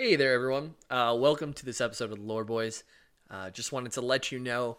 Hey 0.00 0.14
there, 0.14 0.32
everyone. 0.32 0.76
Uh, 0.88 1.16
welcome 1.18 1.52
to 1.54 1.64
this 1.64 1.80
episode 1.80 2.12
of 2.12 2.18
the 2.18 2.24
Lore 2.24 2.44
Boys. 2.44 2.84
Uh, 3.28 3.50
just 3.50 3.72
wanted 3.72 3.90
to 3.94 4.00
let 4.00 4.30
you 4.30 4.38
know 4.38 4.78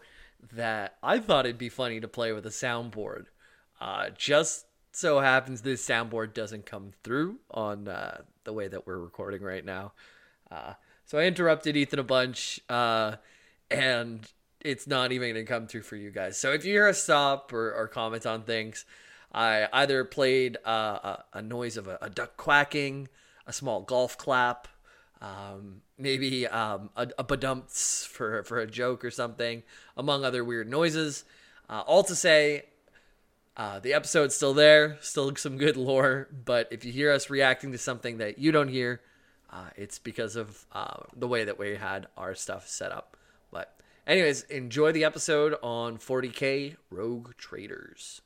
that 0.50 0.96
I 1.02 1.18
thought 1.18 1.44
it'd 1.44 1.58
be 1.58 1.68
funny 1.68 2.00
to 2.00 2.08
play 2.08 2.32
with 2.32 2.46
a 2.46 2.48
soundboard. 2.48 3.26
Uh, 3.82 4.08
just 4.16 4.64
so 4.92 5.20
happens 5.20 5.60
this 5.60 5.86
soundboard 5.86 6.32
doesn't 6.32 6.64
come 6.64 6.92
through 7.04 7.36
on 7.50 7.86
uh, 7.86 8.22
the 8.44 8.54
way 8.54 8.66
that 8.68 8.86
we're 8.86 8.98
recording 8.98 9.42
right 9.42 9.62
now. 9.62 9.92
Uh, 10.50 10.72
so 11.04 11.18
I 11.18 11.24
interrupted 11.24 11.76
Ethan 11.76 11.98
a 11.98 12.02
bunch, 12.02 12.58
uh, 12.70 13.16
and 13.70 14.26
it's 14.62 14.86
not 14.86 15.12
even 15.12 15.34
going 15.34 15.44
to 15.44 15.52
come 15.52 15.66
through 15.66 15.82
for 15.82 15.96
you 15.96 16.10
guys. 16.10 16.38
So 16.38 16.54
if 16.54 16.64
you 16.64 16.72
hear 16.72 16.88
a 16.88 16.94
stop 16.94 17.52
or, 17.52 17.74
or 17.74 17.88
comment 17.88 18.24
on 18.24 18.44
things, 18.44 18.86
I 19.30 19.68
either 19.70 20.02
played 20.06 20.56
a, 20.64 21.24
a, 21.34 21.42
noise 21.42 21.76
of 21.76 21.88
a, 21.88 21.98
a, 22.00 22.08
duck 22.08 22.38
quacking, 22.38 23.08
a 23.46 23.52
small 23.52 23.82
golf 23.82 24.16
clap, 24.16 24.66
um, 25.20 25.82
maybe 25.98 26.46
um, 26.46 26.90
a, 26.96 27.08
a 27.18 27.24
badumps 27.24 28.06
for, 28.06 28.42
for 28.44 28.58
a 28.58 28.66
joke 28.66 29.04
or 29.04 29.10
something, 29.10 29.62
among 29.96 30.24
other 30.24 30.44
weird 30.44 30.68
noises. 30.68 31.24
Uh, 31.68 31.82
all 31.86 32.02
to 32.04 32.14
say, 32.14 32.64
uh, 33.56 33.78
the 33.78 33.92
episode's 33.92 34.34
still 34.34 34.54
there, 34.54 34.96
still 35.00 35.34
some 35.36 35.58
good 35.58 35.76
lore, 35.76 36.28
but 36.44 36.68
if 36.70 36.84
you 36.84 36.92
hear 36.92 37.12
us 37.12 37.28
reacting 37.28 37.72
to 37.72 37.78
something 37.78 38.18
that 38.18 38.38
you 38.38 38.52
don't 38.52 38.68
hear, 38.68 39.00
uh, 39.52 39.68
it's 39.76 39.98
because 39.98 40.36
of 40.36 40.64
uh, 40.72 41.02
the 41.14 41.28
way 41.28 41.44
that 41.44 41.58
we 41.58 41.76
had 41.76 42.06
our 42.16 42.34
stuff 42.34 42.68
set 42.68 42.92
up. 42.92 43.16
But, 43.50 43.78
anyways, 44.06 44.42
enjoy 44.44 44.92
the 44.92 45.04
episode 45.04 45.56
on 45.62 45.98
40k 45.98 46.76
Rogue 46.90 47.32
Traders. 47.36 48.22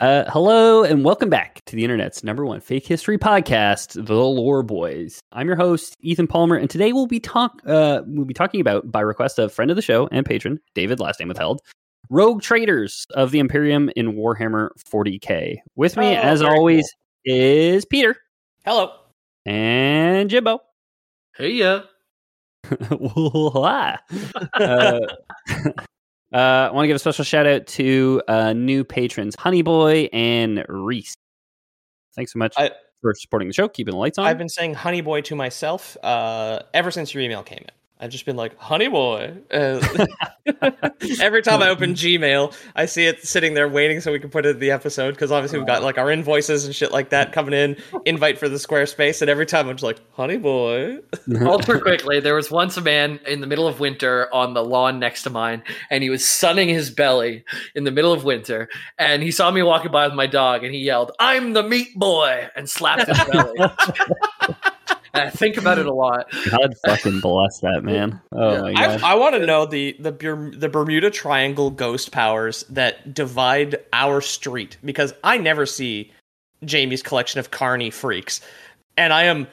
Uh, 0.00 0.24
hello 0.30 0.82
and 0.82 1.04
welcome 1.04 1.28
back 1.28 1.62
to 1.66 1.76
the 1.76 1.84
internet's 1.84 2.24
number 2.24 2.42
one 2.46 2.58
fake 2.58 2.86
history 2.86 3.18
podcast, 3.18 4.02
The 4.06 4.14
Lore 4.14 4.62
Boys. 4.62 5.20
I'm 5.30 5.46
your 5.46 5.56
host, 5.56 5.94
Ethan 6.00 6.26
Palmer, 6.26 6.56
and 6.56 6.70
today 6.70 6.94
we'll 6.94 7.06
be 7.06 7.20
talk 7.20 7.60
uh, 7.66 8.00
we'll 8.06 8.24
be 8.24 8.32
talking 8.32 8.62
about, 8.62 8.90
by 8.90 9.02
request 9.02 9.38
of 9.38 9.52
friend 9.52 9.70
of 9.70 9.76
the 9.76 9.82
show 9.82 10.08
and 10.10 10.24
patron 10.24 10.58
David, 10.74 11.00
last 11.00 11.20
name 11.20 11.28
withheld, 11.28 11.60
rogue 12.08 12.40
traders 12.40 13.06
of 13.10 13.30
the 13.30 13.40
Imperium 13.40 13.90
in 13.94 14.14
Warhammer 14.14 14.70
40k. 14.90 15.58
With 15.76 15.98
me, 15.98 16.16
oh, 16.16 16.20
as 16.20 16.40
always, 16.40 16.90
cool. 17.28 17.36
is 17.36 17.84
Peter. 17.84 18.16
Hello. 18.64 18.92
And 19.44 20.30
Jimbo. 20.30 20.60
Hey 21.36 21.52
yeah. 21.52 21.82
uh, 24.54 25.00
uh, 26.32 26.36
I 26.36 26.70
want 26.70 26.84
to 26.84 26.88
give 26.88 26.96
a 26.96 27.00
special 27.00 27.24
shout 27.24 27.46
out 27.46 27.66
to 27.68 28.22
uh, 28.28 28.52
new 28.52 28.84
patrons, 28.84 29.36
Honeyboy 29.36 30.10
and 30.12 30.64
Reese. 30.68 31.16
Thanks 32.14 32.32
so 32.32 32.38
much 32.38 32.54
I, 32.56 32.70
for 33.00 33.14
supporting 33.14 33.48
the 33.48 33.54
show, 33.54 33.68
keeping 33.68 33.92
the 33.92 33.98
lights 33.98 34.18
on. 34.18 34.26
I've 34.26 34.38
been 34.38 34.48
saying 34.48 34.74
Honeyboy 34.74 35.24
to 35.24 35.36
myself 35.36 35.96
uh, 36.02 36.60
ever 36.74 36.90
since 36.90 37.14
your 37.14 37.22
email 37.22 37.42
came 37.42 37.58
in. 37.58 37.79
I've 38.00 38.10
just 38.10 38.24
been 38.24 38.36
like, 38.36 38.56
honey 38.56 38.88
boy. 38.88 39.34
Uh, 39.50 40.06
every 41.20 41.42
time 41.42 41.62
I 41.62 41.68
open 41.68 41.92
Gmail, 41.92 42.56
I 42.74 42.86
see 42.86 43.06
it 43.06 43.22
sitting 43.22 43.52
there 43.52 43.68
waiting 43.68 44.00
so 44.00 44.10
we 44.10 44.18
can 44.18 44.30
put 44.30 44.46
it 44.46 44.56
in 44.56 44.58
the 44.58 44.70
episode 44.70 45.10
because 45.12 45.30
obviously 45.30 45.58
we've 45.58 45.66
got 45.66 45.82
like 45.82 45.98
our 45.98 46.10
invoices 46.10 46.64
and 46.64 46.74
shit 46.74 46.92
like 46.92 47.10
that 47.10 47.32
coming 47.32 47.52
in, 47.52 47.76
invite 48.06 48.38
for 48.38 48.48
the 48.48 48.56
Squarespace, 48.56 49.20
and 49.20 49.30
every 49.30 49.44
time 49.44 49.68
I'm 49.68 49.76
just 49.76 49.84
like, 49.84 50.00
honey 50.14 50.38
boy. 50.38 51.00
Ultra 51.42 51.78
quickly, 51.78 52.20
there 52.20 52.34
was 52.34 52.50
once 52.50 52.78
a 52.78 52.80
man 52.80 53.20
in 53.26 53.42
the 53.42 53.46
middle 53.46 53.68
of 53.68 53.80
winter 53.80 54.32
on 54.32 54.54
the 54.54 54.64
lawn 54.64 54.98
next 54.98 55.24
to 55.24 55.30
mine, 55.30 55.62
and 55.90 56.02
he 56.02 56.08
was 56.08 56.26
sunning 56.26 56.70
his 56.70 56.90
belly 56.90 57.44
in 57.74 57.84
the 57.84 57.90
middle 57.90 58.14
of 58.14 58.24
winter, 58.24 58.70
and 58.98 59.22
he 59.22 59.30
saw 59.30 59.50
me 59.50 59.62
walking 59.62 59.92
by 59.92 60.06
with 60.06 60.16
my 60.16 60.26
dog, 60.26 60.64
and 60.64 60.74
he 60.74 60.80
yelled, 60.80 61.12
I'm 61.20 61.52
the 61.52 61.62
meat 61.62 61.94
boy, 61.94 62.48
and 62.56 62.68
slapped 62.68 63.08
his 63.08 63.24
belly. 63.24 63.58
And 65.12 65.24
I 65.24 65.30
think 65.30 65.56
about 65.56 65.78
it 65.78 65.86
a 65.86 65.92
lot. 65.92 66.30
God 66.50 66.74
fucking 66.86 67.20
bless 67.20 67.60
that 67.60 67.82
man. 67.82 68.20
Oh 68.32 68.52
yeah. 68.52 68.60
my 68.60 68.72
god. 68.72 69.02
I, 69.02 69.12
I 69.12 69.14
want 69.14 69.34
to 69.34 69.46
know 69.46 69.66
the 69.66 69.96
the 69.98 70.12
the 70.56 70.68
Bermuda 70.68 71.10
Triangle 71.10 71.70
ghost 71.70 72.12
powers 72.12 72.64
that 72.70 73.14
divide 73.14 73.76
our 73.92 74.20
street 74.20 74.76
because 74.84 75.12
I 75.24 75.38
never 75.38 75.66
see 75.66 76.12
Jamie's 76.64 77.02
collection 77.02 77.40
of 77.40 77.50
carny 77.50 77.90
freaks, 77.90 78.40
and 78.96 79.12
I 79.12 79.24
am 79.24 79.46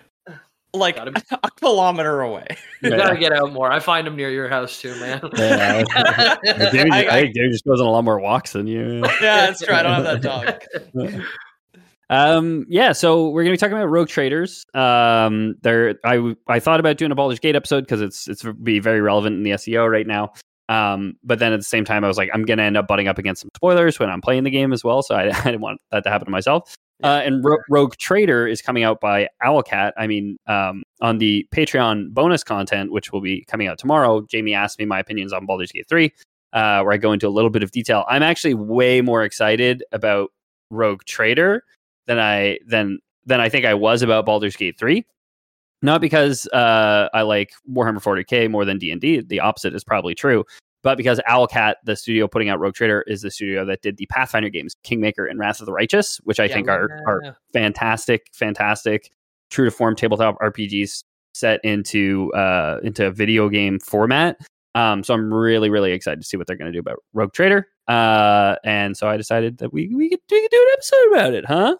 like 0.73 0.95
be- 1.03 1.21
a 1.43 1.51
kilometer 1.51 2.21
away. 2.21 2.45
You 2.81 2.91
yeah. 2.91 2.97
gotta 2.97 3.17
get 3.17 3.33
out 3.33 3.51
more. 3.53 3.71
I 3.71 3.79
find 3.79 4.05
them 4.05 4.15
near 4.15 4.29
your 4.29 4.49
house 4.49 4.81
too, 4.81 4.97
man. 4.99 5.21
Yeah, 5.35 5.83
I, 5.95 6.37
I, 6.45 7.07
I, 7.09 7.21
think 7.21 7.35
Dave 7.35 7.51
just 7.51 7.65
goes 7.65 7.81
on 7.81 7.87
a 7.87 7.91
lot 7.91 8.03
more 8.03 8.19
walks 8.19 8.53
than 8.53 8.67
you. 8.67 9.01
Yeah, 9.21 9.47
that's 9.47 9.63
true. 9.63 9.75
I 9.75 9.83
don't 9.83 9.93
have 9.93 10.03
that 10.03 10.21
dog. 10.21 11.33
Um, 12.09 12.65
yeah, 12.69 12.93
so 12.93 13.29
we're 13.29 13.43
gonna 13.43 13.53
be 13.53 13.57
talking 13.57 13.75
about 13.75 13.89
rogue 13.89 14.07
traders. 14.07 14.65
Um, 14.73 15.55
there, 15.61 15.95
I 16.05 16.35
I 16.47 16.59
thought 16.59 16.79
about 16.79 16.97
doing 16.97 17.11
a 17.11 17.15
Baldur's 17.15 17.39
Gate 17.39 17.55
episode 17.55 17.81
because 17.81 18.01
it's 18.01 18.27
it's 18.27 18.43
be 18.63 18.79
very 18.79 19.01
relevant 19.01 19.35
in 19.35 19.43
the 19.43 19.51
SEO 19.51 19.89
right 19.89 20.07
now. 20.07 20.33
Um, 20.69 21.15
but 21.23 21.39
then 21.39 21.53
at 21.53 21.59
the 21.59 21.65
same 21.65 21.85
time, 21.85 22.03
I 22.03 22.07
was 22.07 22.17
like, 22.17 22.29
I'm 22.33 22.43
gonna 22.43 22.63
end 22.63 22.77
up 22.77 22.87
butting 22.87 23.07
up 23.07 23.17
against 23.17 23.41
some 23.41 23.49
spoilers 23.55 23.99
when 23.99 24.09
I'm 24.09 24.21
playing 24.21 24.43
the 24.43 24.49
game 24.49 24.71
as 24.71 24.83
well. 24.83 25.01
So 25.03 25.15
I, 25.15 25.29
I 25.37 25.43
didn't 25.43 25.61
want 25.61 25.81
that 25.91 26.03
to 26.03 26.09
happen 26.09 26.25
to 26.25 26.31
myself. 26.31 26.75
Uh, 27.03 27.21
and 27.23 27.43
Ro- 27.43 27.59
Rogue 27.69 27.95
Trader 27.97 28.47
is 28.47 28.61
coming 28.61 28.83
out 28.83 28.99
by 28.99 29.29
Owlcat. 29.43 29.91
I 29.97 30.07
mean, 30.07 30.37
um, 30.47 30.81
on 30.99 31.19
the 31.19 31.47
Patreon 31.53 32.11
bonus 32.11 32.43
content, 32.43 32.91
which 32.91 33.11
will 33.11 33.21
be 33.21 33.45
coming 33.45 33.67
out 33.67 33.77
tomorrow, 33.77 34.21
Jamie 34.21 34.55
asked 34.55 34.79
me 34.79 34.85
my 34.85 34.99
opinions 34.99 35.31
on 35.31 35.45
Baldur's 35.45 35.71
Gate 35.71 35.87
3, 35.87 36.11
uh, 36.53 36.81
where 36.81 36.93
I 36.93 36.97
go 36.97 37.11
into 37.11 37.27
a 37.27 37.29
little 37.29 37.51
bit 37.51 37.61
of 37.61 37.69
detail. 37.69 38.03
I'm 38.09 38.23
actually 38.23 38.55
way 38.55 39.01
more 39.01 39.23
excited 39.23 39.83
about 39.91 40.31
Rogue 40.71 41.03
Trader 41.05 41.63
than 42.07 42.19
I 42.19 42.59
than 42.65 42.99
than 43.25 43.39
I 43.39 43.49
think 43.49 43.65
I 43.65 43.73
was 43.73 44.01
about 44.01 44.25
Baldur's 44.25 44.55
Gate 44.55 44.79
3. 44.79 45.05
Not 45.83 46.01
because 46.01 46.47
uh, 46.47 47.09
I 47.13 47.21
like 47.21 47.51
Warhammer 47.71 48.01
40k 48.01 48.49
more 48.49 48.65
than 48.65 48.79
D 48.79 48.89
and 48.89 48.99
D. 48.99 49.21
The 49.21 49.39
opposite 49.39 49.75
is 49.75 49.83
probably 49.83 50.15
true. 50.15 50.43
But 50.83 50.97
because 50.97 51.19
Owlcat, 51.29 51.75
the 51.83 51.95
studio 51.95 52.27
putting 52.27 52.49
out 52.49 52.59
Rogue 52.59 52.73
Trader, 52.73 53.03
is 53.07 53.21
the 53.21 53.29
studio 53.29 53.65
that 53.65 53.81
did 53.81 53.97
the 53.97 54.05
Pathfinder 54.07 54.49
games, 54.49 54.75
Kingmaker 54.83 55.25
and 55.25 55.39
Wrath 55.39 55.59
of 55.59 55.65
the 55.65 55.73
Righteous, 55.73 56.17
which 56.23 56.39
I 56.39 56.45
yeah, 56.45 56.53
think 56.53 56.69
are 56.69 56.89
are 57.05 57.35
fantastic, 57.53 58.27
fantastic, 58.33 59.11
true 59.49 59.65
to 59.65 59.71
form 59.71 59.95
tabletop 59.95 60.37
RPGs 60.39 61.03
set 61.33 61.59
into 61.63 62.31
uh, 62.33 62.79
into 62.83 63.11
video 63.11 63.49
game 63.49 63.79
format. 63.79 64.37
Um, 64.75 65.03
so 65.03 65.13
I'm 65.13 65.33
really, 65.33 65.69
really 65.69 65.91
excited 65.91 66.21
to 66.21 66.27
see 66.27 66.37
what 66.37 66.45
they're 66.47 66.55
going 66.55 66.71
to 66.71 66.75
do 66.75 66.79
about 66.79 66.97
Rogue 67.13 67.33
Trader. 67.33 67.67
Uh, 67.87 68.55
and 68.63 68.95
so 68.95 69.07
I 69.07 69.17
decided 69.17 69.57
that 69.57 69.73
we 69.73 69.93
we 69.93 70.09
could, 70.09 70.19
we 70.29 70.41
could 70.41 70.51
do 70.51 70.57
an 70.57 70.73
episode 70.73 71.11
about 71.11 71.33
it, 71.33 71.45
huh? 71.45 71.75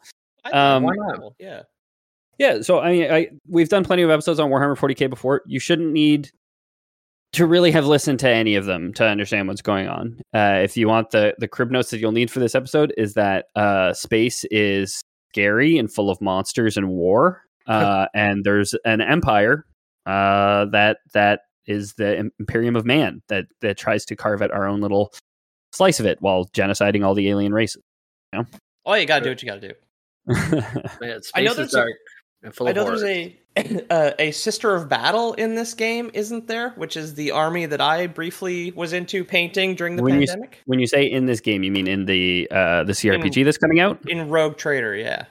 Um, 0.53 0.83
why 0.83 0.94
not? 0.95 1.33
Yeah. 1.39 1.63
Yeah, 2.38 2.61
so 2.61 2.79
I 2.79 2.91
mean, 2.91 3.11
I 3.11 3.29
we've 3.47 3.69
done 3.69 3.83
plenty 3.83 4.03
of 4.03 4.11
episodes 4.11 4.39
on 4.39 4.49
Warhammer 4.49 4.77
40k 4.77 5.09
before. 5.09 5.41
You 5.47 5.59
shouldn't 5.59 5.91
need 5.91 6.29
to 7.33 7.45
really 7.45 7.71
have 7.71 7.85
listened 7.85 8.19
to 8.19 8.29
any 8.29 8.55
of 8.55 8.65
them 8.65 8.94
to 8.94 9.05
understand 9.05 9.47
what's 9.47 9.61
going 9.61 9.88
on. 9.88 10.21
Uh, 10.33 10.59
if 10.63 10.77
you 10.77 10.88
want 10.88 11.11
the 11.11 11.35
the 11.39 11.47
crib 11.47 11.71
notes 11.71 11.89
that 11.89 11.99
you'll 11.99 12.11
need 12.11 12.29
for 12.29 12.39
this 12.39 12.55
episode, 12.55 12.94
is 12.97 13.15
that 13.15 13.45
uh, 13.55 13.94
space 13.94 14.45
is 14.45 15.01
scary 15.31 15.77
and 15.77 15.91
full 15.91 16.09
of 16.09 16.21
monsters 16.21 16.77
and 16.77 16.89
war, 16.89 17.41
uh, 17.67 18.07
and 18.13 18.44
there's 18.44 18.75
an 18.85 19.01
empire 19.01 19.65
uh, 20.05 20.65
that 20.65 20.97
that 21.13 21.41
is 21.65 21.94
the 21.95 22.31
Imperium 22.39 22.75
of 22.75 22.85
Man 22.85 23.21
that 23.29 23.45
that 23.61 23.77
tries 23.77 24.05
to 24.05 24.15
carve 24.15 24.41
at 24.44 24.51
our 24.51 24.67
own 24.67 24.79
little 24.79 25.11
slice 25.73 25.99
of 25.99 26.05
it 26.05 26.21
while 26.21 26.45
genociding 26.45 27.03
all 27.03 27.15
the 27.15 27.29
alien 27.29 27.53
races. 27.53 27.81
You 28.31 28.39
know? 28.39 28.45
Oh, 28.85 28.94
you 28.94 29.05
gotta 29.05 29.23
do 29.23 29.31
what 29.31 29.41
you 29.41 29.47
gotta 29.47 29.67
do. 29.69 29.73
Man, 31.01 31.19
I 31.35 31.41
know 31.41 31.53
there's 31.53 31.71
dark. 31.71 31.91
and 32.44 32.53
full 32.53 32.68
I 32.68 32.71
know 32.74 32.83
horrors. 32.83 33.01
there's 33.01 33.27
a 33.57 33.85
uh, 33.89 34.12
a 34.19 34.31
sister 34.31 34.75
of 34.75 34.88
battle 34.88 35.33
in 35.33 35.56
this 35.56 35.74
game, 35.74 36.12
isn't 36.13 36.47
there? 36.47 36.69
Which 36.71 36.95
is 36.95 37.15
the 37.15 37.31
army 37.31 37.65
that 37.65 37.81
I 37.81 38.06
briefly 38.07 38.71
was 38.71 38.94
into 38.94 39.24
painting 39.24 39.74
during 39.75 39.95
the 39.95 40.03
When 40.03 40.21
you- 40.21 40.27
pandemic. 40.27 40.62
When 40.65 40.79
you 40.79 40.85
say 40.88 41.06
in 41.06 41.25
this 41.25 41.39
game, 41.39 41.63
you 41.63 41.71
mean 41.71 41.88
in 41.88 42.06
the 42.06 42.47
uh, 42.51 42.83
the 42.83 42.94
CRPG 42.94 43.44
that's 43.45 43.57
coming 43.57 43.79
out? 43.79 44.00
In 44.07 44.29
Rogue 44.29 44.57
Trader, 44.57 44.95
yeah. 44.95 45.25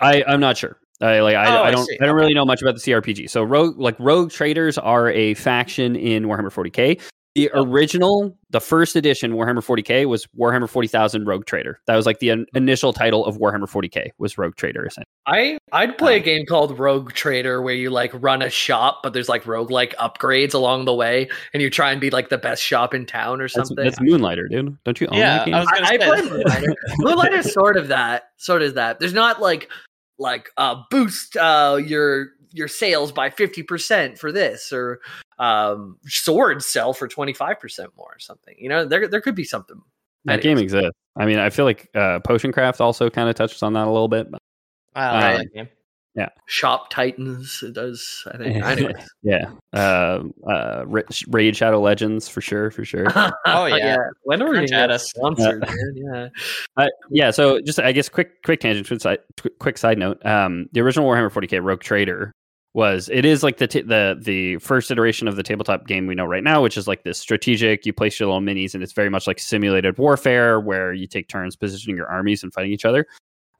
I 0.00 0.22
I'm 0.28 0.40
not 0.40 0.56
sure. 0.56 0.76
I 1.00 1.20
like 1.20 1.34
I, 1.34 1.44
Oh, 1.56 1.62
I 1.62 1.68
I 1.68 1.70
don't 1.72 1.84
see. 1.86 1.98
I 2.00 2.06
don't 2.06 2.14
really 2.16 2.34
know 2.34 2.44
much 2.44 2.62
about 2.62 2.74
the 2.74 2.80
CRPG. 2.80 3.28
So 3.28 3.42
rogue 3.42 3.78
like 3.78 3.96
rogue 3.98 4.30
traders 4.30 4.78
are 4.78 5.10
a 5.10 5.34
faction 5.34 5.96
in 5.96 6.24
Warhammer 6.24 6.52
40k. 6.52 7.00
The 7.36 7.50
original, 7.52 8.34
the 8.48 8.60
first 8.62 8.96
edition 8.96 9.32
Warhammer 9.32 9.58
40k 9.58 10.06
was 10.06 10.26
Warhammer 10.38 10.66
40,000 10.70 11.26
Rogue 11.26 11.44
Trader. 11.44 11.78
That 11.86 11.94
was 11.94 12.06
like 12.06 12.18
the 12.18 12.30
in- 12.30 12.46
initial 12.54 12.94
title 12.94 13.26
of 13.26 13.36
Warhammer 13.36 13.68
40k 13.70 14.12
was 14.16 14.38
Rogue 14.38 14.56
Trader. 14.56 14.88
I 15.26 15.58
I'd 15.70 15.98
play 15.98 16.14
a 16.14 16.18
Um, 16.18 16.22
game 16.24 16.46
called 16.46 16.78
Rogue 16.78 17.12
Trader 17.12 17.60
where 17.60 17.74
you 17.74 17.90
like 17.90 18.10
run 18.14 18.40
a 18.40 18.48
shop, 18.48 19.00
but 19.02 19.12
there's 19.12 19.28
like 19.28 19.46
rogue 19.46 19.70
like 19.70 19.94
upgrades 19.96 20.54
along 20.54 20.86
the 20.86 20.94
way, 20.94 21.28
and 21.52 21.62
you 21.62 21.68
try 21.68 21.92
and 21.92 22.00
be 22.00 22.08
like 22.08 22.30
the 22.30 22.38
best 22.38 22.62
shop 22.62 22.94
in 22.94 23.04
town 23.04 23.42
or 23.42 23.48
something. 23.48 23.76
that's 23.76 24.00
Moonlighter, 24.00 24.48
dude. 24.48 24.74
Don't 24.84 24.98
you 24.98 25.06
own 25.08 25.18
Yeah, 25.18 25.36
that 25.38 25.44
game? 25.44 25.54
I 25.56 25.60
was 25.60 25.68
gonna 25.68 25.84
I, 25.84 25.88
I 25.88 25.90
say. 25.90 25.98
play 25.98 26.22
Moonlighter. 26.38 26.74
Moonlighter's 27.00 27.52
sort 27.52 27.76
of 27.76 27.88
that. 27.88 28.30
Sort 28.38 28.62
of 28.62 28.76
that. 28.76 28.98
There's 28.98 29.12
not 29.14 29.42
like 29.42 29.68
like 30.18 30.48
uh 30.56 30.76
boost 30.90 31.36
uh 31.36 31.78
your 31.84 32.28
your 32.56 32.68
sales 32.68 33.12
by 33.12 33.30
50% 33.30 34.18
for 34.18 34.32
this 34.32 34.72
or 34.72 35.00
um 35.38 35.98
swords 36.06 36.64
sell 36.66 36.92
for 36.92 37.06
25% 37.08 37.88
more 37.96 38.08
or 38.14 38.18
something. 38.18 38.54
You 38.58 38.68
know, 38.68 38.84
there 38.84 39.06
there 39.08 39.20
could 39.20 39.34
be 39.34 39.44
something. 39.44 39.80
that 40.24 40.40
game 40.40 40.52
Anyways. 40.58 40.72
exists. 40.74 40.98
I 41.16 41.26
mean, 41.26 41.38
I 41.38 41.50
feel 41.50 41.64
like 41.64 41.88
uh, 41.94 42.20
Potion 42.20 42.52
Craft 42.52 42.80
also 42.80 43.08
kind 43.10 43.28
of 43.28 43.34
touches 43.36 43.62
on 43.62 43.72
that 43.74 43.86
a 43.86 43.90
little 43.90 44.08
bit. 44.08 44.30
But 44.30 44.40
I 44.94 45.12
like 45.12 45.34
Uh, 45.34 45.38
that 45.38 45.54
game. 45.54 45.68
Shop 46.46 46.88
Titans 46.88 47.62
it 47.62 47.74
does 47.74 48.22
I 48.32 48.38
think. 48.38 48.56
Anyways. 48.64 48.96
yeah, 49.22 49.50
uh, 49.74 50.22
uh, 50.48 50.84
Ra- 50.86 51.02
Raid 51.28 51.54
Shadow 51.56 51.78
Legends 51.80 52.26
for 52.26 52.40
sure, 52.40 52.70
for 52.70 52.86
sure. 52.86 53.06
Oh, 53.46 53.66
yeah. 53.66 53.96
When 54.24 54.40
are 54.40 54.46
we 54.48 54.56
Crunch 54.56 54.70
gonna 54.70 54.82
at 54.84 54.86
get 54.88 54.94
us. 54.94 55.10
sponsored, 55.10 55.60
man? 55.60 55.92
Yeah. 55.94 56.28
Uh, 56.78 56.86
yeah, 57.10 57.30
so 57.30 57.60
just 57.60 57.78
I 57.80 57.92
guess 57.92 58.08
quick 58.08 58.42
quick 58.44 58.60
tangent, 58.60 58.86
quick 58.86 59.00
side, 59.02 59.18
quick- 59.40 59.58
quick 59.58 59.76
side 59.78 59.98
note. 59.98 60.24
Um, 60.24 60.68
the 60.72 60.80
original 60.80 61.06
Warhammer 61.08 61.30
40k 61.30 61.62
Rogue 61.62 61.80
Trader 61.80 62.32
was 62.76 63.08
it 63.08 63.24
is 63.24 63.42
like 63.42 63.56
the 63.56 63.66
t- 63.66 63.80
the 63.80 64.16
the 64.20 64.58
first 64.58 64.90
iteration 64.90 65.26
of 65.26 65.34
the 65.34 65.42
tabletop 65.42 65.86
game 65.86 66.06
we 66.06 66.14
know 66.14 66.26
right 66.26 66.44
now, 66.44 66.62
which 66.62 66.76
is 66.76 66.86
like 66.86 67.04
this 67.04 67.18
strategic. 67.18 67.86
You 67.86 67.94
place 67.94 68.20
your 68.20 68.28
little 68.28 68.42
minis, 68.42 68.74
and 68.74 68.82
it's 68.82 68.92
very 68.92 69.08
much 69.08 69.26
like 69.26 69.40
simulated 69.40 69.96
warfare, 69.96 70.60
where 70.60 70.92
you 70.92 71.06
take 71.06 71.26
turns 71.26 71.56
positioning 71.56 71.96
your 71.96 72.06
armies 72.06 72.42
and 72.42 72.52
fighting 72.52 72.72
each 72.72 72.84
other. 72.84 73.06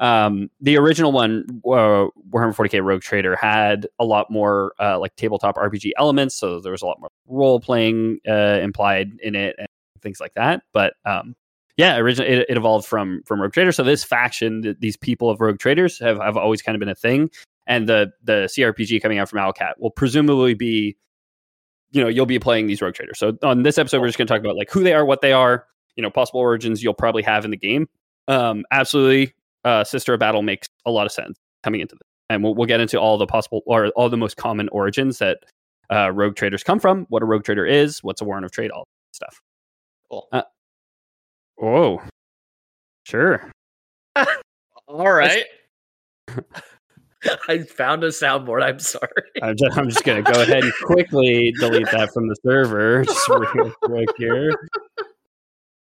Um, 0.00 0.50
the 0.60 0.76
original 0.76 1.12
one, 1.12 1.46
uh, 1.64 2.12
Warhammer 2.30 2.54
40k 2.54 2.84
Rogue 2.84 3.00
Trader, 3.00 3.34
had 3.34 3.86
a 3.98 4.04
lot 4.04 4.30
more 4.30 4.74
uh, 4.78 4.98
like 4.98 5.16
tabletop 5.16 5.56
RPG 5.56 5.92
elements, 5.96 6.34
so 6.34 6.60
there 6.60 6.72
was 6.72 6.82
a 6.82 6.86
lot 6.86 7.00
more 7.00 7.08
role 7.26 7.58
playing 7.58 8.18
uh, 8.28 8.60
implied 8.62 9.12
in 9.22 9.34
it 9.34 9.56
and 9.58 9.66
things 10.02 10.20
like 10.20 10.34
that. 10.34 10.60
But 10.74 10.92
um, 11.06 11.34
yeah, 11.78 11.96
originally 11.96 12.30
it, 12.30 12.46
it 12.50 12.56
evolved 12.58 12.86
from 12.86 13.22
from 13.24 13.40
Rogue 13.40 13.54
Trader. 13.54 13.72
So 13.72 13.82
this 13.82 14.04
faction, 14.04 14.60
th- 14.60 14.76
these 14.78 14.98
people 14.98 15.30
of 15.30 15.40
Rogue 15.40 15.58
Traders, 15.58 15.98
have 16.00 16.18
have 16.18 16.36
always 16.36 16.60
kind 16.60 16.76
of 16.76 16.80
been 16.80 16.90
a 16.90 16.94
thing. 16.94 17.30
And 17.66 17.88
the 17.88 18.12
the 18.22 18.48
CRPG 18.48 19.02
coming 19.02 19.18
out 19.18 19.28
from 19.28 19.38
Owlcat 19.40 19.74
will 19.78 19.90
presumably 19.90 20.54
be, 20.54 20.96
you 21.90 22.00
know, 22.00 22.08
you'll 22.08 22.26
be 22.26 22.38
playing 22.38 22.66
these 22.66 22.80
Rogue 22.80 22.94
Traders. 22.94 23.18
So 23.18 23.36
on 23.42 23.62
this 23.62 23.78
episode, 23.78 24.00
we're 24.00 24.06
just 24.08 24.18
going 24.18 24.26
to 24.26 24.32
talk 24.32 24.40
about 24.40 24.56
like 24.56 24.70
who 24.70 24.82
they 24.82 24.94
are, 24.94 25.04
what 25.04 25.20
they 25.20 25.32
are, 25.32 25.66
you 25.96 26.02
know, 26.02 26.10
possible 26.10 26.40
origins 26.40 26.82
you'll 26.82 26.94
probably 26.94 27.22
have 27.22 27.44
in 27.44 27.50
the 27.50 27.56
game. 27.56 27.88
Um, 28.28 28.64
absolutely, 28.70 29.34
uh, 29.64 29.84
Sister 29.84 30.14
of 30.14 30.20
Battle 30.20 30.42
makes 30.42 30.68
a 30.84 30.90
lot 30.90 31.06
of 31.06 31.12
sense 31.12 31.38
coming 31.62 31.80
into 31.80 31.94
this, 31.94 32.08
and 32.30 32.42
we'll, 32.42 32.54
we'll 32.54 32.66
get 32.66 32.80
into 32.80 32.98
all 33.00 33.18
the 33.18 33.26
possible 33.26 33.62
or 33.66 33.88
all 33.88 34.08
the 34.08 34.16
most 34.16 34.36
common 34.36 34.68
origins 34.70 35.18
that 35.18 35.38
uh, 35.92 36.10
Rogue 36.12 36.36
Traders 36.36 36.62
come 36.62 36.80
from, 36.80 37.06
what 37.08 37.22
a 37.22 37.26
Rogue 37.26 37.44
Trader 37.44 37.64
is, 37.66 38.02
what's 38.02 38.20
a 38.20 38.24
Warrant 38.24 38.44
of 38.44 38.50
Trade, 38.52 38.70
all 38.70 38.84
that 38.84 39.16
stuff. 39.16 39.40
Cool. 40.10 40.28
Uh, 40.32 40.42
Oh, 41.60 42.02
sure. 43.04 43.50
All 44.88 45.12
right. 45.12 45.44
I 47.48 47.58
found 47.58 48.04
a 48.04 48.08
soundboard. 48.08 48.62
I'm 48.62 48.78
sorry. 48.78 49.10
I'm 49.42 49.56
just, 49.56 49.78
I'm 49.78 49.88
just 49.88 50.04
going 50.04 50.22
to 50.22 50.32
go 50.32 50.40
ahead 50.40 50.64
and 50.64 50.72
quickly 50.84 51.52
delete 51.58 51.90
that 51.92 52.12
from 52.12 52.28
the 52.28 52.36
server 52.36 53.04
just 53.04 53.28
real 53.28 53.72
quick 53.82 54.08
here. 54.18 54.54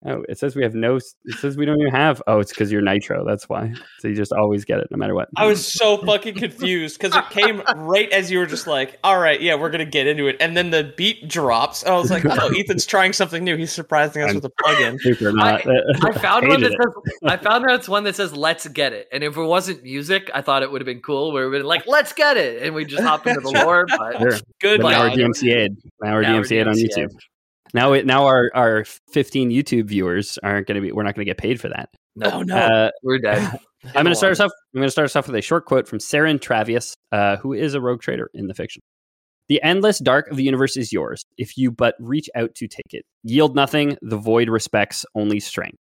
Oh, 0.06 0.22
it 0.28 0.38
says 0.38 0.54
we 0.54 0.62
have 0.62 0.76
no. 0.76 0.94
It 0.96 1.02
says 1.40 1.56
we 1.56 1.66
don't 1.66 1.80
even 1.80 1.92
have. 1.92 2.22
Oh, 2.28 2.38
it's 2.38 2.52
because 2.52 2.70
you're 2.70 2.80
Nitro. 2.82 3.24
That's 3.26 3.48
why. 3.48 3.72
So 3.98 4.06
you 4.06 4.14
just 4.14 4.32
always 4.32 4.64
get 4.64 4.78
it, 4.78 4.86
no 4.92 4.96
matter 4.96 5.12
what. 5.12 5.28
I 5.36 5.46
was 5.46 5.66
so 5.66 5.96
fucking 5.98 6.36
confused 6.36 7.00
because 7.00 7.16
it 7.16 7.28
came 7.30 7.62
right 7.76 8.08
as 8.12 8.30
you 8.30 8.38
were 8.38 8.46
just 8.46 8.68
like, 8.68 8.96
"All 9.02 9.18
right, 9.18 9.40
yeah, 9.40 9.56
we're 9.56 9.70
gonna 9.70 9.84
get 9.84 10.06
into 10.06 10.28
it," 10.28 10.36
and 10.38 10.56
then 10.56 10.70
the 10.70 10.94
beat 10.96 11.26
drops. 11.28 11.82
And 11.82 11.92
I 11.94 11.98
was 11.98 12.12
like, 12.12 12.24
"Oh, 12.24 12.48
Ethan's 12.56 12.86
trying 12.86 13.12
something 13.12 13.42
new. 13.42 13.56
He's 13.56 13.72
surprising 13.72 14.22
us 14.22 14.28
I'm- 14.28 14.34
with 14.36 14.44
a 14.44 14.50
plugin." 14.62 15.00
Super 15.00 15.32
not. 15.32 15.66
I 15.66 16.12
found 16.12 16.46
one 16.46 16.60
that 16.60 16.70
says 16.70 17.12
I 17.24 17.36
found 17.36 17.64
out 17.68 17.72
it's 17.80 17.88
one 17.88 18.04
that 18.04 18.14
says 18.14 18.32
"Let's 18.32 18.68
get 18.68 18.92
it," 18.92 19.08
and 19.10 19.24
if 19.24 19.36
it 19.36 19.42
wasn't 19.42 19.82
music, 19.82 20.30
I 20.32 20.42
thought 20.42 20.62
it 20.62 20.70
would 20.70 20.80
have 20.80 20.86
been 20.86 21.02
cool. 21.02 21.32
Where 21.32 21.50
we'd 21.50 21.58
been 21.58 21.66
like, 21.66 21.88
"Let's 21.88 22.12
get 22.12 22.36
it," 22.36 22.62
and 22.62 22.72
we 22.72 22.84
just 22.84 23.02
hop 23.02 23.26
into 23.26 23.40
the 23.40 23.50
lore. 23.50 23.84
But 23.88 24.18
Sure. 24.18 24.30
Good. 24.60 24.80
But 24.80 24.90
now 24.92 25.02
we're 25.02 25.08
God. 25.08 25.18
DMCA'd. 25.18 25.76
Now 26.00 26.14
we're 26.14 26.22
Now 26.22 26.36
we're 26.36 26.42
DMCA'd 26.42 26.68
on 26.68 26.74
YouTube. 26.74 27.10
Now, 27.74 27.92
it, 27.92 28.06
now 28.06 28.26
our, 28.26 28.50
our 28.54 28.84
15 29.12 29.50
YouTube 29.50 29.86
viewers 29.86 30.38
aren't 30.42 30.66
going 30.66 30.76
to 30.76 30.80
be. 30.80 30.92
We're 30.92 31.02
not 31.02 31.14
going 31.14 31.26
to 31.26 31.30
get 31.30 31.38
paid 31.38 31.60
for 31.60 31.68
that. 31.68 31.90
Oh 32.22 32.42
no. 32.42 32.56
Uh, 32.56 32.90
we're 33.02 33.18
dead. 33.18 33.58
I'm 33.84 34.04
going 34.04 34.06
to 34.06 34.16
start 34.16 34.32
us 34.32 34.40
off. 34.40 34.50
I'm 34.74 34.80
going 34.80 34.86
to 34.86 34.92
start 34.92 35.06
us 35.06 35.16
off 35.16 35.26
with 35.28 35.36
a 35.36 35.42
short 35.42 35.66
quote 35.66 35.86
from 35.86 35.98
Saren 35.98 36.38
Travius, 36.38 36.94
uh, 37.12 37.36
who 37.36 37.52
is 37.52 37.74
a 37.74 37.80
rogue 37.80 38.00
trader 38.00 38.30
in 38.34 38.48
the 38.48 38.54
fiction. 38.54 38.82
The 39.48 39.62
endless 39.62 39.98
dark 39.98 40.28
of 40.30 40.36
the 40.36 40.42
universe 40.42 40.76
is 40.76 40.92
yours, 40.92 41.24
if 41.38 41.56
you 41.56 41.70
but 41.70 41.94
reach 41.98 42.28
out 42.34 42.54
to 42.56 42.68
take 42.68 42.92
it. 42.92 43.04
Yield 43.22 43.54
nothing, 43.54 43.96
the 44.02 44.18
void 44.18 44.48
respects 44.48 45.06
only 45.14 45.40
strength. 45.40 45.78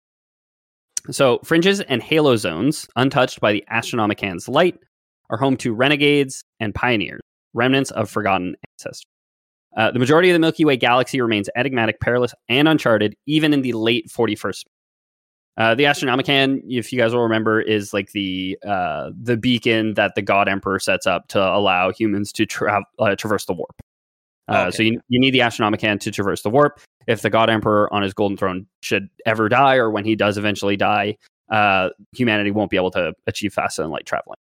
So, 1.12 1.40
fringes 1.44 1.82
and 1.82 2.02
halo 2.02 2.36
zones, 2.36 2.88
untouched 2.96 3.40
by 3.40 3.54
the 3.54 3.64
Astronomican's 3.70 4.50
light, 4.50 4.80
are 5.30 5.38
home 5.38 5.58
to 5.58 5.74
renegades 5.74 6.44
and 6.60 6.74
pioneers, 6.74 7.22
remnants 7.54 7.92
of 7.92 8.10
forgotten 8.10 8.56
ancestors. 8.72 9.06
Uh, 9.76 9.92
the 9.92 10.00
majority 10.00 10.30
of 10.30 10.34
the 10.34 10.40
Milky 10.40 10.66
Way 10.66 10.78
galaxy 10.78 11.20
remains 11.20 11.50
enigmatic, 11.56 12.00
perilous, 12.00 12.34
and 12.50 12.68
uncharted, 12.68 13.16
even 13.26 13.54
in 13.54 13.62
the 13.62 13.74
late 13.74 14.10
41st. 14.10 14.64
Uh, 15.56 15.76
the 15.76 15.84
Astronomican, 15.84 16.62
if 16.68 16.92
you 16.92 17.00
guys 17.00 17.14
will 17.14 17.22
remember, 17.22 17.62
is 17.62 17.94
like 17.94 18.12
the 18.12 18.58
uh, 18.66 19.12
the 19.20 19.38
beacon 19.38 19.94
that 19.94 20.16
the 20.16 20.22
God 20.22 20.50
Emperor 20.50 20.80
sets 20.80 21.06
up 21.06 21.28
to 21.28 21.40
allow 21.40 21.92
humans 21.92 22.32
to 22.34 22.46
tra- 22.46 22.84
uh, 22.98 23.16
traverse 23.16 23.46
the 23.46 23.54
warp. 23.54 23.76
Uh, 24.48 24.66
Okay. 24.68 24.72
So 24.78 24.84
you, 24.84 25.02
you 25.10 25.20
need 25.20 25.32
the 25.32 25.40
Astronomican 25.40 26.00
to 26.02 26.12
traverse 26.12 26.42
the 26.42 26.50
warp. 26.50 26.80
If 27.06 27.22
the 27.22 27.30
God 27.30 27.50
Emperor 27.50 27.94
on 27.94 28.02
his 28.02 28.14
golden 28.14 28.36
throne 28.36 28.66
should 28.82 29.10
ever 29.26 29.48
die, 29.48 29.76
or 29.76 29.92
when 29.92 30.06
he 30.06 30.16
does 30.16 30.38
eventually 30.38 30.76
die, 30.76 31.18
uh, 31.52 31.90
humanity 32.14 32.52
won't 32.52 32.72
be 32.72 32.78
able 32.78 32.92
to 32.92 33.14
achieve 33.28 33.54
faster 33.54 33.84
than 33.84 33.92
light 33.92 34.06
traveling. 34.06 34.38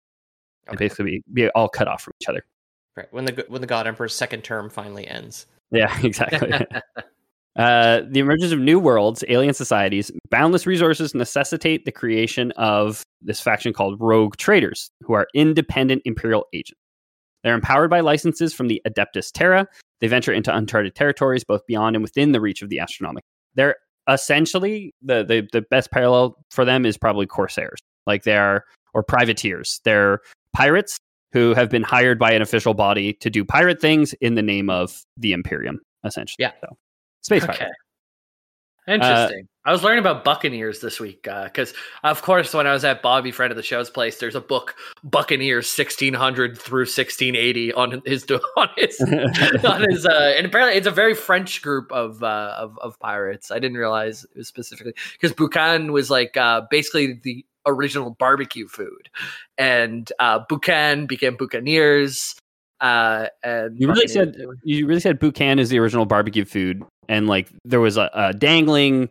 Okay. 0.68 0.78
basically 0.78 1.06
be, 1.06 1.24
be 1.32 1.50
all 1.52 1.70
cut 1.70 1.88
off 1.88 2.02
from 2.02 2.14
each 2.22 2.28
other. 2.28 2.44
Right. 2.98 3.08
When 3.12 3.26
the 3.26 3.46
when 3.48 3.62
the 3.62 3.68
God 3.68 3.86
Emperor's 3.86 4.16
second 4.16 4.44
term 4.44 4.72
finally 4.72 5.08
ends. 5.08 5.46
Yeah, 5.70 5.96
exactly. 6.04 6.52
uh, 7.56 8.02
the 8.10 8.20
emergence 8.20 8.52
of 8.52 8.60
new 8.60 8.80
worlds, 8.80 9.24
alien 9.30 9.54
societies, 9.54 10.12
boundless 10.32 10.66
resources 10.66 11.14
necessitate 11.14 11.86
the 11.86 11.92
creation 11.92 12.52
of 12.54 13.04
this 13.22 13.40
faction 13.40 13.72
called 13.72 14.02
Rogue 14.02 14.36
Traders, 14.38 14.90
who 15.04 15.14
are 15.14 15.28
independent 15.36 16.02
Imperial 16.06 16.46
agents. 16.54 16.82
They're 17.44 17.54
empowered 17.54 17.92
by 17.92 18.00
licenses 18.00 18.52
from 18.52 18.68
the 18.68 18.82
Adeptus 18.88 19.32
Terra. 19.32 19.68
They 20.02 20.08
venture 20.08 20.34
into 20.34 20.56
uncharted 20.56 20.96
territories, 20.96 21.44
both 21.44 21.66
beyond 21.68 21.96
and 21.96 22.04
within 22.04 22.32
the 22.32 22.42
reach 22.42 22.64
of 22.64 22.70
the 22.70 22.78
Astronomican. 22.78 23.20
They're 23.54 23.76
essentially 24.10 24.96
the, 25.04 25.24
the 25.24 25.48
the 25.54 25.62
best 25.70 25.92
parallel 25.92 26.36
for 26.50 26.66
them 26.66 26.84
is 26.84 26.98
probably 26.98 27.28
corsairs, 27.28 27.80
like 28.08 28.24
they 28.24 28.38
are 28.38 28.64
or 28.96 29.04
privateers. 29.04 29.82
They're 29.84 30.22
pirates 30.54 30.98
who 31.38 31.54
have 31.54 31.70
been 31.70 31.84
hired 31.84 32.18
by 32.20 32.32
an 32.32 32.42
official 32.42 32.74
body 32.74 33.14
to 33.14 33.30
do 33.30 33.46
pirate 33.46 33.80
things 33.80 34.14
in 34.22 34.36
the 34.36 34.42
name 34.42 34.70
of 34.70 35.06
the 35.18 35.34
Imperium, 35.34 35.80
essentially. 36.04 36.38
Yeah. 36.40 36.52
So, 36.62 36.78
space 37.22 37.44
Okay. 37.44 37.58
pirate. 37.58 37.74
Interesting. 38.88 39.48
I 39.66 39.74
was 39.74 39.84
learning 39.84 40.00
about 40.00 40.24
Buccaneers 40.24 40.80
this 40.80 40.98
week 40.98 41.24
because, 41.24 41.74
of 42.02 42.22
course, 42.22 42.54
when 42.54 42.66
I 42.66 42.72
was 42.72 42.86
at 42.86 43.02
Bobby, 43.02 43.32
friend 43.32 43.52
of 43.52 43.58
the 43.58 43.64
show's 43.64 43.90
place, 43.90 44.18
there's 44.18 44.34
a 44.34 44.40
book 44.40 44.76
Buccaneers 45.04 45.68
1600 45.78 46.58
through 46.58 46.84
1680 46.84 47.74
on 47.74 48.02
his 48.06 48.26
on 48.58 48.70
his 48.78 49.02
on 49.66 49.86
his 49.90 50.06
uh, 50.06 50.34
and 50.38 50.46
apparently 50.46 50.78
it's 50.78 50.88
a 50.88 50.92
very 50.92 51.14
French 51.16 51.62
group 51.62 51.92
of 51.92 52.24
uh, 52.24 52.54
of, 52.58 52.80
of 52.80 52.98
pirates. 53.00 53.52
I 53.52 53.60
didn't 53.60 53.76
realize 53.78 54.24
it 54.24 54.38
was 54.38 54.48
specifically 54.48 54.94
because 55.20 55.36
Boucan 55.36 55.92
was 55.92 56.10
like 56.10 56.38
uh, 56.38 56.62
basically 56.72 57.20
the 57.22 57.46
original 57.68 58.16
barbecue 58.18 58.68
food, 58.68 59.10
and 59.58 60.12
uh, 60.20 60.44
Boucan 60.46 61.08
became 61.08 61.36
Buccaneers. 61.38 62.36
Uh, 62.80 63.28
and 63.44 63.80
You 63.80 63.88
really 63.88 64.08
said 64.08 64.36
you 64.64 64.86
really 64.88 65.00
said 65.02 65.20
boucan 65.20 65.60
is 65.60 65.70
the 65.70 65.80
original 65.80 66.06
barbecue 66.06 66.46
food, 66.46 66.84
and 67.10 67.28
like 67.28 67.50
there 67.66 67.80
was 67.80 67.98
a, 67.98 68.10
a 68.14 68.34
dangling 68.34 69.10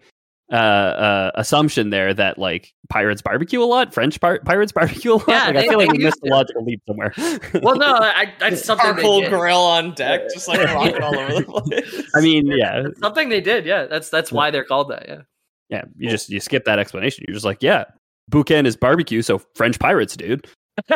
uh, 0.52 0.54
uh, 0.54 1.30
assumption 1.34 1.90
there 1.90 2.14
that 2.14 2.38
like 2.38 2.72
pirates 2.88 3.20
barbecue 3.20 3.60
a 3.60 3.64
lot, 3.66 3.92
French 3.92 4.20
pir- 4.20 4.38
pirates 4.44 4.70
barbecue 4.78 5.14
a 5.14 5.14
lot. 5.14 5.24
Yeah, 5.28 5.44
like, 5.46 5.54
they- 5.54 5.58
I 5.64 5.68
feel 5.68 5.78
like 5.78 5.88
they 5.90 5.98
we 5.98 6.04
missed 6.04 6.18
used 6.22 6.32
a 6.32 6.36
logical 6.36 6.64
leap 6.64 6.80
somewhere. 6.86 7.12
Well, 7.62 7.74
no, 7.74 7.94
I, 7.94 8.32
that's 8.38 8.64
something 8.64 8.86
they 8.94 9.02
Charcoal 9.02 9.20
did. 9.22 9.30
grill 9.30 9.58
on 9.58 9.94
deck, 9.94 10.20
just 10.32 10.46
like 10.46 10.62
rocking 10.72 11.02
all 11.02 11.18
over 11.18 11.34
the 11.34 11.42
place. 11.92 12.02
I 12.14 12.20
mean, 12.20 12.46
yeah, 12.46 12.84
Something 13.00 13.28
they 13.30 13.40
did. 13.40 13.66
Yeah, 13.66 13.86
that's 13.86 14.08
that's 14.10 14.30
why 14.30 14.52
they're 14.52 14.62
called 14.64 14.90
that. 14.90 15.06
Yeah. 15.08 15.22
yeah. 15.70 15.82
You 15.98 16.08
just 16.08 16.30
you 16.30 16.38
skip 16.38 16.66
that 16.66 16.78
explanation. 16.78 17.24
You're 17.26 17.34
just 17.34 17.44
like, 17.44 17.64
yeah, 17.64 17.86
boucan 18.30 18.66
is 18.66 18.76
barbecue, 18.76 19.22
so 19.22 19.38
French 19.54 19.78
pirates, 19.78 20.16
dude. 20.16 20.46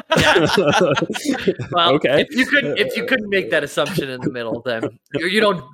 Well, 1.73 1.95
Okay. 1.95 2.23
If 2.29 2.37
you 2.37 2.47
could, 2.47 2.79
if 2.79 2.97
you 2.97 3.07
couldn't 3.07 3.29
make 3.29 3.51
that 3.51 3.65
assumption 3.65 4.09
in 4.11 4.21
the 4.21 4.31
middle, 4.31 4.63
then 4.63 4.99
you, 5.15 5.27
you 5.27 5.41
don't 5.41 5.65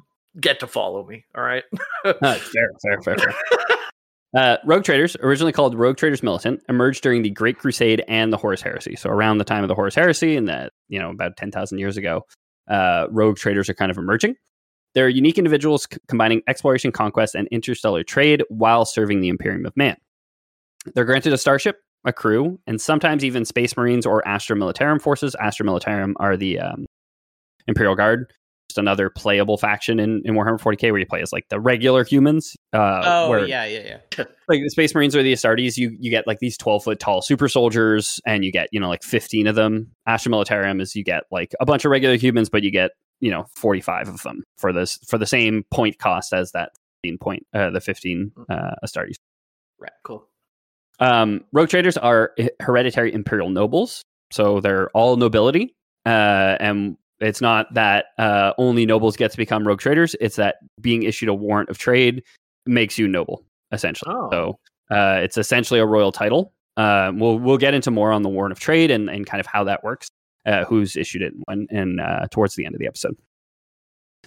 get 0.40 0.60
to 0.60 0.66
follow 0.66 1.04
me. 1.06 1.24
All 1.36 1.42
right. 1.42 1.64
Uh, 2.04 2.12
fair, 2.34 2.70
fair, 2.82 3.02
fair, 3.02 3.16
fair. 3.18 3.34
Uh, 4.36 4.56
Rogue 4.66 4.84
Traders, 4.84 5.16
originally 5.22 5.52
called 5.52 5.74
Rogue 5.74 5.96
Traders 5.96 6.22
Militant, 6.22 6.60
emerged 6.68 7.02
during 7.02 7.22
the 7.22 7.30
Great 7.30 7.58
Crusade 7.58 8.04
and 8.06 8.32
the 8.32 8.36
Horus 8.36 8.60
Heresy. 8.60 8.94
So 8.96 9.08
around 9.08 9.38
the 9.38 9.44
time 9.44 9.64
of 9.64 9.68
the 9.68 9.74
Horus 9.74 9.94
Heresy, 9.94 10.36
and 10.36 10.46
that 10.48 10.72
you 10.88 10.98
know 10.98 11.10
about 11.10 11.36
ten 11.36 11.50
thousand 11.50 11.78
years 11.78 11.96
ago, 11.96 12.22
uh, 12.68 13.06
Rogue 13.10 13.36
Traders 13.38 13.68
are 13.70 13.74
kind 13.74 13.90
of 13.90 13.96
emerging. 13.96 14.34
They're 14.94 15.08
unique 15.08 15.38
individuals 15.38 15.86
c- 15.90 15.98
combining 16.08 16.42
exploration, 16.48 16.90
conquest, 16.92 17.34
and 17.34 17.48
interstellar 17.48 18.02
trade 18.02 18.42
while 18.48 18.84
serving 18.84 19.20
the 19.20 19.28
Imperium 19.28 19.64
of 19.64 19.76
Man. 19.76 19.96
They're 20.94 21.04
granted 21.04 21.32
a 21.32 21.38
starship, 21.38 21.80
a 22.04 22.12
crew, 22.12 22.58
and 22.66 22.80
sometimes 22.80 23.24
even 23.24 23.44
Space 23.44 23.76
Marines 23.76 24.06
or 24.06 24.26
Astra 24.26 24.56
Militarum 24.56 25.00
forces. 25.00 25.34
Astra 25.40 25.66
Militarum 25.66 26.14
are 26.16 26.36
the 26.36 26.60
um, 26.60 26.86
Imperial 27.66 27.94
Guard, 27.94 28.32
just 28.68 28.78
another 28.78 29.10
playable 29.10 29.56
faction 29.56 30.00
in, 30.00 30.22
in 30.24 30.34
Warhammer 30.34 30.60
40k 30.60 30.90
where 30.90 30.98
you 30.98 31.06
play 31.06 31.22
as 31.22 31.32
like 31.32 31.48
the 31.48 31.60
regular 31.60 32.04
humans. 32.04 32.56
Uh, 32.72 33.02
oh 33.04 33.30
where, 33.30 33.46
yeah, 33.46 33.64
yeah, 33.64 33.98
yeah. 34.18 34.24
like 34.48 34.62
the 34.62 34.70
Space 34.70 34.94
Marines 34.94 35.14
or 35.14 35.22
the 35.22 35.32
Astartes, 35.32 35.76
you 35.76 35.96
you 35.98 36.10
get 36.10 36.26
like 36.26 36.38
these 36.40 36.56
twelve 36.56 36.84
foot 36.84 36.98
tall 36.98 37.22
super 37.22 37.48
soldiers, 37.48 38.20
and 38.26 38.44
you 38.44 38.52
get 38.52 38.68
you 38.72 38.80
know 38.80 38.88
like 38.88 39.02
fifteen 39.02 39.46
of 39.46 39.54
them. 39.54 39.92
Astra 40.06 40.32
Militarum 40.32 40.80
is 40.80 40.94
you 40.94 41.04
get 41.04 41.24
like 41.30 41.54
a 41.60 41.66
bunch 41.66 41.84
of 41.84 41.90
regular 41.90 42.16
humans, 42.16 42.48
but 42.48 42.62
you 42.62 42.70
get 42.70 42.92
you 43.20 43.30
know 43.30 43.46
forty 43.54 43.80
five 43.80 44.08
of 44.08 44.22
them 44.22 44.42
for 44.58 44.72
this 44.72 44.98
for 45.08 45.18
the 45.18 45.26
same 45.26 45.64
point 45.70 45.98
cost 45.98 46.32
as 46.32 46.52
that 46.52 46.70
fifteen 47.02 47.18
point 47.18 47.46
uh, 47.54 47.70
the 47.70 47.80
fifteen 47.80 48.32
uh, 48.48 48.74
Astartes. 48.84 49.16
Right. 49.78 49.92
Cool. 50.04 50.26
Um, 50.98 51.44
rogue 51.52 51.68
traders 51.68 51.96
are 51.96 52.32
hereditary 52.60 53.12
imperial 53.12 53.50
nobles, 53.50 54.02
so 54.30 54.60
they're 54.60 54.88
all 54.90 55.16
nobility, 55.16 55.74
uh, 56.06 56.56
and 56.60 56.96
it's 57.20 57.40
not 57.40 57.72
that 57.74 58.06
uh, 58.18 58.52
only 58.58 58.86
nobles 58.86 59.16
get 59.16 59.30
to 59.30 59.36
become 59.36 59.66
rogue 59.66 59.80
traders. 59.80 60.16
It's 60.20 60.36
that 60.36 60.56
being 60.80 61.02
issued 61.02 61.28
a 61.28 61.34
warrant 61.34 61.68
of 61.68 61.78
trade 61.78 62.22
makes 62.66 62.98
you 62.98 63.08
noble, 63.08 63.44
essentially. 63.72 64.14
Oh. 64.14 64.28
So 64.30 64.58
uh, 64.90 65.20
it's 65.22 65.36
essentially 65.36 65.80
a 65.80 65.86
royal 65.86 66.12
title. 66.12 66.52
Uh, 66.76 67.12
we'll 67.14 67.38
we'll 67.38 67.58
get 67.58 67.74
into 67.74 67.90
more 67.90 68.12
on 68.12 68.22
the 68.22 68.28
warrant 68.28 68.52
of 68.52 68.60
trade 68.60 68.90
and, 68.90 69.08
and 69.08 69.26
kind 69.26 69.40
of 69.40 69.46
how 69.46 69.64
that 69.64 69.82
works, 69.82 70.08
uh, 70.44 70.64
who's 70.64 70.96
issued 70.96 71.22
it, 71.22 71.32
and 71.32 71.42
when, 71.46 71.66
and 71.70 72.00
uh, 72.00 72.26
towards 72.30 72.54
the 72.54 72.66
end 72.66 72.74
of 72.74 72.78
the 72.78 72.86
episode. 72.86 73.16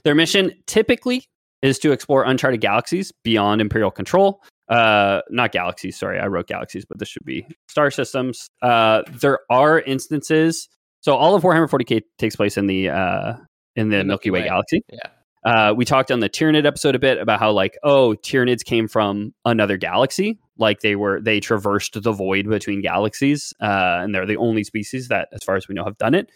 Their 0.03 0.15
mission 0.15 0.51
typically 0.65 1.25
is 1.61 1.77
to 1.79 1.91
explore 1.91 2.23
uncharted 2.23 2.61
galaxies 2.61 3.11
beyond 3.23 3.61
imperial 3.61 3.91
control 3.91 4.41
uh 4.69 5.21
not 5.29 5.51
galaxies 5.51 5.97
sorry 5.97 6.19
i 6.19 6.27
wrote 6.27 6.47
galaxies 6.47 6.85
but 6.85 6.99
this 6.99 7.07
should 7.09 7.25
be 7.25 7.45
star 7.67 7.89
systems 7.91 8.47
uh 8.61 9.01
there 9.21 9.39
are 9.49 9.79
instances 9.81 10.69
so 11.01 11.15
all 11.15 11.35
of 11.35 11.43
warhammer 11.43 11.69
40k 11.69 12.01
takes 12.17 12.35
place 12.35 12.57
in 12.57 12.67
the 12.67 12.89
uh 12.89 13.33
in 13.75 13.89
the, 13.89 13.97
The 13.97 14.03
milky, 14.03 14.29
Milky 14.29 14.31
way, 14.31 14.39
Way. 14.41 14.47
galaxy 14.47 14.81
Yeah. 14.91 14.99
uh 15.69 15.73
we 15.75 15.85
talked 15.85 16.11
on 16.11 16.19
the 16.19 16.29
Tyranid 16.29 16.65
episode 16.65 16.95
a 16.95 16.99
bit 16.99 17.17
about 17.19 17.39
how 17.39 17.51
like 17.51 17.77
oh 17.83 18.15
tyranids 18.21 18.63
came 18.63 18.87
from 18.87 19.33
another 19.45 19.77
galaxy 19.77 20.39
like 20.57 20.81
they 20.81 20.95
were 20.95 21.19
they 21.21 21.39
traversed 21.39 22.01
the 22.01 22.11
void 22.11 22.47
between 22.47 22.81
galaxies 22.81 23.53
uh 23.61 23.99
and 24.01 24.13
they're 24.13 24.25
the 24.27 24.37
only 24.37 24.63
species 24.63 25.07
that 25.07 25.29
as 25.33 25.43
far 25.43 25.55
as 25.55 25.67
we 25.67 25.73
know 25.75 25.83
have 25.83 25.97
done 25.97 26.13
it 26.15 26.29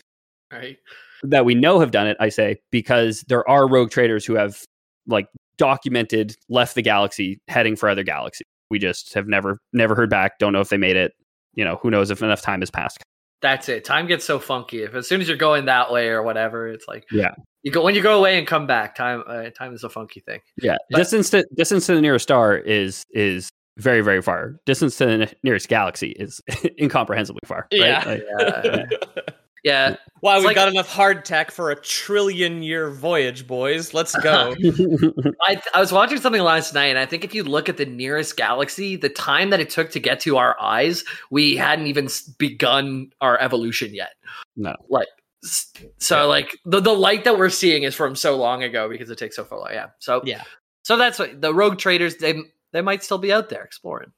Right. 0.51 0.77
that 1.23 1.45
we 1.45 1.55
know 1.55 1.79
have 1.79 1.89
done 1.89 2.05
it, 2.05 2.15
I 2.19 2.29
say, 2.29 2.57
because 2.69 3.21
there 3.27 3.47
are 3.49 3.67
rogue 3.67 3.89
traders 3.89 4.23
who 4.23 4.35
have 4.35 4.61
like 5.07 5.27
documented 5.57 6.35
left 6.49 6.75
the 6.75 6.81
galaxy 6.81 7.39
heading 7.47 7.75
for 7.75 7.89
other 7.89 8.03
galaxies. 8.03 8.45
We 8.69 8.79
just 8.79 9.13
have 9.13 9.27
never 9.27 9.59
never 9.73 9.95
heard 9.95 10.09
back. 10.09 10.39
Don't 10.39 10.53
know 10.53 10.61
if 10.61 10.69
they 10.69 10.77
made 10.77 10.95
it. 10.95 11.13
You 11.55 11.63
know, 11.63 11.75
who 11.81 11.91
knows 11.91 12.09
if 12.11 12.21
enough 12.23 12.41
time 12.41 12.61
has 12.61 12.71
passed. 12.71 13.03
That's 13.41 13.67
it. 13.69 13.83
Time 13.85 14.07
gets 14.07 14.23
so 14.25 14.39
funky. 14.39 14.83
If 14.83 14.95
as 14.95 15.07
soon 15.07 15.21
as 15.21 15.27
you're 15.27 15.37
going 15.37 15.65
that 15.65 15.91
way 15.91 16.07
or 16.09 16.23
whatever, 16.23 16.67
it's 16.67 16.87
like 16.87 17.05
Yeah. 17.11 17.35
You 17.61 17.71
go 17.71 17.83
when 17.83 17.93
you 17.95 18.01
go 18.01 18.17
away 18.17 18.37
and 18.37 18.47
come 18.47 18.67
back. 18.67 18.95
Time. 18.95 19.23
Uh, 19.27 19.49
time 19.51 19.73
is 19.73 19.83
a 19.83 19.89
funky 19.89 20.19
thing. 20.21 20.39
Yeah, 20.61 20.77
But- 20.89 20.97
distance 20.97 21.29
to 21.31 21.45
distance 21.55 21.85
to 21.87 21.95
the 21.95 22.01
nearest 22.01 22.23
star 22.23 22.55
is 22.57 23.03
is 23.11 23.49
very 23.77 24.01
very 24.01 24.21
far. 24.21 24.55
Distance 24.65 24.97
to 24.97 25.05
the 25.05 25.33
nearest 25.43 25.67
galaxy 25.67 26.11
is 26.11 26.41
incomprehensibly 26.77 27.41
far. 27.45 27.67
Right? 27.71 27.79
Yeah. 27.81 28.03
Like, 28.05 28.23
Yeah. 28.65 28.85
yeah. 29.63 29.95
wow, 30.21 30.37
we've 30.37 30.45
like- 30.45 30.55
got 30.55 30.67
enough 30.67 30.89
hardtack 30.89 31.51
for 31.51 31.71
a 31.71 31.75
trillion 31.75 32.63
year 32.63 32.89
voyage, 32.91 33.47
boys. 33.47 33.93
Let's 33.93 34.15
go. 34.17 34.55
I, 35.41 35.61
I 35.73 35.79
was 35.79 35.91
watching 35.91 36.19
something 36.19 36.41
last 36.41 36.73
night, 36.73 36.87
and 36.87 36.99
I 36.99 37.05
think 37.05 37.23
if 37.23 37.33
you 37.33 37.43
look 37.43 37.69
at 37.69 37.77
the 37.77 37.85
nearest 37.85 38.37
galaxy, 38.37 38.95
the 38.95 39.09
time 39.09 39.49
that 39.49 39.59
it 39.59 39.69
took 39.69 39.91
to 39.91 39.99
get 39.99 40.19
to 40.21 40.37
our 40.37 40.59
eyes, 40.59 41.03
we 41.31 41.55
hadn't 41.55 41.87
even 41.87 42.09
begun 42.37 43.11
our 43.21 43.39
evolution 43.39 43.93
yet. 43.93 44.11
No. 44.55 44.75
Like, 44.89 45.07
so 45.97 46.27
like 46.27 46.57
the, 46.65 46.79
the 46.79 46.93
light 46.93 47.23
that 47.25 47.37
we're 47.37 47.49
seeing 47.49 47.83
is 47.83 47.95
from 47.95 48.15
so 48.15 48.37
long 48.37 48.63
ago 48.63 48.87
because 48.87 49.09
it 49.09 49.17
takes 49.17 49.35
so 49.35 49.43
far. 49.43 49.71
Yeah. 49.71 49.87
So 49.99 50.21
Yeah. 50.23 50.43
So 50.83 50.97
that's 50.97 51.19
what 51.19 51.41
the 51.41 51.53
rogue 51.53 51.77
traders 51.79 52.17
they 52.17 52.35
they 52.71 52.81
might 52.81 53.03
still 53.03 53.17
be 53.17 53.31
out 53.31 53.49
there 53.49 53.63
exploring. 53.63 54.11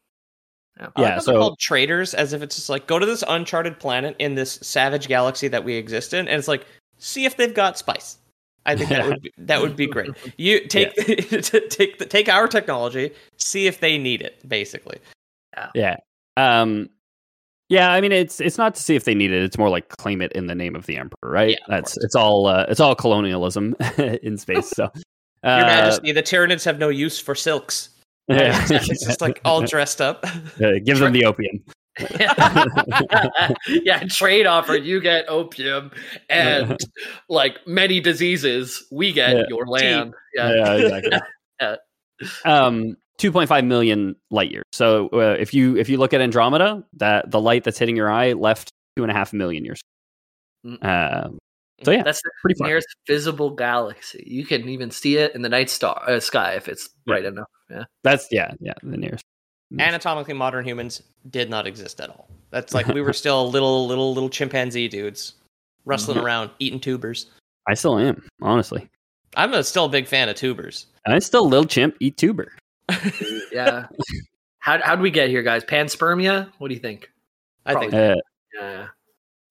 Yeah. 0.79 0.88
Yeah, 0.98 1.20
so- 1.20 1.38
called 1.39 1.60
traders, 1.60 2.13
as 2.13 2.34
if 2.34 2.41
it's 2.41 2.55
just 2.55 2.70
like 2.70 2.88
go 2.88 3.00
to 3.00 3.05
this 3.05 3.24
uncharted 3.27 3.79
planet 3.79 4.15
in 4.20 4.36
this 4.36 4.53
savage 4.62 5.08
galaxy 5.08 5.48
that 5.48 5.63
we 5.63 5.75
exist 5.75 6.13
in, 6.13 6.27
and 6.27 6.38
it's 6.38 6.48
like 6.48 6.65
see 6.98 7.25
if 7.25 7.38
they've 7.38 7.53
got 7.53 7.77
spice. 7.77 8.17
I 8.65 8.75
think 8.75 8.89
that 8.89 9.05
would 9.08 9.22
be, 9.22 9.32
that 9.38 9.62
would 9.62 9.75
be 9.75 9.88
great. 9.88 10.10
You 10.38 10.67
take 10.67 10.94
take 10.96 11.98
the, 12.00 12.08
take 12.10 12.27
our 12.27 12.48
technology, 12.48 13.12
see 13.38 13.67
if 13.67 13.79
they 13.79 13.98
need 13.98 14.22
it. 14.22 14.48
Basically, 14.48 14.98
Yeah. 15.74 15.98
Um 16.36 16.89
yeah, 17.70 17.91
I 17.91 18.01
mean 18.01 18.12
it's 18.12 18.39
it's 18.41 18.58
not 18.58 18.75
to 18.75 18.82
see 18.82 18.96
if 18.96 19.05
they 19.05 19.15
need 19.15 19.32
it. 19.32 19.41
It's 19.44 19.58
more 19.58 19.70
like 19.70 19.89
claim 19.89 20.22
it 20.22 20.32
in 20.34 20.48
the 20.48 20.55
name 20.55 20.75
of 20.75 20.86
the 20.88 20.98
emperor, 20.98 21.32
right? 21.32 21.51
Yeah, 21.51 21.65
That's 21.67 21.94
course. 21.94 22.03
it's 22.05 22.15
all 22.15 22.48
uh, 22.48 22.65
it's 22.67 22.79
all 22.79 22.96
colonialism 22.96 23.75
in 23.98 24.38
space. 24.38 24.70
So 24.70 24.86
uh, 24.86 24.89
Your 25.44 25.65
Majesty, 25.65 26.12
the 26.12 26.22
Tyranids 26.24 26.65
have 26.65 26.79
no 26.79 26.89
use 26.89 27.20
for 27.20 27.34
silks. 27.34 27.89
yeah. 28.29 28.65
it's 28.70 29.05
just 29.05 29.22
like 29.22 29.39
all 29.46 29.62
dressed 29.62 30.01
up. 30.01 30.25
Uh, 30.62 30.79
give 30.84 31.00
them 31.00 31.13
the 31.13 31.25
opium. 31.25 31.63
yeah, 33.67 34.03
trade 34.10 34.46
offer. 34.46 34.75
You 34.75 35.00
get 35.00 35.25
opium 35.29 35.91
and 36.29 36.77
like 37.29 37.58
many 37.65 38.01
diseases. 38.01 38.84
We 38.91 39.13
get 39.13 39.36
Yeah. 39.36 39.44
your 39.50 39.65
land. 39.65 40.13
Yeah. 40.36 40.53
Yeah, 40.53 40.74
exactly. 40.74 41.20
Yeah. 41.62 41.75
Um 42.44 42.98
2.5 43.20 43.65
million 43.65 44.15
light 44.29 44.51
years. 44.51 44.65
So 44.74 45.08
uh, 45.13 45.38
if 45.39 45.53
you 45.53 45.77
if 45.77 45.88
you 45.88 45.98
look 45.98 46.13
at 46.13 46.20
Andromeda, 46.20 46.84
that 46.94 47.32
the 47.32 47.39
light 47.39 47.63
that's 47.63 47.79
hitting 47.79 47.96
your 47.96 48.12
eye 48.12 48.34
left 48.34 48.72
two 48.98 49.03
and 49.03 49.12
a 49.12 49.15
half 49.15 49.32
million 49.32 49.63
years. 49.63 49.82
Mm. 50.65 50.84
Um, 50.84 51.38
so 51.84 51.91
yeah, 51.91 52.03
That's 52.03 52.22
the 52.22 52.32
pretty 52.41 52.58
far. 52.58 52.67
nearest 52.67 52.88
visible 53.08 53.50
galaxy. 53.50 54.24
You 54.25 54.46
can 54.46 54.67
even 54.70 54.91
see 54.91 55.17
it 55.17 55.36
in 55.36 55.41
the 55.41 55.50
night 55.50 55.70
star 55.70 56.01
uh, 56.08 56.20
sky 56.20 56.53
if 56.53 56.67
it's 56.67 56.89
Yeah. 57.05 57.12
bright 57.13 57.25
enough. 57.25 57.48
Yeah. 57.70 57.84
That's 58.03 58.27
yeah, 58.32 58.53
yeah, 58.60 58.74
the 58.84 58.98
nearest. 58.98 59.24
Anatomically 59.79 60.34
modern 60.36 60.63
humans 60.65 61.01
did 61.29 61.50
not 61.50 61.65
exist 61.67 62.00
at 62.00 62.10
all. 62.10 62.29
That's 62.51 62.74
like 62.74 62.88
we 62.88 63.01
were 63.01 63.13
still 63.24 63.50
little 63.50 63.88
little 63.88 64.13
little 64.13 64.29
chimpanzee 64.29 64.88
dudes 64.88 65.34
rustling 65.86 66.17
around 66.20 66.51
eating 66.60 66.79
tubers. 66.79 67.27
I 67.67 67.74
still 67.74 67.98
am, 67.98 68.24
honestly. 68.41 68.88
I'm 69.36 69.53
a, 69.53 69.63
still 69.63 69.86
a 69.86 69.89
big 69.89 70.08
fan 70.08 70.29
of 70.29 70.36
tubers. 70.36 70.86
I 71.08 71.20
still 71.20 71.48
little 71.50 71.65
chimp 71.65 71.96
eat 72.00 72.15
tuber. 72.17 72.51
Yeah. 73.51 73.88
how 74.60 74.79
how'd 74.82 75.01
we 75.01 75.10
get 75.12 75.29
here, 75.29 75.41
guys? 75.44 75.63
Panspermia? 75.65 76.50
What 76.60 76.67
do 76.70 76.74
you 76.74 76.79
think? 76.79 77.10
I 77.65 77.74
think 77.79 77.94
Uh, 77.94 78.15
Yeah. 78.53 78.88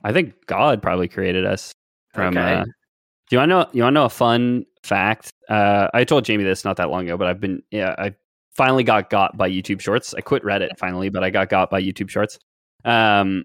I 0.04 0.12
think 0.12 0.46
God 0.46 0.80
probably 0.82 1.08
created 1.08 1.44
us 1.44 1.72
from. 2.14 2.36
Okay. 2.36 2.54
Uh, 2.54 2.64
do 2.64 2.70
you 3.32 3.38
want 3.38 3.50
to 3.50 3.54
know? 3.54 3.66
You 3.72 3.82
want 3.84 3.94
to 3.94 4.00
know 4.00 4.04
a 4.04 4.10
fun 4.10 4.66
fact? 4.82 5.32
Uh, 5.48 5.88
I 5.94 6.04
told 6.04 6.24
Jamie 6.24 6.44
this 6.44 6.64
not 6.64 6.76
that 6.76 6.90
long 6.90 7.04
ago, 7.04 7.16
but 7.16 7.26
I've 7.26 7.40
been 7.40 7.62
yeah, 7.70 7.94
I 7.98 8.14
finally 8.54 8.84
got 8.84 9.10
got 9.10 9.36
by 9.36 9.50
YouTube 9.50 9.80
Shorts. 9.80 10.14
I 10.14 10.20
quit 10.20 10.42
Reddit 10.42 10.78
finally, 10.78 11.08
but 11.08 11.24
I 11.24 11.30
got 11.30 11.48
got 11.48 11.70
by 11.70 11.82
YouTube 11.82 12.10
Shorts. 12.10 12.38
Um, 12.84 13.44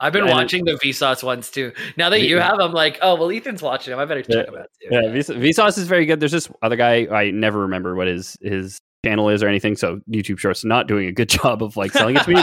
I've 0.00 0.12
been 0.12 0.26
watching 0.26 0.64
the 0.64 0.72
Vsauce 0.72 1.22
ones 1.22 1.50
too. 1.50 1.72
Now 1.96 2.10
that 2.10 2.20
you 2.22 2.38
have, 2.38 2.58
I'm 2.60 2.72
like, 2.72 2.98
oh 3.00 3.14
well, 3.14 3.30
Ethan's 3.30 3.62
watching 3.62 3.92
them. 3.92 4.00
I 4.00 4.04
better 4.04 4.22
check 4.22 4.36
Yeah. 4.36 4.42
them 4.44 4.56
out 4.56 4.66
too. 4.82 4.88
yeah, 4.90 5.00
Vsauce 5.40 5.78
is 5.78 5.86
very 5.86 6.04
good. 6.04 6.20
There's 6.20 6.32
this 6.32 6.48
other 6.62 6.76
guy 6.76 7.06
I 7.10 7.30
never 7.30 7.60
remember 7.60 7.94
what 7.94 8.06
his 8.08 8.36
his 8.42 8.78
channel 9.04 9.28
is 9.30 9.42
or 9.42 9.48
anything. 9.48 9.76
So 9.76 10.00
YouTube 10.10 10.38
Shorts 10.38 10.64
not 10.64 10.88
doing 10.88 11.06
a 11.06 11.12
good 11.12 11.28
job 11.30 11.62
of 11.62 11.76
like 11.76 11.92
selling 11.92 12.16
it 12.16 12.22
to 12.24 12.30
me. 12.30 12.42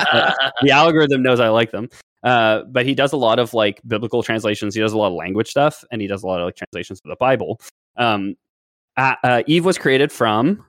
the 0.62 0.72
algorithm 0.72 1.22
knows 1.22 1.40
I 1.40 1.50
like 1.50 1.72
them. 1.72 1.90
Uh, 2.24 2.62
but 2.70 2.86
he 2.86 2.94
does 2.94 3.14
a 3.14 3.18
lot 3.18 3.40
of 3.40 3.54
like 3.54 3.82
biblical 3.88 4.24
translations. 4.24 4.76
He 4.76 4.82
does 4.82 4.94
a 4.94 4.98
lot 4.98 5.08
of 5.08 5.14
language 5.14 5.50
stuff, 5.50 5.84
and 5.92 6.02
he 6.02 6.08
does 6.08 6.24
a 6.24 6.28
lot 6.28 6.40
of 6.40 6.46
like 6.46 6.56
translations 6.56 7.02
of 7.04 7.10
the 7.10 7.16
Bible. 7.20 7.60
Um, 7.98 8.36
uh, 8.98 9.16
uh, 9.24 9.44
Eve 9.48 9.66
was 9.66 9.78
created 9.78 10.12
from 10.12 10.64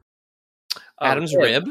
Oh, 1.02 1.06
Adam's 1.06 1.34
rib. 1.34 1.68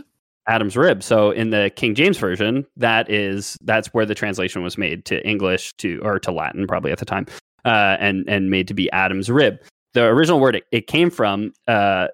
Adam's 0.48 0.76
rib. 0.76 1.02
So 1.04 1.32
in 1.32 1.52
the 1.52 1.72
King 1.76 1.96
James 1.96 2.18
version, 2.18 2.66
that 2.76 3.10
is 3.10 3.58
that's 3.62 3.88
where 3.94 4.06
the 4.06 4.16
translation 4.16 4.64
was 4.64 4.78
made 4.78 5.06
to 5.06 5.26
English 5.26 5.74
to 5.78 6.00
or 6.04 6.20
to 6.20 6.32
Latin 6.32 6.68
probably 6.68 6.92
at 6.92 6.98
the 6.98 7.06
time, 7.06 7.26
uh, 7.64 7.98
and 8.00 8.28
and 8.28 8.50
made 8.50 8.68
to 8.68 8.74
be 8.74 8.92
Adam's 8.92 9.30
rib. 9.30 9.60
The 9.94 10.04
original 10.06 10.40
word 10.40 10.58
it, 10.58 10.64
it 10.72 10.88
came 10.88 11.10
from 11.10 11.54
uh, 11.68 12.08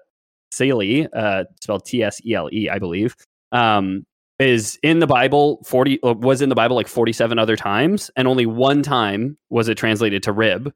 Tsele, 0.52 1.08
uh, 1.12 1.44
spelled 1.60 1.86
T 1.86 2.02
S 2.02 2.24
E 2.24 2.34
L 2.34 2.48
E, 2.52 2.68
I 2.70 2.78
believe, 2.78 3.16
um, 3.52 4.04
is 4.38 4.78
in 4.82 5.00
the 5.00 5.06
Bible. 5.06 5.62
Forty 5.64 6.02
uh, 6.02 6.14
was 6.14 6.42
in 6.42 6.48
the 6.48 6.54
Bible 6.54 6.76
like 6.76 6.88
forty 6.88 7.12
seven 7.12 7.38
other 7.38 7.56
times, 7.56 8.10
and 8.16 8.28
only 8.28 8.46
one 8.46 8.82
time 8.82 9.36
was 9.50 9.68
it 9.68 9.76
translated 9.76 10.22
to 10.24 10.32
rib. 10.32 10.72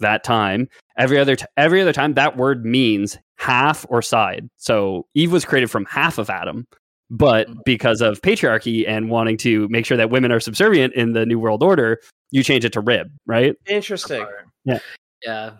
That 0.00 0.24
time, 0.24 0.68
every 0.98 1.18
other 1.18 1.36
t- 1.36 1.46
every 1.56 1.80
other 1.80 1.92
time, 1.92 2.14
that 2.14 2.36
word 2.36 2.64
means 2.64 3.16
half 3.36 3.86
or 3.88 4.02
side. 4.02 4.48
So 4.56 5.06
Eve 5.14 5.32
was 5.32 5.44
created 5.44 5.70
from 5.70 5.84
half 5.84 6.18
of 6.18 6.28
Adam, 6.30 6.66
but 7.10 7.48
because 7.64 8.00
of 8.00 8.20
patriarchy 8.20 8.88
and 8.88 9.08
wanting 9.08 9.36
to 9.38 9.68
make 9.68 9.86
sure 9.86 9.96
that 9.96 10.10
women 10.10 10.32
are 10.32 10.40
subservient 10.40 10.94
in 10.94 11.12
the 11.12 11.24
New 11.24 11.38
World 11.38 11.62
Order, 11.62 12.00
you 12.32 12.42
change 12.42 12.64
it 12.64 12.72
to 12.72 12.80
rib, 12.80 13.08
right? 13.26 13.54
Interesting. 13.66 14.26
Yeah 14.64 14.80
yeah. 15.24 15.52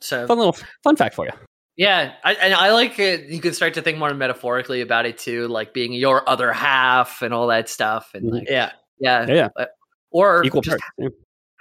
So 0.00 0.26
Fun 0.26 0.38
little 0.38 0.56
fun 0.82 0.96
fact 0.96 1.14
for 1.14 1.24
you. 1.24 1.32
Yeah, 1.76 2.14
I, 2.24 2.34
and 2.34 2.54
I 2.54 2.72
like 2.72 2.98
it. 2.98 3.26
You 3.28 3.40
can 3.40 3.52
start 3.52 3.74
to 3.74 3.82
think 3.82 3.98
more 3.98 4.12
metaphorically 4.14 4.80
about 4.80 5.04
it 5.04 5.18
too, 5.18 5.46
like 5.48 5.74
being 5.74 5.92
your 5.92 6.26
other 6.28 6.50
half 6.52 7.20
and 7.20 7.34
all 7.34 7.48
that 7.48 7.68
stuff, 7.68 8.12
and 8.14 8.24
Mhm. 8.24 8.32
like 8.32 8.48
Yeah. 8.48 8.72
yeah, 8.98 9.26
Yeah, 9.28 9.34
yeah. 9.34 9.48
uh, 9.56 9.66
or 10.10 10.42
Equal 10.44 10.62
just 10.62 10.78
parts. 10.78 10.90
Yeah. 10.98 11.08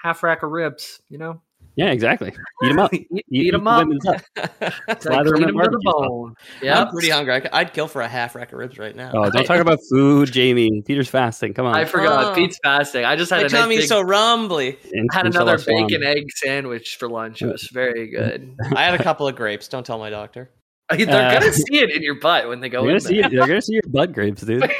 half 0.01 0.23
rack 0.23 0.43
of 0.43 0.51
ribs, 0.51 1.01
you 1.09 1.17
know, 1.17 1.41
Yeah, 1.77 1.91
exactly. 1.91 2.29
Eat 2.63 2.67
them 2.69 2.79
up. 2.79 2.93
eat, 2.93 3.07
Eat, 3.29 3.51
them 3.51 3.63
the 3.65 3.69
up, 3.69 3.79
women's 3.79 4.05
up. 4.05 4.21
It's 4.87 5.05
Lather 5.05 5.35
'em 5.35 5.43
clean 5.43 5.49
in 5.49 5.59
'em 5.59 5.63
to 5.65 5.69
the 5.71 5.81
bone. 5.83 6.33
Yeah, 6.61 6.81
I'm 6.81 6.89
pretty 6.89 7.09
hungry. 7.09 7.33
I 7.33 7.39
could- 7.41 7.51
I'd 7.51 7.73
kill 7.73 7.87
for 7.87 8.01
a 8.01 8.07
half 8.07 8.33
rack 8.35 8.53
of 8.53 8.59
ribs 8.59 8.77
right 8.77 8.95
now. 8.95 9.11
Oh, 9.13 9.29
don't 9.29 9.43
talk 9.45 9.59
about 9.59 9.79
food, 9.89 10.31
Jamie. 10.31 10.81
Peter's 10.85 11.09
fasting. 11.09 11.53
Come 11.53 11.65
on. 11.65 11.75
I 11.75 11.85
forgot. 11.85 12.31
Oh. 12.31 12.35
Pete's 12.35 12.57
fasting. 12.63 13.03
I 13.05 13.15
just 13.15 13.29
had 13.29 13.37
My 13.37 13.41
a 13.41 13.43
nice 13.49 13.51
tummy's 13.51 13.79
big, 13.81 13.87
so 13.89 14.01
rumbly. 14.01 14.77
In- 14.93 15.07
had 15.11 15.25
another 15.25 15.57
salam. 15.57 15.87
bacon 15.87 16.03
egg 16.03 16.25
sandwich 16.35 16.95
for 16.97 17.09
lunch. 17.09 17.41
It 17.41 17.47
was 17.47 17.69
very 17.73 18.09
good. 18.09 18.55
I 18.75 18.83
had 18.85 18.99
a 18.99 19.03
couple 19.03 19.27
of 19.27 19.35
grapes. 19.35 19.67
Don't 19.67 19.85
tell 19.85 19.99
my 19.99 20.09
doctor. 20.09 20.49
They're 20.95 21.09
Uh, 21.09 21.39
gonna 21.39 21.51
see 21.51 21.79
it 21.79 21.89
in 21.89 22.03
your 22.03 22.19
butt 22.19 22.47
when 22.47 22.59
they 22.61 22.69
go 22.69 22.81
They're 22.83 22.91
in 22.91 22.97
gonna 22.99 23.09
see. 23.09 23.19
there. 23.21 23.29
They're 23.31 23.47
gonna 23.47 23.61
see 23.61 23.73
your 23.73 23.81
butt 23.87 24.13
grapes, 24.13 24.43
dude. 24.43 24.71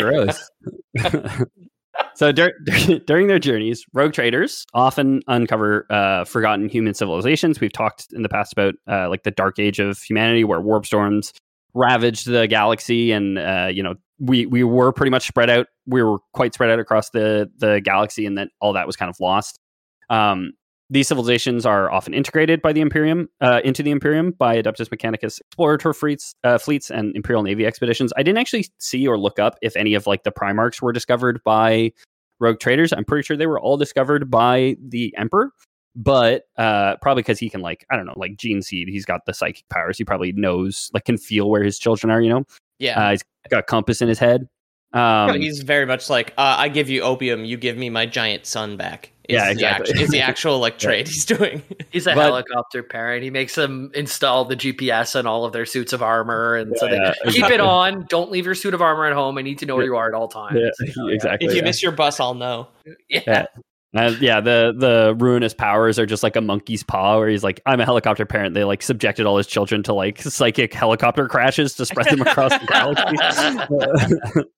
Gross. 0.00 0.50
So 2.14 2.32
dur- 2.32 2.58
during 3.06 3.26
their 3.26 3.38
journeys, 3.38 3.84
rogue 3.92 4.12
traders 4.12 4.66
often 4.74 5.22
uncover 5.26 5.86
uh, 5.90 6.24
forgotten 6.24 6.68
human 6.68 6.94
civilizations. 6.94 7.60
We've 7.60 7.72
talked 7.72 8.08
in 8.12 8.22
the 8.22 8.28
past 8.28 8.52
about 8.52 8.74
uh, 8.88 9.08
like 9.08 9.22
the 9.22 9.30
dark 9.30 9.58
age 9.58 9.78
of 9.78 9.98
humanity, 9.98 10.44
where 10.44 10.60
warp 10.60 10.86
storms 10.86 11.32
ravaged 11.74 12.26
the 12.26 12.46
galaxy, 12.46 13.12
and 13.12 13.38
uh, 13.38 13.68
you 13.72 13.82
know 13.82 13.94
we 14.18 14.46
we 14.46 14.62
were 14.62 14.92
pretty 14.92 15.10
much 15.10 15.26
spread 15.26 15.50
out. 15.50 15.66
We 15.86 16.02
were 16.02 16.18
quite 16.32 16.54
spread 16.54 16.70
out 16.70 16.78
across 16.78 17.10
the 17.10 17.50
the 17.58 17.80
galaxy, 17.80 18.26
and 18.26 18.36
then 18.36 18.48
all 18.60 18.72
that 18.74 18.86
was 18.86 18.96
kind 18.96 19.10
of 19.10 19.18
lost. 19.20 19.58
Um, 20.10 20.52
these 20.92 21.08
civilizations 21.08 21.64
are 21.64 21.90
often 21.90 22.12
integrated 22.12 22.60
by 22.60 22.70
the 22.70 22.82
Imperium 22.82 23.26
uh, 23.40 23.62
into 23.64 23.82
the 23.82 23.90
Imperium 23.90 24.32
by 24.32 24.60
Adeptus 24.60 24.90
Mechanicus 24.90 25.40
explorator 25.40 25.96
fleets, 25.96 26.34
uh, 26.44 26.58
fleets 26.58 26.90
and 26.90 27.16
Imperial 27.16 27.42
Navy 27.42 27.64
expeditions. 27.64 28.12
I 28.14 28.22
didn't 28.22 28.36
actually 28.36 28.66
see 28.76 29.08
or 29.08 29.18
look 29.18 29.38
up 29.38 29.56
if 29.62 29.74
any 29.74 29.94
of 29.94 30.06
like 30.06 30.24
the 30.24 30.30
Primarchs 30.30 30.82
were 30.82 30.92
discovered 30.92 31.40
by 31.44 31.92
rogue 32.40 32.60
traders. 32.60 32.92
I'm 32.92 33.06
pretty 33.06 33.24
sure 33.24 33.38
they 33.38 33.46
were 33.46 33.58
all 33.58 33.78
discovered 33.78 34.30
by 34.30 34.76
the 34.86 35.14
Emperor, 35.16 35.52
but 35.96 36.42
uh, 36.58 36.96
probably 37.00 37.22
because 37.22 37.38
he 37.38 37.48
can 37.48 37.62
like 37.62 37.86
I 37.90 37.96
don't 37.96 38.04
know, 38.04 38.14
like 38.16 38.36
gene 38.36 38.60
seed. 38.60 38.88
He's 38.88 39.06
got 39.06 39.24
the 39.24 39.32
psychic 39.32 39.66
powers. 39.70 39.96
He 39.96 40.04
probably 40.04 40.32
knows, 40.32 40.90
like, 40.92 41.06
can 41.06 41.16
feel 41.16 41.48
where 41.48 41.62
his 41.62 41.78
children 41.78 42.10
are. 42.10 42.20
You 42.20 42.28
know, 42.28 42.44
Yeah. 42.78 43.02
uh, 43.02 43.10
he's 43.12 43.24
got 43.48 43.60
a 43.60 43.62
compass 43.62 44.02
in 44.02 44.08
his 44.08 44.18
head. 44.18 44.46
Um, 44.92 45.40
he's 45.40 45.62
very 45.62 45.86
much 45.86 46.10
like, 46.10 46.34
uh, 46.36 46.56
I 46.58 46.68
give 46.68 46.90
you 46.90 47.00
opium, 47.00 47.46
you 47.46 47.56
give 47.56 47.78
me 47.78 47.88
my 47.88 48.04
giant 48.04 48.44
son 48.44 48.76
back. 48.76 49.10
Is 49.32 49.38
Yeah, 49.38 49.44
the 49.46 49.50
exactly. 49.52 49.92
act- 49.92 50.00
is 50.02 50.10
the 50.10 50.20
actual 50.30 50.58
like 50.58 50.78
trade 50.78 51.08
he's 51.08 51.24
doing. 51.24 51.62
He's 51.90 52.06
a 52.06 52.14
But- 52.14 52.22
helicopter 52.22 52.82
parent. 52.82 53.22
He 53.24 53.30
makes 53.30 53.54
them 53.54 53.90
install 53.94 54.44
the 54.44 54.56
GPS 54.56 55.18
on 55.18 55.26
all 55.26 55.44
of 55.44 55.52
their 55.52 55.66
suits 55.66 55.92
of 55.92 56.02
armor, 56.02 56.54
and 56.56 56.76
so 56.76 56.86
they 56.88 56.96
Yeah, 56.96 57.12
keep 57.24 57.26
exactly. 57.34 57.54
it 57.54 57.60
on. 57.60 58.06
Don't 58.08 58.30
leave 58.30 58.46
your 58.46 58.54
suit 58.54 58.74
of 58.74 58.80
armor 58.82 59.06
at 59.06 59.12
home. 59.12 59.38
I 59.38 59.42
need 59.42 59.58
to 59.58 59.66
know 59.66 59.76
where 59.76 59.84
you 59.84 59.96
are 59.96 60.08
at 60.08 60.14
all 60.14 60.28
times. 60.28 60.58
yeah, 60.58 60.70
exactly. 61.08 61.48
If 61.48 61.52
you 61.54 61.58
yeah. 61.60 61.64
miss 61.64 61.82
your 61.82 61.92
bus, 61.92 62.20
I'll 62.20 62.34
know. 62.34 62.68
Yeah. 63.08 63.20
Yeah. 63.26 63.46
Uh, 63.94 64.14
yeah, 64.20 64.40
the 64.40 64.72
the 64.74 65.14
ruinous 65.18 65.52
powers 65.52 65.98
are 65.98 66.06
just 66.06 66.22
like 66.22 66.34
a 66.34 66.40
monkey's 66.40 66.82
paw, 66.82 67.18
where 67.18 67.28
he's 67.28 67.44
like, 67.44 67.60
"I'm 67.66 67.78
a 67.78 67.84
helicopter 67.84 68.24
parent." 68.24 68.54
They 68.54 68.64
like 68.64 68.80
subjected 68.82 69.26
all 69.26 69.36
his 69.36 69.46
children 69.46 69.82
to 69.82 69.92
like 69.92 70.22
psychic 70.22 70.72
helicopter 70.72 71.28
crashes 71.28 71.74
to 71.74 71.84
spread 71.84 72.06
them 72.08 72.22
across 72.22 72.52
the 72.52 72.64
galaxy. 72.66 74.48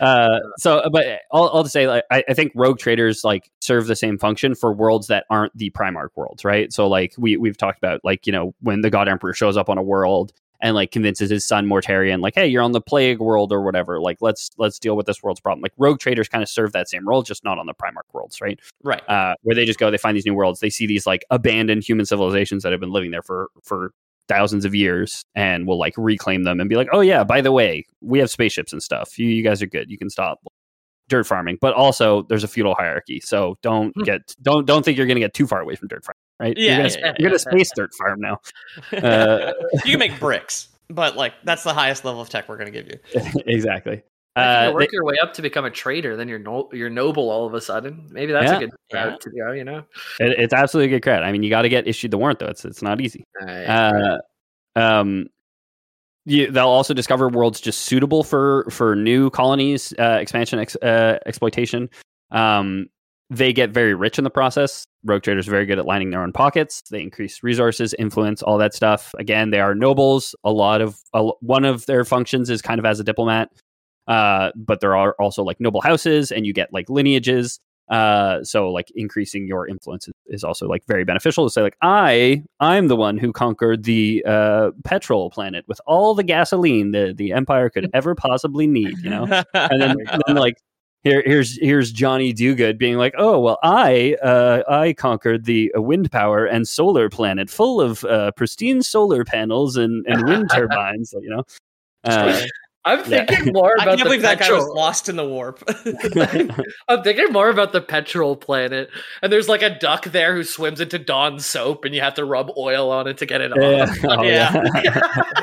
Uh, 0.00 0.40
so, 0.58 0.88
but 0.90 1.20
all, 1.30 1.48
all 1.48 1.62
to 1.62 1.68
say, 1.68 1.86
like, 1.86 2.04
I, 2.10 2.24
I 2.28 2.34
think 2.34 2.52
rogue 2.54 2.78
traders 2.78 3.24
like 3.24 3.50
serve 3.60 3.86
the 3.86 3.96
same 3.96 4.18
function 4.18 4.54
for 4.54 4.72
worlds 4.72 5.06
that 5.08 5.26
aren't 5.30 5.56
the 5.56 5.70
Primarch 5.70 6.10
worlds, 6.16 6.44
right? 6.44 6.72
So, 6.72 6.86
like 6.86 7.14
we 7.18 7.36
we've 7.36 7.56
talked 7.56 7.78
about, 7.78 8.00
like 8.04 8.26
you 8.26 8.32
know, 8.32 8.54
when 8.60 8.80
the 8.80 8.90
God 8.90 9.08
Emperor 9.08 9.34
shows 9.34 9.56
up 9.56 9.68
on 9.68 9.78
a 9.78 9.82
world 9.82 10.32
and 10.60 10.74
like 10.74 10.90
convinces 10.90 11.30
his 11.30 11.46
son 11.46 11.66
Mortarion, 11.66 12.20
like, 12.20 12.34
hey, 12.34 12.46
you're 12.46 12.62
on 12.62 12.72
the 12.72 12.80
plague 12.80 13.20
world 13.20 13.52
or 13.52 13.62
whatever. 13.62 14.00
Like, 14.00 14.18
let's 14.20 14.50
let's 14.58 14.78
deal 14.78 14.96
with 14.96 15.06
this 15.06 15.22
world's 15.22 15.40
problem. 15.40 15.62
Like, 15.62 15.74
rogue 15.76 16.00
traders 16.00 16.28
kind 16.28 16.42
of 16.42 16.48
serve 16.48 16.72
that 16.72 16.88
same 16.88 17.06
role, 17.08 17.22
just 17.22 17.44
not 17.44 17.58
on 17.58 17.66
the 17.66 17.74
Primarch 17.74 18.12
worlds, 18.12 18.40
right? 18.40 18.58
Right. 18.82 19.08
uh, 19.08 19.34
where 19.42 19.54
they 19.54 19.64
just 19.64 19.78
go, 19.78 19.90
they 19.90 19.98
find 19.98 20.16
these 20.16 20.26
new 20.26 20.34
worlds, 20.34 20.60
they 20.60 20.70
see 20.70 20.86
these 20.86 21.06
like 21.06 21.24
abandoned 21.30 21.84
human 21.84 22.06
civilizations 22.06 22.62
that 22.62 22.72
have 22.72 22.80
been 22.80 22.92
living 22.92 23.10
there 23.10 23.22
for 23.22 23.50
for 23.62 23.92
thousands 24.28 24.64
of 24.64 24.74
years, 24.74 25.24
and 25.34 25.66
will 25.66 25.78
like 25.78 25.94
reclaim 25.96 26.44
them 26.44 26.60
and 26.60 26.68
be 26.68 26.76
like, 26.76 26.88
oh 26.92 27.00
yeah, 27.00 27.24
by 27.24 27.40
the 27.40 27.52
way, 27.52 27.84
we 28.00 28.18
have 28.18 28.30
spaceships 28.30 28.72
and 28.72 28.82
stuff. 28.82 29.18
You, 29.18 29.26
you 29.28 29.42
guys 29.42 29.62
are 29.62 29.66
good. 29.66 29.90
You 29.90 29.98
can 29.98 30.10
stop 30.10 30.40
dirt 31.08 31.24
farming, 31.26 31.56
but 31.60 31.72
also 31.74 32.22
there's 32.28 32.44
a 32.44 32.48
feudal 32.48 32.74
hierarchy, 32.74 33.18
so 33.20 33.56
don't 33.62 33.92
Hmm. 33.96 34.02
get 34.02 34.20
don't 34.42 34.66
don't 34.66 34.84
think 34.84 34.98
you're 34.98 35.06
going 35.06 35.16
to 35.16 35.20
get 35.20 35.32
too 35.34 35.46
far 35.46 35.60
away 35.60 35.74
from 35.74 35.88
dirt 35.88 36.04
farming, 36.04 36.18
right? 36.38 36.56
Yeah, 36.58 36.68
you're 36.68 36.88
gonna, 36.88 37.00
yeah, 37.00 37.14
you're 37.18 37.30
gonna 37.30 37.38
space 37.38 37.70
dirt 37.74 37.94
farm 37.94 38.20
now. 38.20 38.38
Uh, 38.92 39.52
you 39.84 39.92
can 39.92 39.98
make 39.98 40.18
bricks, 40.20 40.68
but 40.88 41.16
like 41.16 41.32
that's 41.44 41.62
the 41.64 41.72
highest 41.72 42.04
level 42.04 42.20
of 42.20 42.28
tech 42.28 42.48
we're 42.48 42.58
gonna 42.58 42.70
give 42.70 42.86
you. 42.88 42.98
exactly. 43.46 44.02
If 44.38 44.70
Uh, 44.70 44.72
work 44.74 44.82
they- 44.82 44.88
your 44.92 45.04
way 45.04 45.16
up 45.22 45.32
to 45.34 45.42
become 45.42 45.64
a 45.64 45.70
trader, 45.70 46.16
then 46.16 46.28
you're 46.28 46.38
no, 46.38 46.68
you're 46.72 46.90
noble 46.90 47.30
all 47.30 47.46
of 47.46 47.54
a 47.54 47.60
sudden. 47.60 48.06
Maybe 48.10 48.32
that's 48.32 48.50
Yeah. 48.50 48.56
a 48.56 48.60
good 48.60 48.70
Yeah. 48.92 49.04
route 49.04 49.20
to 49.22 49.30
go. 49.30 49.52
You 49.52 49.64
know. 49.64 49.84
it- 50.20 50.38
it's 50.38 50.54
absolutely 50.54 50.92
a 50.94 50.96
good 50.96 51.02
credit. 51.02 51.24
I 51.24 51.32
mean, 51.32 51.42
you 51.42 51.50
got 51.50 51.62
to 51.62 51.68
get 51.68 51.86
issued 51.88 52.10
the 52.10 52.18
warrant 52.18 52.38
though. 52.38 52.46
It's 52.46 52.64
it's 52.64 52.82
not 52.82 53.00
easy. 53.00 53.24
Uh, 53.46 54.18
um, 54.76 55.26
you, 56.24 56.50
they'll 56.50 56.68
also 56.68 56.92
discover 56.94 57.28
worlds 57.28 57.60
just 57.60 57.82
suitable 57.82 58.22
for 58.22 58.66
for 58.70 58.94
new 58.94 59.30
colonies, 59.30 59.92
uh, 59.98 60.18
expansion, 60.20 60.58
ex, 60.58 60.76
uh, 60.76 61.18
exploitation. 61.26 61.88
Um, 62.30 62.88
they 63.30 63.52
get 63.52 63.70
very 63.70 63.94
rich 63.94 64.18
in 64.18 64.24
the 64.24 64.30
process. 64.30 64.84
Rogue 65.04 65.22
traders 65.22 65.46
are 65.48 65.50
very 65.50 65.66
good 65.66 65.78
at 65.78 65.84
lining 65.86 66.10
their 66.10 66.22
own 66.22 66.32
pockets. 66.32 66.82
They 66.90 67.00
increase 67.02 67.42
resources, 67.42 67.94
influence, 67.98 68.42
all 68.42 68.58
that 68.58 68.74
stuff. 68.74 69.14
Again, 69.18 69.50
they 69.50 69.60
are 69.60 69.74
nobles. 69.74 70.34
A 70.44 70.50
lot 70.52 70.80
of 70.80 70.96
a, 71.14 71.24
one 71.40 71.64
of 71.64 71.84
their 71.86 72.04
functions 72.04 72.50
is 72.50 72.60
kind 72.62 72.78
of 72.78 72.84
as 72.86 73.00
a 73.00 73.04
diplomat, 73.04 73.50
uh, 74.08 74.50
but 74.56 74.80
there 74.80 74.96
are 74.96 75.14
also 75.20 75.44
like 75.44 75.60
noble 75.60 75.80
houses, 75.80 76.32
and 76.32 76.46
you 76.46 76.52
get 76.52 76.72
like 76.72 76.88
lineages. 76.88 77.60
Uh, 77.90 78.42
so 78.44 78.70
like 78.70 78.90
increasing 78.96 79.46
your 79.46 79.66
influence 79.66 80.08
is, 80.26 80.44
also 80.44 80.68
like 80.68 80.82
very 80.86 81.04
beneficial 81.04 81.46
to 81.46 81.50
say 81.50 81.62
like 81.62 81.76
I 81.80 82.42
I'm 82.60 82.88
the 82.88 82.96
one 82.96 83.16
who 83.16 83.32
conquered 83.32 83.84
the 83.84 84.22
uh 84.26 84.72
petrol 84.84 85.30
planet 85.30 85.64
with 85.68 85.80
all 85.86 86.14
the 86.14 86.22
gasoline 86.22 86.90
the 86.90 87.14
the 87.16 87.32
empire 87.32 87.70
could 87.70 87.88
ever 87.94 88.14
possibly 88.14 88.66
need, 88.66 88.98
you 88.98 89.08
know. 89.08 89.24
And 89.54 89.80
then, 89.80 89.96
then 90.26 90.36
like 90.36 90.58
here 91.02 91.22
here's 91.24 91.58
here's 91.58 91.90
Johnny 91.92 92.34
Dogood 92.34 92.76
being 92.76 92.96
like, 92.96 93.14
"Oh, 93.16 93.38
well 93.40 93.58
I 93.62 94.16
uh 94.22 94.62
I 94.68 94.92
conquered 94.92 95.46
the 95.46 95.72
uh, 95.76 95.80
wind 95.80 96.10
power 96.12 96.44
and 96.44 96.68
solar 96.68 97.08
planet 97.08 97.48
full 97.48 97.80
of 97.80 98.04
uh 98.04 98.32
pristine 98.32 98.82
solar 98.82 99.24
panels 99.24 99.76
and 99.76 100.04
and 100.06 100.24
wind 100.28 100.50
turbines, 100.54 101.14
you 101.22 101.30
know." 101.30 101.44
Uh, 102.04 102.42
I'm 102.88 103.10
Yeah. 103.10 103.24
thinking 103.26 103.52
more 103.52 103.72
I 103.78 103.82
about 103.82 103.86
can't 103.86 103.98
the 103.98 104.04
believe 104.04 104.22
that 104.22 104.38
guy 104.38 104.50
was 104.50 104.60
petrol. 104.64 104.76
lost 104.76 105.08
in 105.08 105.16
the 105.16 105.26
warp. 105.26 105.62
I'm 106.88 107.02
thinking 107.02 107.32
more 107.32 107.50
about 107.50 107.72
the 107.72 107.80
petrol 107.80 108.34
planet, 108.36 108.88
and 109.22 109.32
there's 109.32 109.48
like 109.48 109.62
a 109.62 109.78
duck 109.78 110.04
there 110.06 110.34
who 110.34 110.42
swims 110.44 110.80
into 110.80 110.98
Dawn 110.98 111.38
soap, 111.38 111.84
and 111.84 111.94
you 111.94 112.00
have 112.00 112.14
to 112.14 112.24
rub 112.24 112.50
oil 112.56 112.90
on 112.90 113.06
it 113.06 113.18
to 113.18 113.26
get 113.26 113.40
it 113.40 113.52
yeah. 113.60 113.82
off. 113.82 113.98
Oh, 114.04 114.22
Yeah. 114.22 115.42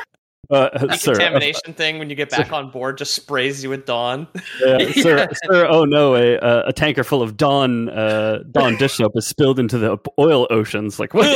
Uh, 0.50 0.96
sir, 0.96 1.14
Decontamination 1.14 1.74
thing 1.74 1.98
when 1.98 2.08
you 2.08 2.16
get 2.16 2.30
back 2.30 2.52
on 2.52 2.70
board 2.70 2.98
just 2.98 3.14
sprays 3.14 3.62
you 3.62 3.70
with 3.70 3.84
dawn. 3.86 4.28
Yeah, 4.60 4.90
sir, 4.92 5.28
sir, 5.44 5.66
oh 5.68 5.84
no, 5.84 6.14
a, 6.14 6.36
uh, 6.38 6.62
a 6.66 6.72
tanker 6.72 7.02
full 7.04 7.22
of 7.22 7.36
Dawn 7.36 7.88
uh, 7.88 8.40
Dawn 8.52 8.76
dish 8.76 8.94
soap 8.94 9.12
is 9.16 9.26
spilled 9.26 9.58
into 9.58 9.78
the 9.78 9.98
oil 10.18 10.46
oceans. 10.50 11.00
Like, 11.00 11.14
what? 11.14 11.26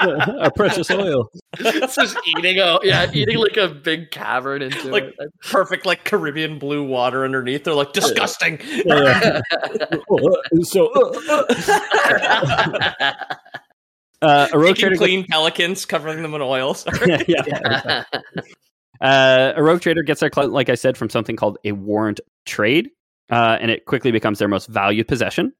Our 0.40 0.50
precious 0.50 0.90
oil. 0.90 1.30
it's 1.58 1.94
just 1.94 2.18
eating 2.36 2.58
a 2.58 2.78
yeah, 2.82 3.10
eating 3.12 3.38
like 3.38 3.56
a 3.56 3.68
big 3.68 4.10
cavern 4.10 4.62
into 4.62 4.88
Like- 4.88 5.14
it. 5.18 5.32
Perfect 5.42 5.86
like 5.86 6.04
Caribbean 6.04 6.58
blue 6.58 6.84
water 6.84 7.24
underneath. 7.24 7.64
They're 7.64 7.74
like 7.74 7.92
disgusting. 7.92 8.60
Yeah. 8.84 9.40
so, 10.62 10.90
uh, 14.22 14.48
a 14.52 14.58
rogue 14.58 14.76
Taking 14.76 14.80
trader. 14.90 14.96
clean 14.96 15.26
pelicans, 15.26 15.84
covering 15.84 16.22
them 16.22 16.34
in 16.34 16.42
oil. 16.42 16.74
Sorry. 16.74 17.24
yeah, 17.28 17.42
yeah. 17.46 18.04
Uh, 19.00 19.52
a 19.54 19.62
rogue 19.62 19.80
trader 19.80 20.02
gets 20.02 20.18
their 20.18 20.28
clout, 20.28 20.50
like 20.50 20.68
I 20.68 20.74
said, 20.74 20.96
from 20.96 21.08
something 21.08 21.36
called 21.36 21.56
a 21.64 21.70
warrant 21.70 22.18
trade, 22.46 22.90
uh, 23.30 23.56
and 23.60 23.70
it 23.70 23.84
quickly 23.84 24.10
becomes 24.10 24.40
their 24.40 24.48
most 24.48 24.66
valued 24.68 25.06
possession. 25.06 25.52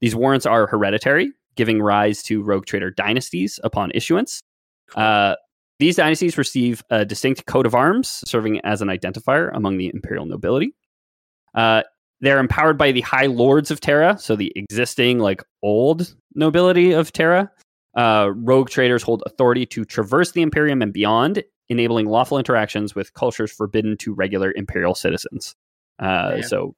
These 0.00 0.16
warrants 0.16 0.46
are 0.46 0.66
hereditary, 0.66 1.30
giving 1.56 1.82
rise 1.82 2.22
to 2.22 2.42
rogue 2.42 2.64
trader 2.64 2.90
dynasties 2.90 3.60
upon 3.62 3.90
issuance. 3.94 4.40
Uh, 4.94 5.34
these 5.78 5.96
dynasties 5.96 6.38
receive 6.38 6.82
a 6.88 7.04
distinct 7.04 7.44
coat 7.44 7.66
of 7.66 7.74
arms, 7.74 8.22
serving 8.24 8.60
as 8.60 8.80
an 8.80 8.88
identifier 8.88 9.50
among 9.54 9.76
the 9.76 9.90
imperial 9.92 10.24
nobility. 10.24 10.74
Uh, 11.54 11.82
they're 12.22 12.38
empowered 12.38 12.78
by 12.78 12.92
the 12.92 13.02
High 13.02 13.26
Lords 13.26 13.70
of 13.70 13.80
Terra, 13.80 14.16
so 14.18 14.36
the 14.36 14.50
existing, 14.56 15.18
like, 15.18 15.42
old 15.62 16.14
nobility 16.34 16.92
of 16.92 17.12
Terra. 17.12 17.50
Uh, 17.96 18.30
rogue 18.34 18.68
traders 18.68 19.02
hold 19.02 19.22
authority 19.26 19.64
to 19.64 19.84
traverse 19.84 20.32
the 20.32 20.42
Imperium 20.42 20.82
and 20.82 20.92
beyond, 20.92 21.42
enabling 21.70 22.06
lawful 22.06 22.38
interactions 22.38 22.94
with 22.94 23.12
cultures 23.14 23.50
forbidden 23.50 23.96
to 23.96 24.12
regular 24.12 24.52
Imperial 24.54 24.94
citizens. 24.94 25.56
Uh, 25.98 26.42
so, 26.42 26.74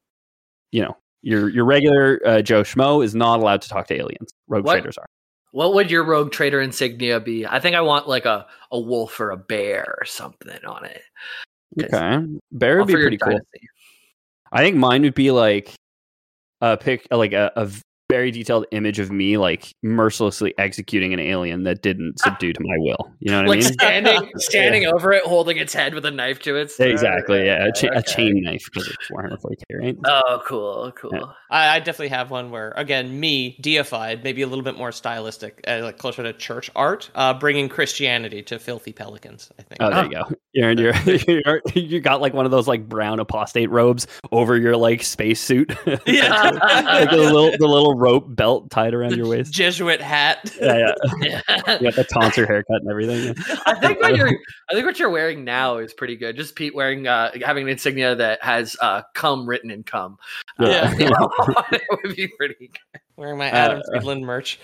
you 0.71 0.81
know, 0.81 0.97
your 1.23 1.49
your 1.49 1.65
regular 1.65 2.21
uh, 2.25 2.41
Joe 2.41 2.63
Schmo 2.63 3.05
is 3.05 3.15
not 3.15 3.41
allowed 3.41 3.63
to 3.63 3.69
talk 3.69 3.89
to 3.89 3.95
aliens. 3.97 4.31
Rogue 4.47 4.65
What? 4.65 4.75
traders 4.75 4.97
are. 4.97 5.07
What 5.51 5.75
would 5.75 5.91
your 5.91 6.05
rogue 6.05 6.31
trader 6.31 6.61
insignia 6.61 7.21
be? 7.21 7.47
I 7.47 7.59
think 7.59 7.75
I 7.75 7.81
want 7.81 8.07
like 8.07 8.27
a, 8.27 8.47
a 8.71 8.79
wolf 8.79 9.19
or 9.19 9.31
a 9.31 9.37
bear 9.37 9.97
or 9.99 10.05
something 10.05 10.65
on 10.65 10.85
it. 10.85 11.03
Okay, 11.81 12.27
bear 12.53 12.79
would 12.79 12.87
be 12.87 12.95
pretty 12.95 13.19
cool. 13.19 13.41
I 14.53 14.63
think 14.63 14.77
mine 14.77 15.03
would 15.03 15.15
be 15.15 15.31
like 15.31 15.75
a 16.61 16.77
pick, 16.77 17.09
like 17.11 17.33
a, 17.33 17.51
a 17.57 17.69
very 18.09 18.31
detailed 18.31 18.65
image 18.73 18.99
of 18.99 19.11
me, 19.13 19.37
like 19.37 19.75
mercilessly 19.83 20.55
executing 20.59 21.13
an 21.13 21.21
alien 21.21 21.65
that 21.65 21.83
didn't 21.83 22.19
subdue 22.19 22.53
to 22.53 22.61
my 22.61 22.75
will. 22.79 23.13
You 23.21 23.31
know 23.33 23.39
what 23.43 23.49
Like 23.49 23.59
I 23.59 23.63
mean? 23.63 23.73
standing 23.73 24.31
standing 24.37 24.87
over 24.87 25.13
it, 25.13 25.23
holding 25.25 25.59
its 25.59 25.75
head 25.75 25.95
with 25.95 26.05
a 26.07 26.11
knife 26.11 26.41
to 26.41 26.57
its 26.57 26.77
throat. 26.77 26.91
Exactly. 26.91 27.45
Yeah, 27.47 27.67
a, 27.67 27.73
cha- 27.73 27.93
a 27.93 28.03
chain 28.03 28.43
knife 28.43 28.65
because 28.73 28.89
it's 28.89 29.11
Warhammer 29.11 29.41
40k, 29.41 29.81
right? 29.81 29.97
Oh, 30.07 30.43
cool, 30.47 30.93
cool. 30.97 31.11
Yeah. 31.13 31.23
I, 31.51 31.77
I 31.77 31.79
definitely 31.81 32.09
have 32.09 32.31
one 32.31 32.51
where, 32.51 32.73
again, 32.77 33.19
me 33.19 33.59
deified, 33.61 34.25
maybe 34.25 34.43
a 34.43 34.47
little 34.47 34.65
bit 34.65 34.77
more 34.77 34.93
stylistic, 34.93 35.61
uh, 35.69 35.81
like 35.83 35.99
closer 35.99 36.23
to 36.23 36.33
church 36.33 36.71
art, 36.75 37.11
uh, 37.15 37.35
bringing 37.35 37.69
Christianity 37.69 38.43
to 38.45 38.59
filthy 38.59 38.93
pelicans. 38.93 39.51
I 39.59 39.63
think. 39.63 39.81
Oh, 39.81 39.91
there 39.91 40.05
you 40.05 40.11
go. 40.11 40.25
You're, 40.53 40.73
you're, 40.73 40.95
you're, 41.45 41.63
you 41.75 42.01
got 42.01 42.21
like 42.21 42.33
one 42.33 42.45
of 42.47 42.51
those 42.51 42.67
like 42.67 42.89
brown 42.89 43.21
apostate 43.21 43.71
robes 43.71 44.07
over 44.33 44.57
your 44.57 44.77
like 44.77 45.03
spacesuit. 45.03 45.73
Yeah. 46.07 46.51
like 46.51 47.11
the 47.11 47.17
little 47.17 47.51
the 47.59 47.67
little 47.67 47.98
rope 47.99 48.25
belt 48.29 48.71
tied 48.71 48.95
around 48.95 49.17
your 49.17 49.29
waist. 49.29 49.53
Jesuit 49.53 50.01
hat. 50.01 50.55
Yeah, 50.61 50.95
yeah. 51.21 51.41
You 51.79 51.91
got 51.91 51.95
the 51.95 52.05
tonsure 52.05 52.47
haircut 52.47 52.81
and 52.83 52.91
everything. 52.91 53.35
I 53.67 53.75
think 53.75 54.01
what 54.01 54.17
you're 54.17 54.29
I 54.71 54.75
think 54.75 54.87
what 54.87 54.99
you're 54.99 55.11
wearing 55.11 55.45
now 55.45 55.79
is 55.79 55.93
pretty 55.93 56.17
good. 56.17 56.37
Just 56.37 56.55
Pete 56.55 56.75
wearing 56.75 57.07
uh 57.07 57.33
having 57.45 57.65
an 57.65 57.71
insignia 57.71 58.15
that 58.15 58.43
has 58.43 58.77
uh 58.81 59.03
cum 59.15 59.49
written 59.49 59.71
in 59.71 59.83
cum. 59.83 60.19
Yeah. 60.59 60.95
Uh, 61.09 61.63
it 61.73 61.83
would 62.05 62.17
be 62.17 62.29
pretty 62.37 62.71
Wearing 63.17 63.39
my 63.39 63.51
Uh, 63.51 63.55
Adam 63.55 63.83
Friedland 63.91 64.23
merch. 64.25 64.59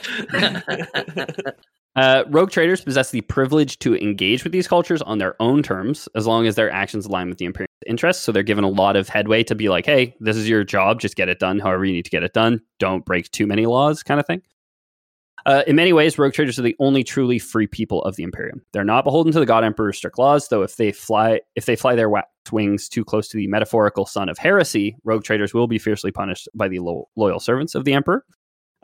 Uh, 1.96 2.24
rogue 2.28 2.50
traders 2.50 2.80
possess 2.80 3.10
the 3.10 3.20
privilege 3.22 3.78
to 3.78 3.94
engage 3.96 4.42
with 4.42 4.52
these 4.52 4.66
cultures 4.66 5.00
on 5.02 5.18
their 5.18 5.40
own 5.40 5.62
terms, 5.62 6.08
as 6.16 6.26
long 6.26 6.46
as 6.46 6.56
their 6.56 6.70
actions 6.70 7.06
align 7.06 7.28
with 7.28 7.38
the 7.38 7.44
Imperial 7.44 7.68
interests. 7.86 8.24
So 8.24 8.32
they're 8.32 8.42
given 8.42 8.64
a 8.64 8.68
lot 8.68 8.96
of 8.96 9.08
headway 9.08 9.44
to 9.44 9.54
be 9.54 9.68
like, 9.68 9.86
"Hey, 9.86 10.16
this 10.18 10.36
is 10.36 10.48
your 10.48 10.64
job. 10.64 11.00
Just 11.00 11.14
get 11.14 11.28
it 11.28 11.38
done. 11.38 11.60
However 11.60 11.84
you 11.84 11.92
need 11.92 12.04
to 12.04 12.10
get 12.10 12.24
it 12.24 12.32
done. 12.32 12.60
Don't 12.80 13.04
break 13.04 13.30
too 13.30 13.46
many 13.46 13.66
laws," 13.66 14.02
kind 14.02 14.18
of 14.18 14.26
thing. 14.26 14.42
Uh, 15.46 15.62
in 15.66 15.76
many 15.76 15.92
ways, 15.92 16.18
rogue 16.18 16.32
traders 16.32 16.58
are 16.58 16.62
the 16.62 16.76
only 16.80 17.04
truly 17.04 17.38
free 17.38 17.66
people 17.66 18.02
of 18.02 18.16
the 18.16 18.22
Imperium. 18.22 18.62
They're 18.72 18.82
not 18.82 19.04
beholden 19.04 19.32
to 19.34 19.40
the 19.40 19.46
God 19.46 19.62
Emperor's 19.62 19.98
strict 19.98 20.18
laws, 20.18 20.48
though. 20.48 20.62
If 20.62 20.76
they 20.76 20.90
fly, 20.90 21.40
if 21.54 21.66
they 21.66 21.76
fly 21.76 21.94
their 21.94 22.10
wings 22.50 22.88
too 22.88 23.04
close 23.04 23.28
to 23.28 23.36
the 23.36 23.46
metaphorical 23.46 24.06
sun 24.06 24.28
of 24.28 24.38
heresy, 24.38 24.96
rogue 25.04 25.22
traders 25.22 25.52
will 25.52 25.66
be 25.66 25.78
fiercely 25.78 26.10
punished 26.10 26.48
by 26.54 26.68
the 26.68 26.78
lo- 26.78 27.08
loyal 27.14 27.40
servants 27.40 27.74
of 27.74 27.84
the 27.84 27.92
Emperor. 27.92 28.24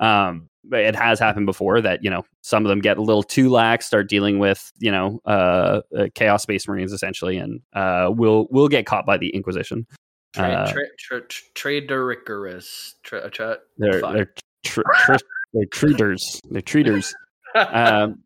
Um, 0.00 0.48
but 0.64 0.80
it 0.80 0.94
has 0.94 1.18
happened 1.18 1.46
before 1.46 1.80
that 1.80 2.02
you 2.02 2.10
know 2.10 2.24
some 2.42 2.64
of 2.64 2.68
them 2.68 2.80
get 2.80 2.98
a 2.98 3.02
little 3.02 3.22
too 3.22 3.48
lax, 3.50 3.86
start 3.86 4.08
dealing 4.08 4.38
with 4.38 4.70
you 4.78 4.90
know 4.90 5.20
uh, 5.24 5.80
uh, 5.96 6.06
chaos 6.14 6.42
space 6.42 6.66
marines 6.66 6.92
essentially, 6.92 7.36
and 7.36 7.60
uh, 7.72 8.10
will 8.12 8.46
will 8.50 8.68
get 8.68 8.86
caught 8.86 9.06
by 9.06 9.16
the 9.16 9.30
Inquisition. 9.30 9.86
Tra- 10.34 10.44
Uh, 10.44 10.72
tra- 10.72 10.86
tra- 10.98 11.20
tra- 11.22 11.44
Tradericarus. 11.54 12.94
Tra- 13.02 13.30
tra- 13.30 13.58
They're 13.78 14.00
they're 14.00 14.32
tr- 14.64 14.82
tr- 15.04 15.16
they're 15.52 15.66
treaters. 15.66 16.40
They're 16.50 16.62
treaters. 16.62 17.14
um, 17.54 18.22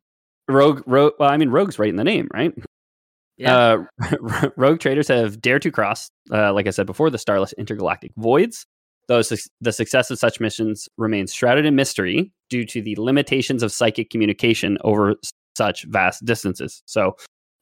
rogue, 0.49 0.83
rogue. 0.87 1.15
Well, 1.19 1.31
I 1.31 1.37
mean, 1.37 1.49
rogue's 1.51 1.79
right 1.79 1.89
in 1.89 1.97
the 1.97 2.05
name, 2.05 2.29
right? 2.35 2.53
Yeah. 3.37 3.85
Uh, 4.01 4.51
rogue 4.57 4.81
traders 4.81 5.09
have 5.09 5.41
dared 5.41 5.63
to 5.63 5.71
cross, 5.71 6.09
uh, 6.31 6.53
like 6.53 6.67
I 6.67 6.71
said 6.71 6.87
before, 6.87 7.11
the 7.11 7.19
starless 7.19 7.53
intergalactic 7.55 8.13
voids. 8.17 8.67
Though 9.09 9.23
su- 9.23 9.37
the 9.61 9.73
success 9.73 10.11
of 10.11 10.19
such 10.19 10.41
missions 10.41 10.89
remains 10.97 11.33
shrouded 11.33 11.67
in 11.67 11.75
mystery 11.75 12.33
due 12.49 12.65
to 12.67 12.81
the 12.81 12.97
limitations 12.99 13.63
of 13.63 13.73
psychic 13.73 14.11
communication 14.11 14.79
over 14.83 15.17
such 15.57 15.85
vast 15.85 16.25
distances. 16.25 16.83
So, 16.87 17.17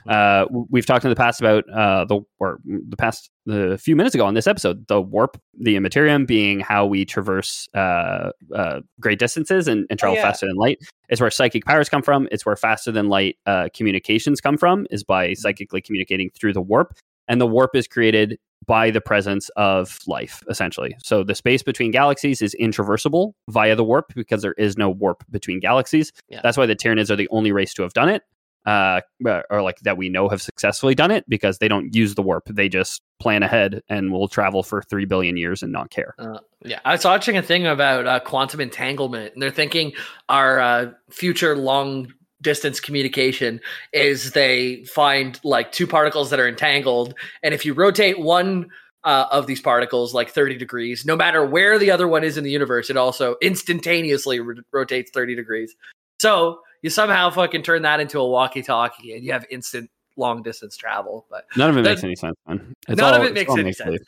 uh, 0.09 0.47
we've 0.71 0.87
talked 0.87 1.05
in 1.05 1.11
the 1.11 1.17
past 1.17 1.41
about 1.41 1.69
uh, 1.71 2.05
the 2.05 2.21
or 2.41 2.59
the 2.65 2.97
past 2.97 3.31
the 3.47 3.79
few 3.79 3.95
minutes 3.95 4.15
ago 4.15 4.27
on 4.27 4.35
this 4.35 4.47
episode, 4.47 4.87
the 4.89 5.01
warp, 5.01 5.41
the 5.59 5.77
immaterium 5.77 6.27
being 6.27 6.61
how 6.61 6.87
we 6.87 7.05
traverse 7.05 7.69
uh, 7.75 8.31
uh, 8.55 8.81
great 9.01 9.19
distances 9.19 9.69
and, 9.69 9.87
and 9.91 9.99
travel 9.99 10.17
yeah. 10.17 10.23
faster 10.23 10.47
than 10.47 10.57
light. 10.57 10.79
It's 11.09 11.21
where 11.21 11.31
psychic 11.31 11.65
powers 11.65 11.89
come 11.89 12.03
from. 12.03 12.29
It's 12.33 12.45
where 12.45 12.57
faster 12.57 12.91
than 12.91 13.09
light 13.09 13.37
uh, 13.47 13.69
communications 13.75 14.41
come 14.41 14.57
from. 14.57 14.87
Is 14.91 15.05
by 15.05 15.35
psychically 15.35 15.81
communicating 15.81 16.31
through 16.31 16.53
the 16.53 16.63
warp, 16.63 16.95
and 17.33 17.41
the 17.41 17.47
warp 17.47 17.75
is 17.75 17.89
created 17.89 18.39
by 18.67 18.91
the 18.91 19.01
presence 19.01 19.49
of 19.57 19.99
life, 20.07 20.43
essentially. 20.51 20.95
So 21.03 21.25
the 21.25 21.35
space 21.35 21.63
between 21.63 21.91
galaxies 21.91 22.43
is 22.43 22.55
intraversable 22.61 23.33
via 23.49 23.75
the 23.75 23.83
warp 23.83 24.13
because 24.15 24.43
there 24.43 24.53
is 24.53 24.77
no 24.77 24.91
warp 24.91 25.25
between 25.31 25.59
galaxies. 25.59 26.13
Yeah. 26.29 26.41
That's 26.43 26.59
why 26.59 26.67
the 26.67 26.77
Tyranids 26.77 27.11
are 27.11 27.17
the 27.17 27.29
only 27.31 27.51
race 27.51 27.73
to 27.75 27.83
have 27.85 27.95
done 27.95 28.11
it, 28.11 28.23
uh, 28.67 29.01
or 29.49 29.63
like 29.63 29.79
that 29.81 29.97
we 29.97 30.11
know 30.11 30.29
have 30.29 30.43
successfully 30.43 30.95
done 30.95 31.11
it 31.11 31.25
because 31.27 31.57
they 31.57 31.69
don't 31.69 31.95
use 31.95 32.15
the 32.17 32.23
warp. 32.23 32.45
They 32.51 32.69
just 32.69 33.01
plan 33.19 33.43
ahead 33.43 33.81
and 33.89 34.13
will 34.13 34.29
travel 34.29 34.63
for 34.63 34.83
three 34.83 35.07
billion 35.07 35.39
years 35.39 35.63
and 35.63 35.73
not 35.73 35.89
care. 35.89 36.15
Yeah. 36.63 36.81
I 36.85 36.93
was 36.93 37.05
watching 37.07 37.39
a 37.39 37.43
thing 37.43 37.67
about 37.67 38.07
uh, 38.07 38.21
quantum 38.21 38.61
entanglement, 38.61 39.33
and 39.33 39.43
they're 39.43 39.51
thinking 39.51 39.95
our 40.29 40.61
uh, 40.61 40.91
future 41.09 41.57
long 41.57 42.13
distance 42.43 42.81
communication 42.81 43.61
is 43.93 44.33
they 44.33 44.85
find 44.85 45.41
like 45.45 45.73
two 45.73 45.87
particles 45.87 46.29
that 46.31 46.39
are 46.41 46.49
entangled, 46.49 47.15
and 47.43 47.55
if 47.55 47.65
you 47.65 47.73
rotate 47.73 48.21
one 48.21 48.69
uh, 49.05 49.27
of 49.33 49.47
these 49.47 49.61
particles 49.61 50.15
like 50.15 50.31
30 50.31 50.59
degrees, 50.59 51.05
no 51.05 51.17
matter 51.17 51.45
where 51.45 51.79
the 51.79 51.91
other 51.91 52.07
one 52.07 52.23
is 52.23 52.37
in 52.37 52.45
the 52.45 52.51
universe, 52.51 52.91
it 52.91 52.97
also 52.97 53.37
instantaneously 53.43 54.39
ro- 54.41 54.55
rotates 54.73 55.11
30 55.11 55.35
degrees. 55.35 55.75
So 56.21 56.61
you 56.83 56.91
somehow 56.91 57.31
fucking 57.31 57.63
turn 57.63 57.83
that 57.83 58.01
into 58.01 58.21
a 58.21 58.29
walkie 58.29 58.63
talkie, 58.63 59.15
and 59.15 59.25
you 59.25 59.33
have 59.33 59.45
instant 59.51 59.91
long 60.17 60.43
distance 60.43 60.77
travel. 60.77 61.27
But 61.31 61.47
None 61.57 61.71
of 61.71 61.77
it 61.79 61.83
That- 61.83 61.91
makes 61.91 62.05
any 62.05 62.17
sense, 62.17 62.37
man. 62.47 62.75
It's 62.89 62.97
none 63.01 63.15
of 63.21 63.27
it 63.27 63.35
makes 63.35 63.53
any 63.57 63.73
sense. 63.73 63.99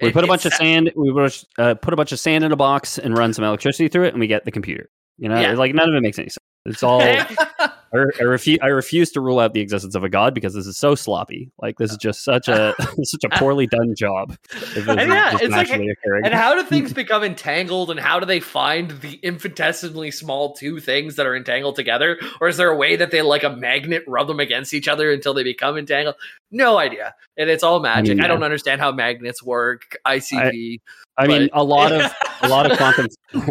We 0.00 0.08
It- 0.08 0.12
put 0.12 0.24
a 0.24 0.26
bunch 0.26 0.44
of 0.44 0.52
sand. 0.52 0.92
We 0.94 1.10
uh, 1.58 1.74
put 1.74 1.94
a 1.94 1.96
bunch 1.96 2.12
of 2.12 2.20
sand 2.20 2.44
in 2.44 2.52
a 2.52 2.56
box 2.56 2.98
and 2.98 3.16
run 3.16 3.32
some 3.32 3.44
electricity 3.44 3.88
through 3.88 4.04
it, 4.04 4.12
and 4.14 4.20
we 4.20 4.26
get 4.26 4.44
the 4.44 4.50
computer. 4.50 4.88
You 5.18 5.28
know, 5.28 5.40
Yeah. 5.40 5.52
like 5.54 5.74
none 5.74 5.88
of 5.88 5.94
it 5.94 6.02
makes 6.02 6.18
any 6.18 6.28
sense. 6.28 6.38
It's 6.66 6.82
all. 6.82 7.00
I, 7.96 8.20
I 8.20 8.22
refuse. 8.24 8.58
I 8.62 8.66
refuse 8.66 9.10
to 9.12 9.20
rule 9.20 9.38
out 9.38 9.52
the 9.54 9.60
existence 9.60 9.94
of 9.94 10.04
a 10.04 10.08
god 10.08 10.34
because 10.34 10.54
this 10.54 10.66
is 10.66 10.76
so 10.76 10.94
sloppy. 10.94 11.50
Like 11.60 11.78
this 11.78 11.90
is 11.90 11.96
just 11.96 12.24
such 12.24 12.48
a 12.48 12.74
such 13.02 13.24
a 13.24 13.28
poorly 13.38 13.66
done 13.66 13.94
job. 13.96 14.36
And 14.76 15.10
yeah, 15.10 15.36
it's 15.40 15.52
like- 15.52 15.68
occurring. 15.68 16.24
And 16.24 16.34
how 16.34 16.54
do 16.54 16.62
things 16.68 16.92
become 16.92 17.24
entangled 17.24 17.90
and 17.90 17.98
how 17.98 18.20
do 18.20 18.26
they 18.26 18.40
find 18.40 18.90
the 19.00 19.14
infinitesimally 19.22 20.10
small 20.10 20.54
two 20.54 20.80
things 20.80 21.16
that 21.16 21.26
are 21.26 21.34
entangled 21.36 21.76
together? 21.76 22.18
Or 22.40 22.48
is 22.48 22.56
there 22.56 22.70
a 22.70 22.76
way 22.76 22.96
that 22.96 23.10
they 23.10 23.22
like 23.22 23.42
a 23.42 23.50
magnet 23.50 24.04
rub 24.06 24.28
them 24.28 24.40
against 24.40 24.74
each 24.74 24.88
other 24.88 25.10
until 25.12 25.34
they 25.34 25.42
become 25.44 25.76
entangled? 25.76 26.16
No 26.50 26.78
idea. 26.78 27.14
And 27.36 27.50
it's 27.50 27.62
all 27.62 27.80
magic. 27.80 28.20
I, 28.20 28.26
don't 28.26 28.42
understand 28.42 28.80
how 28.80 28.92
magnets 28.92 29.42
work. 29.42 29.96
ICP. 30.06 30.80
I 31.18 31.26
mean, 31.26 31.48
but- 31.52 31.60
a 31.60 31.62
lot 31.62 31.92
of 31.92 32.12
a 32.42 32.48
lot 32.48 32.70
of 32.70 32.76
quantum 32.76 33.06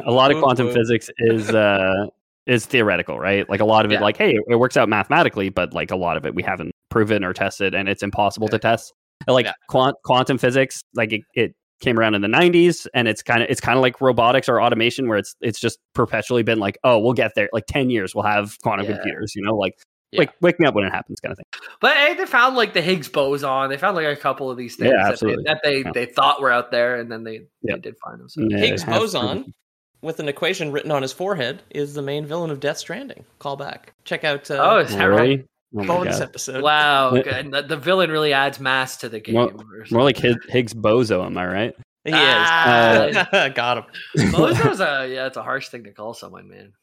a 0.05 0.11
lot 0.11 0.31
of 0.31 0.41
quantum 0.41 0.71
physics 0.71 1.09
is 1.17 1.49
uh 1.49 2.07
is 2.47 2.65
theoretical, 2.65 3.19
right? 3.19 3.49
Like 3.49 3.59
a 3.59 3.65
lot 3.65 3.85
of 3.85 3.91
it, 3.91 3.95
Yeah. 3.95 4.01
like 4.01 4.17
hey, 4.17 4.35
it 4.47 4.55
works 4.59 4.77
out 4.77 4.87
mathematically, 4.89 5.49
but 5.49 5.73
like 5.73 5.91
a 5.91 5.95
lot 5.95 6.17
of 6.17 6.25
it 6.25 6.35
we 6.35 6.43
haven't 6.43 6.71
proven 6.89 7.23
or 7.23 7.33
tested, 7.33 7.73
and 7.75 7.89
it's 7.89 8.03
impossible 8.03 8.47
to 8.49 8.59
test. 8.59 8.93
Like 9.27 9.45
Yeah. 9.45 9.53
quant- 9.69 9.95
quantum 10.03 10.37
physics, 10.37 10.81
like 10.93 11.11
it, 11.13 11.21
it 11.33 11.53
came 11.81 11.99
around 11.99 12.15
in 12.15 12.21
the 12.21 12.27
90s 12.29 12.87
and 12.93 13.07
it's 13.07 13.21
kind 13.21 13.43
of 13.43 13.49
it's 13.49 13.59
kind 13.59 13.77
of 13.77 13.81
like 13.81 13.99
robotics 13.99 14.47
or 14.47 14.61
automation 14.61 15.09
where 15.09 15.17
it's 15.17 15.35
it's 15.41 15.59
just 15.59 15.77
perpetually 15.93 16.41
been 16.41 16.57
like 16.57 16.77
oh 16.85 16.97
we'll 16.97 17.11
get 17.13 17.33
there 17.35 17.49
like 17.51 17.65
10 17.67 17.89
years 17.89 18.15
we'll 18.15 18.23
have 18.23 18.55
quantum 18.63 18.85
Yeah. 18.85 18.93
computers 18.93 19.33
you 19.35 19.41
know 19.43 19.53
like 19.55 19.73
Yeah. 20.13 20.19
wake, 20.21 20.29
wake 20.41 20.59
me 20.59 20.67
up 20.67 20.73
when 20.73 20.85
it 20.85 20.91
happens 20.93 21.19
kind 21.19 21.33
of 21.33 21.37
thing 21.37 21.45
But 21.81 21.97
hey, 21.97 22.13
they 22.13 22.25
found 22.25 22.55
like 22.55 22.73
the 22.73 22.81
Higgs 22.81 23.09
boson. 23.09 23.69
They 23.69 23.77
found 23.77 23.97
like 23.97 24.05
a 24.07 24.15
couple 24.15 24.49
of 24.49 24.55
these 24.57 24.77
things 24.77 24.93
Yeah, 24.97 25.11
that 25.11 25.19
they, 25.19 25.35
that 25.43 25.59
they, 25.63 25.77
Yeah. 25.79 25.91
they 25.93 26.05
thought 26.05 26.39
were 26.41 26.49
out 26.51 26.71
there 26.71 26.95
and 26.97 27.11
then 27.11 27.23
they, 27.25 27.41
Yeah. 27.61 27.75
they 27.75 27.79
did 27.81 27.95
find 28.03 28.21
them. 28.21 28.29
So. 28.29 28.41
Yeah, 28.47 28.57
Higgs 28.57 28.85
boson 28.85 29.21
proven- 29.21 29.53
with 30.01 30.19
an 30.19 30.27
equation 30.27 30.71
written 30.71 30.91
on 30.91 31.01
his 31.01 31.11
forehead 31.13 31.61
is 31.71 31.93
the 31.93 32.01
main 32.01 32.25
villain 32.25 32.51
of 32.51 32.59
Death 32.59 32.77
Stranding. 32.77 33.25
Call 33.39 33.55
back. 33.55 33.93
Check 34.03 34.23
out. 34.23 34.49
Uh, 34.51 34.57
Oh, 34.61 34.77
is 34.79 34.95
that 34.95 35.03
really 35.05 35.37
right? 35.37 35.45
Oh 35.77 35.85
Bonus 35.85 36.19
God. 36.19 36.29
episode. 36.29 36.63
Wow, 36.63 37.13
Yeah. 37.25 37.35
and 37.37 37.53
the, 37.53 37.61
the 37.63 37.75
villain 37.77 38.09
really 38.09 38.31
adds 38.33 38.59
mass 38.59 38.97
to 38.97 39.09
the 39.09 39.19
game. 39.19 39.35
More- 39.35 39.53
More 39.91 40.03
like 40.03 40.17
Hig- 40.17 40.49
Higgs 40.49 40.73
bozo, 40.73 41.25
am 41.25 41.37
I 41.37 41.45
right? 41.45 41.75
He 42.05 42.11
Ah. 42.13 43.05
is. 43.07 43.15
Got 43.55 43.79
him. 43.79 43.83
Bozo's 44.31 44.79
a 44.79 45.07
yeah, 45.11 45.25
it's 45.27 45.37
a 45.37 45.43
harsh 45.43 45.69
thing 45.69 45.83
to 45.85 45.91
call 45.91 46.13
someone, 46.13 46.47
man. 46.47 46.73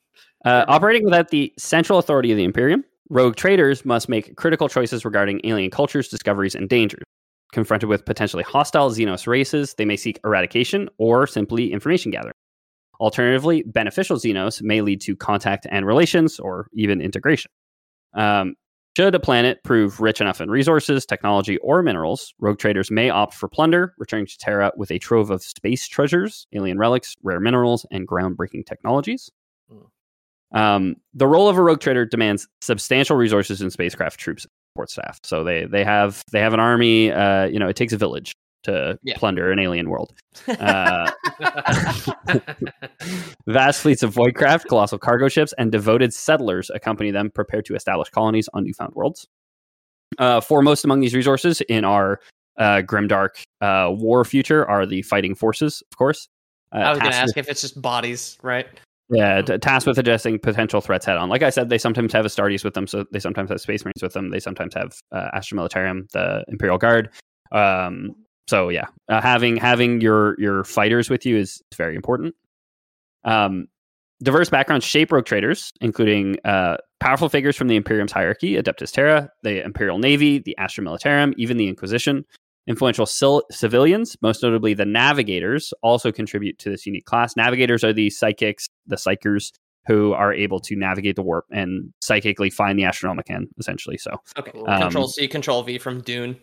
Uh, 0.44 0.64
operating 0.68 1.04
without 1.04 1.28
the 1.28 1.52
central 1.58 1.98
authority 2.00 2.32
of 2.32 2.36
the 2.36 2.42
Imperium, 2.44 2.84
rogue 3.08 3.36
traders 3.36 3.84
must 3.84 4.08
make 4.08 4.34
critical 4.36 4.68
choices 4.68 5.04
regarding 5.04 5.40
alien 5.44 5.70
cultures, 5.70 6.08
discoveries, 6.08 6.54
and 6.56 6.68
dangers. 6.68 7.02
Confronted 7.52 7.88
with 7.88 8.04
potentially 8.04 8.42
hostile 8.42 8.90
Xenos 8.90 9.26
races, 9.26 9.74
they 9.74 9.84
may 9.84 9.96
seek 9.96 10.18
eradication 10.24 10.88
or 10.98 11.26
simply 11.26 11.72
information 11.72 12.10
gathering. 12.10 12.32
Alternatively, 13.02 13.64
beneficial 13.66 14.16
Xenos 14.16 14.62
may 14.62 14.80
lead 14.80 15.00
to 15.02 15.16
contact 15.16 15.66
and 15.70 15.84
relations 15.84 16.38
or 16.38 16.68
even 16.72 17.00
integration. 17.00 17.50
Um, 18.14 18.54
should 18.96 19.14
a 19.14 19.20
planet 19.20 19.58
prove 19.64 20.00
rich 20.00 20.20
enough 20.20 20.40
in 20.40 20.50
resources, 20.50 21.04
technology, 21.04 21.56
or 21.58 21.82
minerals, 21.82 22.32
rogue 22.38 22.58
traders 22.58 22.90
may 22.90 23.10
opt 23.10 23.34
for 23.34 23.48
plunder, 23.48 23.92
returning 23.98 24.26
to 24.26 24.38
Terra 24.38 24.70
with 24.76 24.90
a 24.92 24.98
trove 25.00 25.30
of 25.30 25.42
space 25.42 25.88
treasures, 25.88 26.46
alien 26.52 26.78
relics, 26.78 27.16
rare 27.22 27.40
minerals, 27.40 27.84
and 27.90 28.06
groundbreaking 28.06 28.66
technologies. 28.66 29.30
Um, 30.52 30.96
the 31.14 31.26
role 31.26 31.48
of 31.48 31.56
a 31.56 31.62
rogue 31.62 31.80
trader 31.80 32.04
demands 32.04 32.46
substantial 32.60 33.16
resources 33.16 33.62
in 33.62 33.70
spacecraft 33.70 34.20
troops 34.20 34.44
and 34.44 34.50
support 34.74 34.90
staff. 34.90 35.18
So 35.24 35.42
they 35.42 35.64
they 35.64 35.82
have 35.84 36.22
they 36.30 36.40
have 36.40 36.52
an 36.54 36.60
army. 36.60 37.10
Uh, 37.10 37.46
you 37.46 37.58
know, 37.58 37.68
it 37.68 37.76
takes 37.76 37.92
a 37.94 37.96
village 37.96 38.32
to 38.64 38.98
Yeah. 39.02 39.16
plunder 39.16 39.50
an 39.50 39.58
alien 39.58 39.88
world. 39.88 40.12
Uh, 40.48 41.10
vast 43.46 43.82
fleets 43.82 44.02
of 44.02 44.14
voidcraft, 44.14 44.66
colossal 44.66 44.98
cargo 44.98 45.28
ships, 45.28 45.52
and 45.58 45.72
devoted 45.72 46.12
settlers 46.12 46.70
accompany 46.70 47.10
them, 47.10 47.30
prepared 47.30 47.64
to 47.66 47.74
establish 47.74 48.10
colonies 48.10 48.48
on 48.54 48.64
newfound 48.64 48.94
worlds. 48.94 49.26
Uh, 50.18 50.40
foremost 50.40 50.84
among 50.84 51.00
these 51.00 51.14
resources 51.14 51.60
in 51.62 51.84
our 51.84 52.20
uh, 52.58 52.82
grimdark 52.84 53.44
uh, 53.60 53.88
war 53.90 54.24
future 54.24 54.68
are 54.68 54.84
the 54.86 55.02
fighting 55.02 55.34
forces, 55.34 55.82
of 55.90 55.96
course. 55.96 56.28
Uh, 56.74 56.78
I 56.78 56.90
was 56.90 56.98
going 57.00 57.12
to 57.12 57.16
ask 57.16 57.36
if 57.36 57.48
it's 57.48 57.60
just 57.62 57.80
bodies, 57.80 58.38
right? 58.42 58.66
yeah, 59.12 59.42
t- 59.42 59.58
tasked 59.58 59.86
with 59.86 59.98
addressing 59.98 60.38
potential 60.38 60.80
threats 60.80 61.04
head 61.04 61.18
on. 61.18 61.28
Like 61.28 61.42
I 61.42 61.50
said, 61.50 61.68
they 61.68 61.78
sometimes 61.78 62.12
have 62.14 62.24
Astartes 62.24 62.64
with 62.64 62.74
them, 62.74 62.86
so 62.86 63.04
they 63.12 63.18
sometimes 63.18 63.50
have 63.50 63.60
Space 63.60 63.84
Marines 63.84 64.02
with 64.02 64.14
them. 64.14 64.30
They 64.30 64.40
sometimes 64.40 64.74
have 64.74 64.94
uh, 65.12 65.28
Astra 65.34 65.58
Militarum, 65.58 66.10
the 66.12 66.44
Imperial 66.48 66.78
Guard. 66.78 67.10
Um, 67.52 68.16
so 68.48 68.68
yeah, 68.68 68.86
uh, 69.08 69.20
having 69.20 69.56
having 69.56 70.00
your 70.00 70.38
your 70.40 70.64
fighters 70.64 71.08
with 71.08 71.24
you 71.26 71.36
is, 71.36 71.62
is 71.70 71.76
very 71.76 71.96
important. 71.96 72.34
Um, 73.24 73.68
diverse 74.22 74.50
backgrounds 74.50 74.84
shape 74.84 75.12
rogue 75.12 75.24
traders, 75.26 75.72
including 75.80 76.36
uh, 76.44 76.76
powerful 77.00 77.28
figures 77.28 77.56
from 77.56 77.68
the 77.68 77.76
Imperium's 77.76 78.12
hierarchy, 78.12 78.54
Adeptus 78.54 78.92
Terra, 78.92 79.30
the 79.42 79.64
Imperial 79.64 79.98
Navy, 79.98 80.38
the 80.38 80.56
Astra 80.58 80.84
Militarum, 80.84 81.34
even 81.36 81.56
the 81.56 81.68
Inquisition. 81.68 82.24
Influential 82.68 83.06
cil- 83.06 83.42
civilians, 83.50 84.16
most 84.22 84.40
notably 84.40 84.72
the 84.72 84.84
navigators, 84.84 85.74
also 85.82 86.12
contribute 86.12 86.60
to 86.60 86.70
this 86.70 86.86
unique 86.86 87.04
class. 87.06 87.34
Navigators 87.34 87.82
are 87.82 87.92
the 87.92 88.08
psychics, 88.08 88.68
the 88.86 88.94
psykers, 88.94 89.50
who 89.86 90.12
are 90.12 90.32
able 90.32 90.60
to 90.60 90.76
navigate 90.76 91.16
the 91.16 91.22
warp 91.22 91.44
and 91.50 91.92
psychically 92.00 92.50
find 92.50 92.78
the 92.78 92.84
Astronomican, 92.84 93.46
essentially. 93.58 93.98
So, 93.98 94.16
Okay. 94.38 94.52
Um, 94.66 94.82
control 94.82 95.08
C, 95.08 95.26
Control 95.26 95.64
V 95.64 95.78
from 95.78 96.02
Dune. 96.02 96.36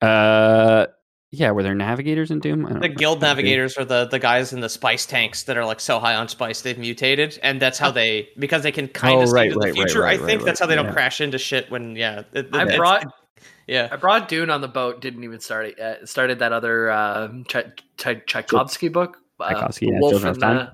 Uh, 0.00 0.86
yeah, 1.32 1.52
were 1.52 1.62
there 1.62 1.74
navigators 1.74 2.30
in 2.32 2.40
Dune? 2.40 2.62
The 2.62 2.74
know. 2.88 2.88
guild 2.88 3.20
navigators 3.20 3.76
are 3.76 3.84
the, 3.84 4.06
the 4.06 4.18
guys 4.18 4.52
in 4.52 4.60
the 4.60 4.68
spice 4.68 5.06
tanks 5.06 5.44
that 5.44 5.56
are 5.56 5.64
like 5.64 5.78
so 5.78 6.00
high 6.00 6.14
on 6.16 6.28
spice 6.28 6.62
they've 6.62 6.78
mutated, 6.78 7.38
and 7.42 7.62
that's 7.62 7.78
how 7.78 7.90
they 7.92 8.28
because 8.38 8.62
they 8.64 8.72
can 8.72 8.88
kind 8.88 9.16
Oh, 9.18 9.22
of 9.22 9.28
see 9.28 9.34
right, 9.34 9.46
into 9.46 9.54
the 9.54 9.60
right, 9.60 9.66
right, 9.66 9.74
future. 9.74 10.00
right, 10.02 10.20
I 10.20 10.26
think 10.26 10.40
right, 10.40 10.46
that's 10.46 10.58
how 10.58 10.66
they 10.66 10.74
don't 10.74 10.86
yeah. 10.86 10.92
crash 10.92 11.20
into 11.20 11.38
shit 11.38 11.70
when 11.70 11.94
yeah. 11.94 12.22
it- 12.32 12.48
I 12.52 12.62
it's- 12.62 12.76
brought 12.76 13.06
yeah. 13.68 13.88
I 13.92 13.96
brought 13.96 14.28
Dune 14.28 14.50
on 14.50 14.60
the 14.60 14.68
boat. 14.68 15.00
Didn't 15.00 15.22
even 15.22 15.38
start 15.38 15.66
it 15.66 15.74
yet. 15.78 16.08
Started 16.08 16.40
that 16.40 16.52
other 16.52 16.90
uh, 16.90 17.28
Ch- 17.46 17.56
Ch- 17.96 18.26
Tchaikovsky 18.26 18.88
book. 18.88 19.18
Uh, 19.38 19.50
Tchaikovsky, 19.52 19.86
yeah, 19.86 19.98
Wolf 20.00 20.12
Children 20.12 20.30
of 20.30 20.34
and 20.36 20.42
Time. 20.42 20.56
the 20.56 20.72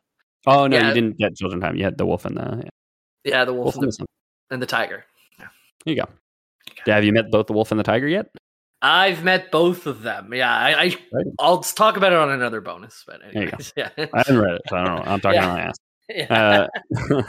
Oh 0.50 0.66
no, 0.68 0.76
Yeah. 0.78 0.88
you 0.88 0.94
didn't 0.94 1.18
get 1.18 1.36
Children 1.36 1.60
Time. 1.60 1.76
You 1.76 1.84
had 1.84 1.98
the 1.98 2.06
Wolf 2.06 2.24
and 2.24 2.36
the 2.36 2.62
yeah. 2.64 2.70
yeah, 3.24 3.44
the 3.44 3.52
Wolf, 3.52 3.74
Wolf 3.74 3.74
and, 3.76 3.82
and 3.84 3.92
the 3.92 3.92
the, 3.92 3.96
Sun. 3.98 4.06
and 4.52 4.62
the 4.62 4.66
Tiger. 4.66 5.04
There 5.38 5.48
you 5.84 5.96
go. 5.96 6.08
Yeah, 6.86 6.94
have 6.94 7.04
you 7.04 7.12
met 7.12 7.30
both 7.30 7.46
the 7.46 7.52
Wolf 7.52 7.70
and 7.72 7.78
the 7.78 7.84
Tiger 7.84 8.08
yet? 8.08 8.26
I've 8.86 9.24
met 9.24 9.50
both 9.50 9.86
of 9.86 10.02
them. 10.02 10.32
Yeah, 10.32 10.52
I, 10.54 10.70
I 10.70 10.84
Right. 11.12 11.26
I'll 11.38 11.58
talk 11.62 11.96
about 11.96 12.12
it 12.12 12.18
on 12.18 12.30
another 12.30 12.60
bonus. 12.60 13.04
But 13.06 13.20
anyways, 13.34 13.72
yeah, 13.76 13.90
I 13.98 14.08
haven't 14.18 14.38
read 14.38 14.54
it, 14.54 14.62
so 14.68 14.76
I 14.76 14.84
don't 14.84 14.96
know. 14.96 15.02
I'm 15.04 15.20
talking 15.20 15.40
Yeah. 15.40 15.48
on 15.48 15.54
my 15.54 15.60
ass. 15.62 15.76
yeah. 16.08 16.66
Uh, 17.10 17.22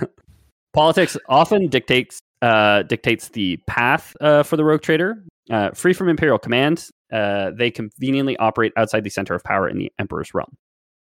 politics 0.73 1.17
often 1.29 1.67
dictates 1.67 2.19
uh, 2.41 2.83
dictates 2.83 3.29
the 3.29 3.57
path 3.67 4.15
uh, 4.21 4.43
for 4.43 4.57
the 4.57 4.63
rogue 4.63 4.81
trader. 4.81 5.23
Uh, 5.49 5.71
free 5.71 5.93
from 5.93 6.09
imperial 6.09 6.37
command, 6.37 6.87
uh, 7.11 7.51
they 7.55 7.71
conveniently 7.71 8.37
operate 8.37 8.71
outside 8.77 9.03
the 9.03 9.09
center 9.09 9.33
of 9.33 9.43
power 9.43 9.67
in 9.67 9.77
the 9.77 9.91
emperor's 9.97 10.33
realm. 10.33 10.53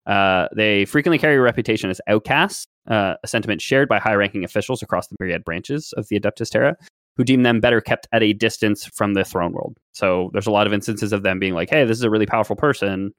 Uh, 0.07 0.47
they 0.55 0.85
frequently 0.85 1.19
carry 1.19 1.35
a 1.35 1.41
reputation 1.41 1.91
as 1.91 2.01
outcasts, 2.07 2.65
uh, 2.89 3.15
a 3.25 3.27
sentiment 3.27 3.61
shared 3.61 3.89
by 3.89 3.99
high-ranking 3.99 4.45
officials 4.45 4.83
across 4.83 5.09
the 5.09 5.17
myriad 5.21 5.45
branches 5.45 5.93
of 5.97 6.07
the 6.09 6.19
Adeptus 6.19 6.49
Terra, 6.49 6.77
who 7.17 7.25
deem 7.25 7.43
them 7.43 7.61
better 7.61 7.81
kept 7.81 8.07
at 8.13 8.23
a 8.23 8.33
distance 8.33 8.87
from 8.95 9.15
the 9.15 9.25
throne 9.25 9.53
world. 9.53 9.77
So 9.93 10.31
there's 10.33 10.47
a 10.47 10.51
lot 10.51 10.67
of 10.67 10.73
instances 10.73 11.13
of 11.13 11.23
them 11.23 11.39
being 11.39 11.55
like, 11.55 11.71
"Hey, 11.71 11.85
this 11.85 11.97
is 11.97 12.03
a 12.05 12.11
really 12.11 12.27
powerful 12.27 12.57
person 12.57 13.13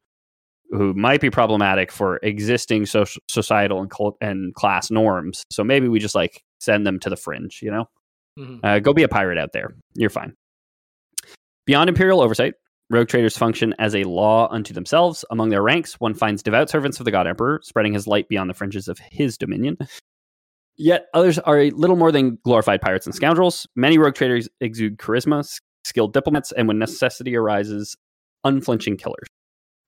who 0.72 0.94
might 0.94 1.22
be 1.22 1.30
problematic 1.30 1.92
for 1.92 2.18
existing 2.24 2.86
social, 2.86 3.22
societal 3.30 3.80
and 3.80 3.90
cult 3.90 4.18
and 4.20 4.54
class 4.54 4.92
norms. 4.92 5.46
So 5.50 5.64
maybe 5.64 5.88
we 5.88 6.00
just 6.00 6.16
like 6.16 6.44
send 6.60 6.86
them 6.86 7.00
to 7.00 7.10
the 7.10 7.16
fringe, 7.16 7.60
you 7.62 7.72
know? 7.72 7.86
Mhm. 8.38 8.60
Uh, 8.64 8.80
go 8.80 8.94
be 8.94 9.04
a 9.04 9.08
pirate 9.08 9.38
out 9.38 9.54
there. 9.54 9.76
You're 9.96 10.10
fine. 10.10 10.36
Beyond 11.66 11.90
imperial 11.90 12.22
oversight, 12.22 12.56
rogue 12.90 13.08
traders 13.08 13.38
function 13.38 13.76
as 13.80 13.96
a 13.96 14.04
law 14.04 14.48
unto 14.52 14.74
themselves. 14.74 15.24
Among 15.32 15.50
their 15.50 15.64
ranks, 15.64 16.00
one 16.00 16.14
finds 16.14 16.44
devout 16.44 16.70
servants 16.70 17.00
of 17.00 17.06
the 17.06 17.12
God 17.12 17.28
Emperor, 17.28 17.62
spreading 17.64 17.94
his 17.94 18.08
light 18.08 18.28
beyond 18.30 18.50
the 18.50 18.54
fringes 18.54 18.88
of 18.88 19.00
his 19.00 19.38
dominion. 19.38 19.78
Yet 20.78 21.08
others 21.14 21.40
are 21.40 21.60
a 21.60 21.72
little 21.72 21.96
more 21.96 22.12
than 22.12 22.38
glorified 22.44 22.82
pirates 22.82 23.06
and 23.06 23.16
scoundrels. 23.16 23.68
Many 23.76 23.98
rogue 23.98 24.16
traders 24.16 24.48
exude 24.62 24.98
charisma, 24.98 25.48
skilled 25.84 26.14
diplomats, 26.14 26.52
and 26.52 26.68
when 26.68 26.78
necessity 26.78 27.36
arises, 27.36 27.96
unflinching 28.44 28.98
killers. 28.98 29.28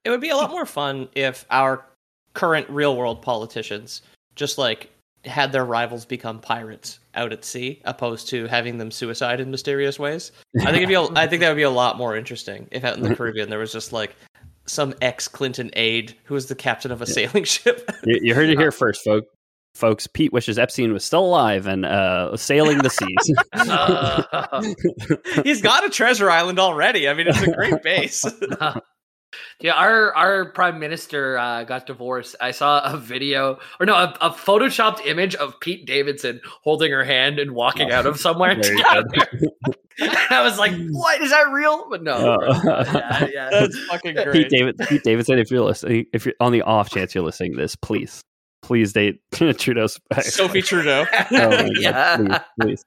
It 0.03 0.09
would 0.09 0.21
be 0.21 0.29
a 0.29 0.35
lot 0.35 0.49
more 0.49 0.65
fun 0.65 1.09
if 1.13 1.45
our 1.51 1.85
current 2.33 2.69
real 2.69 2.95
world 2.95 3.21
politicians 3.21 4.01
just 4.35 4.57
like 4.57 4.89
had 5.25 5.51
their 5.51 5.65
rivals 5.65 6.05
become 6.05 6.39
pirates 6.39 6.99
out 7.13 7.33
at 7.33 7.43
sea, 7.43 7.81
opposed 7.83 8.29
to 8.29 8.47
having 8.47 8.77
them 8.77 8.89
suicide 8.89 9.39
in 9.39 9.51
mysterious 9.51 9.99
ways. 9.99 10.31
I 10.61 10.65
think 10.65 10.77
it'd 10.77 10.87
be. 10.87 10.95
A, 10.95 11.03
I 11.15 11.27
think 11.27 11.41
that 11.41 11.49
would 11.49 11.57
be 11.57 11.63
a 11.63 11.69
lot 11.69 11.97
more 11.97 12.15
interesting 12.15 12.67
if 12.71 12.83
out 12.83 12.97
in 12.97 13.03
the 13.03 13.15
Caribbean 13.17 13.49
there 13.49 13.59
was 13.59 13.71
just 13.71 13.91
like 13.91 14.15
some 14.65 14.93
ex 15.01 15.27
Clinton 15.27 15.69
aide 15.73 16.15
who 16.23 16.33
was 16.33 16.47
the 16.47 16.55
captain 16.55 16.91
of 16.91 17.01
a 17.01 17.05
sailing 17.05 17.43
ship. 17.45 17.89
You, 18.05 18.19
you 18.21 18.35
heard 18.35 18.49
it 18.49 18.57
uh, 18.57 18.61
here 18.61 18.71
first, 18.71 19.03
folks. 19.03 19.27
Folks, 19.79 20.07
Pete 20.07 20.33
wishes 20.33 20.59
Epstein 20.59 20.91
was 20.91 21.05
still 21.05 21.25
alive 21.25 21.65
and 21.65 21.85
uh, 21.85 22.35
sailing 22.35 22.79
the 22.79 22.89
seas. 22.89 23.33
Uh, 23.53 24.63
He's 25.43 25.61
got 25.61 25.85
a 25.85 25.89
treasure 25.89 26.29
island 26.29 26.59
already. 26.59 27.07
I 27.07 27.13
mean, 27.13 27.27
it's 27.29 27.41
a 27.41 27.51
great 27.51 27.81
base. 27.83 28.25
yeah, 29.61 29.73
our 29.73 30.13
our 30.15 30.51
prime 30.51 30.79
minister 30.79 31.37
uh, 31.37 31.63
got 31.63 31.85
divorced. 31.85 32.35
I 32.41 32.51
saw 32.51 32.81
a 32.93 32.97
video, 32.97 33.59
or 33.79 33.85
no, 33.85 33.93
a, 33.95 34.17
a 34.19 34.29
photoshopped 34.31 35.05
image 35.05 35.35
of 35.35 35.59
Pete 35.61 35.85
Davidson 35.87 36.41
holding 36.61 36.91
her 36.91 37.05
hand 37.05 37.39
and 37.39 37.51
walking 37.51 37.89
out 37.89 38.05
of 38.05 38.19
somewhere 38.19 38.55
Very 38.61 38.75
together. 38.75 39.05
I 40.29 40.41
was 40.43 40.57
like, 40.59 40.73
"What 40.91 41.21
is 41.21 41.29
that 41.31 41.51
real?" 41.51 41.87
But 41.89 42.03
no, 42.03 42.13
Uh, 42.13 42.59
yeah, 42.63 43.27
yeah. 43.31 43.49
That's 43.49 43.79
fucking 43.85 44.15
Pete, 44.15 44.25
great. 44.25 44.49
David, 44.49 44.77
Pete 44.89 45.03
Davidson, 45.03 45.39
if 45.39 45.49
you're 45.51 45.61
listening, 45.61 46.05
if 46.11 46.25
you're 46.25 46.35
on 46.41 46.51
the 46.51 46.63
off 46.63 46.89
chance 46.89 47.15
you're 47.15 47.23
listening 47.23 47.53
to 47.53 47.57
this, 47.57 47.75
please, 47.75 48.21
please 48.61 48.93
date 48.93 49.21
Trudeau's. 49.31 49.99
Sophie 50.21 50.61
Trudeau. 50.61 51.05
Oh 51.31 51.49
my 51.49 51.63
God, 51.63 51.71
yeah. 51.79 52.17
please, 52.17 52.39
please. 52.61 52.83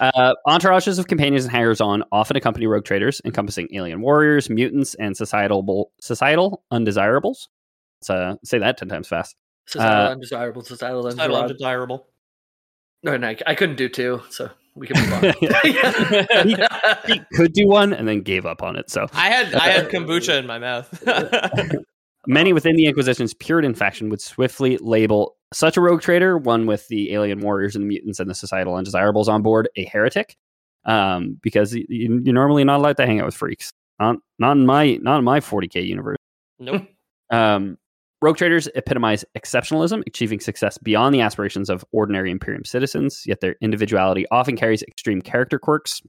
Uh, 0.00 0.34
entourages 0.48 0.98
of 0.98 1.06
companions 1.06 1.44
and 1.44 1.52
hangers 1.52 1.80
on 1.80 2.02
often 2.10 2.36
accompany 2.36 2.66
rogue 2.66 2.84
traders, 2.84 3.20
encompassing 3.24 3.68
alien 3.72 4.00
warriors, 4.00 4.50
mutants, 4.50 4.94
and 4.94 5.16
societal 5.16 5.92
societal 6.00 6.64
undesirables. 6.72 7.48
So 8.02 8.14
uh, 8.14 8.34
say 8.44 8.58
that 8.58 8.76
ten 8.76 8.88
times 8.88 9.06
fast. 9.08 9.36
Societal 9.68 10.06
Uh, 10.06 10.10
undesirable, 10.10 10.62
societal 10.64 11.02
Title 11.04 11.36
undesirable. 11.36 11.36
undesirable. 11.42 12.06
No, 13.04 13.16
no, 13.16 13.28
I, 13.28 13.36
I 13.46 13.54
couldn't 13.54 13.76
do 13.76 13.88
two, 13.88 14.22
so 14.30 14.50
we 14.74 14.88
can 14.88 15.00
move 15.00 15.12
on. 15.12 15.22
He 17.06 17.20
could 17.34 17.52
do 17.52 17.68
one 17.68 17.92
and 17.92 18.08
then 18.08 18.22
gave 18.22 18.44
up 18.46 18.62
on 18.64 18.74
it. 18.76 18.90
So 18.90 19.06
I 19.12 19.28
had 19.30 19.54
I 19.54 19.68
had 19.68 19.88
kombucha 19.90 20.38
in 20.38 20.46
my 20.46 20.58
mouth. 20.58 20.88
Many 22.26 22.52
within 22.52 22.76
the 22.76 22.86
Inquisition's 22.86 23.34
Puritan 23.34 23.74
faction 23.74 24.08
would 24.08 24.20
swiftly 24.20 24.76
label 24.78 25.36
such 25.52 25.76
a 25.76 25.80
rogue 25.80 26.02
trader, 26.02 26.38
one 26.38 26.66
with 26.66 26.86
the 26.88 27.12
alien 27.12 27.40
warriors 27.40 27.74
and 27.74 27.84
the 27.84 27.88
mutants 27.88 28.20
and 28.20 28.30
the 28.30 28.34
societal 28.34 28.74
undesirables 28.74 29.28
on 29.28 29.42
board, 29.42 29.68
a 29.76 29.84
heretic, 29.84 30.36
um, 30.84 31.38
because 31.42 31.74
you, 31.74 31.86
you're 31.88 32.34
normally 32.34 32.64
not 32.64 32.78
allowed 32.78 32.96
to 32.98 33.06
hang 33.06 33.18
out 33.20 33.26
with 33.26 33.34
freaks. 33.34 33.72
Not, 33.98 34.16
not 34.38 34.56
in 34.56 34.66
my 34.66 34.98
not 35.02 35.18
in 35.18 35.24
my 35.24 35.40
40k 35.40 35.86
universe. 35.86 36.18
nope. 36.58 36.86
Um, 37.30 37.78
Rogue 38.20 38.36
traders 38.36 38.68
epitomize 38.76 39.24
exceptionalism, 39.36 40.02
achieving 40.06 40.38
success 40.38 40.78
beyond 40.78 41.12
the 41.14 41.22
aspirations 41.22 41.68
of 41.68 41.84
ordinary 41.90 42.30
Imperium 42.30 42.64
citizens, 42.64 43.24
yet 43.26 43.40
their 43.40 43.56
individuality 43.60 44.26
often 44.30 44.54
carries 44.54 44.82
extreme 44.82 45.20
character 45.20 45.58
quirks. 45.58 46.02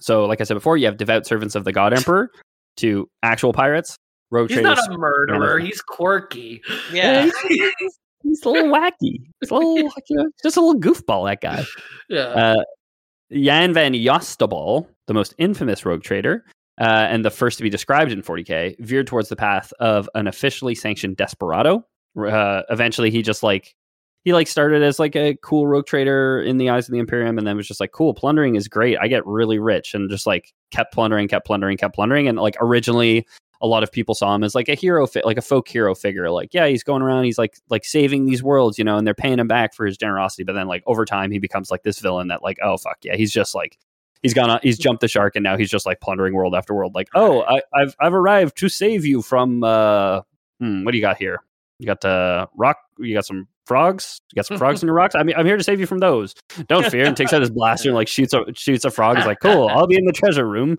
So, 0.00 0.24
like 0.24 0.40
I 0.40 0.44
said 0.44 0.54
before, 0.54 0.78
you 0.78 0.86
have 0.86 0.96
devout 0.96 1.26
servants 1.26 1.54
of 1.54 1.64
the 1.64 1.70
God 1.70 1.92
Emperor 1.96 2.30
to 2.78 3.08
actual 3.22 3.52
pirates. 3.52 3.96
Rogue 4.30 4.50
He's 4.50 4.60
not 4.60 4.78
a 4.78 4.98
murderer. 4.98 5.58
He's 5.58 5.80
quirky. 5.80 6.60
Yeah. 6.92 7.30
he's, 7.48 7.98
he's 8.22 8.42
a 8.44 8.48
little 8.48 8.70
wacky. 8.70 9.22
He's 9.40 9.50
a 9.50 9.54
little, 9.54 9.76
you 10.08 10.16
know, 10.16 10.30
just 10.42 10.56
a 10.56 10.60
little 10.60 10.80
goofball, 10.80 11.28
that 11.28 11.40
guy. 11.40 11.64
Yeah. 12.08 12.20
Uh, 12.20 12.62
Jan 13.32 13.72
van 13.72 13.92
Yastobaal, 13.92 14.86
the 15.06 15.14
most 15.14 15.34
infamous 15.38 15.84
rogue 15.84 16.02
trader, 16.02 16.44
uh, 16.80 17.06
and 17.10 17.24
the 17.24 17.30
first 17.30 17.58
to 17.58 17.62
be 17.62 17.70
described 17.70 18.12
in 18.12 18.22
40k, 18.22 18.78
veered 18.80 19.06
towards 19.06 19.28
the 19.28 19.36
path 19.36 19.72
of 19.80 20.08
an 20.14 20.26
officially 20.26 20.74
sanctioned 20.74 21.16
desperado. 21.16 21.84
Uh, 22.18 22.62
eventually, 22.70 23.10
he 23.10 23.22
just 23.22 23.42
like 23.42 23.74
he 24.24 24.32
like 24.32 24.46
started 24.46 24.82
as 24.82 24.98
like 24.98 25.14
a 25.16 25.36
cool 25.42 25.66
rogue 25.66 25.86
trader 25.86 26.42
in 26.42 26.56
the 26.56 26.70
eyes 26.70 26.88
of 26.88 26.92
the 26.92 26.98
Imperium, 26.98 27.38
and 27.38 27.46
then 27.46 27.56
was 27.56 27.68
just 27.68 27.80
like, 27.80 27.92
"Cool, 27.92 28.14
plundering 28.14 28.56
is 28.56 28.68
great. 28.68 28.98
I 29.00 29.08
get 29.08 29.26
really 29.26 29.58
rich," 29.58 29.94
and 29.94 30.10
just 30.10 30.26
like 30.26 30.52
kept 30.70 30.92
plundering, 30.92 31.28
kept 31.28 31.46
plundering, 31.46 31.76
kept 31.76 31.94
plundering, 31.94 32.28
and 32.28 32.38
like 32.38 32.56
originally. 32.60 33.26
A 33.60 33.66
lot 33.66 33.82
of 33.82 33.90
people 33.90 34.14
saw 34.14 34.34
him 34.34 34.44
as 34.44 34.54
like 34.54 34.68
a 34.68 34.74
hero, 34.74 35.06
fi- 35.06 35.22
like 35.24 35.36
a 35.36 35.42
folk 35.42 35.68
hero 35.68 35.94
figure. 35.94 36.30
Like, 36.30 36.54
yeah, 36.54 36.66
he's 36.68 36.84
going 36.84 37.02
around, 37.02 37.24
he's 37.24 37.38
like 37.38 37.58
like 37.68 37.84
saving 37.84 38.26
these 38.26 38.42
worlds, 38.42 38.78
you 38.78 38.84
know, 38.84 38.96
and 38.96 39.06
they're 39.06 39.14
paying 39.14 39.38
him 39.38 39.48
back 39.48 39.74
for 39.74 39.84
his 39.86 39.96
generosity. 39.96 40.44
But 40.44 40.52
then, 40.52 40.68
like 40.68 40.82
over 40.86 41.04
time, 41.04 41.30
he 41.30 41.38
becomes 41.38 41.70
like 41.70 41.82
this 41.82 41.98
villain 41.98 42.28
that, 42.28 42.42
like, 42.42 42.58
oh 42.62 42.76
fuck 42.76 42.98
yeah, 43.02 43.16
he's 43.16 43.32
just 43.32 43.54
like 43.54 43.78
he's 44.22 44.34
gone 44.34 44.50
on, 44.50 44.60
he's 44.62 44.78
jumped 44.78 45.00
the 45.00 45.08
shark 45.08 45.36
and 45.36 45.42
now 45.42 45.56
he's 45.56 45.70
just 45.70 45.86
like 45.86 46.00
plundering 46.00 46.34
world 46.34 46.54
after 46.54 46.74
world 46.74 46.94
like 46.94 47.08
oh 47.14 47.42
I, 47.42 47.60
i've 47.74 47.94
i've 48.00 48.14
arrived 48.14 48.56
to 48.58 48.68
save 48.68 49.04
you 49.04 49.22
from 49.22 49.62
uh 49.62 50.22
hmm, 50.60 50.84
what 50.84 50.92
do 50.92 50.98
you 50.98 51.02
got 51.02 51.18
here 51.18 51.40
you 51.78 51.86
got 51.86 52.04
uh 52.04 52.46
rock 52.56 52.78
you 52.98 53.14
got 53.14 53.26
some 53.26 53.48
frogs 53.68 54.18
you 54.32 54.36
got 54.36 54.46
some 54.46 54.58
frogs 54.58 54.82
in 54.82 54.86
your 54.86 54.94
rocks 54.96 55.14
i 55.14 55.22
mean 55.22 55.36
i'm 55.36 55.46
here 55.46 55.56
to 55.56 55.62
save 55.62 55.78
you 55.78 55.86
from 55.86 55.98
those 55.98 56.34
don't 56.66 56.86
fear 56.90 57.04
and 57.04 57.16
takes 57.16 57.32
out 57.32 57.40
his 57.40 57.50
blaster 57.50 57.88
and 57.90 57.94
like 57.94 58.08
shoots 58.08 58.32
a 58.32 58.40
shoots 58.54 58.84
a 58.84 58.90
frog 58.90 59.16
he's 59.18 59.26
like 59.26 59.38
cool 59.40 59.68
i'll 59.68 59.86
be 59.86 59.96
in 59.96 60.04
the 60.06 60.12
treasure 60.12 60.46
room 60.48 60.76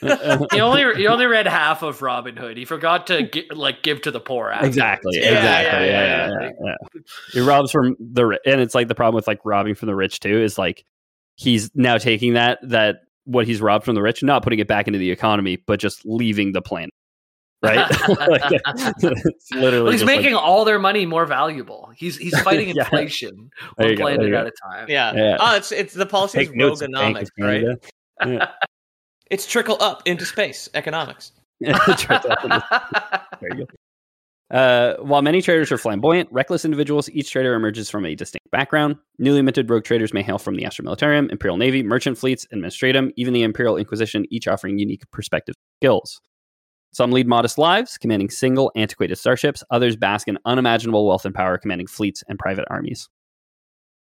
he 0.00 0.60
only 0.60 0.82
he 0.96 1.06
only 1.06 1.26
read 1.26 1.46
half 1.46 1.82
of 1.82 2.02
Robin 2.02 2.36
Hood. 2.36 2.56
He 2.56 2.64
forgot 2.64 3.06
to 3.06 3.28
gi- 3.30 3.46
like 3.54 3.82
give 3.84 4.02
to 4.02 4.10
the 4.10 4.18
poor. 4.18 4.50
afterwards. 4.50 4.76
exactly 4.76 5.12
Yeah, 5.20 5.28
exactly 5.28 5.86
yeah, 5.88 5.92
yeah, 5.92 6.00
yeah, 6.02 6.28
yeah, 6.28 6.40
yeah. 6.40 6.50
yeah, 6.64 6.74
yeah. 6.94 7.00
he 7.32 7.40
robs 7.40 7.70
from 7.70 7.94
the 8.00 8.26
ri- 8.26 8.38
and 8.44 8.60
it's 8.60 8.74
like 8.74 8.88
the 8.88 8.96
problem 8.96 9.14
with 9.14 9.28
like 9.28 9.38
robbing 9.44 9.76
from 9.76 9.86
the 9.86 9.94
rich 9.94 10.18
too 10.18 10.42
is 10.42 10.58
like 10.58 10.84
he's 11.36 11.70
now 11.74 11.98
taking 11.98 12.32
that 12.34 12.58
that 12.62 12.96
what 13.24 13.46
he's 13.46 13.60
robbed 13.60 13.84
from 13.84 13.94
the 13.94 14.02
rich 14.02 14.22
not 14.24 14.42
putting 14.42 14.58
it 14.58 14.66
back 14.66 14.88
into 14.88 14.98
the 14.98 15.12
economy 15.12 15.56
but 15.66 15.78
just 15.78 16.04
leaving 16.04 16.50
the 16.52 16.62
planet 16.62 16.90
right 17.62 17.90
Like, 18.08 18.42
literally 19.52 19.82
Well, 19.82 19.90
he's 19.92 20.00
just 20.00 20.04
like- 20.06 20.16
making 20.18 20.34
all 20.34 20.64
their 20.64 20.78
money 20.78 21.06
more 21.06 21.26
valuable. 21.26 21.90
He's 21.96 22.16
he's 22.16 22.38
fighting 22.40 22.68
Yeah. 22.74 22.84
inflation 22.84 23.50
one 23.76 23.88
you 23.90 23.96
go, 23.96 24.02
planet 24.04 24.32
at 24.32 24.46
a 24.46 24.52
time. 24.62 24.86
Yeah. 24.88 25.12
Yeah. 25.14 25.36
Oh, 25.40 25.56
it's 25.56 25.70
it's 25.72 25.94
the 25.94 26.06
policy 26.06 26.40
is 26.40 26.48
take 26.48 26.56
notes 26.56 26.80
of 26.80 26.88
rogonomics, 26.90 27.28
right? 27.38 27.64
Canada. 28.20 28.54
It's 29.30 29.46
trickle 29.46 29.76
up 29.80 30.02
into 30.06 30.24
space 30.26 30.68
economics. 30.74 31.32
Tricked 31.64 32.26
up 32.26 32.44
into- 32.44 33.66
Uh, 34.50 34.96
while 34.96 35.22
many 35.22 35.40
traders 35.40 35.70
are 35.70 35.78
flamboyant, 35.78 36.28
reckless 36.32 36.64
individuals, 36.64 37.08
each 37.10 37.30
trader 37.30 37.54
emerges 37.54 37.88
from 37.88 38.04
a 38.04 38.16
distinct 38.16 38.50
background. 38.50 38.96
Newly 39.20 39.42
minted 39.42 39.70
rogue 39.70 39.84
traders 39.84 40.12
may 40.12 40.22
hail 40.24 40.38
from 40.38 40.56
the 40.56 40.64
Astra 40.64 40.84
Militarum, 40.84 41.30
Imperial 41.30 41.56
Navy, 41.56 41.84
merchant 41.84 42.18
fleets, 42.18 42.46
administratum, 42.52 43.12
even 43.16 43.32
the 43.32 43.44
Imperial 43.44 43.76
Inquisition, 43.76 44.26
each 44.30 44.48
offering 44.48 44.76
unique 44.76 45.08
perspectives 45.12 45.56
and 45.56 45.86
skills. 45.86 46.20
Some 46.92 47.12
lead 47.12 47.28
modest 47.28 47.56
lives, 47.56 47.98
commanding 47.98 48.30
single, 48.30 48.72
antiquated 48.74 49.16
starships. 49.16 49.62
Others 49.70 49.96
bask 49.96 50.26
in 50.26 50.38
unimaginable 50.44 51.06
wealth 51.06 51.24
and 51.24 51.34
power, 51.34 51.56
commanding 51.56 51.86
fleets 51.86 52.24
and 52.28 52.38
private 52.38 52.64
armies. 52.68 53.08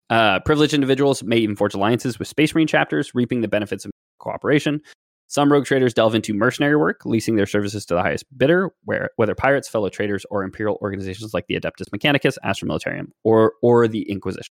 Uh, 0.09 0.39
privileged 0.41 0.73
individuals 0.73 1.23
may 1.23 1.37
even 1.37 1.55
forge 1.55 1.73
alliances 1.73 2.19
with 2.19 2.27
Space 2.27 2.53
Marine 2.53 2.67
chapters, 2.67 3.15
reaping 3.15 3.41
the 3.41 3.47
benefits 3.47 3.85
of 3.85 3.91
cooperation. 4.19 4.81
Some 5.27 5.51
rogue 5.51 5.65
traders 5.65 5.95
delve 5.95 6.13
into 6.13 6.35
mercenary 6.35 6.75
work, 6.75 7.01
leasing 7.05 7.35
their 7.35 7.47
services 7.47 7.85
to 7.87 7.95
the 7.95 8.03
highest 8.03 8.25
bidder, 8.37 8.69
where 8.83 9.09
whether 9.15 9.33
pirates, 9.33 9.67
fellow 9.67 9.89
traders, 9.89 10.23
or 10.29 10.43
imperial 10.43 10.77
organizations 10.81 11.33
like 11.33 11.47
the 11.47 11.59
Adeptus 11.59 11.89
Mechanicus, 11.89 12.37
Astra 12.43 12.67
Militarum, 12.67 13.07
or 13.23 13.53
or 13.63 13.87
the 13.87 14.03
Inquisition. 14.03 14.53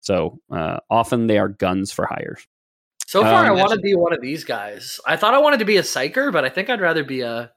So 0.00 0.38
uh, 0.50 0.78
often 0.88 1.26
they 1.26 1.36
are 1.36 1.48
guns 1.48 1.92
for 1.92 2.06
hire. 2.06 2.38
So 3.08 3.22
far, 3.22 3.46
Um, 3.46 3.52
I 3.56 3.60
want 3.62 3.72
to 3.72 3.78
be 3.78 3.94
one 3.94 4.12
of 4.12 4.20
these 4.20 4.44
guys. 4.44 5.00
I 5.06 5.16
thought 5.16 5.32
I 5.32 5.38
wanted 5.38 5.60
to 5.60 5.64
be 5.64 5.78
a 5.78 5.82
psyker, 5.82 6.30
but 6.30 6.44
I 6.44 6.50
think 6.50 6.68
I'd 6.68 6.82
rather 6.82 7.02
be 7.02 7.22
a 7.22 7.50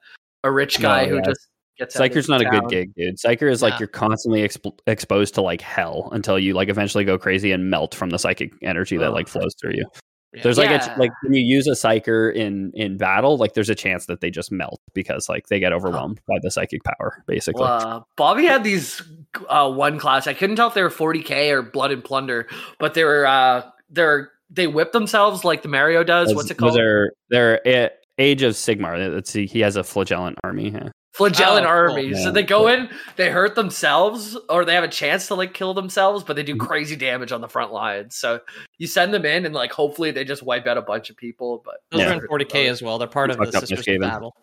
a 0.44 0.50
rich 0.50 0.80
No, 0.80 0.88
guy 0.88 1.06
who 1.06 1.16
yeah. 1.16 1.20
just 1.26 1.46
gets. 1.78 1.94
out 1.94 2.06
of 2.06 2.10
Psyker's 2.10 2.28
not 2.28 2.40
a 2.40 2.46
good 2.46 2.68
gig, 2.70 2.94
dude. 2.96 3.16
Psyker 3.18 3.50
is 3.50 3.60
like 3.60 3.78
you're 3.78 3.86
constantly 3.86 4.40
exp- 4.40 4.78
exposed 4.86 5.34
to 5.34 5.42
like 5.42 5.60
hell 5.60 6.08
until 6.12 6.38
you 6.38 6.54
like 6.54 6.70
eventually 6.70 7.04
go 7.04 7.18
crazy 7.18 7.52
and 7.52 7.68
melt 7.68 7.94
from 7.94 8.08
the 8.08 8.18
psychic 8.18 8.50
energy 8.62 8.96
that 8.96 9.10
Oh. 9.10 9.12
like 9.12 9.28
flows 9.28 9.54
through 9.60 9.72
you. 9.74 9.84
Yeah. 10.32 10.42
There's 10.42 10.56
like 10.56 10.70
Yeah. 10.70 10.96
a 10.96 10.98
like 10.98 11.10
when 11.22 11.34
you 11.34 11.42
use 11.42 11.66
a 11.66 11.72
psyker 11.72 12.34
in 12.34 12.72
in 12.74 12.96
battle, 12.96 13.36
like 13.36 13.52
there's 13.52 13.68
a 13.68 13.74
chance 13.74 14.06
that 14.06 14.22
they 14.22 14.30
just 14.30 14.50
melt 14.50 14.80
because 14.94 15.28
like 15.28 15.48
they 15.48 15.60
get 15.60 15.74
overwhelmed 15.74 16.18
by 16.26 16.38
the 16.40 16.50
psychic 16.50 16.82
power, 16.84 17.22
basically. 17.26 17.60
Well, 17.60 17.86
uh, 17.86 18.00
Bobby 18.16 18.46
had 18.46 18.64
these 18.64 19.02
uh, 19.50 19.70
one 19.70 19.98
class. 19.98 20.26
I 20.26 20.32
couldn't 20.32 20.56
tell 20.56 20.68
if 20.68 20.74
they 20.74 20.82
were 20.82 20.88
40k 20.90 21.50
or 21.50 21.60
Blood 21.60 21.90
and 21.92 22.02
Plunder, 22.02 22.48
but 22.78 22.94
they 22.94 23.04
were 23.04 23.26
uh, 23.26 23.64
they're 23.90 24.30
they 24.52 24.66
whip 24.66 24.92
themselves 24.92 25.44
like 25.44 25.62
the 25.62 25.68
Mario 25.68 26.04
does. 26.04 26.28
Those- 26.28 26.36
What's 26.36 26.50
it 26.50 26.56
called? 26.58 26.78
are 26.78 27.12
they're 27.30 27.60
a- 27.66 27.90
Age 28.18 28.42
of 28.42 28.52
Sigmar. 28.52 29.12
Let's 29.12 29.30
see, 29.30 29.46
he 29.46 29.60
has 29.60 29.76
a 29.76 29.82
flagellant 29.82 30.36
army. 30.44 30.68
Yeah. 30.70 30.90
Flagellant 31.14 31.64
Oh, 31.64 31.68
army. 31.68 32.10
cool. 32.12 32.22
So 32.22 32.30
they 32.30 32.42
go 32.42 32.68
in, 32.68 32.90
they 33.16 33.30
hurt 33.30 33.54
themselves, 33.54 34.36
or 34.50 34.64
they 34.66 34.74
have 34.74 34.84
a 34.84 34.88
chance 34.88 35.28
to 35.28 35.34
like 35.34 35.54
kill 35.54 35.72
themselves, 35.74 36.22
but 36.22 36.36
they 36.36 36.42
Mm-hmm. 36.44 36.58
do 36.58 36.66
crazy 36.66 36.94
damage 36.96 37.32
on 37.32 37.40
the 37.40 37.48
front 37.48 37.72
lines. 37.72 38.16
So 38.16 38.40
you 38.78 38.86
send 38.86 39.14
them 39.14 39.24
in, 39.24 39.46
and 39.46 39.54
like 39.54 39.72
hopefully 39.72 40.10
they 40.10 40.24
just 40.24 40.42
wipe 40.42 40.66
out 40.66 40.76
a 40.76 40.82
bunch 40.82 41.08
of 41.10 41.16
people. 41.16 41.62
But 41.64 41.76
Those 41.90 42.00
Yeah. 42.02 42.10
are 42.10 42.12
in 42.22 42.28
40k 42.28 42.68
as 42.68 42.82
well. 42.82 42.98
They're 42.98 43.08
part 43.08 43.30
of 43.30 43.38
the 43.38 43.50
Sisters 43.50 43.88
of 43.88 44.00
Battle. 44.00 44.34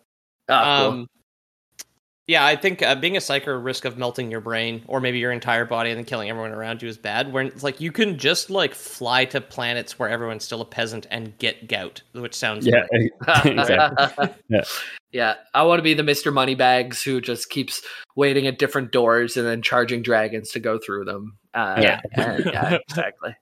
Ah, 0.48 0.80
cool. 0.82 0.88
Um, 0.88 1.06
yeah, 2.30 2.46
I 2.46 2.54
think 2.54 2.80
uh, 2.80 2.94
being 2.94 3.16
a 3.16 3.20
psyker 3.20 3.62
risk 3.62 3.84
of 3.84 3.98
melting 3.98 4.30
your 4.30 4.40
brain 4.40 4.84
or 4.86 5.00
maybe 5.00 5.18
your 5.18 5.32
entire 5.32 5.64
body 5.64 5.90
and 5.90 5.98
then 5.98 6.04
killing 6.04 6.30
everyone 6.30 6.52
around 6.52 6.80
you 6.80 6.88
is 6.88 6.96
bad. 6.96 7.32
When 7.32 7.48
it's 7.48 7.64
like 7.64 7.80
you 7.80 7.90
can 7.90 8.18
just 8.18 8.50
like 8.50 8.72
fly 8.72 9.24
to 9.26 9.40
planets 9.40 9.98
where 9.98 10.08
everyone's 10.08 10.44
still 10.44 10.60
a 10.60 10.64
peasant 10.64 11.08
and 11.10 11.36
get 11.38 11.66
gout, 11.66 12.02
which 12.12 12.36
sounds 12.36 12.68
Yeah, 12.68 12.86
exactly. 13.44 14.28
Yeah. 14.48 14.62
Yeah, 15.10 15.34
I 15.52 15.64
want 15.64 15.80
to 15.80 15.82
be 15.82 15.94
the 15.94 16.04
Mr. 16.04 16.32
Moneybags 16.32 17.02
who 17.02 17.20
just 17.20 17.50
keeps 17.50 17.82
waiting 18.14 18.46
at 18.46 18.60
different 18.60 18.92
doors 18.92 19.36
and 19.36 19.44
then 19.44 19.60
charging 19.60 20.02
dragons 20.02 20.50
to 20.50 20.60
go 20.60 20.78
through 20.78 21.06
them. 21.06 21.36
Uh, 21.52 21.80
Yeah. 21.82 22.00
and- 22.12 22.44
yeah, 22.44 22.78
exactly. 22.88 23.34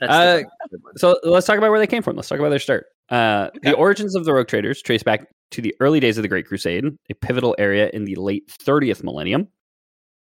That's 0.00 0.12
Uh, 0.12 0.36
the 0.36 0.68
good 0.70 0.82
one. 0.82 0.96
So 0.96 1.18
let's 1.24 1.46
talk 1.46 1.58
about 1.58 1.70
where 1.70 1.80
they 1.80 1.86
came 1.86 2.02
from. 2.02 2.16
Let's 2.16 2.28
talk 2.28 2.38
about 2.38 2.50
their 2.50 2.58
start. 2.58 2.86
Uh, 3.10 3.48
Okay. 3.56 3.70
The 3.70 3.76
origins 3.76 4.14
of 4.14 4.24
the 4.24 4.32
Rogue 4.32 4.48
Traders 4.48 4.82
trace 4.82 5.02
back 5.02 5.26
to 5.52 5.62
the 5.62 5.74
early 5.80 5.98
days 6.00 6.18
of 6.18 6.22
the 6.22 6.28
Great 6.28 6.46
Crusade, 6.46 6.84
a 7.10 7.14
pivotal 7.14 7.54
area 7.58 7.90
in 7.92 8.04
the 8.04 8.14
late 8.16 8.48
30th 8.48 9.02
millennium. 9.02 9.48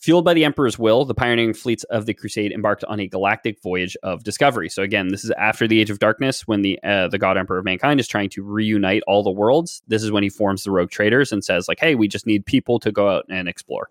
Fueled 0.01 0.25
by 0.27 0.35
the 0.35 0.45
Emperor's 0.45 0.79
will, 0.79 1.07
the 1.07 1.15
pioneering 1.15 1.55
fleets 1.55 1.83
of 1.85 2.05
the 2.05 2.13
Crusade 2.13 2.53
embarked 2.53 2.85
on 2.85 3.01
a 3.01 3.09
galactic 3.09 3.57
voyage 3.63 3.97
of 4.03 4.23
discovery. 4.23 4.69
So 4.69 4.83
again, 4.83 5.09
this 5.09 5.25
is 5.25 5.31
after 5.39 5.67
the 5.67 5.81
Age 5.81 5.89
of 5.89 5.99
Darkness, 5.99 6.47
when 6.47 6.61
the 6.61 6.79
uh, 6.85 7.09
the 7.09 7.17
God 7.17 7.39
Emperor 7.39 7.57
of 7.59 7.65
mankind 7.65 8.01
is 8.01 8.07
trying 8.07 8.29
to 8.31 8.43
reunite 8.43 9.03
all 9.07 9.23
the 9.23 9.31
worlds. 9.31 9.81
This 9.89 10.03
is 10.03 10.13
when 10.13 10.23
he 10.23 10.29
forms 10.29 10.63
the 10.63 10.71
Rogue 10.73 10.91
Traders 10.91 11.33
and 11.33 11.43
says, 11.43 11.69
like, 11.69 11.81
"Hey, 11.81 11.95
we 11.95 12.07
just 12.07 12.27
need 12.27 12.45
people 12.45 12.79
to 12.81 12.93
go 12.93 13.09
out 13.09 13.25
and 13.31 13.49
explore." 13.49 13.89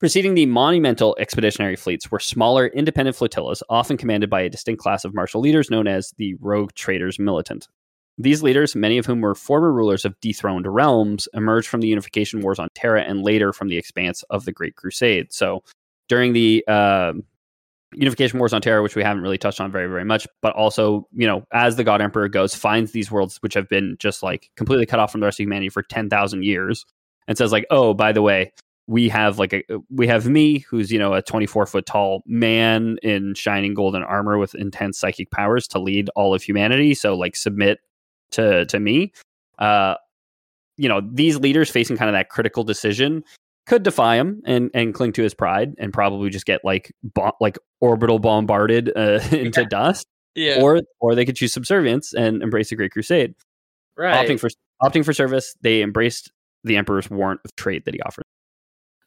Preceding 0.00 0.34
the 0.34 0.46
monumental 0.46 1.16
expeditionary 1.18 1.74
fleets 1.74 2.08
were 2.08 2.20
smaller, 2.20 2.68
independent 2.68 3.16
flotillas, 3.16 3.64
often 3.68 3.96
commanded 3.96 4.30
by 4.30 4.42
a 4.42 4.48
distinct 4.48 4.80
class 4.80 5.04
of 5.04 5.12
martial 5.12 5.40
leaders 5.40 5.70
known 5.70 5.88
as 5.88 6.14
the 6.18 6.34
Rogue 6.34 6.72
Traders 6.74 7.18
Militant. 7.18 7.66
These 8.16 8.40
leaders, 8.40 8.76
many 8.76 8.98
of 8.98 9.06
whom 9.06 9.20
were 9.20 9.34
former 9.34 9.72
rulers 9.72 10.04
of 10.04 10.18
dethroned 10.20 10.66
realms, 10.72 11.28
emerged 11.34 11.66
from 11.66 11.80
the 11.80 11.88
unification 11.88 12.42
wars 12.42 12.60
on 12.60 12.68
Terra 12.76 13.02
and 13.02 13.22
later 13.22 13.52
from 13.52 13.68
the 13.68 13.76
expanse 13.76 14.22
of 14.30 14.44
the 14.44 14.52
Great 14.52 14.76
Crusade. 14.76 15.32
So, 15.32 15.64
during 16.08 16.32
the 16.32 16.64
uh, 16.68 17.14
unification 17.92 18.38
wars 18.38 18.52
on 18.52 18.62
Terra, 18.62 18.84
which 18.84 18.94
we 18.94 19.02
haven't 19.02 19.22
really 19.24 19.38
touched 19.38 19.60
on 19.60 19.72
very, 19.72 19.88
very 19.88 20.04
much, 20.04 20.28
but 20.42 20.54
also, 20.54 21.08
you 21.12 21.26
know, 21.26 21.42
as 21.52 21.74
the 21.74 21.84
God 21.84 22.00
Emperor 22.00 22.28
goes, 22.28 22.54
finds 22.54 22.92
these 22.92 23.10
worlds 23.10 23.38
which 23.38 23.54
have 23.54 23.68
been 23.68 23.96
just 23.98 24.22
like 24.22 24.50
completely 24.56 24.86
cut 24.86 25.00
off 25.00 25.10
from 25.10 25.20
the 25.20 25.26
rest 25.26 25.40
of 25.40 25.44
humanity 25.44 25.70
for 25.70 25.82
10,000 25.82 26.44
years 26.44 26.86
and 27.26 27.36
says, 27.36 27.50
like, 27.50 27.66
oh, 27.70 27.94
by 27.94 28.12
the 28.12 28.22
way, 28.22 28.52
we 28.88 29.08
have 29.10 29.38
like 29.38 29.52
a 29.52 29.62
we 29.90 30.06
have 30.06 30.26
me 30.26 30.60
who's 30.60 30.90
you 30.90 30.98
know 30.98 31.12
a 31.12 31.22
24 31.22 31.66
foot 31.66 31.86
tall 31.86 32.22
man 32.26 32.96
in 33.02 33.34
shining 33.34 33.74
golden 33.74 34.02
armor 34.02 34.38
with 34.38 34.54
intense 34.54 34.98
psychic 34.98 35.30
powers 35.30 35.68
to 35.68 35.78
lead 35.78 36.08
all 36.16 36.34
of 36.34 36.42
humanity 36.42 36.94
so 36.94 37.14
like 37.14 37.36
submit 37.36 37.78
to 38.32 38.64
to 38.66 38.80
me. 38.80 39.12
Uh 39.58 39.94
you 40.76 40.88
know 40.88 41.02
these 41.12 41.36
leaders 41.36 41.70
facing 41.70 41.96
kind 41.96 42.08
of 42.08 42.14
that 42.14 42.30
critical 42.30 42.64
decision 42.64 43.22
could 43.66 43.82
defy 43.82 44.16
him 44.16 44.40
and 44.46 44.70
and 44.72 44.94
cling 44.94 45.12
to 45.12 45.22
his 45.22 45.34
pride 45.34 45.74
and 45.78 45.92
probably 45.92 46.30
just 46.30 46.46
get 46.46 46.64
like 46.64 46.90
bo- 47.02 47.36
like 47.40 47.58
orbital 47.80 48.18
bombarded 48.18 48.90
uh, 48.96 49.20
into 49.32 49.64
dust. 49.66 50.06
Yeah. 50.34 50.62
or 50.62 50.82
or 51.00 51.14
they 51.16 51.24
could 51.24 51.34
choose 51.36 51.52
subservience 51.52 52.14
and 52.14 52.42
embrace 52.42 52.70
the 52.70 52.76
great 52.76 52.92
crusade. 52.92 53.34
Right. 53.96 54.14
opting 54.14 54.38
for 54.38 54.48
opting 54.80 55.04
for 55.04 55.12
service 55.12 55.56
they 55.60 55.82
embraced 55.82 56.30
the 56.62 56.76
emperor's 56.76 57.10
warrant 57.10 57.40
of 57.44 57.54
trade 57.56 57.84
that 57.84 57.94
he 57.94 58.00
offered 58.02 58.24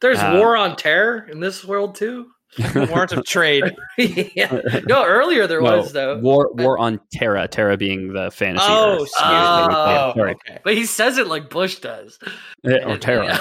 There's 0.02 0.18
Um, 0.18 0.36
war 0.38 0.56
on 0.56 0.76
terror 0.76 1.26
in 1.30 1.40
this 1.40 1.64
world 1.64 1.94
too. 1.94 2.26
Warrant 2.74 3.12
of 3.12 3.24
trade. 3.24 3.64
yeah. 3.96 4.60
No, 4.86 5.06
earlier 5.06 5.46
there 5.46 5.62
No, 5.62 5.78
was 5.78 5.92
though. 5.94 6.18
war 6.18 6.50
war 6.52 6.78
on 6.78 7.00
Terra, 7.10 7.48
Terra 7.48 7.78
being 7.78 8.12
the 8.12 8.30
fantasy. 8.30 8.66
Oh, 8.68 9.04
Earth. 9.04 9.10
Oh, 9.18 9.30
yeah, 9.30 10.12
sorry. 10.14 10.32
okay. 10.32 10.58
But 10.62 10.74
he 10.74 10.84
says 10.84 11.16
it 11.16 11.28
like 11.28 11.48
Bush 11.48 11.76
does. 11.78 12.18
Eh, 12.66 12.84
or 12.84 12.98
Terra. 12.98 13.28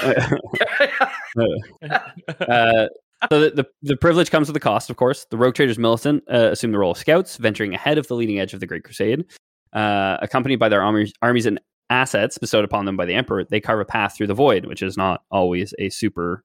uh, 2.39 2.87
so 3.29 3.39
the, 3.39 3.51
the 3.51 3.65
the 3.81 3.97
privilege 3.97 4.31
comes 4.31 4.47
with 4.47 4.55
a 4.55 4.61
cost, 4.61 4.89
of 4.89 4.95
course. 4.95 5.25
The 5.29 5.37
Rogue 5.37 5.55
Traders 5.55 5.77
militant 5.77 6.23
uh, 6.31 6.49
assume 6.51 6.71
the 6.71 6.79
role 6.79 6.91
of 6.91 6.97
scouts, 6.97 7.37
venturing 7.37 7.73
ahead 7.73 7.97
of 7.97 8.07
the 8.07 8.15
leading 8.15 8.39
edge 8.39 8.53
of 8.53 8.59
the 8.59 8.67
Great 8.67 8.83
Crusade. 8.83 9.25
Uh, 9.73 10.17
accompanied 10.21 10.57
by 10.57 10.69
their 10.69 10.81
armies, 10.81 11.13
armies 11.21 11.45
and 11.45 11.59
assets 11.89 12.37
bestowed 12.37 12.65
upon 12.65 12.85
them 12.85 12.97
by 12.97 13.05
the 13.05 13.13
Emperor, 13.13 13.43
they 13.45 13.59
carve 13.61 13.79
a 13.79 13.85
path 13.85 14.15
through 14.17 14.27
the 14.27 14.33
void, 14.33 14.65
which 14.65 14.81
is 14.81 14.97
not 14.97 15.23
always 15.31 15.73
a 15.79 15.89
super 15.89 16.43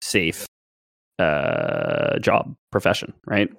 safe 0.00 0.46
uh, 1.18 2.18
job 2.18 2.54
profession, 2.72 3.12
right? 3.26 3.50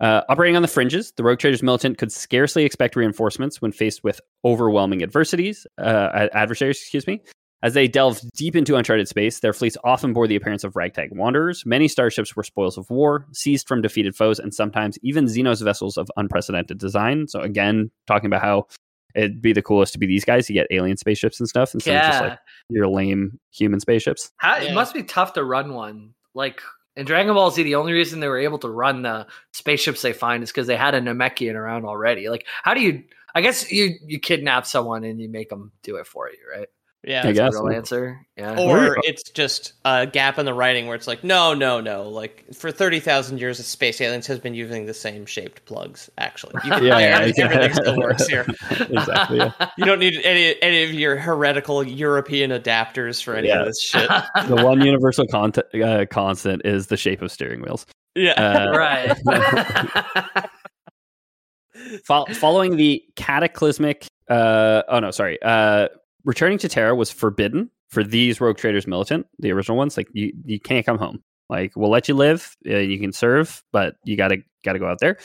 Uh, 0.00 0.22
operating 0.28 0.56
on 0.56 0.62
the 0.62 0.68
fringes, 0.68 1.12
the 1.16 1.22
Rogue 1.22 1.38
Traders 1.38 1.62
militant 1.62 1.98
could 1.98 2.10
scarcely 2.10 2.64
expect 2.64 2.96
reinforcements 2.96 3.62
when 3.62 3.72
faced 3.72 4.02
with 4.02 4.20
overwhelming 4.44 5.02
adversities, 5.02 5.66
uh, 5.78 6.28
adversaries, 6.32 6.78
excuse 6.78 7.06
me. 7.06 7.22
As 7.62 7.72
they 7.72 7.88
delved 7.88 8.22
deep 8.36 8.56
into 8.56 8.76
uncharted 8.76 9.08
space, 9.08 9.40
their 9.40 9.54
fleets 9.54 9.78
often 9.84 10.12
bore 10.12 10.26
the 10.26 10.36
appearance 10.36 10.64
of 10.64 10.76
ragtag 10.76 11.08
wanderers. 11.12 11.64
Many 11.64 11.88
starships 11.88 12.36
were 12.36 12.42
spoils 12.42 12.76
of 12.76 12.90
war, 12.90 13.26
seized 13.32 13.66
from 13.66 13.80
defeated 13.80 14.14
foes, 14.14 14.38
and 14.38 14.52
sometimes 14.52 14.98
even 15.02 15.24
Xenos 15.24 15.64
vessels 15.64 15.96
of 15.96 16.10
unprecedented 16.18 16.76
design. 16.76 17.26
So 17.26 17.40
again, 17.40 17.90
talking 18.06 18.26
about 18.26 18.42
how 18.42 18.66
it'd 19.14 19.40
be 19.40 19.52
the 19.52 19.62
coolest 19.62 19.92
to 19.92 19.98
be 19.98 20.06
these 20.06 20.24
guys. 20.24 20.48
You 20.48 20.54
get 20.54 20.66
alien 20.70 20.96
spaceships 20.96 21.40
and 21.40 21.48
stuff 21.48 21.74
instead 21.74 21.96
of 21.96 22.10
just 22.10 22.22
like 22.22 22.38
your 22.68 22.88
lame 22.88 23.38
human 23.52 23.80
spaceships. 23.80 24.32
How, 24.36 24.56
Yeah. 24.56 24.70
It 24.70 24.74
must 24.74 24.94
be 24.94 25.02
tough 25.02 25.32
to 25.34 25.44
run 25.44 25.74
one. 25.74 26.14
Like 26.34 26.60
in 26.96 27.06
Dragon 27.06 27.34
Ball 27.34 27.50
Z, 27.50 27.62
the 27.62 27.76
only 27.76 27.92
reason 27.92 28.20
they 28.20 28.28
were 28.28 28.38
able 28.38 28.58
to 28.58 28.68
run 28.68 29.02
the 29.02 29.26
spaceships 29.52 30.02
they 30.02 30.12
find 30.12 30.42
is 30.42 30.50
because 30.50 30.66
they 30.66 30.76
had 30.76 30.94
a 30.94 31.00
Namekian 31.00 31.54
around 31.54 31.84
already. 31.84 32.28
Like, 32.28 32.46
how 32.62 32.74
do 32.74 32.80
you? 32.80 33.04
I 33.36 33.40
guess 33.40 33.70
you 33.70 33.94
you 34.06 34.20
kidnap 34.20 34.66
someone 34.66 35.02
and 35.04 35.20
you 35.20 35.28
make 35.28 35.48
them 35.48 35.72
do 35.82 35.96
it 35.96 36.06
for 36.06 36.28
you, 36.28 36.38
right? 36.56 36.68
Yeah. 37.06 37.26
I 37.26 37.32
guess. 37.32 37.54
The 37.54 37.62
real 37.62 37.76
answer. 37.76 38.20
Yeah. 38.36 38.58
Or 38.58 38.96
it's 39.04 39.30
just 39.30 39.74
a 39.84 40.06
gap 40.06 40.38
in 40.38 40.46
the 40.46 40.54
writing 40.54 40.86
where 40.86 40.96
it's 40.96 41.06
like, 41.06 41.22
no, 41.22 41.54
no, 41.54 41.80
no. 41.80 42.08
Like 42.08 42.44
for 42.54 42.72
thirty 42.72 42.98
thousand 43.00 43.38
years, 43.38 43.60
of 43.60 43.66
space 43.66 44.00
aliens 44.00 44.26
has 44.26 44.38
been 44.38 44.54
using 44.54 44.86
the 44.86 44.94
same 44.94 45.26
shaped 45.26 45.64
plugs. 45.66 46.10
Actually, 46.18 46.54
you 46.64 46.70
can, 46.72 46.84
Yeah, 46.84 46.98
yeah, 46.98 47.18
everything, 47.18 47.46
yeah. 47.46 47.52
everything 47.52 47.74
still 47.74 47.98
works 47.98 48.26
here. 48.26 48.46
exactly. 48.70 49.38
Yeah. 49.38 49.52
You 49.78 49.84
don't 49.84 49.98
need 49.98 50.20
any 50.24 50.60
any 50.62 50.84
of 50.84 50.92
your 50.92 51.16
heretical 51.16 51.82
European 51.84 52.50
adapters 52.50 53.22
for 53.22 53.34
any 53.34 53.48
Yeah. 53.48 53.60
of 53.60 53.66
this 53.66 53.82
shit. 53.82 54.08
the 54.48 54.56
one 54.64 54.80
universal 54.80 55.26
con- 55.26 55.52
uh, 55.82 56.06
constant 56.10 56.62
is 56.64 56.86
the 56.88 56.96
shape 56.96 57.22
of 57.22 57.30
steering 57.30 57.60
wheels. 57.62 57.86
Yeah. 58.14 58.32
Uh, 58.32 58.70
right. 58.76 59.16
fol- 62.04 62.26
following 62.34 62.76
the 62.76 63.02
cataclysmic, 63.16 64.06
uh, 64.28 64.82
oh 64.88 65.00
no, 65.00 65.10
sorry, 65.10 65.38
uh, 65.42 65.88
returning 66.24 66.58
to 66.58 66.68
Terra 66.68 66.94
was 66.94 67.10
forbidden 67.10 67.70
for 67.88 68.02
these 68.02 68.40
Rogue 68.40 68.56
Traders 68.56 68.86
militant, 68.86 69.26
the 69.38 69.52
original 69.52 69.76
ones. 69.76 69.96
Like 69.96 70.08
you, 70.12 70.32
you 70.44 70.58
can't 70.58 70.84
come 70.84 70.98
home. 70.98 71.22
Like 71.48 71.72
we'll 71.76 71.90
let 71.90 72.08
you 72.08 72.14
live, 72.14 72.56
you 72.64 72.98
can 72.98 73.12
serve, 73.12 73.62
but 73.72 73.96
you 74.04 74.16
gotta 74.16 74.38
gotta 74.64 74.78
go 74.78 74.86
out 74.86 74.98
there. 75.00 75.18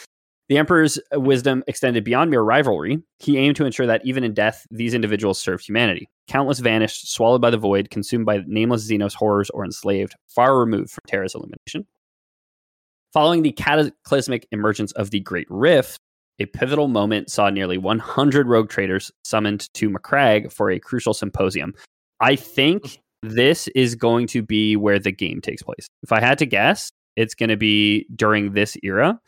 The 0.49 0.57
Emperor's 0.57 0.99
wisdom 1.13 1.63
extended 1.67 2.03
beyond 2.03 2.31
mere 2.31 2.41
rivalry. 2.41 3.01
He 3.19 3.37
aimed 3.37 3.55
to 3.57 3.65
ensure 3.65 3.85
that 3.85 4.01
even 4.03 4.23
in 4.23 4.33
death, 4.33 4.65
these 4.71 4.95
individuals 4.95 5.39
served 5.39 5.65
humanity. 5.65 6.09
Countless 6.27 6.59
vanished, 6.59 7.13
swallowed 7.13 7.39
by 7.39 7.51
the 7.51 7.57
void, 7.57 7.91
consumed 7.91 8.25
by 8.25 8.43
nameless 8.47 8.89
Xenos 8.89 9.13
horrors, 9.13 9.51
or 9.51 9.63
enslaved, 9.63 10.15
far 10.27 10.59
removed 10.59 10.89
from 10.89 11.03
Terra's 11.07 11.35
illumination. 11.35 11.85
Following 13.13 13.43
the 13.43 13.51
cataclysmic 13.51 14.47
emergence 14.51 14.91
of 14.93 15.11
the 15.11 15.19
Great 15.19 15.47
Rift, 15.51 15.99
a 16.39 16.45
pivotal 16.45 16.87
moment 16.87 17.29
saw 17.29 17.49
nearly 17.49 17.77
100 17.77 18.47
rogue 18.47 18.69
traders 18.69 19.11
summoned 19.23 19.67
to 19.73 19.89
Macragge 19.89 20.51
for 20.51 20.69
a 20.69 20.79
crucial 20.79 21.13
symposium. 21.13 21.73
I 22.19 22.35
think 22.35 22.99
this 23.21 23.67
is 23.69 23.95
going 23.95 24.27
to 24.27 24.41
be 24.41 24.75
where 24.75 24.99
the 24.99 25.11
game 25.11 25.41
takes 25.41 25.61
place. 25.61 25.87
If 26.03 26.11
I 26.11 26.19
had 26.19 26.37
to 26.39 26.45
guess, 26.45 26.91
it's 27.15 27.35
going 27.35 27.49
to 27.49 27.57
be 27.57 28.05
during 28.15 28.53
this 28.53 28.77
era. 28.83 29.19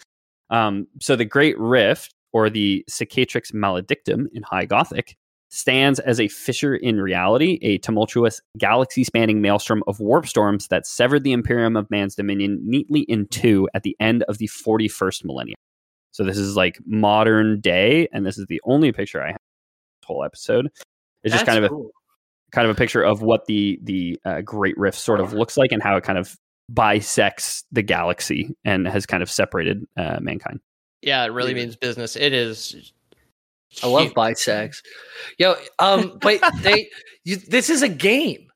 Um, 0.49 0.87
so 0.99 1.15
the 1.15 1.25
Great 1.25 1.57
Rift, 1.59 2.13
or 2.33 2.49
the 2.49 2.85
Cicatrix 2.89 3.53
Maledictum 3.53 4.27
in 4.33 4.43
High 4.43 4.65
Gothic, 4.65 5.15
stands 5.49 5.99
as 5.99 6.19
a 6.19 6.29
fissure 6.29 6.75
in 6.75 7.01
reality, 7.01 7.59
a 7.61 7.77
tumultuous 7.79 8.41
galaxy 8.57 9.03
spanning 9.03 9.41
maelstrom 9.41 9.83
of 9.87 9.99
warp 9.99 10.25
storms 10.25 10.67
that 10.69 10.87
severed 10.87 11.23
the 11.23 11.33
Imperium 11.33 11.75
of 11.75 11.91
Man's 11.91 12.15
Dominion 12.15 12.59
neatly 12.63 13.01
in 13.01 13.27
two 13.27 13.67
at 13.73 13.83
the 13.83 13.95
end 13.99 14.23
of 14.23 14.37
the 14.37 14.47
41st 14.47 15.25
millennium. 15.25 15.57
So 16.11 16.23
this 16.23 16.37
is 16.37 16.55
like 16.55 16.77
modern 16.85 17.59
day, 17.61 18.07
and 18.13 18.25
this 18.25 18.37
is 18.37 18.45
the 18.47 18.61
only 18.65 18.91
picture 18.91 19.21
I 19.21 19.27
have 19.27 19.35
this 20.01 20.07
whole 20.07 20.23
episode. 20.23 20.69
It's 21.23 21.33
just 21.33 21.45
kind 21.45 21.63
of 21.63 21.71
a 21.71 21.75
kind 22.51 22.67
of 22.69 22.75
a 22.75 22.77
picture 22.77 23.01
of 23.03 23.21
what 23.21 23.45
the 23.45 23.79
the 23.83 24.19
uh, 24.25 24.41
Great 24.41 24.77
Rift 24.77 24.97
sort 24.97 25.19
of 25.21 25.33
looks 25.33 25.55
like 25.57 25.71
and 25.71 25.81
how 25.81 25.95
it 25.97 26.03
kind 26.03 26.17
of 26.17 26.35
bisects 26.73 27.63
the 27.71 27.81
galaxy 27.81 28.55
and 28.65 28.87
has 28.87 29.05
kind 29.05 29.21
of 29.23 29.29
separated 29.29 29.85
uh, 29.97 30.19
mankind. 30.21 30.59
yeah, 31.01 31.23
it 31.23 31.29
really 31.29 31.53
means 31.53 31.75
business. 31.75 32.15
It 32.15 32.33
is. 32.33 32.93
I 33.83 33.87
love 33.87 34.03
huge. 34.03 34.13
bisex. 34.13 34.83
Yo, 35.37 35.55
um, 35.79 36.17
but 36.21 36.41
they, 36.61 36.89
you, 37.23 37.37
this 37.37 37.69
is 37.69 37.81
a 37.81 37.87
game. 37.89 38.47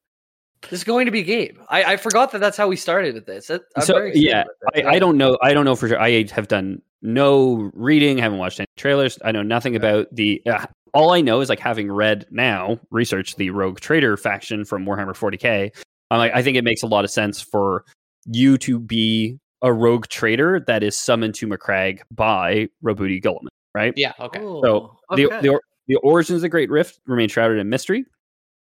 This 0.64 0.80
is 0.80 0.84
going 0.84 1.06
to 1.06 1.12
be 1.12 1.20
a 1.20 1.24
game. 1.24 1.60
I, 1.70 1.93
I 1.93 1.97
forgot 1.97 2.32
that 2.32 2.39
that's 2.39 2.58
how 2.58 2.68
we 2.68 2.76
started 2.76 3.14
with 3.16 3.26
this. 3.26 3.47
That- 3.47 3.62
I'm 3.78 3.84
So, 3.84 3.93
very 3.93 4.12
yeah. 4.16 4.43
I, 4.76 4.84
I 4.84 4.99
don't 4.99 5.18
know. 5.18 5.38
I 5.41 5.53
don't 5.53 5.64
know 5.64 5.76
for 5.76 5.88
sure. 5.88 5.99
I 6.01 6.26
have 6.32 6.47
done 6.47 6.82
no 7.06 7.72
reading. 7.74 8.18
Haven't 8.18 8.39
watched 8.39 8.60
any 8.60 8.68
trailers. 8.78 9.18
I 9.24 9.32
know 9.32 9.43
nothing 9.43 9.76
about 9.76 10.08
the. 10.12 10.41
Uh, 10.45 10.66
all 10.93 11.12
I 11.12 11.22
know 11.22 11.41
is 11.41 11.49
like 11.49 11.60
having 11.60 11.91
read 11.91 12.26
now, 12.32 12.80
researched 12.89 13.38
the 13.38 13.49
Rogue 13.49 13.80
Trader 13.80 14.16
faction 14.16 14.64
from 14.64 14.86
Warhammer 14.86 15.14
40k. 15.14 15.76
I'm 16.12 16.18
like, 16.20 16.32
I 16.34 16.41
think 16.41 16.56
it 16.56 16.64
makes 16.64 16.84
a 16.84 16.88
lot 16.88 17.03
of 17.03 17.12
sense 17.12 17.41
for 17.41 17.84
you 18.26 18.58
to 18.60 18.80
be 18.80 19.38
a 19.62 19.74
rogue 19.74 20.08
trader 20.08 20.64
that 20.68 20.84
is 20.84 20.97
summoned 20.97 21.36
to 21.36 21.47
Macragge 21.47 21.99
by 22.12 22.68
Roboute 22.84 23.22
Guilliman, 23.22 23.47
right? 23.74 23.93
Yeah. 23.97 24.14
Okay. 24.20 24.39
So 24.39 24.95
Oh, 25.10 25.16
the, 25.16 25.28
the 25.41 25.60
the 25.88 25.95
origins 25.97 26.38
of 26.38 26.41
the 26.41 26.49
Great 26.49 26.70
Rift 26.70 26.99
remain 27.06 27.30
shrouded 27.30 27.60
in 27.60 27.70
mystery, 27.70 28.06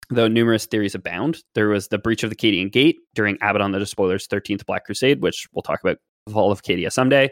though 0.09 0.27
numerous 0.27 0.65
theories 0.65 0.95
abound. 0.95 1.43
There 1.53 1.67
was 1.67 1.87
the 1.89 1.97
breach 1.97 2.23
of 2.23 2.29
the 2.29 2.35
Cadian 2.35 2.71
Gate 2.71 2.97
during 3.13 3.35
Abaddon 3.35 3.71
the 3.71 3.79
Despoiler's 3.79 4.27
13th 4.27 4.65
Black 4.65 4.85
Crusade, 4.85 5.21
which 5.21 5.47
we'll 5.53 5.61
talk 5.61 5.79
about 5.83 5.97
the 6.25 6.33
fall 6.33 6.51
of 6.51 6.63
Cadia 6.63 6.91
someday. 6.91 7.29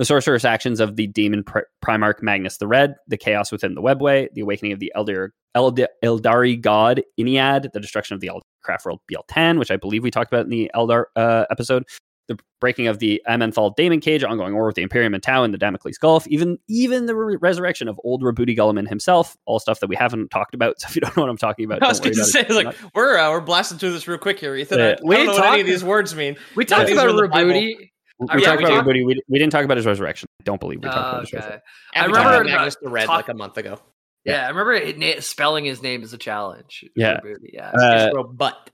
The 0.00 0.06
sorcerous 0.06 0.46
actions 0.46 0.80
of 0.80 0.96
the 0.96 1.06
demon 1.06 1.44
Pri- 1.44 1.64
Primarch 1.84 2.22
Magnus 2.22 2.56
the 2.56 2.66
Red, 2.66 2.94
the 3.06 3.18
chaos 3.18 3.52
within 3.52 3.74
the 3.74 3.82
Webway, 3.82 4.28
the 4.32 4.40
awakening 4.40 4.72
of 4.72 4.78
the 4.80 4.90
Elder 4.96 5.34
Eld- 5.54 5.78
Eldari 6.02 6.58
god 6.58 7.02
Ynnead, 7.20 7.70
the 7.72 7.80
destruction 7.80 8.14
of 8.14 8.20
the 8.20 8.28
Eldar 8.28 8.40
craft 8.64 8.86
world 8.86 9.00
Biel-Tan, 9.08 9.58
which 9.58 9.70
I 9.70 9.76
believe 9.76 10.02
we 10.02 10.10
talked 10.10 10.32
about 10.32 10.44
in 10.46 10.50
the 10.50 10.70
Eldar 10.74 11.04
uh, 11.16 11.44
episode, 11.50 11.84
the 12.28 12.38
breaking 12.62 12.86
of 12.86 12.98
the 12.98 13.20
Amenthal 13.28 13.74
Daemon 13.76 14.00
Cage, 14.00 14.24
ongoing 14.24 14.54
war 14.54 14.64
with 14.64 14.76
the 14.76 14.82
Imperium 14.82 15.12
and 15.12 15.22
Tau 15.22 15.44
in 15.44 15.50
the 15.50 15.58
Damocles 15.58 15.98
Gulf, 15.98 16.26
even 16.28 16.56
even 16.66 17.04
the 17.04 17.14
re- 17.14 17.36
resurrection 17.38 17.86
of 17.86 18.00
old 18.02 18.22
Roboute 18.22 18.56
Guilliman 18.56 18.88
himself, 18.88 19.36
all 19.44 19.58
stuff 19.60 19.80
that 19.80 19.88
we 19.88 19.96
haven't 19.96 20.30
talked 20.30 20.54
about. 20.54 20.76
So 20.80 20.86
if 20.88 20.96
you 20.96 21.02
don't 21.02 21.14
know 21.14 21.24
what 21.24 21.28
I'm 21.30 21.36
talking 21.36 21.66
about, 21.66 21.82
I 21.82 21.88
was 21.88 22.00
going 22.00 22.14
to 22.14 22.24
say, 22.24 22.40
it. 22.40 22.50
like, 22.50 22.74
we're 22.94 23.18
uh, 23.18 23.30
we're 23.32 23.40
blasting 23.42 23.76
through 23.76 23.92
this 23.92 24.08
real 24.08 24.16
quick 24.16 24.38
here, 24.40 24.56
Ethan. 24.56 24.78
Yeah. 24.78 24.84
I, 24.86 24.90
I 24.92 24.96
We 25.04 25.16
don't 25.16 25.26
know 25.26 25.32
what 25.32 25.40
any 25.42 25.48
talked- 25.50 25.60
of 25.60 25.66
these 25.66 25.84
words 25.84 26.14
mean. 26.14 26.36
we 26.56 26.64
talked 26.64 26.86
these 26.86 26.96
about 26.96 27.14
were 27.14 27.28
Bible. 27.28 27.50
Roboute. 27.50 27.88
We 28.20 28.26
I 28.28 28.32
talked 28.34 28.44
remember- 28.44 28.60
about 28.66 28.72
everybody. 28.78 29.04
We, 29.04 29.20
we 29.28 29.38
didn't 29.38 29.52
talk 29.52 29.64
about 29.64 29.76
his 29.76 29.86
resurrection. 29.86 30.28
I 30.40 30.44
don't 30.44 30.60
believe 30.60 30.78
we 30.82 30.88
talked 30.88 30.98
Oh, 30.98 31.00
about 31.00 31.20
his 31.22 31.28
okay. 31.30 31.36
resurrection. 31.38 31.62
I 31.94 31.98
And 32.02 32.12
we 32.12 32.18
remember 32.18 32.34
about 32.42 32.46
Magnus 32.46 32.74
about 32.74 32.84
the 32.84 32.90
Red 32.90 33.06
talk- 33.06 33.16
like 33.16 33.28
a 33.28 33.34
month 33.34 33.56
ago. 33.58 33.78
Yeah, 34.24 34.44
I 34.44 34.48
remember 34.50 34.74
it, 34.74 34.98
na- 34.98 35.20
spelling 35.20 35.64
his 35.64 35.80
name 35.82 36.02
is 36.02 36.12
a 36.12 36.18
challenge. 36.18 36.84
Yeah. 36.94 37.20
Yeah. 37.42 37.70
Uh, 37.70 38.06
It's 38.06 38.14
real 38.14 38.24
butt. 38.24 38.70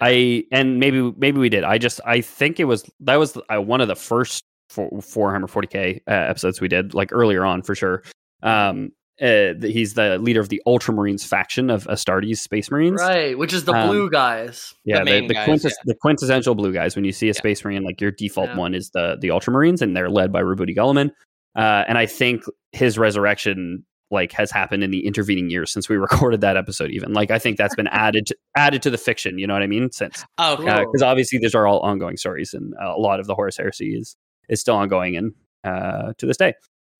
I 0.00 0.44
and 0.52 0.78
maybe 0.78 1.12
maybe 1.18 1.38
we 1.38 1.48
did. 1.48 1.64
I 1.64 1.76
just 1.78 2.00
I 2.06 2.20
think 2.20 2.60
it 2.60 2.64
was 2.64 2.88
that 3.00 3.16
was 3.16 3.36
uh, 3.52 3.60
one 3.60 3.80
of 3.80 3.88
the 3.88 3.96
first 3.96 4.44
for, 4.70 4.88
440k 4.90 5.98
uh, 6.06 6.10
episodes 6.10 6.60
we 6.60 6.68
did 6.68 6.94
like 6.94 7.12
earlier 7.12 7.44
on 7.44 7.62
for 7.62 7.74
sure. 7.74 8.02
Um, 8.42 8.92
uh, 9.20 9.54
he's 9.60 9.94
the 9.94 10.18
leader 10.18 10.40
of 10.40 10.48
the 10.48 10.62
Ultramarines 10.66 11.26
faction 11.26 11.70
of 11.70 11.84
Astartes 11.84 12.38
Space 12.38 12.70
Marines. 12.70 13.00
right, 13.00 13.36
which 13.38 13.52
is 13.52 13.64
the 13.64 13.72
Um, 13.72 13.88
blue 13.88 14.10
guys. 14.10 14.74
Yeah, 14.84 15.00
The 15.00 15.04
the, 15.04 15.10
main 15.10 15.26
the, 15.28 15.34
guys, 15.34 15.44
quintes- 15.46 15.64
yeah. 15.64 15.70
the 15.86 15.94
quintessential 16.00 16.54
blue 16.54 16.72
guys. 16.72 16.94
When 16.96 17.04
you 17.04 17.12
see 17.12 17.26
a 17.26 17.30
Yeah. 17.30 17.32
Space 17.34 17.64
Marine, 17.64 17.82
like 17.82 18.00
your 18.00 18.10
default 18.12 18.48
Yeah. 18.50 18.56
one 18.56 18.74
is 18.74 18.90
the 18.90 19.16
the 19.20 19.28
Ultramarines, 19.28 19.82
and 19.82 19.96
they're 19.96 20.10
led 20.10 20.32
by 20.32 20.42
Roboute 20.42 20.74
Guilliman. 20.76 21.10
Uh, 21.56 21.84
and 21.88 21.98
I 21.98 22.06
think 22.06 22.42
his 22.72 22.98
resurrection 22.98 23.84
like 24.10 24.32
has 24.32 24.50
happened 24.50 24.82
in 24.82 24.90
the 24.90 25.06
intervening 25.06 25.50
years 25.50 25.70
since 25.70 25.86
we 25.88 25.96
recorded 26.32 26.40
that 26.40 26.56
episode. 26.56 26.90
Even 26.92 27.12
like 27.12 27.30
I 27.30 27.38
think 27.38 27.58
that's 27.58 27.74
been 27.74 27.88
added 27.88 28.26
to, 28.26 28.36
added 28.56 28.80
to 28.82 28.90
the 28.90 28.96
fiction. 28.98 29.38
You 29.38 29.46
know 29.46 29.52
what 29.54 29.62
I 29.62 29.66
mean? 29.66 29.90
Since 29.92 30.24
Oh, 30.38 30.54
okay. 30.54 30.64
Cool. 30.64 30.86
because 30.92 31.02
obviously 31.02 31.38
these 31.40 31.54
are 31.54 31.66
all 31.66 31.80
ongoing 31.80 32.16
stories, 32.16 32.54
and 32.54 32.72
uh, 32.82 32.94
a 32.96 33.00
lot 33.00 33.20
of 33.20 33.26
the 33.26 33.34
Horus 33.34 33.56
Heresy 33.56 33.94
is 33.96 34.16
is 34.48 34.60
still 34.60 34.76
ongoing 34.76 35.16
and 35.16 35.32
uh, 35.64 36.12
to 36.18 36.24
this 36.26 36.36
day. 36.38 36.54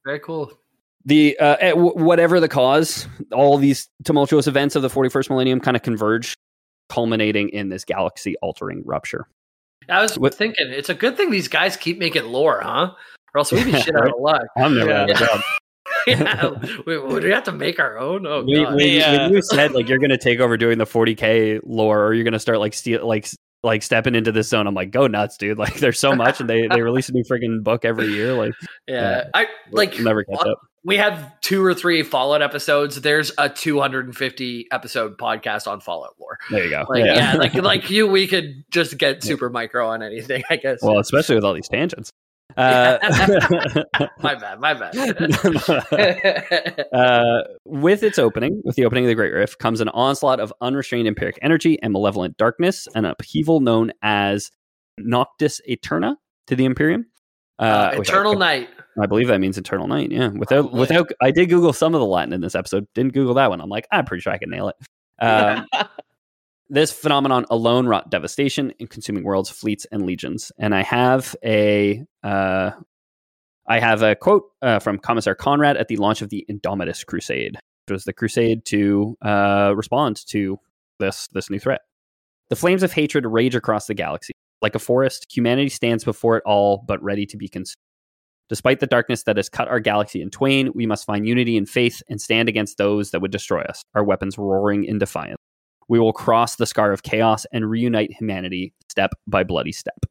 Very 0.04 0.18
cool. 0.20 0.52
The 1.04 1.38
uh, 1.38 1.56
w- 1.70 1.94
whatever 1.94 2.40
the 2.40 2.48
cause, 2.48 3.06
all 3.32 3.56
these 3.58 3.88
tumultuous 4.04 4.46
events 4.46 4.76
of 4.76 4.82
the 4.82 4.88
41st 4.88 5.30
millennium 5.30 5.60
kind 5.60 5.76
of 5.76 5.82
converge 5.82 6.34
culminating 6.88 7.48
in 7.50 7.68
this 7.68 7.84
galaxy 7.84 8.34
altering 8.42 8.82
rupture. 8.84 9.26
I 9.88 10.02
was 10.02 10.18
What- 10.18 10.34
thinking 10.34 10.66
it's 10.70 10.88
a 10.90 10.94
good 10.94 11.16
thing 11.16 11.30
these 11.30 11.48
guys 11.48 11.76
keep 11.76 11.98
making 11.98 12.24
lore, 12.24 12.60
huh? 12.62 12.92
Or 13.34 13.38
else 13.38 13.52
we'd 13.52 13.64
be 13.64 13.72
shit 13.80 13.94
out 13.94 14.08
of 14.08 14.14
luck. 14.20 14.42
I'm 14.56 14.76
never 14.76 14.90
Yeah. 14.90 15.02
out 15.02 15.10
of 15.10 15.16
a 15.16 15.24
job. 15.26 15.40
yeah, 16.06 16.78
we, 16.86 16.98
would 16.98 17.24
we 17.24 17.30
have 17.30 17.44
to 17.44 17.52
make 17.52 17.78
our 17.78 17.98
own? 17.98 18.26
Oh 18.26 18.42
When, 18.44 18.64
god. 18.64 18.74
when- 18.74 18.88
Yeah. 18.88 19.22
when 19.26 19.32
you 19.34 19.42
said 19.42 19.72
like 19.72 19.88
you're 19.88 19.98
gonna 19.98 20.18
take 20.18 20.40
over 20.40 20.56
doing 20.56 20.78
the 20.78 20.84
40k 20.86 21.60
lore, 21.64 22.04
or 22.06 22.12
you're 22.14 22.24
gonna 22.24 22.38
start 22.38 22.58
like 22.58 22.74
steal 22.74 23.06
like 23.06 23.24
s- 23.24 23.36
like 23.62 23.82
stepping 23.82 24.14
into 24.14 24.32
this 24.32 24.48
zone, 24.48 24.66
I'm 24.66 24.74
like, 24.74 24.90
go 24.90 25.06
nuts, 25.06 25.36
dude! 25.36 25.58
Like 25.68 25.74
there's 25.74 25.98
so 25.98 26.14
much, 26.14 26.40
and 26.40 26.48
they 26.48 26.66
they 26.68 26.82
release 26.82 27.08
a 27.08 27.12
new 27.12 27.24
freaking 27.24 27.62
book 27.62 27.84
every 27.84 28.06
year. 28.06 28.32
Like 28.34 28.52
yeah, 28.86 29.24
I 29.34 29.46
like 29.70 29.98
never 29.98 30.22
catch 30.24 30.46
up. 30.46 30.58
we 30.84 30.96
have 30.96 31.40
two 31.40 31.64
or 31.64 31.74
three 31.74 32.02
Fallout 32.02 32.42
episodes. 32.42 33.00
There's 33.00 33.32
a 33.38 33.48
250 33.48 34.68
episode 34.70 35.18
podcast 35.18 35.66
on 35.66 35.80
Fallout 35.80 36.14
lore. 36.20 36.38
There 36.50 36.64
you 36.64 36.70
go. 36.70 36.84
Like 36.88 37.04
yeah, 37.04 37.34
like 37.34 37.54
like 37.56 37.90
you, 37.90 38.06
we 38.06 38.26
could 38.28 38.64
just 38.70 38.96
get 38.98 39.22
super 39.24 39.50
micro 39.50 39.88
on 39.88 40.02
anything. 40.02 40.42
I 40.50 40.56
guess. 40.56 40.78
well, 40.82 40.98
especially 40.98 41.34
with 41.34 41.44
all 41.44 41.54
these 41.54 41.68
tangents. 41.68 42.12
Uh, 42.58 42.98
my 44.20 44.34
bad, 44.34 44.58
my 44.58 44.74
bad. 44.74 44.96
uh, 46.92 47.42
with 47.64 48.02
its 48.02 48.18
opening, 48.18 48.60
with 48.64 48.74
the 48.74 48.84
opening 48.84 49.04
of 49.04 49.08
the 49.08 49.14
Great 49.14 49.32
Rift, 49.32 49.60
comes 49.60 49.80
an 49.80 49.88
onslaught 49.90 50.40
of 50.40 50.52
unrestrained 50.60 51.06
empiric 51.06 51.38
energy 51.40 51.78
and 51.82 51.92
malevolent 51.92 52.36
darkness, 52.36 52.88
an 52.96 53.04
upheaval 53.04 53.60
known 53.60 53.92
as 54.02 54.50
Noctis 54.98 55.60
Eterna 55.68 56.16
to 56.48 56.56
the 56.56 56.64
Imperium. 56.64 57.06
Uh, 57.60 57.94
which 57.94 58.08
Eternal 58.08 58.34
Night. 58.34 58.68
I 59.00 59.06
believe 59.06 59.28
that 59.28 59.38
means 59.38 59.56
eternal 59.56 59.86
night. 59.86 60.10
Yeah, 60.10 60.28
without 60.28 60.62
Probably. 60.62 60.80
without, 60.80 61.12
I 61.22 61.30
did 61.30 61.48
Google 61.48 61.72
some 61.72 61.94
of 61.94 62.00
the 62.00 62.06
Latin 62.06 62.32
in 62.32 62.40
this 62.40 62.56
episode. 62.56 62.86
Didn't 62.94 63.12
Google 63.12 63.34
that 63.34 63.48
one. 63.48 63.60
I'm 63.60 63.68
like, 63.68 63.86
I'm 63.92 64.04
pretty 64.04 64.22
sure 64.22 64.32
I 64.32 64.38
can 64.38 64.50
nail 64.50 64.70
it. 64.70 64.76
Um, 65.24 65.66
this 66.70 66.92
phenomenon 66.92 67.46
alone 67.50 67.86
wrought 67.86 68.10
devastation 68.10 68.72
in 68.78 68.86
consuming 68.86 69.24
worlds, 69.24 69.50
fleets, 69.50 69.86
and 69.90 70.04
legions. 70.04 70.52
And 70.58 70.74
I 70.74 70.82
have 70.82 71.34
a 71.44 72.04
uh, 72.22 72.72
I 73.66 73.80
have 73.80 74.02
a 74.02 74.14
quote 74.14 74.44
uh, 74.62 74.78
from 74.78 74.98
Commissar 74.98 75.34
Conrad 75.34 75.76
at 75.76 75.88
the 75.88 75.96
launch 75.96 76.22
of 76.22 76.30
the 76.30 76.44
Indomitus 76.48 77.04
Crusade, 77.04 77.56
which 77.56 77.92
was 77.92 78.04
the 78.04 78.12
crusade 78.12 78.64
to 78.66 79.16
uh, 79.22 79.72
respond 79.76 80.24
to 80.28 80.58
this 80.98 81.28
this 81.32 81.50
new 81.50 81.58
threat. 81.58 81.82
The 82.50 82.56
flames 82.56 82.82
of 82.82 82.92
hatred 82.92 83.26
rage 83.26 83.54
across 83.54 83.86
the 83.86 83.94
galaxy. 83.94 84.32
Like 84.60 84.74
a 84.74 84.80
forest, 84.80 85.26
humanity 85.30 85.68
stands 85.68 86.02
before 86.02 86.36
it 86.36 86.42
all, 86.44 86.82
but 86.86 87.02
ready 87.02 87.26
to 87.26 87.36
be 87.36 87.48
consumed. 87.48 87.76
Despite 88.48 88.80
the 88.80 88.86
darkness 88.86 89.24
that 89.24 89.36
has 89.36 89.48
cut 89.48 89.68
our 89.68 89.78
galaxy 89.78 90.22
in 90.22 90.30
twain, 90.30 90.72
we 90.74 90.86
must 90.86 91.04
find 91.04 91.28
unity 91.28 91.56
and 91.56 91.68
faith 91.68 92.02
and 92.08 92.20
stand 92.20 92.48
against 92.48 92.78
those 92.78 93.10
that 93.10 93.20
would 93.20 93.30
destroy 93.30 93.60
us, 93.60 93.82
our 93.94 94.02
weapons 94.02 94.38
roaring 94.38 94.84
in 94.84 94.98
defiance. 94.98 95.38
We 95.88 95.98
will 95.98 96.12
cross 96.12 96.56
the 96.56 96.66
scar 96.66 96.92
of 96.92 97.02
chaos 97.02 97.46
and 97.52 97.68
reunite 97.68 98.12
humanity 98.12 98.74
step 98.90 99.12
by 99.26 99.44
bloody 99.44 99.72
step. 99.72 100.06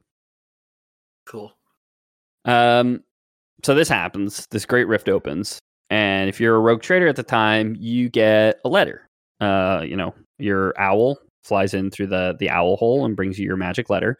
Cool. 1.25 1.53
Um, 2.45 3.03
so 3.63 3.75
this 3.75 3.89
happens. 3.89 4.47
This 4.51 4.65
great 4.65 4.87
rift 4.87 5.09
opens, 5.09 5.59
and 5.89 6.29
if 6.29 6.39
you're 6.39 6.55
a 6.55 6.59
rogue 6.59 6.81
trader 6.81 7.07
at 7.07 7.15
the 7.15 7.23
time, 7.23 7.75
you 7.79 8.09
get 8.09 8.59
a 8.63 8.69
letter. 8.69 9.07
Uh, 9.39 9.83
you 9.85 9.95
know, 9.95 10.15
your 10.39 10.73
owl 10.79 11.19
flies 11.43 11.73
in 11.73 11.91
through 11.91 12.07
the 12.07 12.35
the 12.39 12.49
owl 12.49 12.77
hole 12.77 13.05
and 13.05 13.15
brings 13.15 13.37
you 13.37 13.45
your 13.45 13.57
magic 13.57 13.89
letter. 13.89 14.17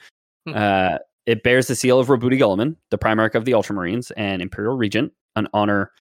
Hmm. 0.48 0.54
Uh, 0.56 0.98
it 1.26 1.44
bears 1.44 1.68
the 1.68 1.76
seal 1.76 2.00
of 2.00 2.08
Roboute 2.08 2.40
Guilliman, 2.40 2.78
the 2.90 2.98
Primarch 2.98 3.36
of 3.36 3.46
the 3.46 3.52
Ultramarines 3.52 4.12
and 4.16 4.42
Imperial 4.42 4.78
Regent, 4.78 5.12
an 5.36 5.48
honor 5.54 5.92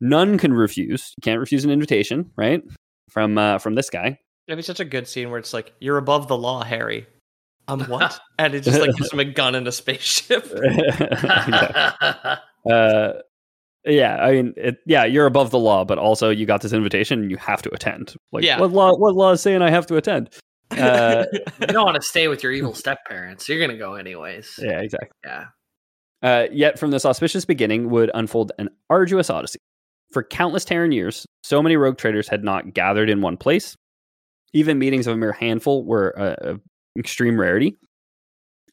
none 0.00 0.36
can 0.36 0.52
refuse. 0.52 1.14
You 1.16 1.22
can't 1.22 1.40
refuse 1.40 1.64
an 1.64 1.70
invitation, 1.70 2.30
right? 2.36 2.62
From 3.08 3.38
uh, 3.38 3.58
from 3.58 3.74
this 3.74 3.88
guy. 3.88 4.18
It'd 4.48 4.58
be 4.58 4.62
such 4.62 4.80
a 4.80 4.84
good 4.84 5.06
scene 5.06 5.30
where 5.30 5.38
it's 5.38 5.52
like, 5.54 5.72
"You're 5.80 5.98
above 5.98 6.28
the 6.28 6.36
law, 6.36 6.62
Harry." 6.64 7.06
Um, 7.68 7.80
what? 7.88 8.18
and 8.38 8.54
it 8.54 8.62
just 8.62 8.80
like 8.80 8.94
gives 8.96 9.12
him 9.12 9.20
a 9.20 9.24
gun 9.24 9.54
and 9.54 9.66
a 9.68 9.72
spaceship. 9.72 10.46
Yeah. 10.52 12.38
uh, 12.70 13.12
yeah, 13.84 14.16
I 14.16 14.30
mean, 14.32 14.54
it, 14.56 14.76
yeah, 14.86 15.04
you're 15.04 15.26
above 15.26 15.50
the 15.50 15.58
law, 15.58 15.84
but 15.84 15.98
also 15.98 16.30
you 16.30 16.46
got 16.46 16.60
this 16.62 16.72
invitation 16.72 17.20
and 17.20 17.30
you 17.30 17.36
have 17.38 17.62
to 17.62 17.74
attend. 17.74 18.14
Like, 18.30 18.44
Yeah. 18.44 18.60
what 18.60 18.70
law? 18.70 18.92
What 18.96 19.14
law 19.14 19.32
is 19.32 19.40
saying 19.40 19.60
I 19.62 19.70
have 19.70 19.86
to 19.88 19.96
attend? 19.96 20.30
Uh, 20.70 21.24
you 21.60 21.66
don't 21.66 21.84
want 21.84 21.96
to 21.96 22.02
stay 22.02 22.28
with 22.28 22.42
your 22.42 22.52
evil 22.52 22.74
step 22.74 22.98
parents. 23.08 23.48
You're 23.48 23.60
gonna 23.60 23.78
go 23.78 23.94
anyways. 23.94 24.58
yeah, 24.62 24.80
exactly. 24.80 25.10
Yeah. 25.24 25.46
Uh, 26.22 26.46
yet 26.52 26.78
from 26.78 26.92
this 26.92 27.04
auspicious 27.04 27.44
beginning 27.44 27.90
would 27.90 28.10
unfold 28.14 28.52
an 28.58 28.68
arduous 28.88 29.28
odyssey. 29.30 29.58
For 30.12 30.22
countless 30.22 30.64
Terran 30.64 30.92
years, 30.92 31.26
so 31.42 31.60
many 31.62 31.76
rogue 31.76 31.98
traders 31.98 32.28
had 32.28 32.44
not 32.44 32.74
gathered 32.74 33.10
in 33.10 33.20
one 33.22 33.36
place. 33.36 33.74
Even 34.52 34.78
meetings 34.78 35.06
of 35.06 35.14
a 35.14 35.16
mere 35.16 35.32
handful 35.32 35.84
were 35.84 36.18
uh, 36.18 36.54
extreme 36.98 37.38
rarity. 37.40 37.76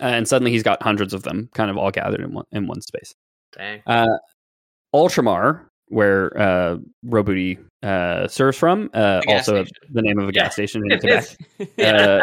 And 0.02 0.28
suddenly 0.28 0.52
he's 0.52 0.64
got 0.64 0.82
hundreds 0.82 1.14
of 1.14 1.24
them 1.24 1.50
kind 1.54 1.70
of 1.70 1.78
all 1.78 1.92
gathered 1.92 2.22
in 2.22 2.34
one, 2.34 2.46
in 2.52 2.68
one 2.68 2.82
space. 2.82 3.14
Dang. 3.58 3.82
Uh, 3.86 4.08
Ultramar, 4.94 5.66
where 5.88 6.38
uh, 6.40 6.78
Roboute 7.06 7.60
uh, 7.84 8.28
serves 8.28 8.58
from, 8.58 8.90
uh, 8.94 9.22
The 9.22 9.34
also 9.34 9.64
station. 9.66 9.76
the 9.94 10.02
name 10.02 10.20
of 10.20 10.30
a 10.30 10.32
gas 10.32 10.54
station 10.54 10.84
in 10.90 11.00
Quebec. 11.02 11.26
Yeah. 11.78 11.92
Uh, 11.92 12.22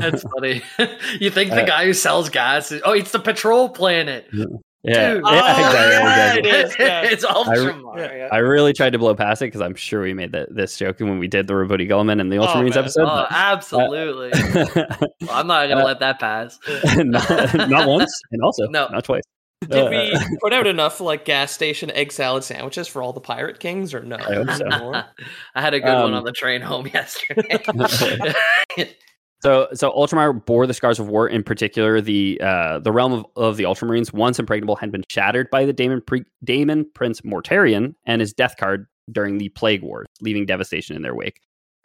That's 0.00 0.22
funny. 0.34 0.62
you 1.20 1.30
think 1.30 1.50
the 1.50 1.62
Uh, 1.62 1.66
guy 1.66 1.84
who 1.86 1.92
sells 1.94 2.28
gas 2.28 2.70
is, 2.72 2.80
oh, 2.84 2.92
it's 2.92 3.12
the 3.12 3.18
patrol 3.18 3.68
planet. 3.68 4.26
yeah, 4.32 4.44
Dude. 4.84 4.94
yeah, 4.94 5.18
Oh, 5.24 5.28
exactly, 5.28 5.74
yeah, 5.74 6.32
exactly. 6.34 6.50
it 6.50 6.54
is, 6.66 6.76
yeah. 6.78 7.02
it's 7.02 7.24
Ultramar. 7.26 7.96
Yeah. 7.98 8.14
yeah. 8.16 8.28
I 8.30 8.38
really 8.38 8.72
tried 8.72 8.90
to 8.90 8.98
blow 8.98 9.14
past 9.14 9.42
it 9.42 9.46
because 9.46 9.60
I'm 9.60 9.74
sure 9.74 10.02
we 10.02 10.14
made 10.14 10.32
that 10.32 10.54
this 10.54 10.76
joke 10.78 11.00
when 11.00 11.18
we 11.18 11.26
did 11.26 11.46
the 11.48 11.54
Roboute 11.54 11.88
Guilliman 11.88 12.20
and 12.20 12.30
the 12.32 12.38
Oh, 12.38 12.46
Ultramarines 12.46 12.70
man. 12.70 12.78
episode. 12.78 13.04
Oh, 13.08 13.26
absolutely. 13.28 14.30
Well, 15.20 15.30
I'm 15.36 15.46
not 15.48 15.68
gonna 15.68 15.82
Uh, 15.82 15.84
let 15.84 16.00
that 16.00 16.20
pass. 16.20 16.58
not, 16.96 17.68
not 17.68 17.88
once, 17.88 18.12
and 18.30 18.40
also 18.42 18.66
No. 18.68 18.88
not 18.88 19.04
twice. 19.04 19.22
Did 19.68 19.72
Uh, 19.86 19.90
we 19.90 20.36
put 20.40 20.52
out 20.52 20.68
enough 20.68 21.00
like 21.00 21.24
gas 21.24 21.50
station 21.50 21.90
egg 21.90 22.12
salad 22.12 22.44
sandwiches 22.44 22.86
for 22.86 23.02
all 23.02 23.12
the 23.12 23.20
pirate 23.20 23.58
kings, 23.58 23.92
or 23.92 24.02
no? 24.04 24.16
I 24.16 24.34
hope 24.34 24.50
so. 24.52 24.66
I 25.56 25.60
had 25.60 25.74
a 25.74 25.80
good 25.80 25.92
one 25.92 26.12
Um, 26.12 26.14
on 26.14 26.24
the 26.24 26.30
train 26.32 26.60
home 26.60 26.86
yesterday. 26.86 27.58
So, 29.40 29.68
so 29.72 29.92
Ultramar 29.92 30.44
bore 30.44 30.66
the 30.66 30.74
scars 30.74 30.98
of 30.98 31.08
war. 31.08 31.28
In 31.28 31.44
particular, 31.44 32.00
the 32.00 32.40
uh, 32.42 32.80
the 32.80 32.90
realm 32.90 33.12
of, 33.12 33.26
of 33.36 33.56
the 33.56 33.64
Ultramarines, 33.64 34.12
once 34.12 34.38
impregnable, 34.38 34.74
had 34.74 34.90
been 34.90 35.04
shattered 35.08 35.48
by 35.50 35.64
the 35.64 35.72
Daemon 35.72 36.02
Pre- 36.02 36.24
Daemon 36.42 36.86
Prince 36.94 37.20
Mortarion 37.20 37.94
and 38.04 38.20
his 38.20 38.32
Death 38.32 38.56
Guard 38.56 38.86
during 39.12 39.38
the 39.38 39.48
Plague 39.50 39.82
Wars, 39.82 40.06
leaving 40.20 40.44
devastation 40.44 40.96
in 40.96 41.02
their 41.02 41.14
wake. 41.14 41.40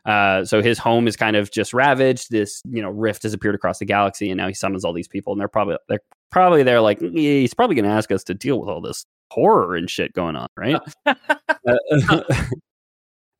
Uh, 0.06 0.44
so 0.44 0.62
his 0.62 0.78
home 0.78 1.08
is 1.08 1.16
kind 1.16 1.36
of 1.36 1.52
just 1.52 1.74
ravaged. 1.74 2.32
This 2.32 2.62
you 2.66 2.82
know 2.82 2.90
rift 2.90 3.24
has 3.24 3.34
appeared 3.34 3.56
across 3.56 3.80
the 3.80 3.86
galaxy, 3.86 4.32
and 4.32 4.38
now 4.38 4.48
he 4.48 4.54
summons 4.54 4.84
all 4.84 4.94
these 4.94 5.08
people, 5.08 5.34
and 5.34 5.40
they're 5.40 5.48
probably 5.48 5.78
they're 5.88 6.02
probably 6.32 6.64
they're 6.64 6.82
like 6.82 7.00
he's 7.00 7.54
probably 7.54 7.76
going 7.76 7.86
to 7.86 7.92
ask 7.92 8.12
us 8.12 8.24
to 8.26 8.34
deal 8.34 8.60
with 8.60 8.68
all 8.68 8.82
this 8.82 9.06
horror 9.30 9.76
and 9.76 9.90
shit 9.90 10.12
going 10.14 10.36
on, 10.36 10.48
right? 10.58 10.80
Uh, 11.66 12.22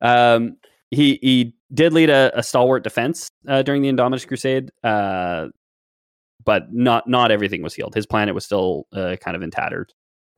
um, 0.00 0.56
he 0.90 1.18
he 1.20 1.54
did 1.74 1.92
lead 1.92 2.10
a, 2.10 2.32
a 2.38 2.42
stalwart 2.42 2.84
defense 2.84 3.28
uh, 3.48 3.62
during 3.62 3.82
the 3.82 3.88
Indomitus 3.88 4.26
Crusade, 4.26 4.70
uh, 4.82 5.48
but 6.44 6.72
not 6.72 7.08
not 7.08 7.30
everything 7.30 7.62
was 7.62 7.74
healed. 7.74 7.94
His 7.94 8.06
planet 8.06 8.34
was 8.34 8.44
still 8.44 8.86
uh, 8.92 9.16
kind 9.20 9.36
of 9.36 9.42
in 9.42 9.50
tatters. 9.50 9.88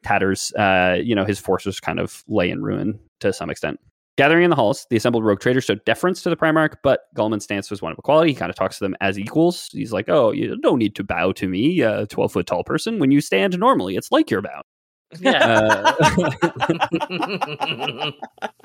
Tatters. 0.04 0.52
Uh, 0.52 0.98
you 1.02 1.14
know, 1.14 1.24
his 1.24 1.38
forces 1.38 1.80
kind 1.80 1.98
of 1.98 2.22
lay 2.28 2.50
in 2.50 2.62
ruin 2.62 2.98
to 3.20 3.32
some 3.32 3.50
extent. 3.50 3.78
Gathering 4.16 4.44
in 4.44 4.50
the 4.50 4.56
halls, 4.56 4.86
the 4.88 4.96
assembled 4.96 5.24
rogue 5.26 5.40
traders 5.40 5.64
showed 5.64 5.84
deference 5.84 6.22
to 6.22 6.30
the 6.30 6.36
Primarch, 6.36 6.74
but 6.82 7.00
Guilliman's 7.14 7.44
stance 7.44 7.70
was 7.70 7.82
one 7.82 7.92
of 7.92 7.98
equality. 7.98 8.30
He 8.30 8.34
kind 8.34 8.48
of 8.48 8.56
talks 8.56 8.78
to 8.78 8.84
them 8.84 8.96
as 9.02 9.18
equals. 9.18 9.68
He's 9.72 9.92
like, 9.92 10.08
"Oh, 10.08 10.32
you 10.32 10.56
don't 10.56 10.78
need 10.78 10.94
to 10.96 11.04
bow 11.04 11.32
to 11.32 11.48
me, 11.48 11.82
a 11.82 12.06
twelve 12.06 12.32
foot 12.32 12.46
tall 12.46 12.64
person. 12.64 12.98
When 12.98 13.10
you 13.10 13.20
stand 13.20 13.58
normally, 13.58 13.96
it's 13.96 14.10
like 14.10 14.30
you're 14.30 14.40
bowed." 14.42 14.62
Yeah. 15.20 15.92
Uh, 15.98 16.06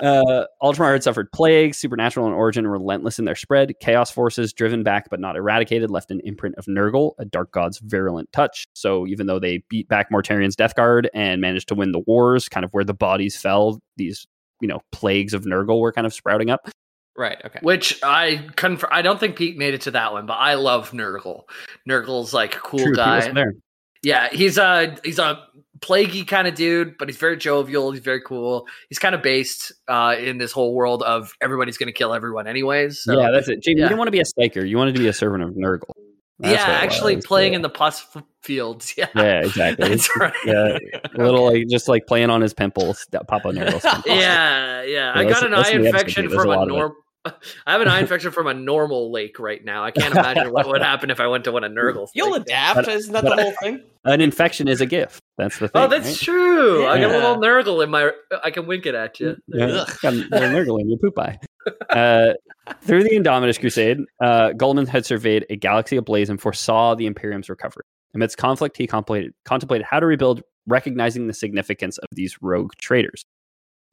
uh, 0.00 0.44
Ultramar 0.62 0.92
had 0.92 1.02
suffered 1.02 1.30
plagues, 1.32 1.78
supernatural 1.78 2.26
in 2.26 2.32
origin, 2.32 2.66
relentless 2.66 3.18
in 3.18 3.24
their 3.24 3.34
spread. 3.34 3.72
Chaos 3.80 4.10
forces, 4.10 4.52
driven 4.52 4.82
back 4.82 5.08
but 5.10 5.20
not 5.20 5.36
eradicated, 5.36 5.90
left 5.90 6.10
an 6.10 6.20
imprint 6.24 6.56
of 6.56 6.66
Nurgle, 6.66 7.12
a 7.18 7.24
dark 7.24 7.52
god's 7.52 7.78
virulent 7.78 8.30
touch. 8.32 8.66
So 8.74 9.06
even 9.06 9.26
though 9.26 9.38
they 9.38 9.62
beat 9.68 9.88
back 9.88 10.10
Mortarion's 10.10 10.56
Death 10.56 10.74
Guard 10.74 11.10
and 11.14 11.40
managed 11.40 11.68
to 11.68 11.74
win 11.74 11.92
the 11.92 12.00
wars, 12.00 12.48
kind 12.48 12.64
of 12.64 12.72
where 12.72 12.84
the 12.84 12.94
bodies 12.94 13.36
fell, 13.36 13.80
these 13.96 14.26
you 14.60 14.68
know 14.68 14.80
plagues 14.92 15.34
of 15.34 15.44
Nurgle 15.44 15.80
were 15.80 15.92
kind 15.92 16.06
of 16.06 16.14
sprouting 16.14 16.50
up. 16.50 16.68
Right. 17.16 17.36
Okay. 17.44 17.58
Which 17.60 18.02
I 18.02 18.48
conf- 18.56 18.84
I 18.90 19.02
don't 19.02 19.20
think 19.20 19.36
Pete 19.36 19.58
made 19.58 19.74
it 19.74 19.82
to 19.82 19.90
that 19.90 20.12
one, 20.12 20.24
but 20.24 20.34
I 20.34 20.54
love 20.54 20.92
Nurgle. 20.92 21.42
Nurgle's 21.86 22.32
like 22.32 22.56
a 22.56 22.60
cool 22.60 22.78
True, 22.78 22.92
he 22.92 22.96
guy. 22.96 23.16
wasn't 23.16 23.34
there. 23.34 23.52
Yeah, 24.02 24.28
he's 24.32 24.58
a 24.58 24.96
he's 25.04 25.18
a 25.18 25.46
plaguey 25.82 26.24
kind 26.24 26.46
of 26.48 26.54
dude, 26.54 26.96
but 26.98 27.08
he's 27.08 27.18
very 27.18 27.36
jovial. 27.36 27.90
He's 27.92 28.02
very 28.02 28.20
cool. 28.22 28.66
He's 28.88 28.98
kind 28.98 29.14
of 29.14 29.22
based 29.22 29.72
uh, 29.88 30.14
in 30.18 30.38
this 30.38 30.52
whole 30.52 30.74
world 30.74 31.02
of 31.02 31.32
everybody's 31.40 31.76
going 31.76 31.88
to 31.88 31.92
kill 31.92 32.14
everyone 32.14 32.46
anyways. 32.46 33.02
So. 33.02 33.18
yeah, 33.20 33.30
that's 33.30 33.48
it. 33.48 33.60
Jamie, 33.62 33.80
yeah. 33.80 33.84
you 33.84 33.88
didn't 33.90 33.98
want 33.98 34.08
to 34.08 34.12
be 34.12 34.20
a 34.20 34.24
psyker. 34.24 34.66
You 34.66 34.78
wanted 34.78 34.94
to 34.94 35.00
be 35.00 35.08
a 35.08 35.12
servant 35.12 35.42
of 35.42 35.50
Nurgle. 35.50 35.90
That's 36.38 36.54
yeah, 36.66 36.72
actually 36.72 37.16
was. 37.16 37.26
playing 37.26 37.52
Yeah. 37.52 37.56
in 37.56 37.62
the 37.62 37.68
pus 37.68 38.04
f- 38.16 38.22
fields. 38.42 38.94
Yeah, 38.96 39.06
Yeah, 39.14 39.40
exactly. 39.44 39.88
that's 39.90 40.08
right. 40.16 40.32
Yeah, 40.44 40.78
a 41.14 41.22
little 41.22 41.44
like 41.52 41.66
just 41.68 41.88
like 41.88 42.06
playing 42.06 42.30
on 42.30 42.40
his 42.40 42.54
pimples, 42.54 43.06
that 43.10 43.28
Papa 43.28 43.48
Nurgle's 43.48 43.82
pimples. 43.82 44.04
Yeah, 44.06 44.82
yeah. 44.82 45.12
I 45.14 45.24
got 45.24 45.44
an 45.44 45.52
eye 45.54 45.58
listen 45.58 45.76
to 45.76 45.82
the 45.82 45.88
episode, 45.88 45.96
infection 46.24 46.28
from 46.30 46.48
a 46.48 46.52
a 46.52 46.56
lot 46.56 46.62
of 46.62 46.68
it. 46.68 46.78
norm. 46.78 46.92
I 47.24 47.70
have 47.72 47.80
an 47.80 47.86
eye 47.86 48.00
infection 48.00 48.32
from 48.32 48.48
a 48.48 48.54
normal 48.54 49.12
lake 49.12 49.38
right 49.38 49.64
now. 49.64 49.84
I 49.84 49.92
can't 49.92 50.12
imagine 50.12 50.52
what 50.52 50.66
would 50.66 50.82
happen 50.82 51.08
if 51.10 51.20
I 51.20 51.28
went 51.28 51.44
to 51.44 51.52
one 51.52 51.62
of 51.62 51.70
Nurgle's. 51.70 52.10
You'll 52.16 52.32
lakes. 52.32 52.46
adapt. 52.46 52.74
But- 52.76 52.88
Isn't 52.88 53.12
that 53.12 53.22
the 53.24 53.36
whole 53.40 53.52
thing? 53.62 53.80
An 54.04 54.20
infection 54.20 54.66
is 54.66 54.80
a 54.80 54.86
gift. 54.86 55.21
That's 55.42 55.58
the 55.58 55.66
thing. 55.66 55.82
Oh, 55.82 55.88
that's 55.88 56.06
right? 56.06 56.18
true. 56.18 56.86
I 56.86 57.00
got 57.00 57.10
a 57.10 57.14
little 57.14 57.36
Nurgle 57.36 57.82
in 57.82 57.90
my. 57.90 58.12
I 58.44 58.52
can 58.52 58.66
wink 58.66 58.86
it 58.86 58.94
at 58.94 59.18
you. 59.18 59.36
Yeah, 59.48 59.64
Ugh. 59.66 59.98
got 60.00 60.12
a 60.12 60.16
little 60.16 60.48
nurgle 60.50 60.80
in 60.80 60.88
your 60.88 60.98
poop 60.98 61.18
eye. 61.18 61.38
Uh, 61.90 62.32
through 62.80 63.04
the 63.04 63.10
Indomitus 63.10 63.60
Crusade, 63.60 63.98
uh, 64.20 64.52
had 64.90 65.06
surveyed 65.06 65.46
a 65.48 65.54
galaxy 65.54 65.96
ablaze 65.96 66.28
and 66.28 66.40
foresaw 66.40 66.96
the 66.96 67.06
Imperium's 67.06 67.48
recovery. 67.48 67.84
Amidst 68.14 68.36
conflict, 68.36 68.76
he 68.76 68.88
contemplated, 68.88 69.32
contemplated 69.44 69.86
how 69.88 70.00
to 70.00 70.06
rebuild, 70.06 70.42
recognizing 70.66 71.28
the 71.28 71.34
significance 71.34 71.98
of 71.98 72.08
these 72.10 72.36
rogue 72.42 72.72
traders. 72.78 73.24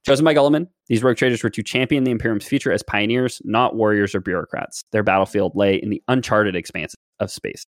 Chosen 0.03 0.25
by 0.25 0.33
Guilliman, 0.33 0.67
these 0.87 1.03
rogue 1.03 1.17
traders 1.17 1.43
were 1.43 1.51
to 1.51 1.61
champion 1.61 2.05
the 2.05 2.11
Imperium's 2.11 2.47
future 2.47 2.71
as 2.71 2.81
pioneers, 2.81 3.39
not 3.43 3.75
warriors 3.75 4.15
or 4.15 4.19
bureaucrats. 4.19 4.81
Their 4.91 5.03
battlefield 5.03 5.55
lay 5.55 5.75
in 5.75 5.91
the 5.91 6.01
uncharted 6.07 6.55
expanses 6.55 6.97
of 7.19 7.29
space. 7.29 7.65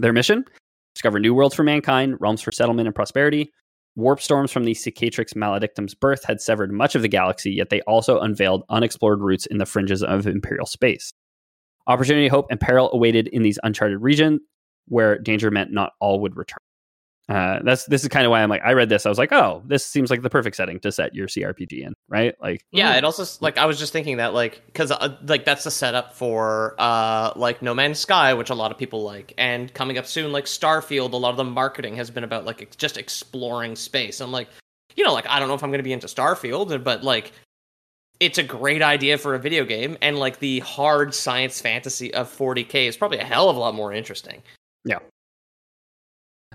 Their 0.00 0.12
mission? 0.12 0.44
Discover 0.96 1.20
new 1.20 1.34
worlds 1.34 1.54
for 1.54 1.62
mankind, 1.62 2.16
realms 2.20 2.40
for 2.40 2.50
settlement 2.52 2.88
and 2.88 2.94
prosperity, 2.94 3.52
Warp 3.96 4.18
storms 4.18 4.50
from 4.50 4.64
the 4.64 4.72
Cicatrix 4.72 5.36
Maledictum's 5.36 5.94
birth 5.94 6.24
had 6.24 6.40
severed 6.40 6.72
much 6.72 6.94
of 6.94 7.02
the 7.02 7.08
galaxy, 7.08 7.52
yet 7.52 7.68
they 7.68 7.82
also 7.82 8.18
unveiled 8.18 8.62
unexplored 8.70 9.20
routes 9.20 9.44
in 9.44 9.58
the 9.58 9.66
fringes 9.66 10.02
of 10.02 10.26
Imperial 10.26 10.64
space. 10.64 11.12
Opportunity, 11.86 12.28
hope, 12.28 12.46
and 12.48 12.58
peril 12.58 12.90
awaited 12.94 13.28
in 13.28 13.42
these 13.42 13.58
uncharted 13.62 14.00
regions 14.00 14.40
where 14.88 15.18
danger 15.18 15.50
meant 15.50 15.70
not 15.70 15.92
all 16.00 16.18
would 16.20 16.34
return. 16.34 16.56
Uh, 17.28 17.58
that's 17.64 17.86
this 17.86 18.02
is 18.02 18.08
kind 18.08 18.24
of 18.24 18.30
why 18.30 18.40
I'm 18.40 18.48
like 18.48 18.62
I 18.64 18.72
read 18.72 18.88
this 18.88 19.04
I 19.04 19.08
was 19.08 19.18
like 19.18 19.32
oh 19.32 19.60
this 19.66 19.84
seems 19.84 20.10
like 20.10 20.22
the 20.22 20.30
perfect 20.30 20.54
setting 20.54 20.78
to 20.80 20.92
set 20.92 21.12
your 21.12 21.26
CRPG 21.26 21.84
in 21.84 21.92
right 22.08 22.36
like 22.40 22.64
Yeah, 22.70 22.94
it 22.96 23.02
also 23.02 23.24
like 23.40 23.58
I 23.58 23.66
was 23.66 23.80
just 23.80 23.92
thinking 23.92 24.18
that 24.18 24.32
like 24.32 24.62
because 24.66 24.92
uh, 24.92 25.16
like 25.26 25.44
that's 25.44 25.64
the 25.64 25.72
setup 25.72 26.14
for 26.14 26.76
uh 26.78 27.32
like 27.34 27.62
No 27.62 27.74
Man's 27.74 27.98
Sky, 27.98 28.32
which 28.34 28.50
a 28.50 28.54
lot 28.54 28.70
of 28.70 28.78
people 28.78 29.02
like, 29.02 29.34
and 29.38 29.74
coming 29.74 29.98
up 29.98 30.06
soon 30.06 30.30
like 30.30 30.44
Starfield. 30.44 31.12
A 31.12 31.16
lot 31.16 31.30
of 31.30 31.36
the 31.36 31.44
marketing 31.44 31.96
has 31.96 32.10
been 32.10 32.22
about 32.22 32.44
like 32.44 32.62
ex- 32.62 32.76
just 32.76 32.96
exploring 32.96 33.74
space. 33.74 34.20
I'm 34.20 34.30
like, 34.30 34.48
you 34.94 35.02
know, 35.02 35.12
like 35.12 35.26
I 35.28 35.40
don't 35.40 35.48
know 35.48 35.54
if 35.54 35.64
I'm 35.64 35.72
gonna 35.72 35.82
be 35.82 35.92
into 35.92 36.06
Starfield, 36.06 36.84
but 36.84 37.02
like 37.02 37.32
it's 38.20 38.38
a 38.38 38.44
great 38.44 38.82
idea 38.82 39.18
for 39.18 39.34
a 39.34 39.38
video 39.40 39.64
game, 39.64 39.98
and 40.00 40.16
like 40.18 40.38
the 40.38 40.60
hard 40.60 41.12
science 41.12 41.60
fantasy 41.60 42.14
of 42.14 42.28
40k 42.28 42.86
is 42.86 42.96
probably 42.96 43.18
a 43.18 43.24
hell 43.24 43.50
of 43.50 43.56
a 43.56 43.58
lot 43.58 43.74
more 43.74 43.92
interesting. 43.92 44.42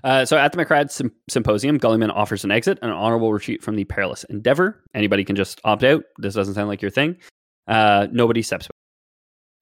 Uh, 0.03 0.25
so 0.25 0.37
at 0.37 0.51
the 0.51 0.57
Macragge 0.57 0.91
Sym- 0.91 1.13
Symposium, 1.29 1.79
Guilliman 1.79 2.11
offers 2.13 2.43
an 2.43 2.51
exit, 2.51 2.79
an 2.81 2.89
honorable 2.89 3.31
retreat 3.31 3.61
from 3.61 3.75
the 3.75 3.83
perilous 3.83 4.23
endeavor. 4.25 4.83
Anybody 4.95 5.23
can 5.23 5.35
just 5.35 5.61
opt 5.63 5.83
out. 5.83 6.03
This 6.17 6.33
doesn't 6.33 6.55
sound 6.55 6.67
like 6.69 6.81
your 6.81 6.91
thing. 6.91 7.17
Uh, 7.67 8.07
nobody 8.11 8.41
steps. 8.41 8.67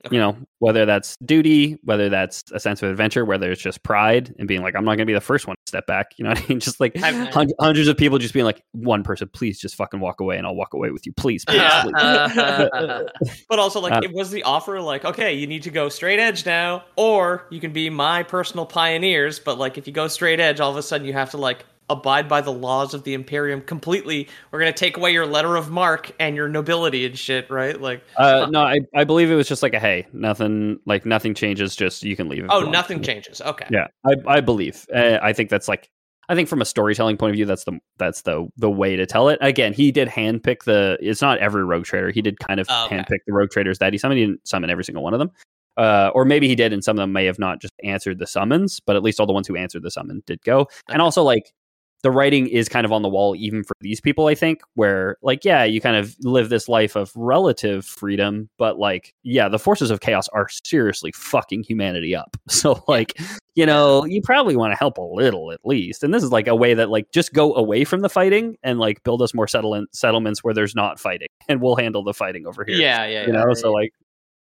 Okay. 0.06 0.16
You 0.16 0.22
know, 0.22 0.38
whether 0.60 0.86
that's 0.86 1.18
duty, 1.26 1.78
whether 1.84 2.08
that's 2.08 2.46
a 2.54 2.60
sense 2.60 2.82
of 2.82 2.90
adventure, 2.90 3.26
whether 3.26 3.52
it's 3.52 3.62
just 3.62 3.84
pride 3.84 4.34
and 4.40 4.48
being 4.48 4.62
like, 4.62 4.74
I'm 4.74 4.86
not 4.86 4.92
going 4.92 5.00
to 5.00 5.06
be 5.06 5.14
the 5.14 5.20
first 5.20 5.46
one 5.46 5.58
to 5.58 5.70
step 5.70 5.88
back. 5.88 6.12
You 6.18 6.24
know 6.24 6.30
what 6.32 6.42
I 6.42 6.48
mean? 6.48 6.60
Just 6.62 6.80
like 6.80 6.96
I've- 7.04 7.30
hun- 7.32 7.52
hundreds 7.60 7.90
of 7.90 7.98
people 7.98 8.18
just 8.18 8.34
being 8.34 8.46
like, 8.46 8.64
one 8.72 9.04
person, 9.04 9.28
please 9.34 9.60
just 9.60 9.76
fucking 9.76 10.00
walk 10.00 10.22
away 10.22 10.38
and 10.38 10.48
I'll 10.48 10.56
walk 10.56 10.74
away 10.74 10.92
with 10.92 11.06
you. 11.06 11.12
Please, 11.12 11.44
please, 11.44 11.58
Yeah. 11.58 11.84
please. 11.84 13.32
But 13.50 13.60
also, 13.60 13.82
like, 13.82 13.92
Uh, 13.92 14.02
it 14.04 14.14
was 14.14 14.32
the 14.32 14.44
offer, 14.44 14.80
like, 14.80 15.04
okay, 15.04 15.34
you 15.34 15.48
need 15.48 15.64
to 15.64 15.70
go 15.72 15.90
straight 15.90 16.20
edge 16.20 16.46
now, 16.46 16.86
or 16.96 17.46
you 17.50 17.60
can 17.60 17.74
be 17.74 17.90
my 17.90 18.24
personal 18.24 18.66
pioneers. 18.66 19.40
But 19.40 19.58
like, 19.58 19.78
if 19.78 19.86
you 19.86 19.92
go 19.92 20.08
straight 20.08 20.40
edge, 20.40 20.60
all 20.62 20.72
of 20.72 20.78
a 20.78 20.82
sudden 20.84 21.06
you 21.06 21.14
have 21.14 21.32
to 21.32 21.38
like 21.38 21.66
abide 21.90 22.28
by 22.30 22.42
the 22.42 22.52
laws 22.52 22.94
of 22.94 23.04
the 23.04 23.14
Imperium 23.14 23.62
completely. 23.62 24.28
We're 24.52 24.60
gonna 24.60 24.74
take 24.74 24.98
away 24.98 25.12
your 25.12 25.26
letter 25.26 25.56
of 25.56 25.70
marque 25.72 26.12
and 26.20 26.36
your 26.36 26.48
nobility 26.48 27.06
and 27.06 27.18
shit, 27.18 27.50
right? 27.50 27.80
Like, 27.80 28.04
Uh, 28.18 28.48
no, 28.50 28.62
I, 28.62 28.80
I 28.96 29.04
believe 29.04 29.32
it 29.32 29.36
was 29.36 29.48
just 29.48 29.64
like 29.64 29.74
a 29.74 29.80
hey, 29.80 30.08
nothing 30.14 30.80
like 30.86 31.06
nothing 31.06 31.34
changes. 31.34 31.76
Just 31.76 32.04
you 32.04 32.16
can 32.16 32.30
leave. 32.30 32.46
oh, 32.50 32.62
nothing 32.62 33.02
changes. 33.02 33.42
Okay. 33.42 33.66
Yeah, 33.72 33.88
I, 34.06 34.16
I 34.28 34.42
believe. 34.42 34.86
Uh, 34.94 35.18
I 35.22 35.34
think 35.34 35.50
that's 35.50 35.68
like, 35.68 35.90
I 36.30 36.36
think 36.36 36.48
from 36.48 36.62
a 36.62 36.66
storytelling 36.66 37.18
point 37.18 37.32
of 37.32 37.36
view, 37.36 37.46
that's 37.46 37.64
the 37.64 37.80
that's 37.98 38.22
the 38.22 38.48
the 38.58 38.70
way 38.70 38.96
to 38.96 39.06
tell 39.06 39.30
it. 39.30 39.40
Again, 39.42 39.74
he 39.74 39.92
did 39.92 40.08
handpick 40.08 40.64
the. 40.64 40.98
It's 41.02 41.22
not 41.22 41.40
every 41.40 41.64
rogue 41.66 41.86
trader. 41.86 42.12
He 42.12 42.22
did 42.22 42.38
kind 42.40 42.60
of 42.60 42.68
Oh, 42.70 42.86
okay. 42.86 42.98
handpick 42.98 43.20
the 43.26 43.34
rogue 43.34 43.50
traders 43.50 43.80
that 43.80 43.94
he 43.94 43.98
summoned. 43.98 44.20
He 44.20 44.26
didn't 44.26 44.48
summon 44.48 44.70
every 44.70 44.84
single 44.84 45.04
one 45.04 45.14
of 45.14 45.20
them. 45.20 45.32
Uh, 45.78 46.12
or 46.14 46.26
maybe 46.26 46.46
he 46.50 46.56
did, 46.56 46.74
and 46.74 46.84
some 46.84 46.98
of 46.98 47.02
them 47.02 47.14
may 47.14 47.24
have 47.24 47.40
not 47.40 47.62
just 47.62 47.74
answered 47.86 48.20
the 48.20 48.28
summons, 48.28 48.82
but 48.86 48.98
at 48.98 49.02
least 49.04 49.18
all 49.20 49.26
the 49.26 49.32
ones 49.32 49.48
who 49.48 49.56
answered 49.56 49.82
the 49.82 49.90
summon 49.92 50.22
did 50.26 50.42
go. 50.44 50.68
And 50.90 51.02
also, 51.02 51.24
like, 51.24 51.54
the 52.02 52.12
writing 52.12 52.48
is 52.48 52.70
kind 52.70 52.86
of 52.86 52.92
on 52.92 53.02
the 53.02 53.10
wall, 53.10 53.36
even 53.36 53.64
for 53.64 53.76
these 53.82 54.00
people, 54.00 54.28
I 54.28 54.36
think, 54.36 54.62
where, 54.76 55.18
like, 55.22 55.44
yeah, 55.44 55.64
you 55.64 55.82
kind 55.82 55.98
of 55.98 56.16
live 56.22 56.50
this 56.50 56.70
life 56.70 56.96
of 56.96 57.12
relative 57.16 57.86
freedom, 57.86 58.50
but, 58.58 58.80
like, 58.80 59.14
yeah, 59.24 59.50
the 59.50 59.60
forces 59.60 59.92
of 59.92 60.00
chaos 60.00 60.28
are 60.30 60.48
seriously 60.64 61.12
fucking 61.14 61.64
humanity 61.64 62.16
up. 62.16 62.38
So, 62.60 62.84
like, 62.90 63.18
you 63.56 63.66
know, 63.66 64.04
you 64.06 64.22
probably 64.22 64.58
want 64.58 64.74
to 64.74 64.78
help 64.78 64.98
a 64.98 65.02
little 65.02 65.52
at 65.54 65.62
least. 65.64 66.04
And 66.04 66.14
this 66.14 66.24
is 66.24 66.32
like 66.32 66.48
a 66.48 66.56
way 66.56 66.74
that, 66.74 66.90
like, 66.90 67.10
just 67.12 67.32
go 67.32 67.56
away 67.56 67.86
from 67.86 68.02
the 68.02 68.10
fighting 68.10 68.58
and, 68.64 68.80
like, 68.80 69.02
build 69.04 69.22
us 69.22 69.34
more 69.34 69.48
settlement 69.48 69.96
settlements 69.96 70.44
where 70.44 70.54
there's 70.54 70.76
not 70.76 71.00
fighting, 71.00 71.28
and 71.48 71.62
we'll 71.62 71.78
handle 71.78 72.04
the 72.04 72.14
fighting 72.14 72.46
over 72.48 72.66
here. 72.66 72.76
Yeah, 72.76 73.06
yeah, 73.06 73.28
You 73.28 73.34
yeah. 73.34 73.44
know, 73.44 73.54
so, 73.54 73.72
like, 73.72 73.94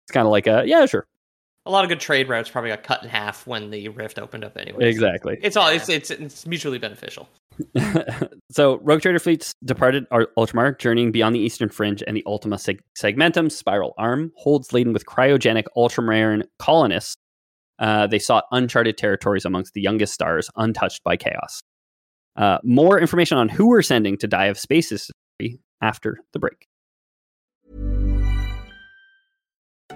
it's 0.05 0.13
kind 0.13 0.27
of 0.27 0.31
like 0.31 0.47
a, 0.47 0.65
yeah, 0.67 0.87
sure. 0.87 1.07
A 1.69 1.71
lot 1.71 1.85
of 1.85 1.91
good 1.91 2.01
trade 2.01 2.29
routes 2.29 2.49
probably 2.49 2.71
got 2.71 2.83
cut 2.83 3.03
in 3.03 3.11
half 3.11 3.47
when 3.47 3.71
the 3.71 3.89
rift 3.89 4.19
opened 4.19 4.43
up. 4.43 4.57
Anyway, 4.57 4.89
Exactly. 4.89 5.39
It's 5.43 5.57
all 5.57 5.69
it's 5.69 5.89
it's 5.89 6.11
it's 6.11 6.47
mutually 6.47 6.79
beneficial. 6.79 7.29
so, 8.51 8.79
Rogue 8.79 9.03
Trader 9.03 9.19
fleets 9.19 9.55
departed 9.65 10.07
Ar- 10.11 10.29
Ultramar, 10.39 10.79
journeying 10.79 11.13
beyond 11.13 11.35
the 11.35 11.41
eastern 11.41 11.69
fringe, 11.69 12.03
and 12.07 12.17
the 12.17 12.23
Ultima 12.25 12.57
Seg- 12.57 12.81
Segmentum 12.97 13.51
spiral 13.51 13.95
arm 13.99 14.33
holds 14.37 14.73
laden 14.73 14.93
with 14.93 15.07
cryogenic 15.07 15.65
Ultramaran 15.77 16.45
colonists. 16.59 17.17
Uh, 17.79 18.07
they 18.07 18.19
sought 18.19 18.45
uncharted 18.51 18.97
territories 18.97 19.45
amongst 19.45 19.75
the 19.75 19.81
youngest 19.81 20.13
stars, 20.15 20.51
untouched 20.57 21.03
by 21.05 21.17
chaos. 21.17 21.61
Uh, 22.37 22.59
more 22.63 22.99
information 22.99 23.37
on 23.37 23.49
who 23.49 23.69
we're 23.69 23.83
sending 23.83 24.17
to 24.17 24.27
die 24.27 24.47
of 24.47 24.59
space 24.59 24.91
history 24.91 25.61
after 25.83 26.19
the 26.33 26.39
break. 26.39 26.67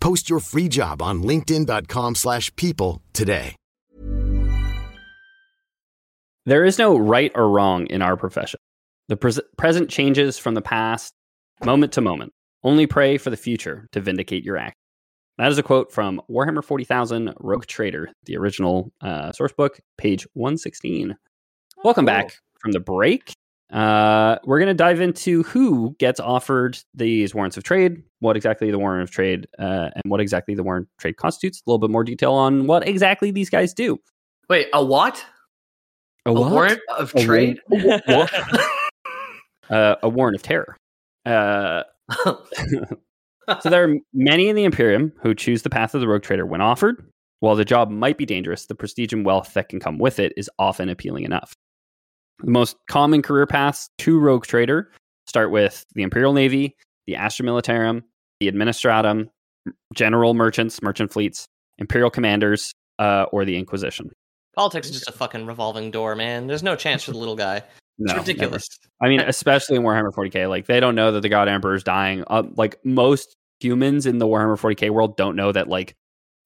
Post 0.00 0.30
your 0.30 0.40
free 0.40 0.68
job 0.68 1.02
on 1.02 1.22
linkedin.com/people 1.22 2.14
slash 2.14 2.54
people 2.56 3.02
today. 3.12 3.54
There 6.46 6.64
is 6.64 6.78
no 6.78 6.96
right 6.96 7.30
or 7.34 7.50
wrong 7.50 7.86
in 7.88 8.00
our 8.00 8.16
profession. 8.16 8.58
The 9.08 9.18
pres- 9.18 9.40
present 9.58 9.90
changes 9.90 10.38
from 10.38 10.54
the 10.54 10.62
past, 10.62 11.12
moment 11.62 11.92
to 11.92 12.00
moment. 12.00 12.32
Only 12.64 12.86
pray 12.86 13.18
for 13.18 13.28
the 13.28 13.36
future 13.36 13.86
to 13.92 14.00
vindicate 14.00 14.44
your 14.44 14.56
act. 14.56 14.74
That 15.36 15.50
is 15.52 15.58
a 15.58 15.62
quote 15.62 15.92
from 15.92 16.22
Warhammer 16.30 16.64
40,000 16.64 17.34
Rogue 17.38 17.66
Trader, 17.66 18.08
the 18.24 18.38
original 18.38 18.90
uh, 19.02 19.30
source 19.32 19.52
book, 19.52 19.78
page 19.98 20.26
116. 20.32 21.16
Welcome 21.84 22.06
back 22.06 22.32
from 22.60 22.72
the 22.72 22.80
break. 22.80 23.32
Uh, 23.70 24.38
we're 24.44 24.58
going 24.58 24.68
to 24.68 24.74
dive 24.74 25.00
into 25.00 25.42
who 25.42 25.94
gets 25.98 26.18
offered 26.20 26.78
these 26.94 27.34
warrants 27.34 27.56
of 27.56 27.64
trade, 27.64 28.02
what 28.20 28.36
exactly 28.36 28.70
the 28.70 28.78
warrant 28.78 29.02
of 29.02 29.10
trade, 29.10 29.46
uh, 29.58 29.90
and 29.94 30.02
what 30.06 30.20
exactly 30.20 30.54
the 30.54 30.62
warrant 30.62 30.88
of 30.90 30.96
trade 30.98 31.16
constitutes. 31.16 31.60
A 31.66 31.70
little 31.70 31.78
bit 31.78 31.90
more 31.90 32.04
detail 32.04 32.32
on 32.32 32.66
what 32.66 32.86
exactly 32.88 33.30
these 33.30 33.50
guys 33.50 33.74
do. 33.74 33.98
Wait, 34.48 34.68
a 34.72 34.82
what? 34.82 35.24
A, 36.24 36.30
A 36.30 36.32
what? 36.32 36.50
warrant 36.52 36.80
of 36.98 37.14
A 37.14 37.22
trade? 37.24 37.60
Uh, 39.70 39.96
a 40.02 40.08
warrant 40.08 40.34
of 40.34 40.42
terror. 40.42 40.78
Uh, 41.26 41.82
so 42.24 43.68
there 43.68 43.84
are 43.84 43.96
many 44.14 44.48
in 44.48 44.56
the 44.56 44.64
Imperium 44.64 45.12
who 45.20 45.34
choose 45.34 45.60
the 45.60 45.68
path 45.68 45.94
of 45.94 46.00
the 46.00 46.08
rogue 46.08 46.22
trader 46.22 46.46
when 46.46 46.62
offered. 46.62 47.04
While 47.40 47.54
the 47.54 47.66
job 47.66 47.90
might 47.90 48.16
be 48.16 48.24
dangerous, 48.24 48.64
the 48.64 48.74
prestige 48.74 49.12
and 49.12 49.26
wealth 49.26 49.52
that 49.52 49.68
can 49.68 49.78
come 49.78 49.98
with 49.98 50.18
it 50.18 50.32
is 50.38 50.48
often 50.58 50.88
appealing 50.88 51.24
enough. 51.24 51.52
The 52.40 52.50
most 52.50 52.76
common 52.88 53.22
career 53.22 53.46
paths 53.46 53.88
to 53.98 54.18
rogue 54.18 54.46
trader 54.46 54.90
start 55.26 55.50
with 55.50 55.84
the 55.94 56.02
Imperial 56.02 56.32
Navy, 56.32 56.76
the 57.06 57.16
Astra 57.16 57.44
Militarum, 57.44 58.02
the 58.40 58.50
Administratum, 58.50 59.28
general 59.94 60.34
merchants, 60.34 60.80
merchant 60.82 61.12
fleets, 61.12 61.46
imperial 61.78 62.10
commanders, 62.10 62.72
uh, 62.98 63.26
or 63.32 63.44
the 63.44 63.56
Inquisition. 63.56 64.10
Politics 64.54 64.88
is 64.88 64.94
just 64.94 65.08
a 65.08 65.12
fucking 65.12 65.46
revolving 65.46 65.90
door, 65.90 66.16
man. 66.16 66.46
There's 66.46 66.62
no 66.62 66.76
chance 66.76 67.02
for 67.04 67.12
the 67.12 67.18
little 67.18 67.36
guy. 67.36 67.56
It's 67.98 68.12
No, 68.12 68.16
ridiculous. 68.16 68.68
never. 69.00 69.04
I 69.04 69.08
mean, 69.16 69.20
especially 69.28 69.76
in 69.76 69.82
Warhammer 69.82 70.12
40k, 70.12 70.48
like 70.48 70.66
they 70.66 70.80
don't 70.80 70.94
know 70.94 71.12
that 71.12 71.20
the 71.20 71.28
God 71.28 71.48
Emperor 71.48 71.74
is 71.74 71.82
dying. 71.84 72.24
Uh, 72.28 72.44
like 72.56 72.78
most 72.84 73.34
humans 73.60 74.06
in 74.06 74.18
the 74.18 74.26
Warhammer 74.26 74.58
40k 74.58 74.90
world 74.90 75.16
don't 75.16 75.36
know 75.36 75.50
that 75.52 75.68
like 75.68 75.94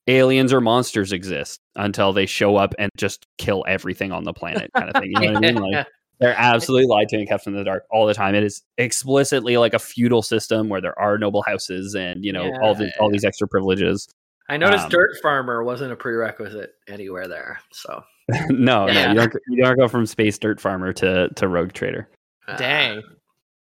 aliens 0.07 0.53
or 0.53 0.61
monsters 0.61 1.13
exist 1.13 1.61
until 1.77 2.13
they 2.13 2.27
show 2.27 2.57
up 2.57 2.75
and 2.79 2.91
just 2.97 3.27
kill 3.39 3.65
everything 3.69 4.13
on 4.13 4.25
the 4.25 4.33
planet, 4.33 4.71
kind 4.77 4.89
of 4.91 4.95
thing. 5.01 5.11
You 5.13 5.21
know 5.21 5.33
what 5.35 5.37
I 5.37 5.41
mean? 5.41 5.55
Like 5.55 5.87
they're 6.21 6.35
absolutely 6.37 6.87
lied 6.87 7.09
to 7.11 7.17
and 7.17 7.29
kept 7.29 7.47
in 7.47 7.55
the 7.55 7.65
dark 7.65 7.85
all 7.91 8.07
the 8.07 8.15
time. 8.15 8.35
It 8.35 8.45
is 8.45 8.63
explicitly 8.79 9.57
like 9.57 9.75
a 9.75 9.79
feudal 9.79 10.23
system 10.23 10.69
where 10.69 10.81
there 10.81 10.99
are 10.99 11.19
noble 11.19 11.43
houses 11.43 11.95
and 11.95 12.25
you 12.25 12.33
know 12.33 12.51
all 12.63 12.75
the 12.75 12.91
all 13.01 13.11
these 13.11 13.25
extra 13.25 13.47
privileges. 13.49 14.09
I 14.49 14.57
noticed 14.57 14.85
Um, 14.87 14.91
dirt 14.91 15.11
farmer 15.23 15.63
wasn't 15.63 15.93
a 15.93 15.97
prerequisite 15.97 16.73
anywhere 16.89 17.29
there. 17.29 17.61
So 17.73 18.03
no, 18.51 18.87
Yeah. 18.89 18.93
no, 18.93 19.09
you 19.09 19.15
don't. 19.15 19.35
You 19.49 19.65
don't 19.65 19.79
go 19.79 19.89
from 19.89 20.05
space 20.07 20.37
dirt 20.39 20.61
farmer 20.61 20.93
to 20.95 21.29
to 21.37 21.49
rogue 21.49 21.73
trader. 21.73 22.09
uh, 22.49 22.57
Dang. 22.57 23.03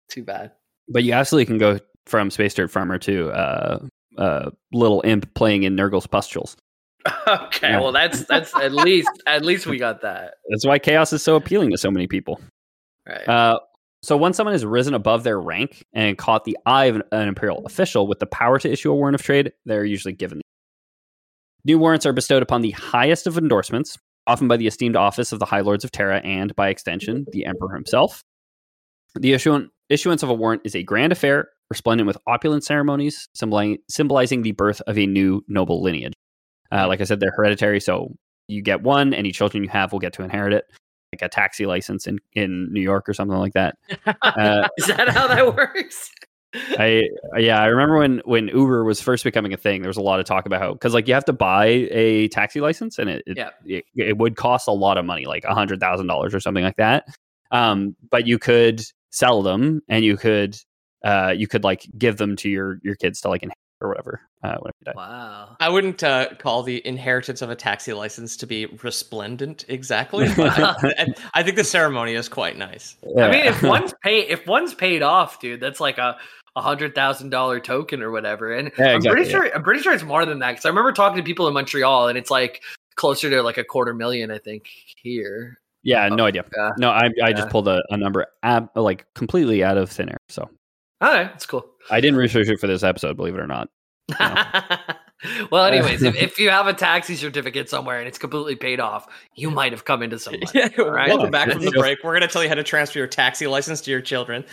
too 0.08 0.24
bad. 0.24 0.52
But 0.88 1.04
you 1.04 1.12
absolutely 1.12 1.46
can 1.46 1.58
go 1.58 1.78
from 2.06 2.30
Space 2.30 2.54
Dirt 2.54 2.68
Farmer 2.72 2.98
to 2.98 3.30
uh, 3.30 3.78
uh, 4.18 4.50
Little 4.72 5.02
Imp 5.04 5.32
playing 5.34 5.62
in 5.64 5.74
Nurgle's 5.76 6.06
Pustules. 6.06 6.56
Okay, 7.26 7.70
Yeah. 7.70 7.80
well 7.80 7.92
that's 7.92 8.24
that's 8.26 8.54
at 8.56 8.72
least 8.72 9.08
at 9.26 9.42
least 9.42 9.66
we 9.66 9.78
got 9.78 10.02
that 10.02 10.34
That's 10.50 10.66
why 10.66 10.78
Chaos 10.78 11.12
is 11.14 11.22
so 11.22 11.34
appealing 11.34 11.70
to 11.70 11.78
so 11.78 11.90
many 11.90 12.06
people. 12.06 12.40
right. 13.08 13.26
Uh, 13.26 13.58
so 14.02 14.16
once 14.18 14.36
someone 14.36 14.52
has 14.54 14.64
risen 14.66 14.92
above 14.94 15.24
their 15.24 15.40
rank 15.40 15.84
and 15.94 16.16
caught 16.18 16.44
the 16.44 16.56
eye 16.66 16.86
of 16.86 16.96
an, 16.96 17.02
an 17.12 17.28
Imperial 17.28 17.64
official 17.66 18.06
with 18.06 18.18
the 18.18 18.26
power 18.26 18.58
to 18.58 18.70
issue 18.70 18.90
a 18.90 18.94
warrant 18.94 19.14
of 19.14 19.22
trade, 19.22 19.52
they're 19.64 19.84
usually 19.84 20.12
given. 20.14 20.40
New 21.64 21.78
warrants 21.78 22.06
are 22.06 22.12
bestowed 22.12 22.42
upon 22.42 22.62
the 22.62 22.70
highest 22.72 23.26
of 23.26 23.36
endorsements, 23.36 23.98
often 24.26 24.48
by 24.48 24.56
the 24.56 24.66
esteemed 24.66 24.96
office 24.96 25.32
of 25.32 25.38
the 25.38 25.44
High 25.44 25.60
Lords 25.60 25.84
of 25.84 25.92
Terra 25.92 26.18
and, 26.20 26.54
by 26.56 26.68
extension, 26.70 27.26
the 27.32 27.44
Emperor 27.44 27.74
himself. 27.74 28.22
The 29.18 29.32
issuance, 29.34 29.68
issuance 29.90 30.22
of 30.22 30.30
a 30.30 30.34
warrant 30.34 30.62
is 30.64 30.74
a 30.74 30.82
grand 30.82 31.12
affair, 31.12 31.48
resplendent 31.70 32.06
with 32.06 32.18
opulent 32.26 32.64
ceremonies, 32.64 33.28
symbolizing, 33.34 33.78
symbolizing 33.88 34.42
the 34.42 34.52
birth 34.52 34.80
of 34.86 34.98
a 34.98 35.06
new 35.06 35.42
noble 35.48 35.82
lineage. 35.82 36.12
Uh, 36.72 36.86
like 36.86 37.00
I 37.00 37.04
said, 37.04 37.20
they're 37.20 37.32
hereditary, 37.36 37.80
so 37.80 38.14
you 38.48 38.62
get 38.62 38.82
one, 38.82 39.14
any 39.14 39.32
children 39.32 39.62
you 39.64 39.70
have 39.70 39.92
will 39.92 39.98
get 40.00 40.12
to 40.14 40.22
inherit 40.22 40.52
it, 40.52 40.64
like 41.12 41.22
a 41.22 41.28
taxi 41.28 41.66
license 41.66 42.06
in, 42.06 42.18
in 42.34 42.72
New 42.72 42.80
York 42.80 43.08
or 43.08 43.14
something 43.14 43.38
like 43.38 43.52
that. 43.54 43.76
Uh, 44.22 44.68
Is 44.78 44.86
that 44.86 45.08
how 45.08 45.26
that 45.28 45.54
works? 45.56 46.10
I 46.54 47.04
yeah, 47.36 47.60
I 47.62 47.66
remember 47.66 47.98
when 47.98 48.20
when 48.24 48.48
Uber 48.48 48.82
was 48.84 49.00
first 49.00 49.22
becoming 49.22 49.52
a 49.52 49.56
thing. 49.56 49.82
There 49.82 49.88
was 49.88 49.96
a 49.96 50.02
lot 50.02 50.18
of 50.18 50.26
talk 50.26 50.46
about 50.46 50.60
how 50.60 50.72
because 50.72 50.94
like 50.94 51.06
you 51.06 51.14
have 51.14 51.24
to 51.26 51.32
buy 51.32 51.66
a 51.66 52.26
taxi 52.28 52.60
license 52.60 52.98
and 52.98 53.08
it 53.08 53.22
it, 53.26 53.36
Yeah. 53.36 53.50
it, 53.64 53.84
it 53.94 54.18
would 54.18 54.34
cost 54.36 54.66
a 54.66 54.72
lot 54.72 54.98
of 54.98 55.04
money, 55.04 55.26
like 55.26 55.44
a 55.44 55.54
hundred 55.54 55.78
thousand 55.78 56.08
dollars 56.08 56.34
or 56.34 56.40
something 56.40 56.64
like 56.64 56.76
that. 56.76 57.06
Um, 57.52 57.94
but 58.10 58.26
you 58.26 58.38
could 58.38 58.82
sell 59.10 59.42
them 59.42 59.80
and 59.88 60.04
you 60.04 60.16
could 60.16 60.56
uh 61.04 61.34
you 61.36 61.48
could 61.48 61.64
like 61.64 61.86
give 61.98 62.16
them 62.16 62.36
to 62.36 62.48
your 62.48 62.78
your 62.82 62.94
kids 62.94 63.20
to 63.20 63.28
like 63.28 63.42
inherit 63.42 63.56
or 63.80 63.88
whatever. 63.88 64.20
Uh, 64.42 64.56
whenever 64.58 64.76
you 64.80 64.84
die. 64.86 64.92
Wow. 64.94 65.56
I 65.60 65.68
wouldn't 65.68 66.02
uh, 66.02 66.34
call 66.38 66.62
the 66.62 66.86
inheritance 66.86 67.42
of 67.42 67.50
a 67.50 67.56
taxi 67.56 67.92
license 67.92 68.36
to 68.38 68.46
be 68.46 68.66
resplendent 68.82 69.64
exactly. 69.68 70.28
but 70.36 70.58
I, 70.58 71.06
I 71.34 71.42
think 71.42 71.56
the 71.56 71.64
ceremony 71.64 72.14
is 72.14 72.28
quite 72.28 72.56
nice. 72.56 72.96
I 73.18 73.30
mean, 73.30 73.46
if 73.46 73.62
one's 73.62 73.94
paid, 74.02 74.30
if 74.30 74.46
one's 74.46 74.74
paid 74.74 75.02
off, 75.02 75.40
dude, 75.40 75.60
that's 75.60 75.80
like 75.80 75.98
a 75.98 76.18
a 76.56 76.62
hundred 76.62 76.94
thousand 76.94 77.30
dollar 77.30 77.60
token 77.60 78.02
or 78.02 78.10
whatever. 78.10 78.52
And 78.52 78.72
Yeah, 78.78 78.94
I'm 78.94 79.02
pretty 79.02 79.22
exactly, 79.22 79.30
sure 79.30 79.56
I'm 79.56 79.62
pretty 79.62 79.82
sure 79.82 79.92
it's 79.92 80.02
more 80.02 80.26
than 80.26 80.40
that 80.40 80.52
because 80.52 80.64
I 80.64 80.68
remember 80.68 80.92
talking 80.92 81.16
to 81.16 81.22
people 81.22 81.48
in 81.48 81.54
Montreal, 81.54 82.08
and 82.08 82.18
it's 82.18 82.30
like 82.30 82.62
closer 82.96 83.30
to 83.30 83.42
like 83.42 83.58
a 83.58 83.64
quarter 83.64 83.94
million, 83.94 84.30
I 84.30 84.38
think. 84.38 84.68
Here, 85.02 85.58
yeah, 85.82 86.08
no 86.08 86.26
idea. 86.26 86.44
yeah. 86.56 86.70
No, 86.76 86.90
I 86.90 87.10
I 87.22 87.32
just 87.32 87.48
pulled 87.50 87.68
a, 87.68 87.82
a 87.90 87.96
number 87.96 88.26
ab, 88.42 88.68
like 88.74 89.06
completely 89.14 89.62
out 89.62 89.78
of 89.78 89.90
thin 89.90 90.08
air. 90.08 90.18
So 90.28 90.50
all 91.00 91.12
right, 91.12 91.30
that's 91.30 91.46
cool. 91.46 91.66
I 91.90 92.00
didn't 92.00 92.16
research 92.16 92.48
it 92.48 92.60
for 92.60 92.66
this 92.66 92.82
episode, 92.82 93.16
believe 93.16 93.34
it 93.34 93.40
or 93.40 93.46
not. 93.46 93.68
well, 95.50 95.64
anyways, 95.64 96.02
if, 96.02 96.14
if 96.20 96.38
you 96.38 96.50
have 96.50 96.66
a 96.66 96.74
taxi 96.74 97.16
certificate 97.16 97.68
somewhere 97.68 97.98
and 97.98 98.08
it's 98.08 98.18
completely 98.18 98.56
paid 98.56 98.80
off, 98.80 99.06
you 99.34 99.50
might 99.50 99.72
have 99.72 99.84
come 99.84 100.02
into 100.02 100.18
some 100.18 100.34
money. 100.40 100.46
Yeah, 100.54 100.68
right. 100.82 101.08
Welcome 101.08 101.30
back 101.30 101.50
from 101.50 101.62
the 101.62 101.70
break. 101.70 101.98
We're 102.02 102.12
going 102.12 102.22
to 102.22 102.28
tell 102.28 102.42
you 102.42 102.48
how 102.48 102.54
to 102.54 102.62
transfer 102.62 102.98
your 102.98 103.08
taxi 103.08 103.46
license 103.46 103.80
to 103.82 103.90
your 103.90 104.00
children. 104.00 104.44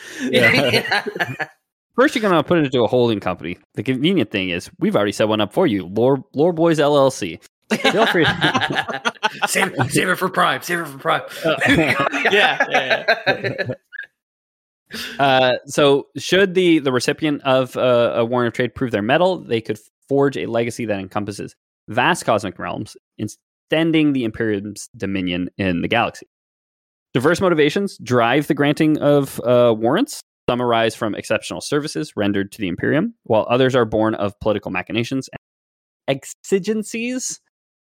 First, 1.96 2.14
you're 2.14 2.22
gonna 2.22 2.44
put 2.44 2.60
it 2.60 2.66
into 2.66 2.84
a 2.84 2.88
holding 2.88 3.20
company. 3.20 3.58
The 3.74 3.82
convenient 3.82 4.30
thing 4.30 4.52
is, 4.52 4.70
we've 4.78 4.96
already 4.96 5.12
set 5.12 5.28
one 5.28 5.42
up 5.42 5.52
for 5.52 5.66
you, 5.66 5.88
Lore 5.88 6.24
Lore 6.36 6.54
Boys 6.54 6.78
LLC. 6.78 7.42
Feel 7.72 8.06
free. 8.06 8.24
save, 9.48 9.74
save 9.90 10.10
it 10.10 10.16
for 10.16 10.30
Prime. 10.30 10.62
Save 10.62 10.82
it 10.82 10.86
for 10.86 11.00
Prime. 11.00 11.24
Yeah, 12.32 12.66
yeah, 12.70 13.74
uh, 15.20 15.54
so, 15.66 16.08
should 16.18 16.54
the 16.54 16.80
the 16.80 16.92
recipient 16.92 17.42
of 17.44 17.76
uh, 17.78 18.14
a 18.16 18.26
warrant 18.26 18.48
of 18.48 18.54
trade 18.54 18.76
prove 18.76 18.92
their 18.92 19.02
mettle, 19.02 19.40
they 19.40 19.62
could 19.62 19.80
forge 20.08 20.38
a 20.38 20.46
legacy 20.46 20.86
that 20.86 21.00
encompasses 21.00 21.56
vast 21.90 22.26
cosmic 22.26 22.58
realms, 22.60 22.96
extending 23.18 24.14
the 24.14 24.24
Imperium's 24.24 24.90
dominion 24.96 25.50
in 25.58 25.82
the 25.82 25.88
galaxy. 25.88 26.28
Diverse 27.14 27.42
motivations 27.42 27.98
drive 28.04 28.48
the 28.48 28.54
granting 28.54 28.98
of 29.00 29.40
uh, 29.42 29.74
warrants. 29.78 30.22
Some 30.50 30.62
arise 30.62 30.96
from 30.96 31.16
exceptional 31.16 31.60
services 31.60 32.14
rendered 32.16 32.52
to 32.54 32.60
the 32.60 32.70
Imperium, 32.70 33.16
while 33.24 33.46
others 33.50 33.76
are 33.76 33.86
born 33.86 34.16
of 34.16 34.40
political 34.40 34.72
machinations 34.72 35.30
and 35.30 36.18
exigencies. 36.18 37.42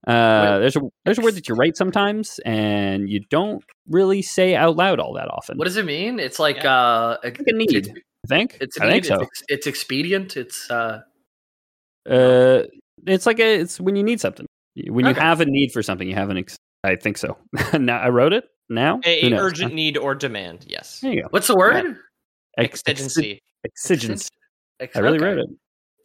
Uh, 0.08 0.58
there's 0.60 0.76
a 0.76 0.82
there's 1.06 1.20
a 1.20 1.22
word 1.22 1.36
that 1.36 1.48
you 1.48 1.56
write 1.56 1.78
sometimes, 1.78 2.40
and 2.46 3.10
you 3.10 3.20
don't 3.30 3.64
really 3.88 4.22
say 4.22 4.56
out 4.56 4.76
loud 4.76 5.00
all 5.00 5.14
that 5.14 5.28
often. 5.30 5.58
What 5.58 5.66
does 5.66 5.78
it 5.78 5.86
mean? 5.86 6.20
It's 6.20 6.40
like 6.40 6.66
uh, 6.66 7.18
a, 7.24 7.28
a 7.28 7.54
need. 7.54 7.76
It's, 7.76 7.90
I 7.90 8.28
think. 8.28 8.58
it's 8.60 8.78
a 8.80 8.86
I 8.86 8.90
think 8.92 9.06
so. 9.06 9.22
It's, 9.22 9.44
it's 9.48 9.68
expedient. 9.68 10.38
It's 10.38 10.70
uh, 10.72 11.02
Uh, 12.10 12.64
it's 13.06 13.26
like 13.26 13.40
a, 13.40 13.60
it's 13.62 13.80
when 13.80 13.96
you 13.96 14.04
need 14.04 14.20
something. 14.20 14.46
When 14.88 15.06
you 15.06 15.14
have 15.14 15.42
a 15.42 15.46
need 15.46 15.72
for 15.72 15.84
something, 15.84 16.08
you 16.08 16.16
have 16.16 16.30
an. 16.30 16.38
Ex- 16.38 16.58
I 16.84 16.96
think 16.96 17.18
so. 17.18 17.38
now 17.74 18.00
I 18.00 18.10
wrote 18.10 18.34
it. 18.34 18.46
Now 18.70 18.96
Who 19.04 19.10
A, 19.10 19.30
knows? 19.30 19.40
urgent 19.42 19.74
need 19.74 19.98
or 19.98 20.16
demand. 20.16 20.66
Yes. 20.68 21.02
There 21.02 21.12
you 21.12 21.24
go. 21.24 21.28
what's 21.32 21.48
the 21.48 21.56
word? 21.56 21.98
Ex- 22.58 22.82
Exigency. 22.88 23.40
Exigence. 23.66 24.30
Ex- 24.80 24.96
I 24.96 25.00
really 25.02 25.18
okay. 25.18 25.26
wrote 25.26 25.38
it. 25.40 25.50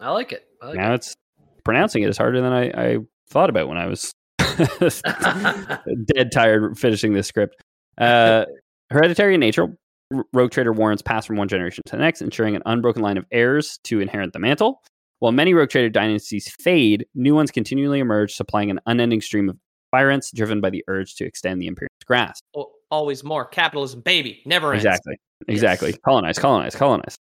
I 0.00 0.10
like 0.10 0.32
it. 0.32 0.44
I 0.60 0.66
like 0.66 0.76
Now 0.76 0.94
it's 0.94 1.14
pronouncing 1.64 2.02
it 2.02 2.10
is 2.10 2.18
harder 2.18 2.40
than 2.42 2.52
I, 2.52 2.64
I 2.70 2.98
thought 3.28 3.50
about 3.50 3.68
when 3.68 3.78
I 3.78 3.86
was 3.86 4.12
dead 6.14 6.32
tired 6.32 6.78
finishing 6.78 7.12
this 7.12 7.26
script. 7.26 7.56
Uh, 7.98 8.44
hereditary 8.90 9.34
in 9.34 9.40
nature, 9.40 9.76
Rogue 10.32 10.50
Trader 10.50 10.72
warrants 10.72 11.02
pass 11.02 11.26
from 11.26 11.36
one 11.36 11.48
generation 11.48 11.82
to 11.86 11.96
the 11.96 12.02
next, 12.02 12.22
ensuring 12.22 12.56
an 12.56 12.62
unbroken 12.66 13.02
line 13.02 13.18
of 13.18 13.26
heirs 13.30 13.78
to 13.84 14.00
inherit 14.00 14.32
the 14.32 14.38
mantle. 14.38 14.82
While 15.18 15.32
many 15.32 15.54
Rogue 15.54 15.70
Trader 15.70 15.90
dynasties 15.90 16.52
fade, 16.60 17.06
new 17.14 17.34
ones 17.34 17.50
continually 17.50 18.00
emerge, 18.00 18.34
supplying 18.34 18.70
an 18.70 18.80
unending 18.86 19.20
stream 19.20 19.48
of 19.48 19.56
aspirants 19.92 20.30
driven 20.32 20.60
by 20.60 20.70
the 20.70 20.84
urge 20.88 21.14
to 21.16 21.24
extend 21.24 21.60
the 21.60 21.66
Imperium's 21.66 22.04
grasp. 22.06 22.44
Always 22.90 23.24
more 23.24 23.44
capitalism, 23.44 24.00
baby. 24.00 24.42
Never 24.46 24.72
ends. 24.72 24.84
Exactly. 24.84 25.16
Exactly. 25.48 25.92
Colonize, 26.04 26.38
colonize, 26.38 26.74
colonize. 26.74 27.16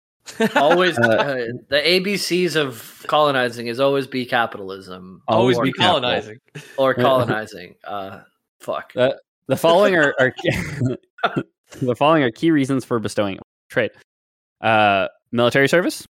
Always 0.55 0.97
uh, 0.97 1.47
the 1.69 1.77
ABCs 1.77 2.55
of 2.55 3.03
colonizing 3.07 3.67
is 3.67 3.79
always 3.79 4.07
be 4.07 4.25
capitalism. 4.25 5.21
Always 5.27 5.59
be 5.59 5.71
colonizing. 5.73 6.39
or 6.77 6.93
colonizing. 6.95 7.75
Uh, 7.83 8.21
fuck. 8.59 8.93
Uh, 8.95 9.13
The 9.47 9.57
following 9.57 9.95
are, 9.95 10.15
are 10.19 10.33
the 11.81 11.95
following 11.95 12.23
are 12.23 12.31
key 12.31 12.51
reasons 12.51 12.85
for 12.85 12.99
bestowing 12.99 13.39
trade. 13.69 13.91
Uh, 14.61 15.07
military 15.31 15.67
service. 15.67 16.05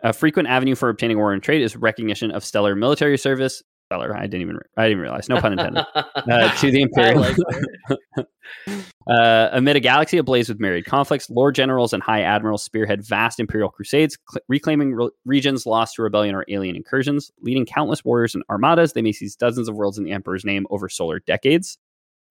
A 0.00 0.12
frequent 0.12 0.48
avenue 0.48 0.74
for 0.74 0.90
obtaining 0.90 1.16
war 1.16 1.32
and 1.32 1.42
trade 1.42 1.62
is 1.62 1.74
recognition 1.74 2.30
of 2.30 2.44
stellar 2.44 2.74
military 2.76 3.16
service. 3.16 3.62
Stellar. 3.90 4.14
I 4.14 4.22
didn't 4.26 4.42
even. 4.42 4.58
I 4.76 4.88
didn't 4.88 5.00
realize. 5.00 5.28
No 5.28 5.40
pun 5.40 5.52
intended. 5.52 5.84
Uh, 5.94 6.54
to 6.56 6.70
the 6.70 6.82
imperial. 6.82 7.24
Uh, 9.06 9.48
amid 9.52 9.76
a 9.76 9.80
galaxy 9.80 10.18
ablaze 10.18 10.48
with 10.48 10.60
myriad 10.60 10.84
conflicts, 10.84 11.30
lord 11.30 11.54
generals 11.54 11.92
and 11.92 12.02
high 12.02 12.22
admirals 12.22 12.62
spearhead 12.62 13.04
vast 13.04 13.38
imperial 13.38 13.70
crusades, 13.70 14.18
cl- 14.30 14.42
reclaiming 14.48 14.94
re- 14.94 15.10
regions 15.24 15.66
lost 15.66 15.94
to 15.94 16.02
rebellion 16.02 16.34
or 16.34 16.44
alien 16.48 16.76
incursions, 16.76 17.30
leading 17.40 17.64
countless 17.64 18.04
warriors 18.04 18.34
and 18.34 18.44
armadas. 18.50 18.92
They 18.92 19.02
may 19.02 19.12
seize 19.12 19.36
dozens 19.36 19.68
of 19.68 19.76
worlds 19.76 19.98
in 19.98 20.04
the 20.04 20.12
emperor's 20.12 20.44
name 20.44 20.66
over 20.70 20.88
solar 20.88 21.20
decades. 21.20 21.78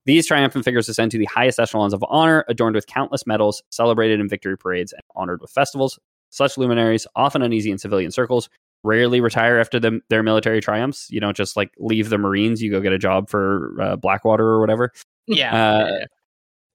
These 0.06 0.28
triumphant 0.28 0.66
figures 0.66 0.88
ascend 0.88 1.12
to 1.12 1.18
the 1.18 1.26
highest 1.26 1.60
echelons 1.60 1.94
of 1.94 2.04
honor, 2.08 2.46
adorned 2.48 2.76
with 2.76 2.86
countless 2.86 3.26
medals, 3.26 3.64
celebrated 3.72 4.20
in 4.20 4.30
victory 4.30 4.58
parades, 4.58 4.94
and 4.94 5.02
honored 5.16 5.42
with 5.42 5.50
festivals. 5.52 5.98
Such 6.30 6.58
luminaries, 6.58 7.08
often 7.16 7.42
uneasy 7.42 7.72
in 7.72 7.78
civilian 7.78 8.12
circles, 8.12 8.50
rarely 8.84 9.20
retire 9.20 9.58
after 9.58 9.80
the, 9.80 10.02
their 10.10 10.22
military 10.22 10.62
triumphs. 10.62 11.08
You 11.10 11.20
don't 11.20 11.36
just 11.36 11.58
like 11.58 11.72
leave 11.80 12.10
the 12.10 12.20
Marines. 12.20 12.62
You 12.62 12.70
go 12.70 12.82
get 12.82 12.94
a 12.94 13.00
job 13.00 13.30
for 13.30 13.76
uh, 13.82 13.96
Blackwater 13.96 14.46
or 14.46 14.60
whatever. 14.60 14.92
Yeah. 15.28 15.56
Uh, 15.56 15.88
yeah. 15.90 16.06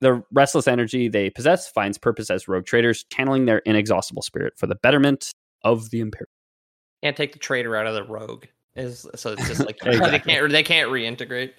The 0.00 0.22
restless 0.32 0.66
energy 0.66 1.08
they 1.08 1.30
possess 1.30 1.68
finds 1.68 1.98
purpose 1.98 2.30
as 2.30 2.48
rogue 2.48 2.64
traders, 2.64 3.04
channeling 3.12 3.44
their 3.44 3.58
inexhaustible 3.58 4.22
spirit 4.22 4.54
for 4.56 4.66
the 4.66 4.76
betterment 4.76 5.32
of 5.62 5.90
the 5.90 6.00
Imperium. 6.00 6.28
Can't 7.02 7.16
take 7.16 7.32
the 7.32 7.38
traitor 7.38 7.76
out 7.76 7.86
of 7.86 7.94
the 7.94 8.04
rogue. 8.04 8.46
Is 8.76 9.06
so 9.14 9.32
it's 9.32 9.48
just 9.48 9.66
like 9.66 9.78
they 9.84 10.18
can't 10.18 10.50
they 10.50 10.62
can't 10.62 10.90
reintegrate. 10.90 11.52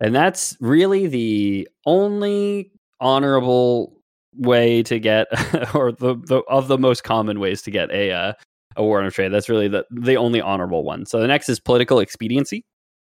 And 0.00 0.14
that's 0.14 0.56
really 0.60 1.06
the 1.06 1.68
only 1.86 2.70
honorable 3.00 3.98
way 4.36 4.82
to 4.84 4.98
get, 4.98 5.26
or 5.74 5.92
the, 5.92 6.16
the 6.26 6.42
of 6.48 6.68
the 6.68 6.78
most 6.78 7.04
common 7.04 7.40
ways 7.40 7.62
to 7.62 7.70
get 7.70 7.90
a 7.90 8.12
uh, 8.12 8.32
a 8.76 8.84
warrant 8.84 9.08
of 9.08 9.14
trade. 9.14 9.32
That's 9.32 9.48
really 9.48 9.68
the 9.68 9.84
the 9.90 10.16
only 10.16 10.40
honorable 10.40 10.84
one. 10.84 11.06
So 11.06 11.20
the 11.20 11.26
next 11.26 11.48
is 11.48 11.60
political 11.60 11.98
expediency. 11.98 12.64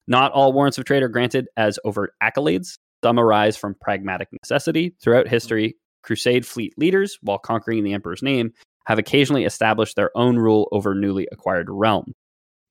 Not 0.06 0.32
all 0.32 0.52
warrants 0.52 0.78
of 0.78 0.84
trade 0.86 1.02
are 1.02 1.08
granted 1.08 1.48
as 1.56 1.78
overt 1.84 2.12
accolades. 2.22 2.78
Some 3.04 3.18
arise 3.18 3.56
from 3.56 3.76
pragmatic 3.80 4.28
necessity. 4.32 4.94
Throughout 5.02 5.26
mm-hmm. 5.26 5.34
history, 5.34 5.76
Crusade 6.02 6.46
fleet 6.46 6.74
leaders, 6.76 7.18
while 7.22 7.38
conquering 7.38 7.84
the 7.84 7.92
Emperor's 7.92 8.22
name, 8.22 8.52
have 8.86 8.98
occasionally 8.98 9.44
established 9.44 9.96
their 9.96 10.10
own 10.16 10.36
rule 10.36 10.68
over 10.72 10.94
newly 10.94 11.28
acquired 11.30 11.68
realm. 11.68 12.12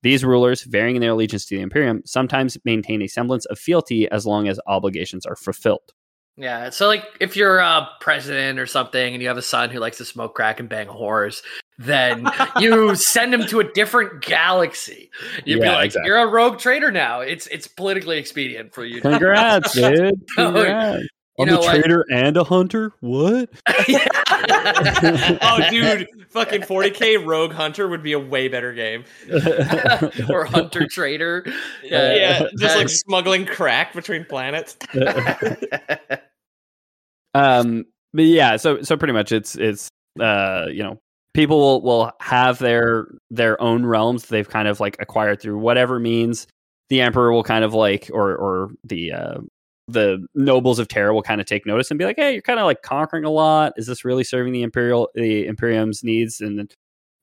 These 0.04 0.24
rulers, 0.24 0.64
varying 0.64 0.96
in 0.96 1.02
their 1.02 1.12
allegiance 1.12 1.46
to 1.46 1.56
the 1.56 1.62
Imperium, 1.62 2.02
sometimes 2.06 2.58
maintain 2.66 3.02
a 3.02 3.08
semblance 3.08 3.46
of 3.46 3.60
fealty 3.60 4.10
as 4.10 4.26
long 4.26 4.48
as 4.48 4.60
obligations 4.68 5.26
are 5.26 5.36
fulfilled. 5.36 5.92
Yeah, 6.38 6.70
so 6.70 6.88
like 6.88 7.04
if 7.20 7.36
you're 7.36 7.58
a 7.58 7.90
president 8.00 8.60
or 8.60 8.68
something 8.68 9.14
and 9.14 9.22
you 9.22 9.28
have 9.28 9.38
a 9.38 9.42
son 9.42 9.72
who 9.72 9.80
likes 9.80 9.98
to 9.98 10.06
smoke 10.06 10.36
crack 10.36 10.60
and 10.60 10.70
bang 10.70 10.88
a 10.88 10.94
horse, 10.94 11.42
then 11.78 12.28
you 12.60 12.96
send 12.96 13.34
him 13.34 13.46
to 13.48 13.60
a 13.60 13.64
different 13.74 14.22
galaxy. 14.24 15.10
You'd 15.46 15.60
be 15.62 15.66
Yeah, 15.68 15.74
like, 15.76 15.86
exactly. 15.86 16.08
"You're 16.08 16.18
a 16.18 16.28
rogue 16.28 16.60
trader 16.60 16.92
now." 16.92 17.22
It's 17.22 17.48
it's 17.48 17.68
politically 17.68 18.18
expedient 18.18 18.74
for 18.74 18.84
you. 18.86 19.02
to- 19.02 19.10
Congrats, 19.10 19.74
dude. 19.76 20.14
No, 20.38 20.46
Congrats. 20.54 21.04
you 21.04 21.10
I'm 21.40 21.48
know 21.48 21.58
a 21.58 21.60
what? 21.60 21.76
trader 21.76 22.04
and 22.12 22.36
a 22.36 22.44
hunter. 22.44 22.94
What? 23.00 23.50
oh, 23.70 25.68
dude, 25.70 26.08
fucking 26.30 26.62
40k 26.62 27.24
Rogue 27.24 27.52
Hunter 27.54 27.88
would 27.88 28.02
be 28.02 28.14
a 28.14 28.20
way 28.20 28.48
better 28.48 28.74
game. 28.74 29.04
or 30.30 30.46
hunter 30.46 30.88
trader. 30.90 31.46
Yeah, 31.84 32.48
just 32.58 32.76
like 32.76 32.90
smuggling 32.90 33.46
crack 33.46 33.94
between 33.94 34.26
planets. 34.26 34.78
um, 37.34 37.86
but 38.14 38.26
yeah, 38.26 38.58
so 38.58 38.82
so 38.82 38.98
pretty 38.98 39.14
much 39.14 39.32
it's 39.32 39.56
it's 39.56 39.90
uh 40.20 40.66
you 40.72 40.82
know 40.84 40.98
people 41.38 41.60
will 41.60 41.82
will 41.84 42.12
have 42.20 42.58
their 42.58 43.08
their 43.30 43.62
own 43.62 43.86
realms 43.86 44.26
they've 44.26 44.50
kind 44.50 44.68
of 44.68 44.80
like 44.80 44.98
acquired 45.00 45.40
through 45.40 45.60
whatever 45.60 46.00
means. 46.00 46.48
The 46.90 47.02
emperor 47.02 47.32
will 47.32 47.44
kind 47.44 47.64
of 47.64 47.74
like 47.76 48.10
or 48.12 48.36
or 48.36 48.72
the 48.84 49.14
uh 49.14 49.38
the 49.88 50.26
nobles 50.36 50.80
of 50.80 50.88
Terra 50.90 51.14
will 51.14 51.22
kind 51.22 51.40
of 51.40 51.46
take 51.48 51.66
notice 51.66 51.92
and 51.92 51.98
be 51.98 52.06
like, 52.06 52.18
"Hey, 52.18 52.34
you're 52.34 52.42
kind 52.42 52.60
of 52.60 52.66
like 52.66 52.82
conquering 52.82 53.24
a 53.24 53.30
lot. 53.30 53.74
Is 53.78 53.86
this 53.86 54.04
really 54.04 54.24
serving 54.24 54.52
the 54.52 54.64
imperial 54.64 55.10
the 55.14 55.46
imperium's 55.46 56.04
needs?" 56.04 56.42
And 56.42 56.74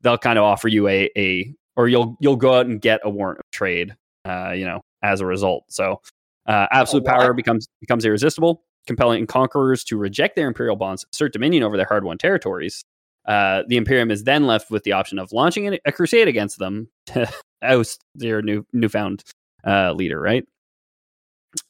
they'll 0.02 0.16
kind 0.16 0.38
of 0.38 0.44
offer 0.44 0.68
you 0.68 0.86
a 0.86 1.10
a 1.16 1.52
or 1.76 1.88
you'll 1.88 2.16
you'll 2.20 2.36
go 2.36 2.54
out 2.54 2.66
and 2.66 2.80
get 2.80 3.00
a 3.02 3.10
warrant 3.10 3.40
of 3.40 3.50
trade. 3.50 3.96
Uh, 4.26 4.52
you 4.52 4.64
know, 4.64 4.80
as 5.02 5.20
a 5.20 5.26
result. 5.26 5.64
So, 5.68 6.00
uh, 6.46 6.66
absolute 6.70 7.04
power 7.04 7.34
becomes 7.34 7.66
becomes 7.80 8.04
irresistible, 8.06 8.62
compelling 8.86 9.26
conquerors 9.26 9.84
to 9.84 9.98
reject 9.98 10.36
their 10.36 10.46
imperial 10.48 10.76
bonds, 10.76 11.04
assert 11.12 11.32
dominion 11.32 11.62
over 11.62 11.76
their 11.76 11.86
hard-won 11.86 12.16
territories. 12.16 12.82
Uh, 13.26 13.62
the 13.68 13.76
Imperium 13.76 14.10
is 14.10 14.24
then 14.24 14.46
left 14.46 14.70
with 14.70 14.82
the 14.84 14.92
option 14.92 15.18
of 15.18 15.32
launching 15.32 15.78
a, 15.84 15.92
crusade 15.92 16.28
against 16.28 16.58
them 16.58 16.88
to 17.06 17.28
oust 17.62 18.02
their 18.14 18.42
new 18.42 18.66
newfound 18.72 19.22
uh, 19.66 19.92
leader. 19.92 20.20
Right. 20.20 20.44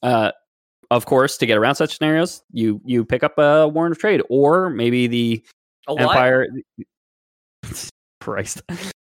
Uh, 0.02 0.32
of 0.90 1.06
course, 1.06 1.36
to 1.38 1.46
get 1.46 1.58
around 1.58 1.76
such 1.76 1.96
scenarios, 1.96 2.42
you 2.52 2.80
you 2.84 3.04
pick 3.04 3.22
up 3.22 3.38
a 3.38 3.68
warrant 3.68 3.92
of 3.92 3.98
trade, 3.98 4.22
or 4.28 4.70
maybe 4.70 5.06
the 5.06 5.44
A 5.88 5.94
what? 5.94 6.02
Empire. 6.02 6.46
Christ. 8.20 8.62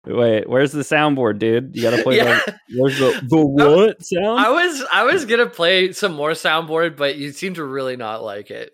Wait, 0.06 0.48
where's 0.48 0.72
the 0.72 0.82
soundboard, 0.82 1.40
dude? 1.40 1.76
You 1.76 1.82
gotta 1.82 2.02
play 2.04 2.18
Yeah. 2.18 2.40
the 2.46 2.60
where's 2.78 2.98
the 3.00 3.26
the 3.30 3.46
what 3.46 4.04
sound? 4.04 4.40
I 4.40 4.50
was 4.50 4.84
I 4.92 5.04
was 5.04 5.26
gonna 5.26 5.48
play 5.48 5.92
some 5.92 6.14
more 6.14 6.32
soundboard, 6.32 6.96
but 6.96 7.18
you 7.18 7.32
seem 7.32 7.54
to 7.56 7.64
really 7.64 7.98
not 7.98 8.24
like 8.24 8.50
it. 8.52 8.72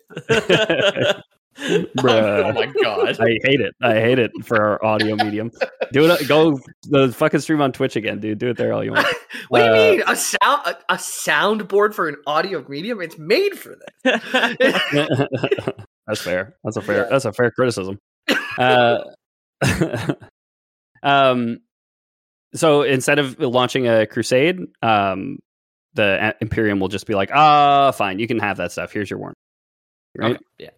Bruh. 1.96 2.44
oh 2.44 2.52
my 2.52 2.66
god. 2.82 3.18
I 3.20 3.38
hate 3.44 3.60
it. 3.60 3.74
I 3.80 3.94
hate 3.94 4.18
it 4.18 4.30
for 4.44 4.60
our 4.62 4.84
audio 4.84 5.16
medium. 5.16 5.50
Do 5.92 6.10
it. 6.10 6.28
Go 6.28 6.58
the 6.84 7.12
fucking 7.12 7.40
stream 7.40 7.62
on 7.62 7.72
Twitch 7.72 7.96
again, 7.96 8.20
dude. 8.20 8.38
Do 8.38 8.48
it 8.50 8.56
there 8.58 8.72
all 8.72 8.84
you 8.84 8.92
want. 8.92 9.06
what 9.48 9.60
do 9.60 9.64
Uh, 9.64 9.74
you 9.74 9.90
mean 9.92 10.02
a 10.06 10.16
sound 10.16 10.66
a, 10.66 10.76
a 10.90 10.96
soundboard 10.96 11.94
for 11.94 12.08
an 12.08 12.16
audio 12.26 12.64
medium? 12.68 13.00
It's 13.00 13.16
made 13.18 13.58
for 13.58 13.76
this. 14.02 14.22
that's 16.06 16.20
fair. 16.20 16.56
That's 16.62 16.76
a 16.76 16.82
fair. 16.82 17.04
Yeah. 17.04 17.08
That's 17.10 17.24
a 17.24 17.32
fair 17.32 17.50
criticism. 17.50 17.98
Uh, 18.58 18.98
um, 21.02 21.58
so 22.54 22.82
instead 22.82 23.18
of 23.18 23.38
launching 23.38 23.86
a 23.88 24.06
crusade, 24.06 24.58
um, 24.82 25.38
the 25.94 26.34
Imperium 26.40 26.80
will 26.80 26.88
just 26.88 27.06
be 27.06 27.14
like, 27.14 27.30
"Ah, 27.32 27.90
fine, 27.92 28.18
you 28.18 28.26
can 28.26 28.38
have 28.40 28.58
that 28.58 28.72
stuff. 28.72 28.92
Here's 28.92 29.08
your 29.10 29.18
warrant." 29.18 29.36
Right? 30.16 30.32
Okay, 30.32 30.44
yeah. 30.58 30.70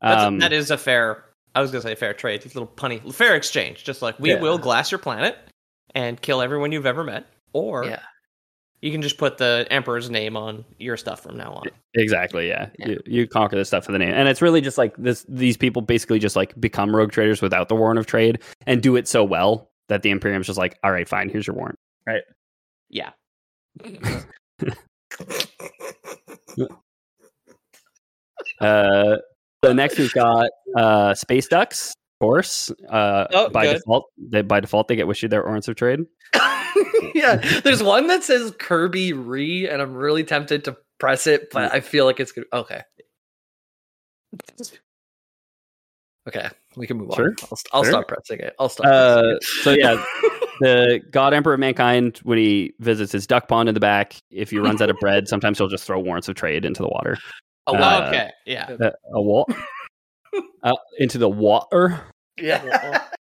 That's 0.00 0.22
Um, 0.22 0.36
a, 0.36 0.38
that 0.40 0.52
is 0.52 0.70
a 0.70 0.78
fair. 0.78 1.24
I 1.54 1.60
was 1.60 1.70
gonna 1.70 1.82
say 1.82 1.94
fair 1.94 2.14
trade. 2.14 2.44
It's 2.44 2.54
a 2.54 2.60
little 2.60 2.72
punny, 2.74 3.12
fair 3.12 3.34
exchange. 3.34 3.84
Just 3.84 4.02
like 4.02 4.18
we 4.20 4.30
Yeah. 4.30 4.40
will 4.40 4.58
glass 4.58 4.90
your 4.92 4.98
planet 4.98 5.36
and 5.94 6.20
kill 6.20 6.40
everyone 6.42 6.70
you've 6.72 6.86
ever 6.86 7.02
met, 7.02 7.26
or 7.52 7.84
Yeah. 7.84 8.00
you 8.80 8.92
can 8.92 9.02
just 9.02 9.18
put 9.18 9.38
the 9.38 9.66
emperor's 9.70 10.08
name 10.10 10.36
on 10.36 10.64
your 10.78 10.96
stuff 10.96 11.20
from 11.22 11.36
now 11.36 11.52
on. 11.54 11.68
Exactly. 11.94 12.46
Yeah. 12.48 12.68
Yeah. 12.78 12.88
You, 12.88 13.00
you 13.06 13.26
conquer 13.26 13.56
this 13.56 13.68
stuff 13.68 13.84
for 13.86 13.92
the 13.92 13.98
name, 13.98 14.10
and 14.14 14.28
it's 14.28 14.40
really 14.42 14.60
just 14.60 14.78
like 14.78 14.94
this. 14.96 15.24
These 15.28 15.56
people 15.56 15.82
basically 15.82 16.18
just 16.20 16.36
like 16.36 16.58
become 16.60 16.94
rogue 16.94 17.10
traders 17.10 17.42
without 17.42 17.68
the 17.68 17.74
warrant 17.74 17.98
of 17.98 18.06
trade, 18.06 18.40
and 18.66 18.80
do 18.82 18.94
it 18.96 19.08
so 19.08 19.24
well 19.24 19.70
that 19.88 20.02
the 20.02 20.10
Imperium's 20.10 20.46
just 20.46 20.58
like, 20.58 20.78
all 20.84 20.92
right, 20.92 21.08
fine, 21.08 21.28
here's 21.30 21.46
your 21.46 21.56
warrant. 21.56 21.78
Right. 22.06 22.22
Yeah. 22.90 23.10
Uh, 28.60 29.16
so 29.64 29.72
next 29.72 29.98
we've 29.98 30.12
got 30.12 30.50
uh, 30.76 31.14
space 31.14 31.48
ducks. 31.48 31.94
Of 32.20 32.24
course, 32.26 32.72
uh, 32.90 33.26
Oh, 33.32 33.48
by 33.50 33.66
good. 33.66 33.74
default, 33.76 34.06
they, 34.18 34.42
by 34.42 34.58
default 34.60 34.88
they 34.88 34.96
get 34.96 35.08
issued 35.08 35.30
their 35.30 35.44
warrants 35.44 35.68
of 35.68 35.76
trade. 35.76 36.00
yeah, 37.14 37.36
there's 37.62 37.80
one 37.82 38.08
that 38.08 38.24
says 38.24 38.52
Kirby 38.58 39.12
Re, 39.12 39.68
and 39.68 39.80
I'm 39.80 39.94
really 39.94 40.24
tempted 40.24 40.64
to 40.64 40.76
press 40.98 41.28
it, 41.28 41.50
but 41.52 41.72
I 41.72 41.78
feel 41.80 42.06
like 42.06 42.18
it's 42.18 42.32
good. 42.32 42.46
Okay. 42.52 42.82
Okay, 46.28 46.48
we 46.76 46.86
can 46.86 46.98
move 46.98 47.10
Sure. 47.14 47.28
on. 47.28 47.36
I'll, 47.42 47.58
I'll 47.72 47.82
Sure. 47.84 47.92
stop 47.92 48.08
pressing 48.08 48.40
it. 48.40 48.54
I'll 48.58 48.68
stop. 48.68 48.86
Uh, 48.86 49.22
it. 49.36 49.44
so 49.62 49.70
yeah, 49.70 49.94
the 50.60 51.00
God 51.10 51.32
Emperor 51.32 51.54
of 51.54 51.60
Mankind, 51.60 52.18
when 52.22 52.36
he 52.36 52.74
visits 52.80 53.12
his 53.12 53.26
duck 53.26 53.48
pond 53.48 53.68
in 53.68 53.74
the 53.74 53.80
back, 53.80 54.16
if 54.30 54.50
he 54.50 54.58
runs 54.58 54.82
out 54.82 54.90
of 54.90 54.96
bread, 55.00 55.26
sometimes 55.28 55.56
he'll 55.56 55.68
just 55.68 55.84
throw 55.84 55.98
warrants 55.98 56.28
of 56.28 56.34
trade 56.34 56.64
into 56.66 56.82
the 56.82 56.88
water. 56.88 57.16
Oh, 57.68 57.76
uh, 57.76 58.06
okay. 58.08 58.30
Yeah. 58.46 58.76
Uh, 58.80 58.90
a 59.12 59.22
what? 59.22 59.46
uh, 60.62 60.72
into 60.98 61.18
the 61.18 61.28
water. 61.28 62.00
yeah. 62.36 63.04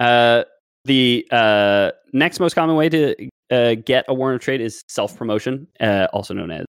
Uh, 0.00 0.42
the 0.84 1.24
uh, 1.30 1.92
next 2.12 2.40
most 2.40 2.54
common 2.54 2.74
way 2.74 2.88
to 2.88 3.28
uh, 3.52 3.76
get 3.86 4.04
a 4.08 4.14
warrant 4.14 4.34
of 4.34 4.44
trade 4.44 4.60
is 4.60 4.82
self 4.88 5.16
promotion, 5.16 5.68
uh, 5.78 6.08
also 6.12 6.34
known 6.34 6.50
as 6.50 6.66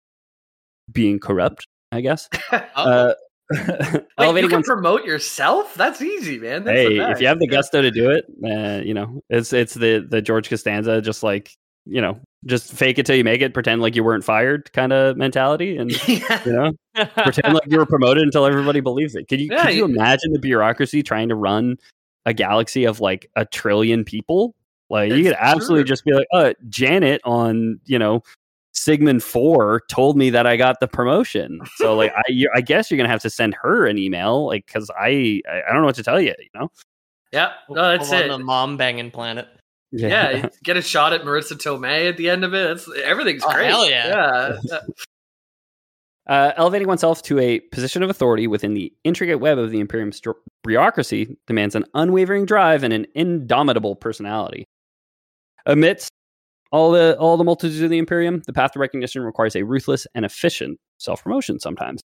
being 0.92 1.20
corrupt. 1.20 1.66
I 1.92 2.02
guess. 2.02 2.30
Uh, 2.76 3.14
Wait, 3.52 4.42
you 4.42 4.48
can 4.48 4.58
one's 4.58 4.68
promote 4.68 5.04
yourself? 5.04 5.76
That's 5.76 6.02
easy, 6.02 6.40
man. 6.40 6.64
That's 6.64 6.78
hey, 6.78 6.98
if 7.12 7.22
you 7.22 7.28
have 7.28 7.40
the 7.40 7.48
gusto 7.48 7.82
to 7.82 7.92
do 7.92 8.10
it, 8.10 8.26
uh, 8.44 8.82
you 8.84 8.94
know, 8.94 9.22
it's 9.30 9.52
it's 9.54 9.74
the 9.74 10.08
the 10.10 10.22
George 10.22 10.50
Costanza, 10.50 11.02
just 11.02 11.24
like 11.24 11.52
you 11.86 12.02
know, 12.02 12.20
just 12.46 12.72
fake 12.74 12.98
it 13.00 13.06
till 13.06 13.16
you 13.16 13.24
make 13.24 13.42
it, 13.42 13.54
pretend 13.54 13.82
like 13.82 13.96
you 13.96 14.04
weren't 14.04 14.24
fired, 14.24 14.72
kind 14.74 14.92
of 14.94 15.18
mentality, 15.18 15.78
and 15.78 15.92
yeah. 16.08 16.42
you 16.46 16.52
know, 16.52 16.72
pretend 17.24 17.54
like 17.54 17.64
you 17.68 17.78
were 17.78 17.86
promoted 17.86 18.24
until 18.24 18.46
everybody 18.46 18.80
believes 18.80 19.16
it. 19.16 19.28
Can 19.28 19.40
you 19.40 19.48
Yeah, 19.52 19.66
could 19.66 19.74
you 19.74 19.88
you- 19.88 19.94
imagine 19.96 20.34
the 20.34 20.40
bureaucracy 20.40 21.04
trying 21.04 21.30
to 21.30 21.36
run 21.36 21.78
a 22.26 22.34
galaxy 22.34 22.86
of 22.86 23.00
like 23.00 23.30
a 23.36 23.46
trillion 23.46 24.04
people? 24.04 24.56
Like 24.90 25.12
you 25.12 25.24
could 25.24 25.36
absolutely 25.40 25.84
true. 25.84 25.88
just 25.90 26.06
be 26.06 26.14
like, 26.14 26.28
uh, 26.34 26.54
Janet 26.70 27.22
on 27.26 27.80
you 27.86 27.98
know. 28.00 28.22
Sigmund 28.76 29.22
Four 29.24 29.84
told 29.88 30.18
me 30.18 30.32
that 30.32 30.48
I 30.48 30.58
got 30.58 30.80
the 30.80 30.88
promotion, 30.88 31.60
so 31.76 31.96
like 31.96 32.12
I, 32.18 32.24
you, 32.28 32.50
I 32.56 32.62
guess 32.62 32.90
you're 32.90 32.98
gonna 32.98 33.08
have 33.08 33.22
to 33.22 33.30
send 33.30 33.56
her 33.62 33.86
an 33.86 34.00
email, 34.00 34.48
like 34.48 34.66
because 34.66 34.90
I, 35.00 35.42
I, 35.48 35.62
I 35.70 35.72
don't 35.72 35.82
know 35.82 35.86
what 35.86 35.96
to 35.98 36.04
tell 36.04 36.20
you, 36.20 36.34
you 36.40 36.60
know. 36.60 36.72
Yeah. 37.32 37.54
No, 37.70 37.96
that's 37.96 38.12
on 38.12 38.24
it. 38.24 38.28
the 38.30 38.40
mom 38.40 38.76
banging 38.78 39.12
planet. 39.12 39.48
Yeah, 39.96 40.32
you 40.32 40.50
get 40.64 40.76
a 40.76 40.82
shot 40.82 41.14
at 41.14 41.22
Marisa 41.22 41.54
Tomei 41.54 42.10
at 42.10 42.18
the 42.18 42.30
end 42.30 42.44
of 42.44 42.54
it. 42.54 42.72
It's, 42.72 42.90
everything's 43.04 43.44
Oh, 43.46 43.52
great. 43.54 43.68
hell 43.68 43.88
yeah. 43.90 44.58
Yeah. 44.64 44.80
Uh, 46.26 46.54
elevating 46.56 46.88
oneself 46.88 47.22
to 47.22 47.38
a 47.38 47.60
position 47.60 48.02
of 48.02 48.10
authority 48.10 48.48
within 48.48 48.74
the 48.74 48.94
intricate 49.04 49.40
web 49.40 49.58
of 49.58 49.72
the 49.72 49.80
Imperium 49.82 50.12
stru- 50.12 50.36
bureaucracy 50.64 51.38
demands 51.48 51.76
an 51.76 51.84
unwavering 51.94 52.46
drive 52.46 52.84
and 52.84 52.94
an 52.94 53.06
indomitable 53.14 53.96
personality. 53.96 54.64
Amidst 55.66 56.10
all 56.72 56.92
the 56.92 57.18
all 57.20 57.36
the 57.38 57.44
multitudes 57.44 57.82
of 57.82 57.90
the 57.90 57.98
Imperium, 57.98 58.42
the 58.48 58.54
path 58.54 58.72
to 58.72 58.80
recognition 58.80 59.22
requires 59.22 59.56
a 59.56 59.64
ruthless 59.64 60.08
and 60.16 60.24
efficient 60.26 60.80
self 60.98 61.22
promotion. 61.24 61.60
Sometimes, 61.60 62.02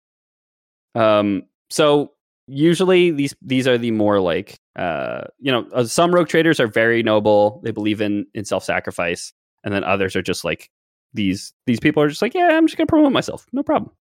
um, 0.95 1.43
so 1.69 2.11
usually 2.47 3.11
these 3.11 3.35
these 3.41 3.67
are 3.67 3.77
the 3.77 3.91
more 3.91 4.19
like 4.19 4.59
uh, 4.75 5.25
you 5.39 5.51
know 5.51 5.67
uh, 5.73 5.83
some 5.83 6.13
rogue 6.13 6.27
traders 6.27 6.59
are 6.59 6.67
very 6.67 7.03
noble. 7.03 7.61
They 7.63 7.71
believe 7.71 8.01
in 8.01 8.25
in 8.33 8.45
self 8.45 8.63
sacrifice, 8.63 9.33
and 9.63 9.73
then 9.73 9.83
others 9.83 10.15
are 10.15 10.21
just 10.21 10.43
like 10.43 10.69
these 11.13 11.53
these 11.65 11.79
people 11.79 12.01
are 12.01 12.09
just 12.09 12.21
like 12.21 12.33
yeah, 12.33 12.49
I'm 12.51 12.67
just 12.67 12.77
gonna 12.77 12.87
promote 12.87 13.11
myself, 13.11 13.45
no 13.53 13.63
problem. 13.63 13.91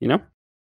You 0.00 0.08
know. 0.08 0.20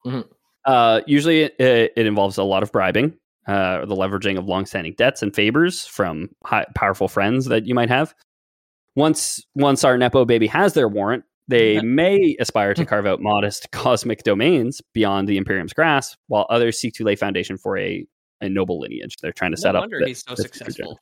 Mhm. 0.06 0.28
Uh, 0.66 1.02
usually, 1.08 1.44
it, 1.44 1.56
it 1.60 2.06
involves 2.06 2.38
a 2.38 2.44
lot 2.44 2.64
of 2.64 2.72
bribing, 2.72 3.14
uh, 3.48 3.80
or 3.82 3.86
the 3.86 3.96
leveraging 3.96 4.38
of 4.38 4.46
long-standing 4.46 4.94
debts 4.98 5.22
and 5.22 5.34
favors 5.34 5.86
from 5.86 6.30
high, 6.46 6.66
powerful 6.76 7.08
friends 7.08 7.46
that 7.46 7.66
you 7.66 7.74
might 7.74 7.90
have. 7.90 8.14
Once 8.96 9.46
once 9.56 9.84
our 9.84 9.98
nepo 9.98 10.26
baby 10.26 10.48
has 10.48 10.74
their 10.74 10.88
warrant, 10.88 11.24
they 11.50 11.82
may 11.82 12.36
aspire 12.40 12.74
to 12.76 12.86
carve 12.86 13.06
out 13.06 13.22
modest 13.22 13.70
cosmic 13.74 14.24
domains 14.24 14.82
beyond 14.94 15.28
the 15.28 15.38
Imperium's 15.38 15.74
grasp, 15.74 16.18
while 16.28 16.46
others 16.50 16.80
seek 16.80 16.94
to 16.96 17.04
lay 17.04 17.16
foundation 17.16 17.58
for 17.58 17.78
a, 17.78 18.06
a 18.42 18.48
noble 18.50 18.80
lineage. 18.80 19.18
They're 19.22 19.34
trying 19.34 19.52
to 19.52 19.58
set 19.58 19.74
no 19.74 19.80
up. 19.80 19.84
wonder 19.84 20.00
the- 20.00 20.08
he's 20.08 20.24
so 20.28 20.36
successful. 20.36 21.00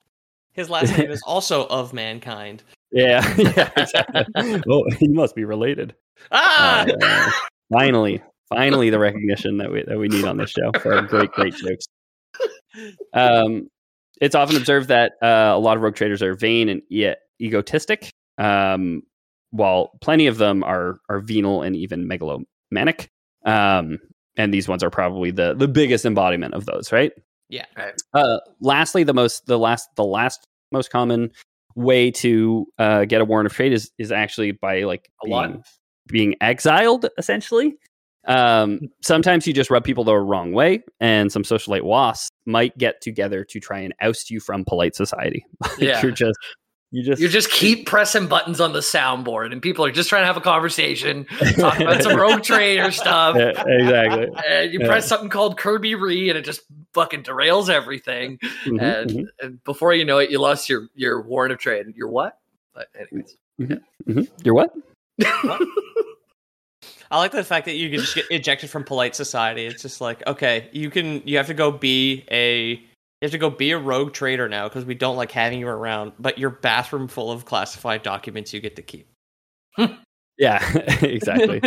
His 0.54 0.70
last 0.72 0.98
name 0.98 1.12
is 1.12 1.22
also 1.28 1.68
of 1.68 1.94
mankind. 1.94 2.64
Yeah, 2.92 3.22
yeah, 3.38 3.70
exactly. 3.78 4.62
well, 4.66 4.84
he 4.98 5.08
must 5.10 5.36
be 5.36 5.46
related. 5.46 5.94
Ah, 6.32 6.86
Uh, 7.02 7.32
finally, 7.72 8.24
finally, 8.50 8.90
the 8.90 8.98
recognition 8.98 9.58
that 9.58 9.72
we 9.72 9.84
that 9.84 10.00
we 10.00 10.08
need 10.08 10.24
on 10.26 10.38
this 10.38 10.50
show 10.50 10.72
for 10.82 10.96
our 10.96 11.02
great, 11.04 11.32
great 11.34 11.54
jokes. 11.54 11.86
Um, 13.14 13.70
it's 14.22 14.36
often 14.36 14.56
observed 14.58 14.88
that 14.90 15.14
uh, 15.22 15.54
a 15.56 15.60
lot 15.60 15.78
of 15.78 15.84
rogue 15.84 15.96
traders 15.96 16.22
are 16.22 16.34
vain 16.34 16.70
and 16.70 16.82
e- 16.90 17.14
egotistic, 17.42 18.10
um, 18.38 19.04
while 19.52 19.92
plenty 20.02 20.28
of 20.28 20.38
them 20.38 20.64
are 20.64 21.00
are 21.10 21.20
venal 21.20 21.62
and 21.62 21.76
even 21.76 22.08
megalomaniac. 22.08 23.10
Um, 23.46 24.00
and 24.36 24.54
these 24.54 24.68
ones 24.68 24.84
are 24.84 24.90
probably 24.90 25.32
the 25.32 25.54
the 25.54 25.68
biggest 25.68 26.06
embodiment 26.06 26.54
of 26.54 26.66
those, 26.66 26.92
right? 26.92 27.12
yeah. 27.50 27.66
Uh, 28.14 28.40
lastly, 28.60 29.04
the 29.04 29.14
most 29.14 29.46
the 29.46 29.58
last 29.58 29.88
the 29.96 30.04
last 30.04 30.46
most 30.72 30.92
common 30.92 31.32
way 31.76 32.12
to 32.12 32.66
uh, 32.78 33.06
get 33.06 33.22
a 33.22 33.26
warrant 33.26 33.46
of 33.48 33.54
trade 33.54 33.72
is 33.74 33.92
is 33.98 34.12
actually 34.12 34.52
by 34.52 34.84
like 34.84 35.10
A 35.24 35.30
what? 35.30 35.48
being, 35.48 35.64
being 36.08 36.36
exiled, 36.42 37.08
essentially. 37.18 37.76
Um, 38.28 38.82
sometimes 39.02 39.48
you 39.48 39.54
just 39.54 39.70
rub 39.72 39.86
people 39.86 40.04
the 40.04 40.16
wrong 40.18 40.52
way, 40.52 40.84
and 41.00 41.32
some 41.32 41.44
socialite 41.44 41.84
wasps 41.84 42.30
might 42.46 42.78
get 42.78 43.00
together 43.02 43.46
to 43.52 43.60
try 43.62 43.80
and 43.80 43.94
oust 44.02 44.30
you 44.30 44.42
from 44.42 44.66
polite 44.66 44.96
society. 44.96 45.46
Like, 45.62 45.80
Yeah. 45.80 46.02
you're 46.02 46.12
just 46.12 46.38
you 46.92 47.04
just 47.04 47.22
You 47.22 47.28
just 47.28 47.52
keep 47.52 47.86
pressing 47.86 48.28
buttons 48.28 48.62
on 48.62 48.72
the 48.74 48.80
soundboard, 48.80 49.52
and 49.52 49.62
people 49.62 49.84
are 49.86 49.92
just 49.92 50.08
trying 50.10 50.22
to 50.22 50.28
have 50.28 50.38
a 50.38 50.42
conversation, 50.42 51.26
talk 51.60 51.80
about 51.80 52.02
some 52.02 52.16
rogue 52.16 52.44
trader 52.44 52.92
stuff. 52.92 53.36
Yeah, 53.38 53.64
exactly. 53.68 54.28
And 54.48 54.72
you 54.74 54.80
Yeah. 54.80 54.88
press 54.88 55.08
something 55.08 55.30
called 55.30 55.58
Kirby 55.58 55.96
Re, 55.96 56.30
and 56.30 56.38
it 56.38 56.46
just 56.46 56.62
fucking 56.94 57.24
derails 57.24 57.70
everything. 57.70 58.40
Mhm, 58.66 58.82
and, 58.82 59.10
mhm, 59.12 59.26
and 59.42 59.64
before 59.66 59.94
you 59.94 60.06
know 60.06 60.18
it, 60.20 60.30
you 60.32 60.40
lost 60.40 60.70
your 60.70 60.88
your 60.96 61.22
warrant 61.22 61.52
of 61.54 61.60
trade. 61.60 61.88
Your 61.96 62.08
what? 62.08 62.40
But 62.74 62.88
anyways, 62.96 63.36
mhm. 63.60 64.28
You're 64.44 64.56
what? 64.56 64.74
I 67.10 67.18
like 67.18 67.32
the 67.32 67.44
fact 67.44 67.66
that 67.66 67.76
you 67.76 67.90
can 67.90 68.00
just 68.00 68.16
get 68.16 68.26
ejected 68.30 68.70
from 68.70 68.84
polite 68.84 69.16
society. 69.16 69.66
It's 69.66 69.82
just 69.82 70.02
like, 70.02 70.26
okay, 70.28 70.70
you 70.74 70.90
can 70.90 71.22
you 71.26 71.38
have 71.38 71.48
to 71.48 71.54
go 71.54 71.72
be 71.72 72.26
a 72.32 72.82
you 73.22 73.26
have 73.26 73.32
to 73.32 73.38
go 73.38 73.50
be 73.50 73.72
a 73.72 73.78
rogue 73.78 74.14
trader 74.14 74.48
now 74.48 74.68
because 74.68 74.86
we 74.86 74.94
don't 74.96 75.16
like 75.16 75.32
having 75.32 75.60
you 75.60 75.68
around, 75.68 76.14
but 76.20 76.38
your 76.38 76.50
bathroom 76.50 77.08
full 77.08 77.32
of 77.32 77.46
classified 77.46 78.04
documents 78.04 78.54
you 78.54 78.60
get 78.60 78.76
to 78.76 78.82
keep. 78.82 79.10
Yeah, 80.38 80.64
exactly. 81.02 81.62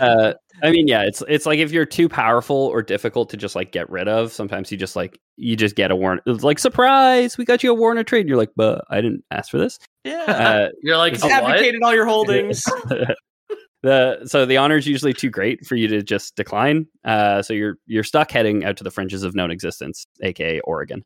uh, 0.00 0.34
I 0.62 0.70
mean, 0.70 0.88
yeah, 0.88 1.02
it's 1.02 1.22
it's 1.26 1.46
like 1.46 1.58
if 1.58 1.72
you're 1.72 1.86
too 1.86 2.08
powerful 2.08 2.56
or 2.56 2.82
difficult 2.82 3.30
to 3.30 3.36
just 3.36 3.56
like 3.56 3.72
get 3.72 3.88
rid 3.88 4.08
of, 4.08 4.30
sometimes 4.32 4.70
you 4.70 4.76
just 4.76 4.94
like 4.94 5.18
you 5.36 5.56
just 5.56 5.74
get 5.74 5.90
a 5.90 5.96
warrant. 5.96 6.20
It's 6.26 6.44
like 6.44 6.58
surprise, 6.58 7.38
we 7.38 7.44
got 7.46 7.62
you 7.62 7.70
a 7.70 7.74
warrant 7.74 8.00
of 8.00 8.06
trade. 8.06 8.28
You're 8.28 8.36
like, 8.36 8.52
but 8.56 8.84
I 8.90 9.00
didn't 9.00 9.24
ask 9.30 9.50
for 9.50 9.58
this. 9.58 9.78
Yeah. 10.04 10.24
Uh, 10.28 10.68
you're 10.82 10.98
like, 10.98 11.14
It's 11.14 11.24
"Oh, 11.24 11.28
what?" 11.28 11.82
All 11.82 11.94
your 11.94 12.06
holdings. 12.06 12.62
the 13.84 14.26
so 14.26 14.46
the 14.46 14.56
honor 14.56 14.76
is 14.78 14.86
usually 14.86 15.12
too 15.12 15.28
great 15.28 15.66
for 15.66 15.76
you 15.76 15.86
to 15.88 16.02
just 16.02 16.36
decline. 16.36 16.86
Uh, 17.04 17.42
so 17.42 17.52
you're 17.52 17.76
you're 17.86 18.02
stuck 18.02 18.30
heading 18.30 18.64
out 18.64 18.78
to 18.78 18.84
the 18.84 18.90
fringes 18.90 19.22
of 19.22 19.34
known 19.34 19.50
existence, 19.50 20.06
aka 20.22 20.58
Oregon. 20.60 21.04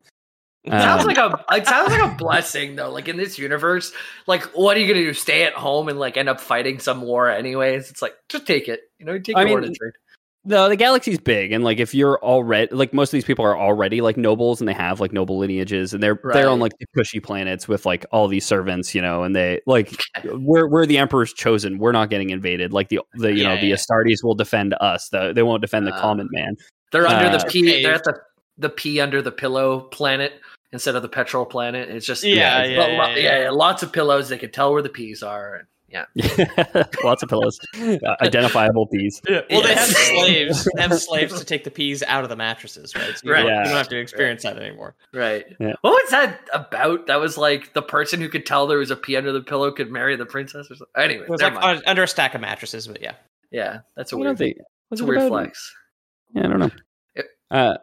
It 0.63 0.71
sounds 0.71 1.03
Um, 1.03 1.09
like 1.09 1.19
a 1.19 1.45
it 1.57 1.67
sounds 1.67 1.91
like 1.91 2.13
a 2.13 2.15
blessing 2.15 2.77
though. 2.77 2.91
Like 2.91 3.09
in 3.09 3.17
this 3.17 3.37
universe, 3.37 3.93
like 4.29 4.45
what 4.55 4.77
are 4.77 4.81
you 4.81 4.87
gonna 4.87 5.05
do? 5.05 5.13
Stay 5.13 5.43
at 5.43 5.55
home 5.55 5.89
and 5.89 5.99
like 5.99 6.17
end 6.17 6.29
up 6.29 6.41
fighting 6.41 6.79
some 6.79 7.03
war 7.03 7.29
anyways? 7.29 7.91
It's 7.91 8.01
like 8.01 8.15
just 8.29 8.47
take 8.47 8.69
it. 8.69 8.81
You 8.99 9.07
know, 9.07 9.19
take 9.19 9.37
I 9.37 9.45
mean, 9.45 9.55
warrant 9.55 9.71
of 9.71 9.77
trade. 9.77 9.93
No, 10.45 10.69
the 10.69 10.77
galaxy's 10.77 11.19
big, 11.19 11.53
and 11.53 11.63
like 11.65 11.79
if 11.79 11.95
you're 11.95 12.19
already 12.25 12.75
like 12.75 12.95
most 12.95 13.09
of 13.09 13.13
these 13.13 13.25
people 13.25 13.45
are 13.45 13.59
already 13.59 14.01
like 14.01 14.17
nobles, 14.17 14.61
and 14.61 14.69
they 14.69 14.73
have 14.73 14.99
like 15.01 15.13
noble 15.13 15.37
lineages, 15.39 15.93
and 15.93 16.03
they're 16.03 16.19
they're 16.33 16.49
on 16.49 16.59
like 16.61 16.73
the 16.79 16.87
cushy 16.97 17.21
planets 17.21 17.69
with 17.69 17.85
like 17.85 18.07
all 18.13 18.29
these 18.29 18.47
servants, 18.47 18.95
you 18.95 19.03
know, 19.03 19.25
and 19.25 19.37
they 19.37 19.61
like 19.67 20.01
we're 20.25 20.67
we're 20.69 20.87
the 20.87 20.97
emperor's 20.97 21.33
chosen. 21.35 21.79
We're 21.79 21.93
not 21.93 22.09
getting 22.09 22.31
invaded. 22.31 22.73
Like 22.73 22.89
the 22.89 23.01
the 23.15 23.33
you 23.33 23.43
Yeah, 23.43 23.57
know 23.57 23.61
the. 23.61 23.73
Astartes 23.73 24.23
will 24.23 24.37
defend 24.37 24.75
us. 24.81 25.09
The, 25.11 25.33
they 25.35 25.43
won't 25.43 25.61
defend 25.61 25.87
the 25.87 25.93
Ah. 25.95 26.01
common 26.01 26.29
man. 26.31 26.57
They're 26.93 27.07
under 27.07 27.27
uh, 27.27 27.37
the 27.39 27.45
P. 27.45 27.83
They're 27.83 27.95
at 27.95 28.05
the 28.05 28.15
the 28.57 28.71
P 28.71 29.01
under 29.01 29.21
the 29.21 29.33
pillow 29.33 29.81
planet 29.81 30.35
instead 30.73 30.95
of 30.95 31.03
the 31.03 31.09
petrol 31.09 31.45
planet. 31.47 31.91
It's 31.91 32.07
just 32.07 32.25
Yeah, 32.25 32.61
it's 32.63 32.71
yeah, 32.73 32.79
lo- 32.79 32.87
yeah, 32.89 33.03
lo- 33.03 33.15
yeah. 33.17 33.43
yeah, 33.43 33.51
Lots 33.51 33.83
of 33.83 33.93
pillows. 33.93 34.29
They 34.31 34.39
can 34.39 34.51
tell 34.53 34.73
where 34.73 34.83
the 34.83 34.89
P's 34.89 35.23
are. 35.23 35.67
And, 35.93 36.07
yeah, 36.15 36.85
Lots 37.05 37.23
of 37.23 37.29
pillows, 37.29 37.59
uh, 37.81 37.97
identifiable 38.21 38.87
peas. 38.87 39.21
Well, 39.29 39.43
they 39.63 39.75
have 39.75 39.89
slaves. 39.89 40.69
They 40.75 40.83
have 40.83 40.99
slaves 41.01 41.39
to 41.39 41.45
take 41.47 41.65
the 41.65 41.71
peas 41.71 42.03
out 42.03 42.25
of 42.25 42.31
the 42.31 42.37
mattresses, 42.37 42.95
right? 42.95 43.17
So 43.17 43.21
you, 43.25 43.33
Right. 43.33 43.41
don't, 43.43 43.49
Yeah. 43.51 43.59
you 43.61 43.65
don't 43.69 43.77
have 43.77 43.89
to 43.89 43.99
experience 43.99 44.43
that 44.43 44.59
anymore. 44.59 44.95
right. 45.15 45.47
Yeah. 45.59 45.73
What 45.81 45.93
was 46.03 46.11
that 46.11 46.41
about? 46.53 47.07
That 47.07 47.21
was 47.21 47.39
like 47.39 47.73
the 47.73 47.83
person 47.83 48.21
who 48.21 48.29
could 48.29 48.45
tell 48.45 48.67
there 48.67 48.79
was 48.79 48.91
a 48.91 48.97
P 48.97 49.17
under 49.17 49.33
the 49.33 49.41
pillow 49.41 49.71
could 49.73 49.91
marry 49.91 50.17
the 50.17 50.27
princess 50.27 50.71
or 50.71 50.75
something. 50.77 50.87
Anyway, 50.97 51.25
It 51.25 51.31
was 51.31 51.41
like 51.43 51.55
mind. 51.55 51.83
under 51.87 52.03
a 52.03 52.09
stack 52.09 52.35
of 52.35 52.41
mattresses, 52.43 52.87
but 52.87 53.01
yeah. 53.01 53.13
yeah, 53.51 53.81
that's 53.97 54.13
a 54.13 54.17
What 54.19 54.27
are 54.27 54.31
weird. 54.31 54.39
they? 54.39 54.49
It's 54.51 54.61
What's 54.91 55.01
a 55.03 55.07
weird 55.07 55.19
about? 55.19 55.29
flex. 55.31 55.75
Yeah, 56.35 56.45
I 56.45 56.49
don't 56.49 56.59
know. 56.59 56.71
It- 57.15 57.27
Uh, 57.51 57.75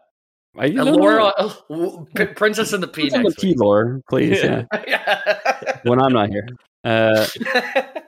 I 0.57 0.65
And 0.67 0.75
don't. 0.77 0.93
Laura, 0.93 1.33
oh, 1.37 2.07
Princess 2.35 2.71
and 2.71 2.81
the 2.81 2.87
Pea. 2.87 3.03
What's 3.03 3.15
on 3.15 3.23
the 3.23 3.29
next 3.29 3.41
P 3.41 3.47
week. 3.49 3.59
lore, 3.59 4.01
please. 4.09 4.41
Yeah, 4.87 5.79
when 5.83 5.99
I'm 6.01 6.13
not 6.13 6.29
here. 6.29 6.47
Uh, 6.85 7.25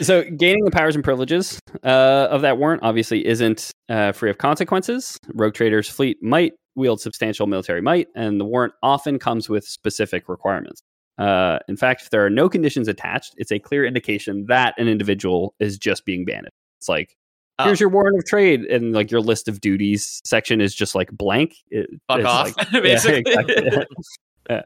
So, 0.00 0.24
gaining 0.24 0.64
the 0.64 0.72
powers 0.72 0.96
and 0.96 1.04
privileges 1.04 1.60
uh, 1.84 2.26
of 2.28 2.40
that 2.42 2.58
warrant 2.58 2.82
obviously 2.82 3.24
isn't 3.24 3.70
uh, 3.88 4.10
free 4.10 4.28
of 4.28 4.38
consequences. 4.38 5.20
Rogue 5.34 5.54
Trader's 5.54 5.88
fleet 5.88 6.20
might 6.20 6.54
wield 6.74 7.00
substantial 7.00 7.46
military 7.46 7.80
might, 7.80 8.08
and 8.16 8.40
the 8.40 8.44
warrant 8.44 8.72
often 8.82 9.20
comes 9.20 9.48
with 9.48 9.64
specific 9.64 10.28
requirements. 10.28 10.82
Uh, 11.16 11.60
in 11.68 11.76
fact, 11.76 12.02
if 12.02 12.10
there 12.10 12.26
are 12.26 12.30
no 12.30 12.48
conditions 12.48 12.88
attached, 12.88 13.34
it's 13.36 13.52
a 13.52 13.60
clear 13.60 13.84
indication 13.84 14.46
that 14.48 14.74
an 14.78 14.88
individual 14.88 15.54
is 15.60 15.78
just 15.78 16.04
being 16.04 16.24
banned. 16.24 16.48
It's 16.80 16.88
like, 16.88 17.16
Oh. 17.60 17.66
here's 17.66 17.78
your 17.78 17.88
warrant 17.88 18.18
of 18.18 18.24
trade, 18.24 18.62
and 18.64 18.92
like 18.94 19.12
your 19.12 19.20
list 19.20 19.46
of 19.46 19.60
duties 19.60 20.20
section 20.26 20.60
is 20.60 20.74
just 20.74 20.96
like 20.96 21.08
blank. 21.12 21.54
It- 21.70 21.88
Fuck 22.08 22.24
off, 22.24 22.56
like- 22.58 22.72
yeah, 22.72 23.08
exactly. 23.12 23.86
Yeah. 24.50 24.62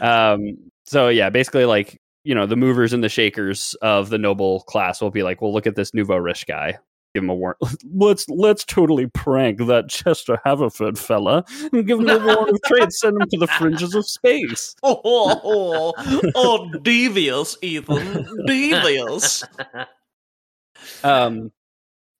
Um, 0.00 0.56
so 0.86 1.10
yeah, 1.10 1.28
basically 1.28 1.66
like 1.66 1.99
you 2.24 2.34
know 2.34 2.46
the 2.46 2.56
movers 2.56 2.92
and 2.92 3.02
the 3.02 3.08
shakers 3.08 3.74
of 3.82 4.10
the 4.10 4.18
noble 4.18 4.60
class 4.62 5.00
will 5.00 5.10
be 5.10 5.22
like, 5.22 5.40
well, 5.40 5.52
look 5.52 5.66
at 5.66 5.76
this 5.76 5.94
nouveau 5.94 6.16
riche 6.16 6.46
guy. 6.46 6.78
Give 7.14 7.24
him 7.24 7.30
a 7.30 7.34
warrant. 7.34 7.58
Let's 7.92 8.28
let's 8.28 8.64
totally 8.64 9.08
prank 9.08 9.58
that 9.66 9.88
Chester 9.88 10.38
Haverford 10.44 10.96
fella 10.96 11.44
and 11.72 11.84
give 11.84 11.98
him 11.98 12.08
a 12.08 12.18
warrant 12.18 12.50
of 12.50 12.62
trade. 12.62 12.92
Send 12.92 13.20
him 13.20 13.28
to 13.30 13.38
the 13.38 13.48
fringes 13.48 13.96
of 13.96 14.06
space. 14.06 14.76
oh, 14.84 15.00
oh, 15.04 15.92
oh, 15.96 16.20
oh, 16.36 16.70
devious, 16.82 17.56
Ethan, 17.62 18.46
devious. 18.46 19.42
Um, 21.04 21.52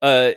uh, 0.02 0.32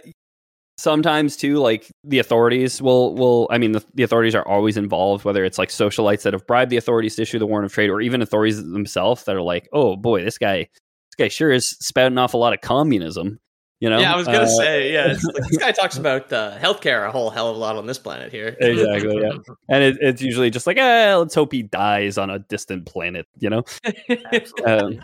sometimes 0.84 1.38
too, 1.38 1.58
like 1.58 1.90
the 2.04 2.20
authorities 2.20 2.82
will 2.82 3.16
will. 3.16 3.48
I 3.50 3.58
mean, 3.58 3.72
the, 3.72 3.84
the 3.94 4.04
authorities 4.04 4.36
are 4.36 4.48
always 4.48 4.76
involved. 4.76 5.24
Whether 5.24 5.46
it's 5.46 5.58
like 5.58 5.70
socialites 5.70 6.24
that 6.24 6.34
have 6.34 6.46
bribed 6.46 6.70
the 6.72 6.78
authorities 6.78 7.16
to 7.16 7.22
issue 7.22 7.40
the 7.40 7.48
warrant 7.48 7.66
of 7.66 7.74
trade, 7.74 7.90
or 7.90 8.02
even 8.02 8.22
authorities 8.22 8.62
themselves 8.62 9.24
that 9.24 9.36
are 9.36 9.42
like, 9.42 9.70
oh 9.72 9.96
boy, 9.96 10.24
this 10.24 10.38
guy, 10.38 10.58
this 10.58 11.16
guy 11.18 11.30
sure 11.30 11.52
is 11.52 11.70
spouting 11.70 12.18
off 12.18 12.34
a 12.34 12.38
lot 12.38 12.54
of 12.54 12.62
communism. 12.62 13.40
You 13.80 13.90
know? 13.90 14.00
yeah, 14.00 14.14
I 14.14 14.16
was 14.16 14.28
gonna 14.28 14.44
Uh, 14.44 14.48
say, 14.48 14.94
yeah, 14.94 15.12
it's 15.12 15.24
like, 15.26 15.36
this 15.36 15.58
guy 15.58 15.72
talks 15.82 15.98
about 15.98 16.32
uh, 16.32 16.58
healthcare 16.58 17.06
a 17.06 17.12
whole 17.12 17.30
hell 17.30 17.50
of 17.50 17.58
a 17.58 17.60
lot 17.60 17.76
on 17.76 17.86
this 17.86 17.98
planet 17.98 18.32
here. 18.32 18.56
Exactly. 18.60 19.22
Yeah. 19.22 19.38
And 19.70 19.84
it, 19.84 19.98
it's 20.00 20.22
usually 20.22 20.50
just 20.50 20.68
like, 20.68 20.78
eh, 20.78 21.16
let's 21.16 21.36
hope 21.36 21.52
he 21.52 21.64
dies 21.64 22.18
on 22.18 22.30
a 22.30 22.40
distant 22.40 22.86
planet. 22.86 23.26
You 23.40 23.50
know. 23.50 23.64
Um, 24.66 25.02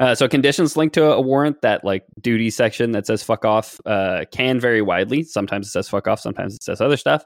uh, 0.00 0.14
so 0.14 0.28
conditions 0.28 0.76
linked 0.76 0.94
to 0.94 1.12
a 1.12 1.20
warrant 1.20 1.60
that 1.62 1.84
like 1.84 2.04
duty 2.20 2.50
section 2.50 2.92
that 2.92 3.06
says 3.06 3.22
fuck 3.22 3.44
off 3.44 3.80
uh, 3.86 4.24
can 4.32 4.58
vary 4.60 4.82
widely. 4.82 5.22
Sometimes 5.22 5.66
it 5.66 5.70
says 5.70 5.88
fuck 5.88 6.06
off, 6.08 6.20
sometimes 6.20 6.54
it 6.54 6.62
says 6.62 6.80
other 6.80 6.96
stuff. 6.96 7.24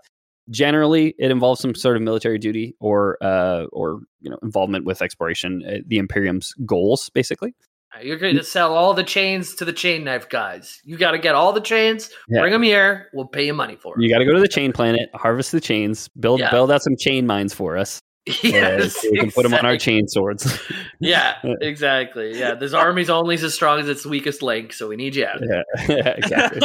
generally, 0.51 1.15
it 1.19 1.31
involves 1.31 1.61
some 1.61 1.75
sort 1.75 1.97
of 1.97 2.03
military 2.03 2.39
duty 2.39 2.75
or 2.81 3.19
uh, 3.23 3.65
or 3.73 4.01
you 4.21 4.31
know 4.31 4.39
involvement 4.43 4.85
with 4.85 5.03
exploration. 5.03 5.63
Uh, 5.67 5.77
the 5.87 5.99
Imperium's 5.99 6.55
goals, 6.67 7.11
basically. 7.11 7.55
You're 8.03 8.19
going 8.19 8.37
to 8.37 8.45
sell 8.45 8.75
all 8.75 8.93
the 8.93 9.03
chains 9.03 9.55
to 9.57 9.65
the 9.65 9.73
chain 9.73 10.05
knife 10.05 10.29
guys. 10.29 10.79
You 10.85 10.99
got 10.99 11.13
to 11.13 11.19
get 11.19 11.35
all 11.35 11.55
the 11.55 11.61
chains, 11.61 12.11
Yeah. 12.29 12.41
bring 12.41 12.53
them 12.53 12.63
here. 12.63 13.09
We'll 13.15 13.25
pay 13.27 13.47
you 13.47 13.55
money 13.55 13.77
for 13.77 13.99
it. 13.99 14.03
You 14.03 14.11
got 14.11 14.19
to 14.19 14.27
go 14.27 14.35
to 14.35 14.41
the 14.41 14.47
chain 14.47 14.73
planet, 14.73 15.09
harvest 15.15 15.53
the 15.53 15.61
chains, 15.61 16.07
build 16.21 16.41
Yeah. 16.41 16.51
build 16.51 16.71
out 16.71 16.83
some 16.83 16.97
chain 16.99 17.27
mines 17.27 17.55
for 17.55 17.79
us. 17.79 17.99
Uh, 18.29 18.35
yes, 18.43 19.01
so 19.01 19.09
we 19.11 19.19
can 19.19 19.31
put 19.31 19.43
them 19.43 19.55
on 19.55 19.65
our 19.65 19.75
exactly. 19.75 19.95
chain 20.01 20.09
swords. 20.09 20.61
Yeah, 21.01 21.37
exactly. 21.61 22.37
Yeah, 22.37 22.55
this 22.55 22.73
army's 22.73 23.09
only 23.09 23.37
as 23.37 23.55
strong 23.55 23.79
as 23.79 23.89
its 23.89 24.05
weakest 24.05 24.43
link, 24.43 24.73
so 24.73 24.89
we 24.89 24.97
need 24.97 25.15
you 25.15 25.27
out. 25.27 25.41
yeah, 25.89 26.09
exactly. 26.09 26.59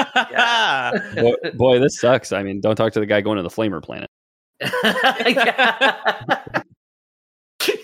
boy, 1.21 1.35
boy, 1.53 1.79
this 1.79 1.99
sucks. 1.99 2.31
I 2.31 2.41
mean, 2.41 2.59
don't 2.59 2.75
talk 2.75 2.93
to 2.93 2.99
the 2.99 3.05
guy 3.05 3.21
going 3.21 3.37
to 3.37 3.43
the 3.43 3.49
flamer 3.49 3.81
planet. 3.83 4.09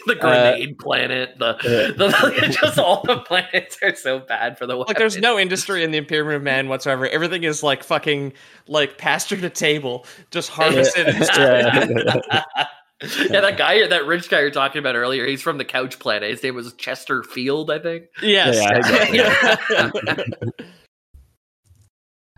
the 0.10 0.16
grenade 0.16 0.78
planet, 0.80 1.38
the, 1.38 1.54
the 1.98 2.58
just 2.60 2.80
all 2.80 3.04
the 3.04 3.20
planets 3.20 3.78
are 3.84 3.96
so 3.96 4.20
bad 4.20 4.58
for 4.58 4.66
the 4.66 4.76
like 4.76 4.98
there's 4.98 5.18
no 5.18 5.38
industry 5.38 5.84
in 5.84 5.92
the 5.92 5.98
Imperium 5.98 6.30
of 6.36 6.42
Man 6.42 6.68
whatsoever. 6.68 7.08
Everything 7.08 7.44
is 7.44 7.64
like 7.64 7.84
fucking 7.84 8.34
like 8.68 8.98
pasture 8.98 9.38
to 9.38 9.50
table, 9.50 10.06
just 10.32 10.50
harvested. 10.50 11.08
and 11.08 11.28
Yeah. 11.38 12.66
Yeah, 13.02 13.42
that 13.42 13.58
guy, 13.58 13.88
that 13.88 14.06
rich 14.06 14.30
guy 14.30 14.42
you're 14.42 14.52
talking 14.52 14.80
about 14.80 14.96
earlier, 14.96 15.26
he's 15.26 15.42
from 15.42 15.58
the 15.58 15.66
Couch 15.66 16.00
Planet. 16.00 16.30
His 16.30 16.44
name 16.44 16.56
was 16.56 16.74
Chester 16.74 17.24
Field, 17.24 17.72
I 17.72 17.80
think. 17.80 18.06
Yes. 18.22 18.56
Yeah, 18.56 18.78
exactly. 18.78 20.46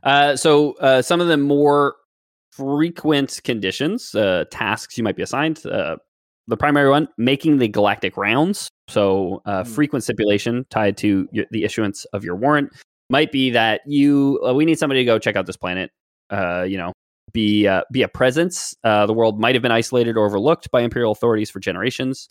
Uh, 0.04 0.36
so 0.36 0.74
uh, 0.74 1.02
some 1.02 1.22
of 1.22 1.28
the 1.28 1.38
more 1.38 1.96
frequent 2.52 3.40
conditions, 3.44 4.14
uh, 4.16 4.46
tasks 4.52 4.98
you 4.98 5.04
might 5.04 5.16
be 5.16 5.24
assigned. 5.24 5.66
Uh, 5.66 5.96
the 6.48 6.58
primary 6.58 6.90
one, 6.90 7.08
making 7.18 7.60
the 7.60 7.68
galactic 7.68 8.18
rounds. 8.18 8.68
So 8.88 9.42
uh, 9.46 9.64
frequent 9.64 10.04
stipulation 10.04 10.66
tied 10.70 10.98
to 10.98 11.28
y- 11.32 11.46
the 11.52 11.64
issuance 11.64 12.06
of 12.14 12.24
your 12.24 12.36
warrant 12.36 12.72
might 13.10 13.32
be 13.32 13.52
that 13.52 13.82
you 13.86 14.42
uh, 14.46 14.54
we 14.54 14.66
need 14.66 14.80
somebody 14.80 15.02
to 15.02 15.06
go 15.06 15.20
check 15.20 15.36
out 15.36 15.46
this 15.46 15.56
planet. 15.56 15.92
Uh, 16.30 16.64
you 16.64 16.78
know, 16.78 16.92
be 17.34 17.68
uh, 17.68 17.84
be 17.92 18.04
a 18.04 18.08
presence. 18.08 18.76
Uh, 18.84 19.06
the 19.06 19.14
world 19.14 19.40
might 19.40 19.56
have 19.56 19.62
been 19.62 19.72
isolated 19.72 20.18
or 20.18 20.26
overlooked 20.26 20.70
by 20.72 20.82
imperial 20.82 21.12
authorities 21.12 21.50
for 21.50 21.60
generations. 21.60 22.30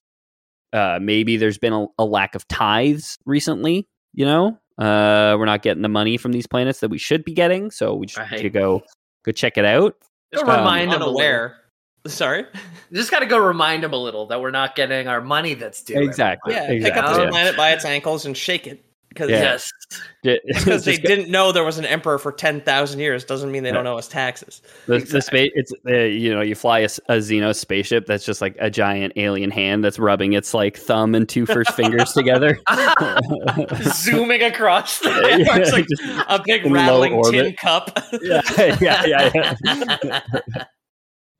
Uh, 0.73 0.99
maybe 1.03 1.37
there's 1.37 1.59
been 1.59 1.73
a, 1.73 1.87
a 1.99 2.05
lack 2.05 2.35
of 2.35 2.47
tithes 2.49 3.19
recently. 3.27 3.89
You 4.13 4.25
know, 4.27 4.59
uh, 4.79 5.37
we're 5.39 5.47
not 5.47 5.63
getting 5.63 5.83
the 5.83 5.89
money 5.89 6.17
from 6.17 6.33
these 6.33 6.47
planets 6.47 6.81
that 6.81 6.91
we 6.91 6.99
should 6.99 7.25
be 7.25 7.33
getting, 7.35 7.71
so 7.71 7.95
we 7.95 8.07
just 8.07 8.31
need 8.31 8.43
to 8.43 8.51
go 8.51 8.83
go 9.25 9.33
check 9.33 9.59
it 9.59 9.65
out. 9.65 9.97
Go 10.35 10.43
Um, 10.43 10.49
remind 10.49 10.93
him 10.93 11.03
a 11.03 11.07
little. 11.07 11.09
unaware. 11.09 11.57
Sorry. 12.07 12.47
Just 12.93 13.11
got 13.11 13.19
to 13.19 13.27
go 13.27 13.39
remind 13.39 13.83
them 13.83 13.93
a 13.93 13.97
little 13.97 14.27
that 14.29 14.41
we're 14.41 14.51
not 14.51 14.75
getting 14.75 15.07
our 15.07 15.21
money 15.21 15.55
that's 15.55 15.83
due. 15.83 16.01
Exactly. 16.01 16.55
Yeah. 16.55 16.71
exactly. 16.71 16.91
Pick 16.91 16.97
up 16.97 17.09
this 17.11 17.19
yeah. 17.25 17.31
planet 17.31 17.57
by 17.57 17.73
its 17.73 17.85
ankles 17.85 18.25
and 18.25 18.35
shake 18.37 18.67
it. 18.67 18.83
Because 19.11 19.29
Yeah. 19.29 19.59
Yes. 20.23 20.41
because 20.47 20.85
they 20.87 20.97
didn't 20.97 21.31
know 21.31 21.51
there 21.53 21.65
was 21.65 21.79
an 21.79 21.85
emperor 21.85 22.17
for 22.19 22.31
ten 22.31 22.61
thousand 22.61 23.01
years 23.01 23.25
doesn't 23.25 23.51
mean 23.51 23.65
they 23.65 23.73
don't 23.73 23.85
know 23.85 23.97
his 23.97 24.07
taxes. 24.09 24.63
The, 24.87 24.99
the 25.01 25.21
space, 25.21 25.51
it's 25.55 25.73
uh, 25.87 25.93
you 25.93 26.33
know, 26.33 26.41
you 26.41 26.55
fly 26.55 26.81
a, 26.81 26.85
a 27.09 27.17
Xenos 27.19 27.57
spaceship 27.57 28.07
that's 28.07 28.25
just 28.25 28.41
like 28.41 28.57
a 28.61 28.71
giant 28.71 29.15
alien 29.17 29.51
hand 29.51 29.83
that's 29.85 29.99
rubbing 29.99 30.33
its 30.35 30.55
like 30.55 30.77
thumb 30.77 31.15
and 31.15 31.29
two 31.29 31.45
first 31.45 31.73
fingers 31.73 32.13
together. 32.13 32.59
Zooming 33.83 34.43
across 34.43 35.01
the. 35.01 35.11
Yeah, 35.41 35.57
It's 35.59 35.73
like 35.73 35.87
a 36.29 36.41
big 36.45 36.67
in 36.67 36.73
rattling 36.73 37.23
tin 37.25 37.55
cup. 37.55 37.99
yeah, 38.23 38.41
yeah, 38.81 39.05
yeah. 39.07 39.53
yeah. 40.05 40.65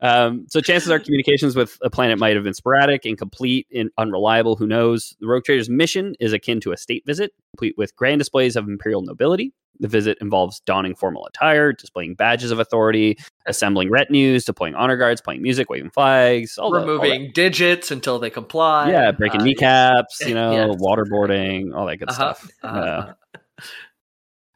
Um, 0.01 0.45
so 0.49 0.61
chances 0.61 0.89
are 0.89 0.99
communications 0.99 1.55
with 1.55 1.77
a 1.83 1.89
planet 1.89 2.17
might 2.19 2.35
have 2.35 2.43
been 2.43 2.53
sporadic, 2.53 3.05
incomplete, 3.05 3.67
and 3.75 3.89
unreliable. 3.97 4.55
Who 4.55 4.67
knows? 4.67 5.15
The 5.19 5.27
Rogue 5.27 5.43
Trader's 5.43 5.69
mission 5.69 6.15
is 6.19 6.33
akin 6.33 6.59
to 6.61 6.71
a 6.71 6.77
state 6.77 7.03
visit, 7.05 7.31
complete 7.53 7.75
with 7.77 7.95
grand 7.95 8.19
displays 8.19 8.55
of 8.55 8.67
imperial 8.67 9.01
nobility. 9.01 9.53
The 9.79 9.87
visit 9.87 10.17
involves 10.21 10.59
donning 10.61 10.93
formal 10.95 11.25
attire, 11.25 11.73
displaying 11.73 12.13
badges 12.13 12.51
of 12.51 12.59
authority, 12.59 13.17
assembling 13.47 13.89
retinues, 13.89 14.45
deploying 14.45 14.75
honor 14.75 14.95
guards, 14.95 15.21
playing 15.21 15.41
music, 15.41 15.69
waving 15.71 15.89
flags, 15.89 16.57
all 16.59 16.69
the- 16.71 16.79
all 16.79 16.85
that 16.85 16.91
removing 16.91 17.31
digits 17.33 17.89
until 17.89 18.19
they 18.19 18.29
comply. 18.29 18.91
yeah, 18.91 19.11
breaking 19.11 19.41
Uh, 19.41 19.45
kneecaps, 19.45 20.21
you 20.27 20.35
know, 20.35 20.51
yes. 20.51 20.75
waterboarding, 20.79 21.75
all 21.75 21.87
that 21.87 21.97
good 21.97 22.09
Uh-huh, 22.11 22.33
stuff. 22.33 22.51
uh-huh. 22.63 22.79
Uh, 22.79 23.13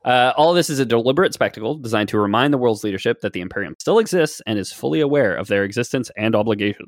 all 0.05 0.53
this 0.53 0.69
is 0.69 0.79
a 0.79 0.85
deliberate 0.85 1.33
spectacle 1.33 1.75
designed 1.75 2.09
to 2.09 2.19
remind 2.19 2.53
the 2.53 2.57
world's 2.57 2.83
leadership 2.83 3.21
that 3.21 3.33
the 3.33 3.41
Imperium 3.41 3.75
still 3.79 3.99
exists 3.99 4.41
and 4.45 4.59
is 4.59 4.71
fully 4.71 5.01
aware 5.01 5.35
of 5.35 5.47
their 5.47 5.63
existence 5.63 6.11
and 6.17 6.35
obligation. 6.35 6.87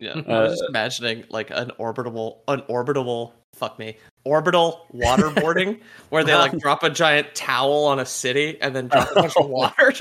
Yeah, 0.00 0.12
Uh, 0.12 0.32
I 0.32 0.40
was 0.44 0.52
just 0.52 0.64
imagining 0.68 1.24
like 1.28 1.50
an 1.50 1.70
orbital, 1.78 2.42
an 2.48 2.62
orbital, 2.68 3.34
fuck 3.54 3.78
me, 3.78 3.98
orbital 4.24 4.86
waterboarding 4.94 5.80
where 6.08 6.24
they 6.24 6.34
like 6.34 6.56
drop 6.58 6.82
a 6.82 6.88
giant 6.88 7.34
towel 7.34 7.84
on 7.84 7.98
a 7.98 8.06
city 8.06 8.58
and 8.62 8.74
then 8.74 8.88
drop 8.88 9.10
a 9.10 9.14
bunch 9.16 9.36
of 9.36 9.48
water. 9.50 9.92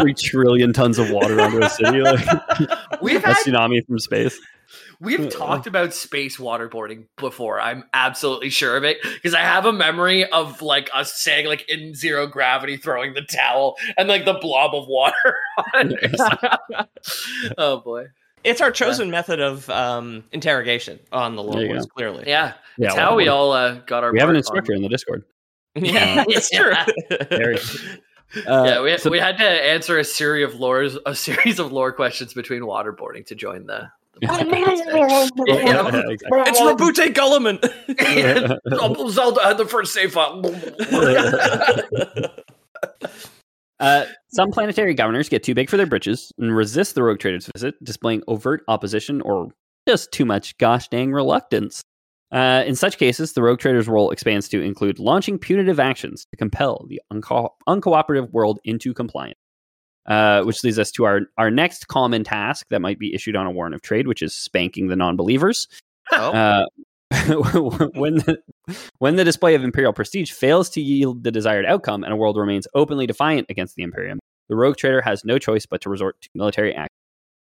Three 0.00 0.14
trillion 0.14 0.72
tons 0.72 0.98
of 0.98 1.10
water 1.10 1.40
under 1.40 1.60
a 1.60 1.68
city, 1.68 2.00
like 2.00 2.26
We've 3.02 3.22
a 3.22 3.28
had 3.28 3.36
tsunami 3.36 3.84
from 3.86 3.98
space. 3.98 4.40
We've 5.02 5.28
talked 5.28 5.66
about 5.66 5.92
space 5.92 6.36
waterboarding 6.36 7.06
before. 7.18 7.60
I'm 7.60 7.82
absolutely 7.92 8.50
sure 8.50 8.76
of 8.76 8.84
it 8.84 8.98
because 9.02 9.34
I 9.34 9.40
have 9.40 9.66
a 9.66 9.72
memory 9.72 10.24
of 10.30 10.62
like 10.62 10.90
us 10.94 11.12
saying 11.12 11.46
like 11.46 11.68
in 11.68 11.94
zero 11.94 12.26
gravity 12.28 12.76
throwing 12.76 13.14
the 13.14 13.22
towel 13.22 13.74
and 13.98 14.08
like 14.08 14.24
the 14.24 14.34
blob 14.34 14.74
of 14.74 14.86
water 14.86 15.34
on 15.74 15.92
it. 16.00 16.88
oh 17.58 17.80
boy. 17.80 18.06
it's 18.44 18.60
our 18.60 18.70
chosen 18.70 19.10
method 19.10 19.40
of 19.40 19.68
um, 19.70 20.22
interrogation 20.32 21.00
on 21.10 21.34
the 21.36 21.42
There 21.42 21.50
Lord 21.52 21.62
you 21.64 21.68
Wars, 21.70 21.86
go. 21.86 21.94
clearly. 21.94 22.24
Yeah. 22.28 22.52
Yeah, 22.78 22.86
It's 22.88 22.96
well, 22.96 23.10
how 23.10 23.16
we 23.16 23.28
all 23.28 23.52
uh, 23.52 23.74
got 23.86 24.04
our 24.04 24.12
We 24.12 24.20
have 24.20 24.30
an 24.30 24.36
instructor 24.36 24.72
on- 24.72 24.76
in 24.76 24.82
the 24.82 24.88
Discord. 24.88 25.24
Yeah, 25.74 26.24
it's 26.28 26.48
true. 26.50 26.72
Very- 27.30 27.58
Uh, 28.46 28.64
yeah, 28.66 28.80
we, 28.82 28.96
so- 28.98 29.10
we 29.10 29.18
had 29.18 29.36
to 29.38 29.44
answer 29.44 29.98
a 29.98 30.04
series 30.04 30.44
of 30.44 30.58
lores, 30.60 30.96
a 31.04 31.14
series 31.14 31.58
of 31.58 31.70
lore 31.72 31.92
questions 31.92 32.32
between 32.34 32.62
waterboarding 32.62 33.26
to 33.26 33.34
join 33.34 33.66
the. 33.66 33.90
The 34.20 34.26
podcast. 34.26 35.30
Yeah, 35.46 35.56
Yeah. 35.94 36.02
exactly. 36.10 36.40
it's 36.46 36.60
Roboute 36.60 37.14
Guilliman. 37.14 37.58
Uncle 38.82 39.10
Zelda 39.10 39.42
had 39.42 39.58
the 39.58 39.66
first 39.66 39.92
save 39.94 40.12
file. 40.12 40.42
Uh, 43.80 44.04
some 44.28 44.50
planetary 44.52 44.94
governors 44.94 45.28
get 45.28 45.42
too 45.42 45.54
big 45.54 45.68
for 45.68 45.76
their 45.76 45.86
britches 45.86 46.30
and 46.38 46.54
resist 46.54 46.94
the 46.94 47.02
rogue 47.02 47.18
trader's 47.18 47.48
visit, 47.56 47.74
displaying 47.82 48.22
overt 48.28 48.62
opposition 48.68 49.20
or 49.22 49.48
just 49.88 50.12
too 50.12 50.24
much 50.24 50.56
gosh 50.58 50.86
dang 50.88 51.10
reluctance. 51.12 51.82
Uh, 52.30 52.62
in 52.64 52.76
such 52.76 52.96
cases, 52.96 53.32
the 53.32 53.42
rogue 53.42 53.58
trader's 53.58 53.88
role 53.88 54.10
expands 54.12 54.48
to 54.48 54.62
include 54.62 54.98
launching 55.00 55.36
punitive 55.36 55.80
actions 55.80 56.24
to 56.30 56.36
compel 56.36 56.86
the 56.88 57.00
unco- 57.10 57.52
uncooperative 57.68 58.30
world 58.30 58.60
into 58.64 58.94
compliance. 58.94 59.36
Uh, 60.04 60.42
which 60.42 60.64
leads 60.64 60.80
us 60.80 60.90
to 60.90 61.04
our, 61.04 61.20
our 61.38 61.48
next 61.48 61.86
common 61.86 62.24
task 62.24 62.66
that 62.70 62.80
might 62.80 62.98
be 62.98 63.14
issued 63.14 63.36
on 63.36 63.46
a 63.46 63.50
warrant 63.52 63.72
of 63.72 63.82
trade, 63.82 64.08
which 64.08 64.20
is 64.20 64.34
spanking 64.34 64.88
the 64.88 64.96
non 64.96 65.16
believers. 65.16 65.68
oh. 66.10 66.32
Uh, 66.32 66.64
when 67.94 68.14
the, 68.14 68.38
when 68.98 69.16
the 69.16 69.24
display 69.24 69.54
of 69.54 69.62
imperial 69.62 69.92
prestige 69.92 70.32
fails 70.32 70.70
to 70.70 70.80
yield 70.80 71.22
the 71.22 71.30
desired 71.30 71.66
outcome 71.66 72.04
and 72.04 72.12
a 72.12 72.16
world 72.16 72.38
remains 72.38 72.66
openly 72.74 73.06
defiant 73.06 73.46
against 73.50 73.76
the 73.76 73.82
imperium, 73.82 74.18
the 74.48 74.56
rogue 74.56 74.76
trader 74.76 75.02
has 75.02 75.24
no 75.24 75.38
choice 75.38 75.66
but 75.66 75.80
to 75.82 75.90
resort 75.90 76.20
to 76.22 76.30
military 76.34 76.74
action. 76.74 76.88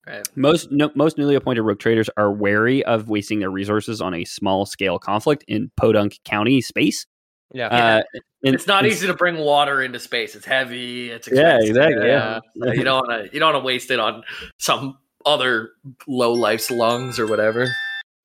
Right. 0.07 0.27
Most 0.35 0.73
no, 0.73 0.91
most 0.97 1.17
newly 1.17 1.37
appointed 1.37 1.63
rogue 1.63 1.79
traders 1.79 2.11
are 2.17 2.33
wary 2.33 2.85
of 2.85 3.09
wasting 3.09 3.39
their 3.39 3.51
resources 3.51 4.01
on 4.01 4.15
a 4.15 4.25
small 4.25 4.67
scale 4.67 4.99
conflict 4.99 5.45
in 5.47 5.71
Podunk 5.77 6.19
County 6.25 6.61
space. 6.61 7.07
Yeah. 7.53 7.67
Uh, 7.69 8.03
in- 8.43 8.55
It's 8.55 8.67
not 8.67 8.85
in- 8.85 8.91
easy 8.91 9.07
to 9.07 9.15
bring 9.15 9.39
water 9.39 9.83
into 9.83 9.99
space. 10.01 10.35
It's 10.35 10.47
heavy. 10.47 11.11
It's 11.11 11.29
Yeah, 11.31 11.59
exactly, 11.61 12.07
yeah. 12.07 12.41
So 12.61 12.73
you 12.73 12.85
don't 12.85 13.07
want 13.09 13.27
to. 13.27 13.35
You 13.35 13.41
don't 13.41 13.53
want 13.55 13.63
to 13.63 13.67
waste 13.67 13.91
it 13.91 14.01
on 14.01 14.23
some 14.59 14.99
other 15.25 15.71
low 16.09 16.33
life's 16.33 16.71
lungs 16.71 17.19
or 17.19 17.27
whatever. 17.27 17.69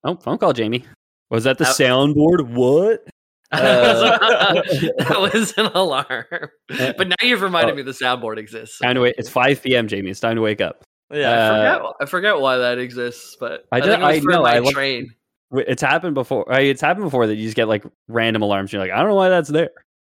Oh, 0.03 0.15
phone 0.15 0.37
call, 0.37 0.53
Jamie. 0.53 0.85
Was 1.29 1.43
that 1.43 1.57
the 1.57 1.65
Uh, 1.65 1.73
soundboard? 1.73 2.47
What? 2.49 3.03
Uh, 3.49 4.17
that 4.97 5.29
was 5.33 5.53
an 5.57 5.67
alarm. 5.67 6.25
But 6.67 7.07
now 7.07 7.15
you've 7.21 7.41
reminded 7.41 7.71
Oh. 7.71 7.75
me 7.77 7.81
the 7.81 7.91
soundboard 7.91 8.37
exists. 8.37 8.79
Time 8.79 8.95
to 8.95 8.99
wait. 9.01 9.15
It's 9.17 9.29
5 9.29 9.63
p.m., 9.63 9.87
Jamie. 9.87 10.09
It's 10.11 10.19
time 10.19 10.35
to 10.35 10.41
wake 10.41 10.59
up. 10.59 10.83
yeah. 11.13 11.29
I 11.29 11.33
Uh, 11.35 11.77
forget. 11.77 11.93
I 12.01 12.05
forget 12.07 12.39
why 12.41 12.57
that 12.57 12.77
exists, 12.77 13.37
but 13.39 13.63
I 13.71 13.77
I, 13.77 13.79
don't- 13.79 13.89
think 13.89 14.01
it 14.01 14.05
was 14.05 14.17
I 14.17 14.19
for 14.19 14.31
know, 14.31 14.41
my 14.43 14.57
I 14.57 14.71
train. 14.73 15.03
Wait, 15.03 15.11
It's 15.51 15.81
happened 15.81 16.13
before. 16.15 16.45
It's 16.51 16.81
happened 16.81 17.05
before 17.05 17.27
that 17.27 17.35
you 17.35 17.43
just 17.43 17.55
get 17.55 17.67
like 17.67 17.83
random 18.07 18.41
alarms. 18.41 18.73
You're 18.73 18.81
like, 18.81 18.91
I 18.91 18.97
don't 18.97 19.07
know 19.09 19.15
why 19.15 19.29
that's 19.29 19.49
there. 19.49 19.69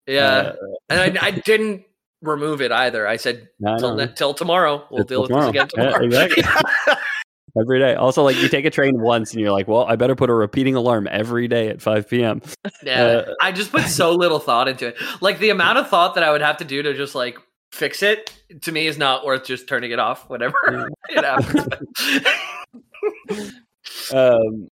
Yeah, 0.07 0.25
Uh, 0.25 0.55
and 0.89 1.17
I, 1.19 1.27
I 1.27 1.31
didn't 1.31 1.83
remove 2.21 2.61
it 2.61 2.71
either. 2.71 3.07
I 3.07 3.17
said 3.17 3.47
no, 3.59 3.77
till, 3.77 3.95
know. 3.95 4.05
ne- 4.05 4.13
till 4.13 4.33
tomorrow. 4.33 4.85
We'll 4.89 5.03
Till 5.05 5.27
deal 5.27 5.37
with 5.37 5.41
this 5.41 5.49
again 5.49 5.67
tomorrow. 5.67 6.03
Yeah, 6.03 6.23
exactly. 6.25 6.43
every 7.59 7.79
day. 7.79 7.95
Also, 7.95 8.23
like 8.23 8.37
you 8.37 8.47
take 8.47 8.65
a 8.65 8.69
train 8.69 8.99
once 9.01 9.31
and 9.33 9.41
you're 9.41 9.51
like, 9.51 9.67
well, 9.67 9.83
I 9.85 9.95
better 9.97 10.15
put 10.15 10.29
a 10.29 10.33
repeating 10.33 10.75
alarm 10.75 11.07
every 11.11 11.47
day 11.47 11.67
at 11.69 11.81
5 11.81 12.09
p.m. 12.09 12.41
Yeah, 12.83 13.03
Uh, 13.03 13.33
I 13.41 13.51
just 13.51 13.71
put 13.71 13.83
so 13.83 14.13
little 14.13 14.39
thought 14.39 14.67
into 14.67 14.87
it. 14.87 14.97
Like 15.21 15.39
the 15.39 15.49
amount 15.49 15.77
of 15.79 15.89
thought 15.89 16.15
that 16.15 16.23
I 16.23 16.31
would 16.31 16.41
have 16.41 16.57
to 16.57 16.65
do 16.65 16.81
to 16.83 16.93
just 16.95 17.13
like 17.15 17.37
fix 17.71 18.01
it 18.01 18.33
to 18.61 18.71
me 18.71 18.87
is 18.87 18.97
not 18.97 19.25
worth 19.25 19.45
just 19.45 19.67
turning 19.67 19.91
it 19.91 19.99
off 19.99 20.27
whenever 20.29 20.55
it 21.09 21.23
happens. 21.23 21.67
um, 24.13 24.67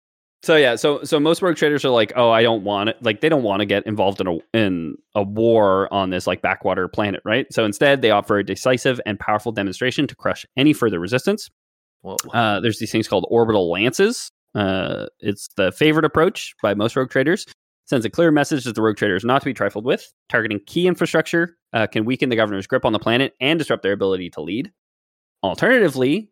so 0.46 0.56
yeah, 0.58 0.76
so 0.76 1.04
so 1.04 1.20
most 1.20 1.42
rogue 1.42 1.56
traders 1.56 1.84
are 1.84 1.90
like, 1.90 2.14
oh, 2.16 2.30
I 2.30 2.44
don't 2.44 2.64
want 2.64 2.90
it. 2.90 3.02
Like 3.02 3.22
they 3.22 3.30
don't 3.30 3.42
want 3.42 3.62
to 3.62 3.66
get 3.66 3.88
involved 3.88 4.22
in 4.22 4.28
a 4.28 4.38
in 4.54 4.96
a 5.16 5.24
war 5.24 5.92
on 5.92 6.12
this 6.12 6.28
like 6.28 6.44
backwater 6.44 6.88
planet, 6.88 7.22
right? 7.26 7.48
So 7.52 7.66
instead, 7.66 8.04
they 8.04 8.12
offer 8.12 8.38
a 8.38 8.44
decisive 8.44 9.02
and 9.08 9.20
powerful 9.20 9.52
demonstration 9.52 10.06
to 10.06 10.16
crush 10.16 10.46
any 10.56 10.72
further 10.72 11.00
resistance. 11.00 11.50
Uh, 12.32 12.60
there's 12.60 12.78
these 12.78 12.92
things 12.92 13.08
called 13.08 13.26
orbital 13.32 13.72
lances. 13.72 14.32
Uh, 14.54 15.08
it's 15.20 15.50
the 15.58 15.72
favorite 15.72 16.06
approach 16.06 16.54
by 16.62 16.76
most 16.76 16.96
rogue 16.96 17.10
traders. 17.10 17.48
Sends 17.86 18.06
a 18.06 18.10
clear 18.12 18.30
message 18.30 18.66
that 18.66 18.76
the 18.76 18.84
rogue 18.84 18.98
trader 18.98 19.16
is 19.16 19.26
not 19.26 19.42
to 19.42 19.46
be 19.46 19.54
trifled 19.54 19.86
with. 19.86 20.14
Targeting 20.30 20.60
key 20.68 20.86
infrastructure 20.86 21.58
uh, 21.74 21.88
can 21.88 22.06
weaken 22.06 22.30
the 22.30 22.36
governor's 22.36 22.68
grip 22.68 22.86
on 22.86 22.94
the 22.94 23.00
planet 23.00 23.34
and 23.42 23.58
disrupt 23.58 23.82
their 23.82 23.94
ability 23.94 24.30
to 24.30 24.42
lead. 24.42 24.72
Alternatively, 25.44 26.30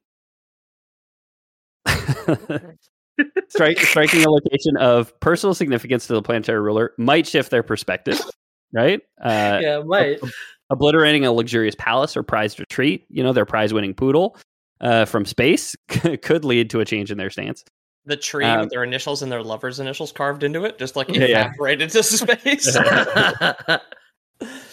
strike, 3.48 3.80
striking 3.80 4.24
a 4.24 4.30
location 4.30 4.78
of 4.78 5.18
personal 5.20 5.54
significance 5.54 6.08
to 6.08 6.14
the 6.14 6.22
planetary 6.22 6.62
ruler 6.62 6.94
might 6.98 7.28
shift 7.28 7.52
their 7.52 7.64
perspective, 7.64 8.20
right? 8.74 9.02
Uh, 9.22 9.60
yeah, 9.62 9.82
might. 9.86 10.20
Obliterating 10.70 11.26
a 11.26 11.32
luxurious 11.32 11.76
palace 11.78 12.18
or 12.18 12.24
prized 12.24 12.60
retreat, 12.60 13.06
you 13.10 13.24
know, 13.24 13.34
their 13.34 13.46
prize 13.46 13.74
winning 13.74 13.94
poodle 13.94 14.38
uh, 14.82 15.06
from 15.06 15.26
space 15.26 15.76
could 16.22 16.44
lead 16.46 16.70
to 16.72 16.80
a 16.80 16.86
change 16.86 17.12
in 17.12 17.18
their 17.18 17.30
stance. 17.30 17.64
The 18.06 18.18
tree 18.18 18.46
Um, 18.46 18.62
with 18.62 18.70
their 18.70 18.84
initials 18.84 19.22
and 19.22 19.32
their 19.32 19.44
lovers' 19.44 19.80
initials 19.80 20.12
carved 20.12 20.44
into 20.44 20.66
it, 20.66 20.78
just 20.78 20.96
like 20.96 21.08
Yeah, 21.10 21.26
yeah. 21.26 21.46
evaporated 21.48 21.84
into 21.84 22.04
space. 22.04 22.76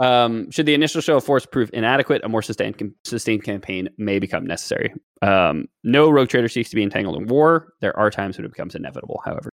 Um, 0.00 0.50
should 0.50 0.66
the 0.66 0.74
initial 0.74 1.00
show 1.00 1.16
of 1.16 1.24
force 1.24 1.44
prove 1.46 1.70
inadequate, 1.72 2.22
a 2.24 2.28
more 2.28 2.42
sustained 2.42 2.78
com- 2.78 2.94
sustained 3.04 3.42
campaign 3.44 3.88
may 3.98 4.18
become 4.18 4.46
necessary. 4.46 4.94
Um, 5.22 5.66
no 5.82 6.08
rogue 6.10 6.28
trader 6.28 6.48
seeks 6.48 6.70
to 6.70 6.76
be 6.76 6.82
entangled 6.82 7.16
in 7.20 7.26
war. 7.26 7.72
There 7.80 7.96
are 7.98 8.10
times 8.10 8.36
when 8.38 8.44
it 8.44 8.50
becomes 8.52 8.74
inevitable, 8.74 9.20
however. 9.24 9.50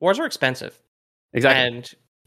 Wars 0.00 0.18
are 0.18 0.26
expensive, 0.26 0.78
Exactly. 1.32 1.76
and 1.78 1.84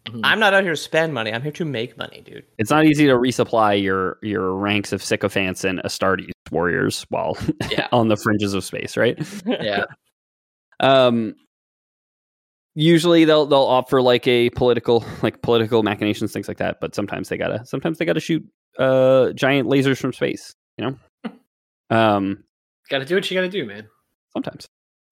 Mhm. 0.09 0.21
I'm 0.23 0.39
not 0.39 0.55
out 0.55 0.63
here 0.63 0.71
to 0.71 0.77
spend 0.77 1.13
money. 1.13 1.31
I'm 1.31 1.43
here 1.43 1.51
to 1.51 1.65
make 1.65 1.95
money, 1.97 2.21
dude. 2.21 2.45
it's 2.57 2.71
not 2.71 2.85
easy 2.85 3.05
to 3.05 3.13
resupply 3.13 3.79
your 3.81 4.17
your 4.23 4.55
ranks 4.55 4.91
of 4.91 5.03
sycophants 5.03 5.63
and 5.63 5.79
Astartes 5.83 6.31
warriors 6.49 7.05
while 7.09 7.37
Yeah. 7.71 7.87
on 7.91 8.07
the 8.07 8.17
fringes 8.17 8.55
of 8.55 8.63
space, 8.63 8.97
right? 8.97 9.17
yeah. 9.45 9.85
Um, 10.79 11.35
usually 12.75 13.25
they'll 13.25 13.45
they'll 13.45 13.59
offer 13.59 14.01
like 14.01 14.27
a 14.27 14.49
political 14.51 15.03
like 15.23 15.41
political 15.41 15.83
machinations, 15.83 16.31
things 16.31 16.47
like 16.47 16.57
that. 16.57 16.79
But 16.81 16.95
sometimes 16.95 17.29
they 17.29 17.37
gotta 17.37 17.65
sometimes 17.65 17.97
they 17.97 18.05
gotta 18.05 18.19
shoot 18.19 18.43
uh 18.79 19.31
giant 19.33 19.67
lasers 19.69 19.97
from 19.97 20.13
space. 20.13 20.55
You 20.77 20.85
know. 20.85 20.97
Um, 21.89 22.43
Got 22.89 22.99
to 22.99 23.05
do 23.05 23.15
what 23.15 23.29
you 23.29 23.35
got 23.37 23.41
to 23.41 23.49
do, 23.49 23.65
man. 23.65 23.87
sometimes. 24.33 24.65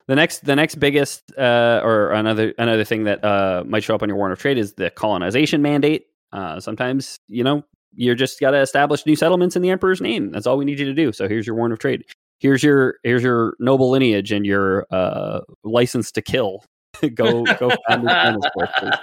The 0.07 0.15
next, 0.15 0.43
the 0.45 0.55
next 0.55 0.75
biggest, 0.75 1.31
uh, 1.37 1.81
or 1.83 2.11
another 2.11 2.53
another 2.57 2.83
thing 2.83 3.03
that 3.03 3.23
uh, 3.23 3.63
might 3.67 3.83
show 3.83 3.93
up 3.93 4.01
on 4.01 4.09
your 4.09 4.17
warrant 4.17 4.33
of 4.33 4.39
trade 4.39 4.57
is 4.57 4.73
the 4.73 4.89
colonization 4.89 5.61
mandate. 5.61 6.05
Uh, 6.33 6.59
sometimes, 6.59 7.17
you 7.27 7.43
know, 7.43 7.63
you're 7.93 8.15
just 8.15 8.39
got 8.39 8.51
to 8.51 8.59
establish 8.59 9.05
new 9.05 9.15
settlements 9.15 9.55
in 9.55 9.61
the 9.61 9.69
emperor's 9.69 10.01
name. 10.01 10.31
That's 10.31 10.47
all 10.47 10.57
we 10.57 10.65
need 10.65 10.79
you 10.79 10.85
to 10.85 10.93
do. 10.93 11.11
So 11.11 11.27
here's 11.27 11.45
your 11.45 11.55
warrant 11.55 11.73
of 11.73 11.79
trade. 11.79 12.05
Here's 12.39 12.63
your 12.63 12.95
here's 13.03 13.21
your 13.21 13.55
noble 13.59 13.91
lineage 13.91 14.31
and 14.31 14.45
your 14.45 14.87
uh, 14.89 15.41
license 15.63 16.11
to 16.13 16.21
kill. 16.21 16.63
go 17.15 17.43
go 17.43 17.71
found 17.87 18.07
this 18.07 18.13
planet 18.13 18.43
for 18.53 18.69
please. 18.77 18.93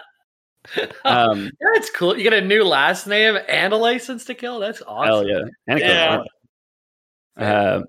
Um, 1.05 1.45
yeah, 1.61 1.69
it's 1.75 1.91
cool. 1.91 2.17
You 2.17 2.23
get 2.23 2.33
a 2.33 2.41
new 2.41 2.65
last 2.65 3.07
name 3.07 3.39
and 3.49 3.73
a 3.73 3.77
license 3.77 4.25
to 4.27 4.35
kill. 4.35 4.59
That's 4.59 4.83
awesome. 4.87 5.11
Hell 5.11 5.29
yeah. 5.29 5.43
And 5.67 5.81
Yeah. 5.81 6.23
Uh, 7.37 7.83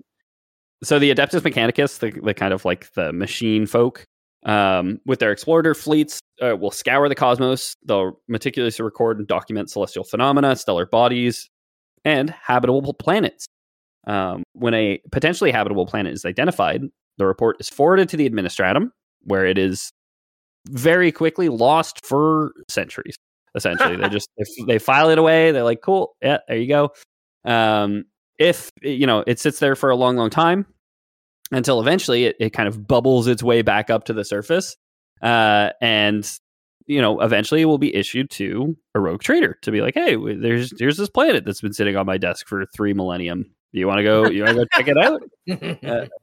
so 0.82 0.98
the 0.98 1.12
Adeptus 1.12 1.40
Mechanicus, 1.40 1.98
the, 1.98 2.10
the 2.20 2.34
kind 2.34 2.52
of 2.52 2.64
like 2.64 2.92
the 2.92 3.12
machine 3.12 3.66
folk, 3.66 4.04
um, 4.44 5.00
with 5.06 5.18
their 5.18 5.32
explorer 5.32 5.74
fleets, 5.74 6.20
uh, 6.40 6.56
will 6.56 6.70
scour 6.70 7.08
the 7.08 7.14
cosmos. 7.14 7.74
They'll 7.84 8.20
meticulously 8.28 8.84
record 8.84 9.18
and 9.18 9.26
document 9.26 9.70
celestial 9.70 10.04
phenomena, 10.04 10.54
stellar 10.54 10.86
bodies, 10.86 11.50
and 12.04 12.30
habitable 12.30 12.94
planets. 12.94 13.46
Um, 14.06 14.44
when 14.52 14.74
a 14.74 15.00
potentially 15.10 15.50
habitable 15.50 15.86
planet 15.86 16.12
is 16.12 16.24
identified, 16.24 16.82
the 17.18 17.26
report 17.26 17.56
is 17.58 17.68
forwarded 17.68 18.08
to 18.10 18.16
the 18.16 18.28
Administratum, 18.28 18.90
where 19.22 19.44
it 19.44 19.58
is 19.58 19.90
very 20.66 21.12
quickly 21.12 21.48
lost 21.48 22.04
for 22.04 22.52
centuries. 22.68 23.16
Essentially, 23.54 23.96
they 23.96 24.08
just 24.08 24.28
they, 24.36 24.44
they 24.66 24.78
file 24.78 25.08
it 25.10 25.18
away. 25.18 25.52
They're 25.52 25.64
like, 25.64 25.80
"Cool, 25.82 26.14
yeah, 26.22 26.38
there 26.48 26.58
you 26.58 26.68
go." 26.68 26.90
Um, 27.44 28.04
if 28.38 28.70
you 28.82 29.06
know 29.06 29.24
it 29.26 29.40
sits 29.40 29.58
there 29.58 29.74
for 29.74 29.90
a 29.90 29.96
long, 29.96 30.16
long 30.16 30.30
time 30.30 30.66
until 31.50 31.80
eventually 31.80 32.24
it, 32.24 32.36
it 32.38 32.50
kind 32.50 32.68
of 32.68 32.86
bubbles 32.86 33.26
its 33.26 33.42
way 33.42 33.62
back 33.62 33.90
up 33.90 34.04
to 34.04 34.12
the 34.12 34.24
surface, 34.24 34.76
uh, 35.22 35.70
and 35.80 36.30
you 36.86 37.00
know 37.00 37.20
eventually 37.20 37.62
it 37.62 37.66
will 37.66 37.78
be 37.78 37.94
issued 37.94 38.30
to 38.30 38.76
a 38.94 39.00
rogue 39.00 39.22
trader 39.22 39.58
to 39.62 39.70
be 39.70 39.80
like, 39.80 39.94
"Hey, 39.94 40.16
there's 40.16 40.70
there's 40.78 40.98
this 40.98 41.08
planet 41.08 41.44
that's 41.44 41.62
been 41.62 41.72
sitting 41.72 41.96
on 41.96 42.06
my 42.06 42.18
desk 42.18 42.46
for 42.46 42.66
three 42.66 42.92
millennium. 42.92 43.46
You 43.72 43.86
want 43.86 43.98
to 43.98 44.04
go? 44.04 44.28
You 44.28 44.44
want 44.44 44.56
to 44.56 44.64
go 44.64 44.68
check 44.76 44.88
it 44.88 44.98
out?" 44.98 46.08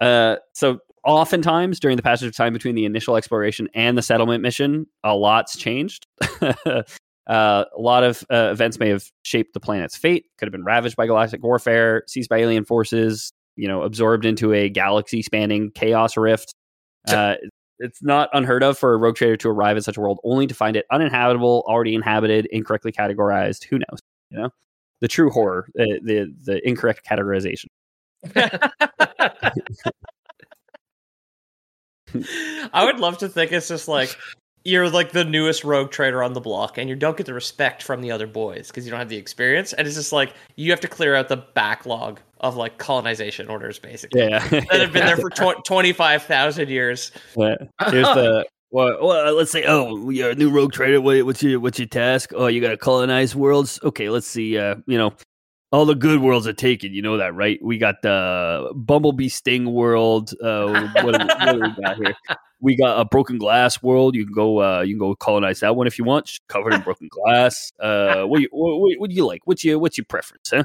Uh, 0.00 0.36
so 0.54 0.78
oftentimes 1.04 1.80
during 1.80 1.96
the 1.96 2.02
passage 2.02 2.28
of 2.28 2.36
time 2.36 2.52
between 2.52 2.74
the 2.74 2.84
initial 2.84 3.16
exploration 3.16 3.68
and 3.74 3.96
the 3.96 4.02
settlement 4.02 4.42
mission, 4.42 4.86
a 5.04 5.14
lot's 5.14 5.56
changed. 5.56 6.06
uh, 6.42 6.82
a 7.26 7.64
lot 7.78 8.04
of 8.04 8.24
uh, 8.30 8.50
events 8.52 8.78
may 8.78 8.88
have 8.88 9.04
shaped 9.22 9.54
the 9.54 9.60
planet's 9.60 9.96
fate. 9.96 10.26
Could 10.38 10.46
have 10.46 10.52
been 10.52 10.64
ravaged 10.64 10.96
by 10.96 11.06
galactic 11.06 11.42
warfare, 11.42 12.04
seized 12.06 12.28
by 12.28 12.38
alien 12.38 12.64
forces. 12.64 13.32
You 13.56 13.68
know, 13.68 13.82
absorbed 13.82 14.24
into 14.24 14.54
a 14.54 14.68
galaxy-spanning 14.68 15.72
chaos 15.72 16.16
rift. 16.16 16.54
Uh, 17.08 17.34
it's 17.78 18.02
not 18.02 18.30
unheard 18.32 18.62
of 18.62 18.78
for 18.78 18.94
a 18.94 18.96
rogue 18.96 19.16
trader 19.16 19.36
to 19.38 19.48
arrive 19.48 19.76
at 19.76 19.84
such 19.84 19.96
a 19.96 20.00
world 20.00 20.20
only 20.24 20.46
to 20.46 20.54
find 20.54 20.76
it 20.76 20.86
uninhabitable, 20.90 21.64
already 21.66 21.94
inhabited, 21.94 22.46
incorrectly 22.52 22.92
categorized. 22.92 23.64
Who 23.64 23.78
knows? 23.78 23.98
You 24.30 24.38
know, 24.38 24.50
the 25.00 25.08
true 25.08 25.30
horror, 25.30 25.68
the 25.74 26.00
the, 26.02 26.34
the 26.44 26.66
incorrect 26.66 27.06
categorization. 27.06 27.66
I 32.72 32.84
would 32.84 32.98
love 32.98 33.18
to 33.18 33.28
think 33.28 33.52
it's 33.52 33.68
just 33.68 33.88
like 33.88 34.16
you're 34.64 34.90
like 34.90 35.12
the 35.12 35.24
newest 35.24 35.64
rogue 35.64 35.90
trader 35.90 36.22
on 36.22 36.32
the 36.32 36.40
block, 36.40 36.78
and 36.78 36.88
you 36.88 36.96
don't 36.96 37.16
get 37.16 37.26
the 37.26 37.34
respect 37.34 37.82
from 37.82 38.00
the 38.02 38.10
other 38.10 38.26
boys 38.26 38.68
because 38.68 38.84
you 38.84 38.90
don't 38.90 39.00
have 39.00 39.08
the 39.08 39.16
experience, 39.16 39.72
and 39.72 39.86
it's 39.86 39.96
just 39.96 40.12
like 40.12 40.34
you 40.56 40.70
have 40.70 40.80
to 40.80 40.88
clear 40.88 41.14
out 41.14 41.28
the 41.28 41.38
backlog 41.38 42.20
of 42.40 42.56
like 42.56 42.78
colonization 42.78 43.48
orders, 43.48 43.78
basically. 43.78 44.22
Yeah, 44.22 44.46
That 44.48 44.80
have 44.80 44.92
been 44.92 45.06
there 45.06 45.16
for 45.16 45.30
tw- 45.30 45.62
25,000 45.64 46.68
years. 46.68 47.12
Yeah. 47.36 47.54
Here's 47.90 48.06
the 48.06 48.46
well, 48.70 48.98
well, 49.00 49.34
let's 49.34 49.50
say, 49.50 49.64
oh, 49.66 50.10
you're 50.10 50.30
a 50.30 50.34
new 50.34 50.50
rogue 50.50 50.72
trader. 50.72 51.00
What, 51.00 51.24
what's 51.24 51.42
your 51.42 51.60
what's 51.60 51.78
your 51.78 51.88
task? 51.88 52.32
Oh, 52.34 52.46
you 52.46 52.60
got 52.60 52.70
to 52.70 52.76
colonize 52.76 53.34
worlds. 53.34 53.80
Okay, 53.82 54.08
let's 54.08 54.26
see. 54.26 54.58
Uh, 54.58 54.76
you 54.86 54.96
know, 54.96 55.12
all 55.72 55.86
the 55.86 55.94
good 55.94 56.20
worlds 56.20 56.46
are 56.46 56.52
taken. 56.52 56.92
You 56.92 57.02
know 57.02 57.16
that, 57.18 57.34
right? 57.34 57.58
We 57.62 57.78
got 57.78 58.02
the 58.02 58.72
Bumblebee 58.74 59.28
Sting 59.28 59.72
world. 59.72 60.32
Uh, 60.42 60.88
what, 61.02 61.18
do- 61.18 61.26
what 61.26 61.52
do 61.52 61.60
we 61.60 61.82
got 61.82 61.96
here? 61.96 62.14
We 62.62 62.76
got 62.76 63.00
a 63.00 63.06
broken 63.06 63.38
glass 63.38 63.82
world. 63.82 64.14
You 64.14 64.26
can 64.26 64.34
go. 64.34 64.60
Uh, 64.60 64.82
you 64.82 64.92
can 64.92 64.98
go 64.98 65.14
colonize 65.14 65.60
that 65.60 65.76
one 65.76 65.86
if 65.86 65.98
you 65.98 66.04
want. 66.04 66.26
Just 66.26 66.46
covered 66.46 66.74
in 66.74 66.82
broken 66.82 67.08
glass. 67.08 67.72
Uh, 67.80 68.24
what, 68.24 68.36
do 68.36 68.42
you, 68.42 68.48
what, 68.52 69.00
what 69.00 69.08
do 69.08 69.16
you 69.16 69.24
like? 69.24 69.40
What's 69.46 69.64
your 69.64 69.78
what's 69.78 69.96
your 69.96 70.04
preference? 70.04 70.50
Huh? 70.50 70.64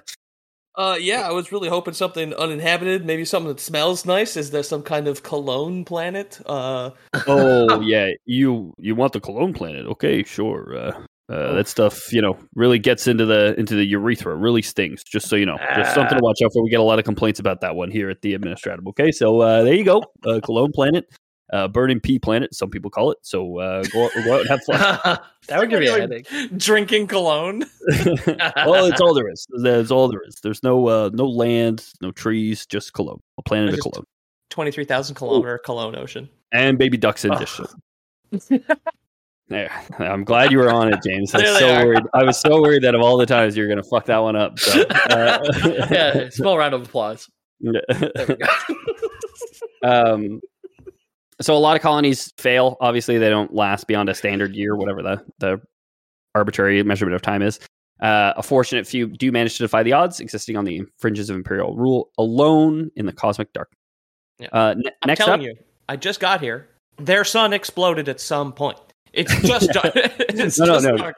Uh, 0.76 0.98
yeah, 1.00 1.22
I 1.22 1.32
was 1.32 1.54
really 1.54 1.70
hoping 1.70 1.94
something 1.94 2.34
uninhabited, 2.34 3.06
maybe 3.06 3.24
something 3.24 3.48
that 3.48 3.62
smells 3.62 4.06
nice. 4.06 4.36
Is 4.36 4.52
there 4.52 4.62
some 4.62 4.84
kind 4.84 5.08
of 5.08 5.24
cologne 5.24 5.86
planet? 5.86 6.42
Uh, 6.46 6.90
oh 7.28 7.80
yeah, 7.80 8.10
you 8.26 8.74
you 8.78 8.94
want 8.94 9.14
the 9.14 9.22
Cologne 9.22 9.54
planet? 9.54 9.86
Okay, 9.86 10.24
sure. 10.24 10.78
Uh, 10.78 11.06
uh, 11.30 11.54
that 11.54 11.68
stuff, 11.68 12.14
you 12.14 12.22
know, 12.22 12.38
really 12.56 12.78
gets 12.80 13.08
into 13.08 13.26
the 13.26 13.56
into 13.58 13.76
the 13.76 13.86
urethra. 13.86 14.36
Really 14.36 14.62
stings. 14.62 15.04
Just 15.04 15.28
so 15.28 15.36
you 15.36 15.46
know, 15.46 15.58
just 15.76 15.96
something 15.96 16.18
to 16.18 16.24
watch 16.24 16.40
out 16.44 16.52
for. 16.54 16.64
We 16.64 16.70
get 16.70 16.80
a 16.80 16.84
lot 16.84 17.00
of 17.00 17.06
complaints 17.06 17.40
about 17.40 17.62
that 17.62 17.76
one 17.76 17.90
here 17.92 18.10
at 18.10 18.22
the 18.22 18.34
Administratum. 18.38 18.88
Okay, 18.90 19.12
so 19.12 19.42
uh, 19.42 19.64
there 19.64 19.74
you 19.74 19.84
go, 19.84 20.04
uh, 20.26 20.40
Cologne 20.44 20.72
planet, 20.72 21.08
uh, 21.52 21.68
burning 21.68 22.00
pea 22.00 22.20
planet. 22.20 22.54
Some 22.54 22.70
people 22.70 22.92
call 22.92 23.12
it. 23.12 23.18
So 23.24 23.58
uh, 23.60 23.84
go, 23.92 24.06
out- 24.06 24.12
go 24.24 24.34
out 24.36 24.42
and 24.42 24.50
have 24.50 24.64
fun. 24.64 25.20
that 25.48 25.60
would 25.60 25.70
give 25.72 25.80
me 25.80 25.88
a 25.88 25.92
Like, 25.92 26.02
headache. 26.28 26.58
drinking 26.58 27.08
cologne. 27.08 27.64
well, 28.28 28.86
it's 28.86 29.02
all 29.02 29.14
there 29.16 29.30
is. 29.32 29.48
That's 29.64 29.90
all 29.92 30.08
there 30.10 30.22
is. 30.28 30.36
There's 30.44 30.62
no 30.62 30.88
uh, 30.88 31.10
no 31.14 31.26
land, 31.28 31.86
no 32.02 32.12
trees, 32.12 32.66
just 32.68 32.94
Cologne, 32.94 33.20
a 33.38 33.42
planet 33.42 33.70
of 33.70 33.76
Just- 33.76 33.84
Cologne, 33.84 34.06
23,000 34.52 35.16
kilometer 35.16 35.58
cologne 35.58 35.96
ocean. 35.96 36.30
and 36.52 36.78
baby 36.78 36.98
ducks 36.98 37.26
in 37.26 37.32
dish 37.38 37.50
soap. 37.52 37.70
There. 39.48 39.70
I'm 40.00 40.24
glad 40.24 40.52
you 40.52 40.58
were 40.58 40.72
on 40.72 40.92
it, 40.92 41.00
James. 41.04 41.34
I 41.36 41.42
was 41.42 41.60
so 41.60 41.76
are. 41.76 41.86
worried. 41.86 42.04
I 42.14 42.24
was 42.24 42.40
so 42.40 42.62
worried 42.62 42.84
that 42.84 42.96
of 42.96 43.02
all 43.02 43.18
the 43.18 43.26
times 43.26 43.56
you're 43.56 43.68
going 43.68 43.82
to 43.82 43.88
fuck 43.90 44.06
that 44.06 44.18
one 44.18 44.36
up. 44.36 44.58
So, 44.60 44.82
uh, 44.82 45.40
yeah, 45.92 46.30
small 46.32 46.58
round 46.58 46.74
of 46.74 46.82
applause. 46.84 47.30
Go. 47.64 48.36
um, 49.84 50.42
so 51.42 51.56
a 51.56 51.60
lot 51.60 51.76
of 51.76 51.82
colonies 51.82 52.34
fail. 52.38 52.78
Obviously, 52.82 53.18
they 53.18 53.30
don't 53.30 53.54
last 53.54 53.88
beyond 53.88 54.10
a 54.10 54.16
standard 54.16 54.56
year, 54.56 54.76
whatever 54.76 55.04
the 55.04 55.24
the 55.40 55.62
arbitrary 56.34 56.82
measurement 56.84 57.16
of 57.16 57.22
time 57.22 57.42
is. 57.42 57.60
Uh, 58.02 58.34
a 58.36 58.44
fortunate 58.44 58.86
few 58.86 59.08
do 59.08 59.32
manage 59.32 59.58
to 59.58 59.64
defy 59.64 59.84
the 59.84 59.94
odds, 59.94 60.20
existing 60.20 60.58
on 60.58 60.66
the 60.66 60.82
fringes 60.98 61.30
of 61.30 61.36
Imperial 61.36 61.78
rule 61.78 62.10
alone 62.18 62.90
in 62.96 63.06
the 63.06 63.14
cosmic 63.14 63.54
dark. 63.54 63.72
Yeah. 64.40 64.50
Uh, 64.52 64.74
ne- 64.76 64.92
I'm 65.02 65.08
next 65.08 65.20
telling 65.20 65.42
up, 65.42 65.46
you, 65.46 65.56
I 65.88 65.96
just 65.96 66.20
got 66.20 66.42
here. 66.42 66.68
Their 66.98 67.24
sun 67.24 67.54
exploded 67.54 68.10
at 68.10 68.20
some 68.20 68.52
point. 68.52 68.78
It's 69.16 69.36
just 69.42 69.70
dark. 69.74 69.92
it's 69.96 70.60
No, 70.60 70.66
no, 70.66 70.74
just 70.74 70.86
no. 70.86 70.98
dark. 70.98 71.16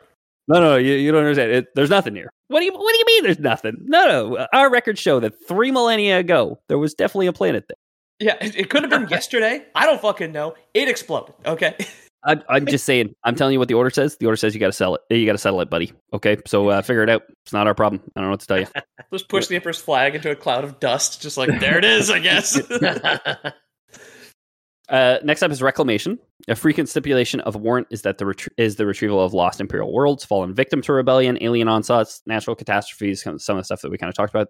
No, 0.49 0.61
no, 0.61 0.75
you, 0.77 0.93
you 0.93 1.11
don't 1.11 1.21
understand. 1.21 1.51
It, 1.51 1.67
there's 1.75 1.89
nothing 1.89 2.15
here. 2.15 2.29
What 2.47 2.59
do 2.59 2.65
you 2.65 2.71
What 2.73 2.93
do 2.93 2.97
you 2.97 3.05
mean? 3.05 3.23
There's 3.23 3.39
nothing? 3.39 3.77
No, 3.81 4.07
no. 4.07 4.47
Our 4.53 4.69
records 4.71 4.99
show 5.01 5.19
that 5.19 5.33
three 5.47 5.71
millennia 5.71 6.19
ago 6.19 6.59
there 6.69 6.77
was 6.77 6.93
definitely 6.93 7.27
a 7.27 7.33
planet 7.33 7.65
there. 7.67 7.75
Yeah, 8.19 8.37
it, 8.45 8.55
it 8.55 8.69
could 8.69 8.83
have 8.83 8.89
been 8.89 9.07
yesterday. 9.09 9.65
I 9.75 9.85
don't 9.85 10.01
fucking 10.01 10.31
know. 10.31 10.55
It 10.73 10.87
exploded. 10.87 11.35
Okay. 11.45 11.75
I, 12.23 12.41
I'm 12.49 12.65
just 12.65 12.85
saying. 12.85 13.13
I'm 13.23 13.35
telling 13.35 13.53
you 13.53 13.59
what 13.59 13.67
the 13.67 13.75
order 13.75 13.89
says. 13.89 14.17
The 14.17 14.25
order 14.25 14.37
says 14.37 14.53
you 14.53 14.59
got 14.59 14.67
to 14.67 14.71
sell 14.73 14.95
it. 14.95 15.01
You 15.09 15.25
got 15.25 15.33
to 15.33 15.37
settle 15.37 15.61
it, 15.61 15.69
buddy. 15.69 15.93
Okay, 16.13 16.37
so 16.45 16.67
uh, 16.69 16.81
figure 16.81 17.03
it 17.03 17.09
out. 17.09 17.23
It's 17.43 17.53
not 17.53 17.67
our 17.67 17.75
problem. 17.75 18.01
I 18.15 18.21
don't 18.21 18.27
know 18.27 18.31
what 18.31 18.39
to 18.39 18.47
tell 18.47 18.59
you. 18.59 18.67
Just 19.13 19.29
push 19.29 19.47
the 19.47 19.55
Emperor's 19.55 19.79
flag 19.79 20.15
into 20.15 20.31
a 20.31 20.35
cloud 20.35 20.63
of 20.63 20.79
dust. 20.79 21.21
Just 21.21 21.37
like, 21.37 21.59
there 21.59 21.77
it 21.77 21.85
is, 21.85 22.09
I 22.09 22.19
guess. 22.19 22.59
Uh, 24.89 25.17
next 25.23 25.43
up 25.43 25.51
is 25.51 25.61
reclamation. 25.61 26.17
A 26.47 26.55
frequent 26.55 26.87
stipulation 26.87 27.41
of 27.41 27.55
warrant 27.55 27.87
is 27.91 28.03
that 28.03 28.17
the 28.17 28.49
is 28.57 28.77
the 28.77 28.85
retrieval 28.85 29.21
of 29.21 29.33
lost 29.33 29.59
imperial 29.59 29.91
worlds, 29.91 30.23
fallen 30.23 30.53
victim 30.53 30.81
to 30.83 30.93
rebellion, 30.93 31.37
alien 31.41 31.67
onslaughts, 31.67 32.21
natural 32.25 32.55
catastrophes, 32.55 33.23
kind 33.23 33.35
of 33.35 33.41
some 33.41 33.57
of 33.57 33.61
the 33.61 33.65
stuff 33.65 33.81
that 33.81 33.91
we 33.91 33.97
kind 33.97 34.09
of 34.09 34.15
talked 34.15 34.33
about. 34.33 34.47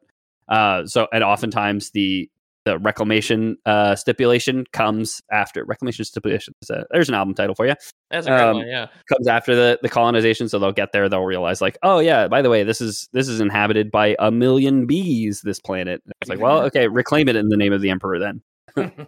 Uh, 0.47 0.85
so, 0.85 1.07
and 1.11 1.23
oftentimes 1.23 1.91
the 1.91 2.29
the 2.65 2.77
reclamation 2.79 3.55
uh, 3.65 3.95
stipulation 3.95 4.65
comes 4.73 5.21
after 5.31 5.63
reclamation 5.63 6.03
stipulation. 6.03 6.53
a- 6.69 6.83
there's 6.91 7.07
an 7.07 7.15
album 7.15 7.33
title 7.33 7.55
for 7.55 7.65
you. 7.65 7.73
That's 8.11 8.27
a 8.27 8.29
good 8.29 8.39
Um, 8.41 8.57
one, 8.57 8.67
yeah. 8.67 8.87
Comes 9.09 9.27
after 9.27 9.55
the 9.55 9.79
the 9.81 9.89
colonization, 9.89 10.49
so 10.49 10.59
they'll 10.59 10.71
get 10.73 10.91
there. 10.91 11.09
They'll 11.09 11.23
realize 11.23 11.61
like, 11.61 11.77
oh 11.81 11.99
yeah, 11.99 12.27
by 12.27 12.41
the 12.43 12.49
way, 12.49 12.63
this 12.63 12.81
is 12.81 13.09
this 13.13 13.27
is 13.27 13.39
inhabited 13.39 13.89
by 13.89 14.15
a 14.19 14.29
million 14.29 14.85
bees. 14.85 15.41
This 15.41 15.59
planet. 15.59 16.03
It's 16.21 16.29
like, 16.29 16.39
well, 16.41 16.61
okay, 16.63 16.87
reclaim 16.87 17.27
it 17.29 17.35
in 17.37 17.47
the 17.47 17.57
name 17.57 17.73
of 17.73 17.81
the 17.81 17.89
emperor 17.89 18.19
then. 18.19 18.41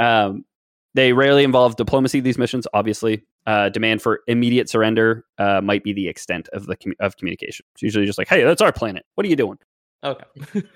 Um, 0.00 0.44
they 0.94 1.12
rarely 1.12 1.44
involve 1.44 1.76
diplomacy. 1.76 2.20
These 2.20 2.38
missions, 2.38 2.66
obviously, 2.72 3.24
uh, 3.46 3.68
demand 3.68 4.02
for 4.02 4.20
immediate 4.26 4.68
surrender 4.68 5.24
uh, 5.38 5.60
might 5.60 5.84
be 5.84 5.92
the 5.92 6.08
extent 6.08 6.48
of 6.52 6.66
the 6.66 6.76
commu- 6.76 6.96
of 7.00 7.16
communication. 7.16 7.64
It's 7.74 7.82
usually 7.82 8.06
just 8.06 8.18
like, 8.18 8.28
"Hey, 8.28 8.42
that's 8.44 8.62
our 8.62 8.72
planet. 8.72 9.04
What 9.14 9.26
are 9.26 9.30
you 9.30 9.36
doing?" 9.36 9.58
Okay. 10.04 10.24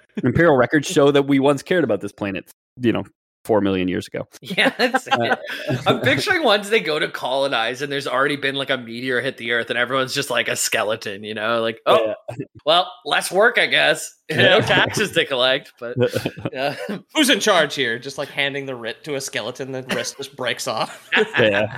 Imperial 0.23 0.57
records 0.57 0.89
show 0.89 1.11
that 1.11 1.27
we 1.27 1.39
once 1.39 1.63
cared 1.63 1.85
about 1.85 2.01
this 2.01 2.13
planet. 2.13 2.51
You 2.81 2.93
know, 2.93 3.05
four 3.45 3.61
million 3.61 3.89
years 3.89 4.07
ago. 4.07 4.27
Yeah, 4.43 4.71
that's 4.77 5.09
it. 5.11 5.39
I'm 5.87 6.01
picturing 6.01 6.43
once 6.43 6.69
they 6.69 6.81
go 6.81 6.99
to 6.99 7.09
colonize 7.09 7.81
and 7.81 7.91
there's 7.91 8.07
already 8.07 8.37
been 8.37 8.55
like 8.55 8.69
a 8.69 8.77
meteor 8.77 9.21
hit 9.23 9.39
the 9.39 9.53
earth 9.53 9.71
and 9.71 9.79
everyone's 9.79 10.13
just 10.13 10.29
like 10.29 10.49
a 10.49 10.57
skeleton, 10.57 11.25
you 11.25 11.33
know? 11.33 11.63
Like, 11.63 11.81
oh, 11.87 12.15
well, 12.67 12.93
less 13.07 13.33
work, 13.33 13.57
I 13.57 13.67
guess. 13.67 14.15
no 14.31 14.61
taxes 14.61 15.13
to 15.13 15.25
collect, 15.25 15.73
but 15.81 15.97
yeah. 16.53 16.77
Who's 17.15 17.31
in 17.31 17.41
charge 17.41 17.75
here? 17.75 17.99
Just 17.99 18.19
like 18.19 18.29
handing 18.29 18.67
the 18.67 18.75
writ 18.75 19.05
to 19.05 19.15
a 19.15 19.21
skeleton, 19.21 19.73
the 19.73 19.83
wrist 19.95 20.17
just 20.19 20.37
breaks 20.37 20.69
off. 20.69 21.09
yeah. 21.39 21.77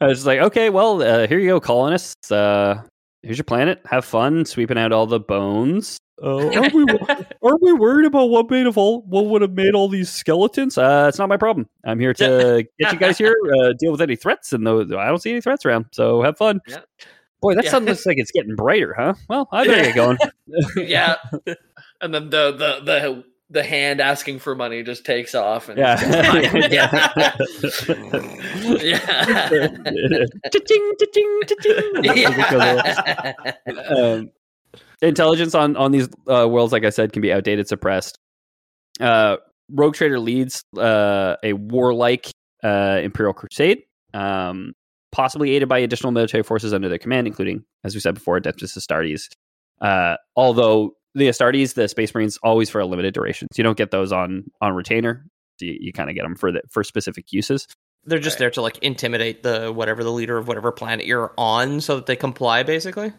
I 0.00 0.06
was 0.06 0.18
just 0.18 0.26
like, 0.26 0.40
okay, 0.40 0.68
well, 0.68 1.02
uh, 1.02 1.26
here 1.26 1.38
you 1.38 1.48
go, 1.48 1.60
colonists. 1.60 2.30
Uh, 2.30 2.82
here's 3.22 3.38
your 3.38 3.44
planet. 3.44 3.80
Have 3.86 4.04
fun 4.04 4.44
sweeping 4.44 4.76
out 4.76 4.92
all 4.92 5.06
the 5.06 5.20
bones. 5.20 5.96
Oh, 6.24 6.54
aren't 6.56 6.72
we, 6.72 6.84
aren't 7.42 7.62
we 7.62 7.72
worried 7.72 8.06
about 8.06 8.26
what 8.26 8.48
made 8.48 8.66
of 8.66 8.78
all 8.78 9.02
what 9.02 9.26
would 9.26 9.42
have 9.42 9.52
made 9.52 9.74
all 9.74 9.88
these 9.88 10.08
skeletons? 10.08 10.78
Uh, 10.78 11.06
it's 11.08 11.18
not 11.18 11.28
my 11.28 11.36
problem. 11.36 11.68
I'm 11.84 11.98
here 11.98 12.14
to 12.14 12.64
get 12.78 12.92
you 12.92 12.98
guys 12.98 13.18
here, 13.18 13.34
uh, 13.60 13.72
deal 13.78 13.90
with 13.90 14.00
any 14.00 14.14
threats, 14.16 14.52
and 14.52 14.64
those 14.66 14.92
I 14.92 15.06
don't 15.08 15.20
see 15.20 15.30
any 15.32 15.40
threats 15.40 15.66
around. 15.66 15.86
So 15.92 16.22
have 16.22 16.38
fun. 16.38 16.60
Yeah. 16.68 16.78
Boy, 17.40 17.56
that 17.56 17.64
Yeah. 17.64 17.70
sun 17.72 17.84
looks 17.86 18.06
like 18.06 18.18
it's 18.18 18.30
getting 18.30 18.54
brighter, 18.54 18.94
huh? 18.96 19.14
Well, 19.28 19.48
I 19.50 19.66
better 19.66 19.82
get 19.82 19.96
going. 19.96 20.18
yeah. 20.76 21.16
And 22.00 22.14
then 22.14 22.30
the, 22.30 22.52
the, 22.52 22.80
the, 22.84 23.24
the 23.50 23.62
hand 23.64 24.00
asking 24.00 24.38
for 24.38 24.54
money 24.54 24.84
just 24.84 25.04
takes 25.04 25.34
off. 25.34 25.68
And 25.68 25.76
Yeah. 25.76 26.68
yeah. 26.68 27.32
yeah. 28.80 30.26
Cha-ching. 30.52 30.92
um, 33.90 34.30
intelligence 35.02 35.54
on 35.54 35.76
on 35.76 35.92
these 35.92 36.08
uh, 36.28 36.48
worlds, 36.48 36.72
like 36.72 36.84
I 36.84 36.90
said, 36.90 37.12
can 37.12 37.22
be 37.22 37.32
outdated, 37.32 37.68
suppressed. 37.68 38.18
Uh, 39.00 39.36
Rogue 39.70 39.94
Trader 39.94 40.18
leads 40.18 40.62
uh, 40.76 41.36
a 41.42 41.54
warlike 41.54 42.30
uh, 42.62 43.00
Imperial 43.02 43.32
Crusade, 43.32 43.82
um, 44.14 44.72
possibly 45.12 45.52
aided 45.52 45.68
by 45.68 45.78
additional 45.78 46.12
military 46.12 46.42
forces 46.42 46.72
under 46.72 46.88
their 46.88 46.98
command, 46.98 47.26
including, 47.26 47.64
as 47.84 47.94
we 47.94 48.00
said 48.00 48.14
before, 48.14 48.38
Adeptus 48.38 48.76
Astartes. 48.76 49.28
Uh, 49.80 50.16
although 50.36 50.94
the 51.14 51.28
Astartes, 51.28 51.74
the 51.74 51.88
Space 51.88 52.14
Marines, 52.14 52.38
always 52.42 52.70
for 52.70 52.80
a 52.80 52.86
limited 52.86 53.14
duration, 53.14 53.48
so 53.52 53.58
you 53.60 53.64
don't 53.64 53.78
get 53.78 53.90
those 53.90 54.12
on 54.12 54.44
on 54.60 54.74
retainer. 54.74 55.26
So 55.58 55.66
you, 55.66 55.76
you 55.80 55.92
kind 55.92 56.08
of 56.08 56.16
get 56.16 56.22
them 56.22 56.36
for 56.36 56.52
the 56.52 56.62
for 56.70 56.84
specific 56.84 57.32
uses. 57.32 57.66
They're 58.04 58.18
just 58.18 58.34
Right. 58.34 58.40
there 58.40 58.50
to 58.50 58.62
like 58.62 58.78
intimidate 58.78 59.42
the 59.42 59.72
whatever 59.72 60.02
the 60.02 60.10
leader 60.12 60.36
of 60.36 60.48
whatever 60.48 60.72
planet 60.72 61.06
you're 61.06 61.32
on 61.38 61.80
so 61.80 61.96
that 61.96 62.06
they 62.06 62.16
comply 62.16 62.62
basically. 62.64 63.12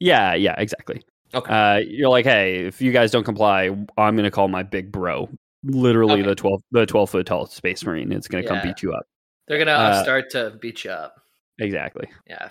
Yeah, 0.00 0.34
yeah, 0.34 0.54
exactly. 0.58 1.02
Okay. 1.34 1.52
Uh, 1.52 1.76
you're 1.78 2.08
like, 2.10 2.24
hey, 2.24 2.66
if 2.66 2.80
you 2.80 2.92
guys 2.92 3.10
don't 3.10 3.24
comply, 3.24 3.70
I'm 3.98 4.16
gonna 4.16 4.30
call 4.30 4.48
my 4.48 4.62
big 4.62 4.92
bro, 4.92 5.28
literally 5.64 6.14
Okay. 6.20 6.22
the 6.22 6.34
twelve 6.34 6.62
the 6.70 6.86
twelve 6.86 7.10
foot 7.10 7.26
tall 7.26 7.46
space 7.46 7.84
marine. 7.84 8.12
It's 8.12 8.28
gonna 8.28 8.44
come 8.46 8.56
Yeah. 8.58 8.64
beat 8.64 8.82
you 8.82 8.92
up. 8.92 9.04
They're 9.48 9.58
going 9.58 9.68
to 9.68 9.72
Uh, 9.74 10.02
start 10.02 10.30
to 10.30 10.50
beat 10.60 10.84
you 10.84 10.90
up. 10.90 11.20
Exactly. 11.60 12.08
Yeah. 12.26 12.50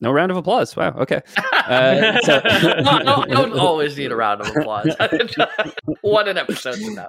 No 0.00 0.10
round 0.10 0.32
of 0.32 0.36
applause. 0.36 0.74
Wow. 0.74 0.88
Okay. 0.98 1.20
Uh, 1.52 2.20
so- 2.22 2.40
no, 2.82 2.98
no, 2.98 3.24
don't 3.26 3.52
always 3.58 3.96
need 3.96 4.10
a 4.10 4.16
round 4.16 4.40
of 4.40 4.48
applause. 4.56 4.94
One 6.02 6.26
an 6.28 6.36
episode's 6.36 6.86
enough. 6.86 7.08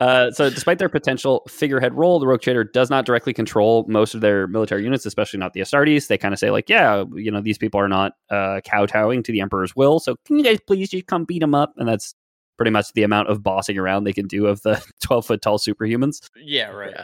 Uh, 0.00 0.30
so, 0.30 0.48
despite 0.48 0.78
their 0.78 0.88
potential 0.88 1.42
figurehead 1.46 1.94
role, 1.94 2.18
the 2.18 2.26
Rogue 2.26 2.40
Trader 2.40 2.64
does 2.64 2.88
not 2.88 3.04
directly 3.04 3.34
control 3.34 3.84
most 3.86 4.14
of 4.14 4.22
their 4.22 4.46
military 4.46 4.82
units, 4.82 5.04
especially 5.04 5.38
not 5.38 5.52
the 5.52 5.60
Astartes. 5.60 6.06
They 6.06 6.16
kind 6.16 6.32
of 6.32 6.40
say, 6.40 6.50
like, 6.50 6.70
yeah, 6.70 7.04
you 7.14 7.30
know, 7.30 7.42
these 7.42 7.58
people 7.58 7.78
are 7.80 7.88
not 7.88 8.12
uh, 8.30 8.60
kowtowing 8.64 9.22
to 9.24 9.32
the 9.32 9.42
Emperor's 9.42 9.76
will. 9.76 10.00
So, 10.00 10.16
can 10.24 10.38
you 10.38 10.44
guys 10.44 10.58
please 10.66 10.88
just 10.88 11.06
come 11.06 11.24
beat 11.24 11.40
them 11.40 11.54
up? 11.54 11.74
And 11.76 11.86
that's 11.86 12.14
pretty 12.56 12.70
much 12.70 12.92
the 12.94 13.02
amount 13.02 13.28
of 13.28 13.42
bossing 13.42 13.78
around 13.78 14.04
they 14.04 14.12
can 14.12 14.26
do 14.26 14.46
of 14.46 14.62
the 14.62 14.82
12 15.02 15.26
foot 15.26 15.42
tall 15.42 15.58
superhumans. 15.58 16.26
yeah, 16.36 16.68
right. 16.70 16.94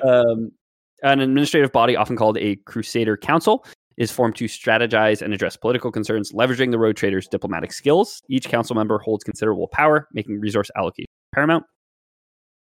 um, 0.04 0.50
an 1.02 1.20
administrative 1.20 1.72
body, 1.72 1.94
often 1.94 2.16
called 2.16 2.38
a 2.38 2.56
Crusader 2.64 3.18
Council, 3.18 3.66
is 3.98 4.10
formed 4.10 4.36
to 4.36 4.46
strategize 4.46 5.20
and 5.20 5.34
address 5.34 5.56
political 5.56 5.92
concerns, 5.92 6.32
leveraging 6.32 6.70
the 6.70 6.78
Rogue 6.78 6.96
Trader's 6.96 7.28
diplomatic 7.28 7.72
skills. 7.72 8.22
Each 8.28 8.48
council 8.48 8.74
member 8.74 8.98
holds 8.98 9.24
considerable 9.24 9.68
power, 9.68 10.08
making 10.12 10.40
resource 10.40 10.70
allocation 10.76 11.06
paramount. 11.34 11.64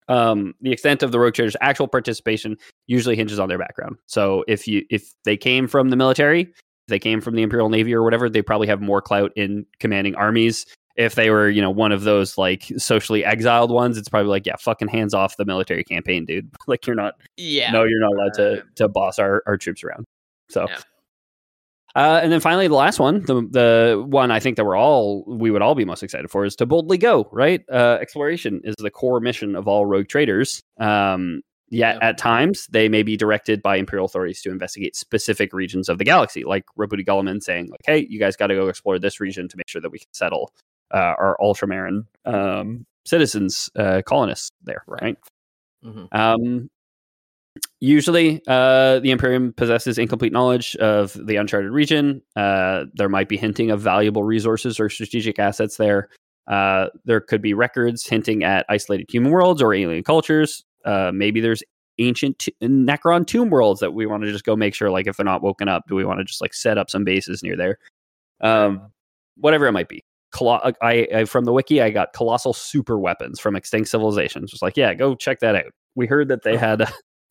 Um, 0.07 0.53
the 0.61 0.71
extent 0.71 1.03
of 1.03 1.11
the 1.11 1.19
Rogue 1.19 1.33
Trader's 1.33 1.55
actual 1.61 1.87
participation 1.87 2.57
usually 2.87 3.15
hinges 3.15 3.39
on 3.39 3.49
their 3.49 3.57
background. 3.57 3.97
So 4.07 4.43
if 4.47 4.67
you 4.67 4.83
if 4.89 5.13
they 5.25 5.37
came 5.37 5.67
from 5.67 5.89
the 5.89 5.95
military, 5.95 6.41
if 6.41 6.89
they 6.89 6.99
came 6.99 7.21
from 7.21 7.35
the 7.35 7.41
Imperial 7.41 7.69
Navy 7.69 7.93
or 7.93 8.03
whatever, 8.03 8.29
they 8.29 8.41
probably 8.41 8.67
have 8.67 8.81
more 8.81 9.01
clout 9.01 9.31
in 9.35 9.65
commanding 9.79 10.15
armies. 10.15 10.65
If 10.95 11.15
they 11.15 11.31
were, 11.31 11.49
you 11.49 11.61
know, 11.61 11.71
one 11.71 11.91
of 11.91 12.03
those 12.03 12.37
like 12.37 12.71
socially 12.77 13.25
exiled 13.25 13.71
ones, 13.71 13.97
it's 13.97 14.09
probably 14.09 14.29
like, 14.29 14.45
yeah, 14.45 14.57
fucking 14.59 14.89
hands 14.89 15.13
off 15.13 15.37
the 15.37 15.45
military 15.45 15.83
campaign, 15.83 16.25
dude. 16.25 16.49
like 16.67 16.85
you're 16.85 16.95
not 16.95 17.15
yeah. 17.37 17.71
no, 17.71 17.83
you're 17.83 17.99
not 17.99 18.13
allowed 18.13 18.33
to 18.35 18.63
to 18.75 18.87
boss 18.87 19.17
our, 19.17 19.41
our 19.47 19.57
troops 19.57 19.83
around. 19.83 20.05
So, 20.49 20.67
Yeah. 20.69 20.79
Uh, 21.95 22.19
and 22.23 22.31
then 22.31 22.39
finally, 22.39 22.67
the 22.67 22.73
last 22.73 22.99
one, 22.99 23.21
the 23.21 23.35
the 23.51 24.03
one 24.07 24.31
I 24.31 24.39
think 24.39 24.57
that 24.57 24.65
we're 24.65 24.75
all 24.77 25.23
we 25.27 25.51
would 25.51 25.61
all 25.61 25.75
be 25.75 25.85
most 25.85 26.01
excited 26.03 26.29
for 26.31 26.43
is 26.45 26.55
to 26.57 26.65
boldly 26.65 26.97
go. 26.97 27.29
Right, 27.31 27.61
uh, 27.71 27.97
exploration 28.01 28.61
is 28.63 28.75
the 28.79 28.89
core 28.89 29.19
mission 29.19 29.55
of 29.55 29.67
all 29.67 29.85
rogue 29.85 30.07
traders. 30.07 30.61
Um, 30.79 31.41
yet 31.69 31.97
Yeah. 32.01 32.09
at 32.09 32.17
times 32.17 32.67
they 32.71 32.89
may 32.89 33.03
be 33.03 33.15
directed 33.15 33.61
by 33.61 33.77
imperial 33.77 34.05
authorities 34.05 34.41
to 34.43 34.51
investigate 34.51 34.95
specific 34.95 35.53
regions 35.53 35.87
of 35.89 35.97
the 35.99 36.03
galaxy, 36.05 36.43
like 36.43 36.65
Roboute 36.77 37.05
Guilliman 37.05 37.41
saying, 37.43 37.67
like, 37.69 37.81
"Hey, 37.85 38.07
you 38.09 38.19
guys 38.19 38.35
got 38.35 38.47
to 38.47 38.55
go 38.55 38.67
explore 38.69 38.97
this 38.99 39.19
region 39.19 39.47
to 39.49 39.57
make 39.57 39.67
sure 39.69 39.81
that 39.81 39.91
we 39.91 39.99
can 39.99 40.13
settle 40.13 40.51
uh, 40.93 41.13
our 41.19 41.37
Ultramarine 41.41 42.05
um, 42.25 42.85
citizens, 43.05 43.69
uh, 43.75 44.01
colonists 44.05 44.49
there." 44.63 44.83
Right. 44.87 45.17
Mhm. 45.85 46.07
Um, 46.11 46.69
usually, 47.83 48.41
uh, 48.47 48.99
the 48.99 49.11
Imperium 49.11 49.51
possesses 49.51 49.97
incomplete 49.97 50.31
knowledge 50.31 50.75
of 50.77 51.13
the 51.13 51.35
uncharted 51.35 51.71
region. 51.71 52.21
Uh, 52.35 52.85
there 52.93 53.09
might 53.09 53.27
be 53.27 53.35
hinting 53.35 53.71
of 53.71 53.81
valuable 53.81 54.23
resources 54.23 54.79
or 54.79 54.89
strategic 54.89 55.37
assets 55.37 55.75
there. 55.75 56.07
Uh, 56.47 56.87
there 57.03 57.19
could 57.19 57.41
be 57.41 57.53
records 57.53 58.07
hinting 58.07 58.43
at 58.43 58.65
isolated 58.69 59.07
human 59.09 59.31
worlds 59.31 59.61
or 59.61 59.73
alien 59.73 60.03
cultures. 60.03 60.63
Uh, 60.85 61.11
maybe 61.13 61.41
there's 61.41 61.61
ancient 61.99 62.39
t- 62.39 62.55
Necron 62.61 63.27
tomb 63.27 63.49
worlds 63.49 63.81
that 63.81 63.93
we 63.93 64.05
want 64.05 64.23
to 64.23 64.31
just 64.31 64.45
go 64.45 64.55
make 64.55 64.73
sure, 64.73 64.89
like, 64.89 65.05
if 65.05 65.17
they're 65.17 65.25
not 65.25 65.43
woken 65.43 65.67
up, 65.67 65.83
do 65.89 65.95
we 65.95 66.05
want 66.05 66.19
to 66.19 66.23
just 66.23 66.41
like 66.41 66.53
set 66.53 66.77
up 66.77 66.89
some 66.89 67.03
bases 67.03 67.43
near 67.43 67.57
there? 67.57 67.77
Um, 68.39 68.91
whatever 69.35 69.67
it 69.67 69.73
might 69.73 69.89
be. 69.89 70.03
Colo- 70.31 70.71
I, 70.81 71.07
I 71.13 71.25
from 71.25 71.43
the 71.43 71.53
wiki, 71.53 71.81
I 71.81 71.89
got 71.89 72.13
colossal 72.13 72.53
super 72.53 72.97
weapons 72.97 73.39
from 73.39 73.57
extinct 73.57 73.89
civilizations. 73.89 74.51
Just 74.51 74.63
like, 74.63 74.77
yeah, 74.77 74.93
go 74.93 75.15
check 75.15 75.39
that 75.41 75.55
out. 75.55 75.71
We 75.95 76.07
heard 76.07 76.29
that 76.29 76.43
they 76.43 76.57
had, 76.57 76.89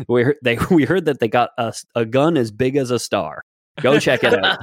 we 0.08 0.22
heard 0.22 0.36
they 0.42 0.58
we 0.70 0.84
heard 0.84 1.06
that 1.06 1.20
they 1.20 1.28
got 1.28 1.50
a, 1.58 1.72
a 1.94 2.04
gun 2.04 2.36
as 2.36 2.50
big 2.50 2.76
as 2.76 2.90
a 2.90 2.98
star. 2.98 3.42
Go 3.80 3.98
check 3.98 4.20
it 4.22 4.34
out. 4.34 4.58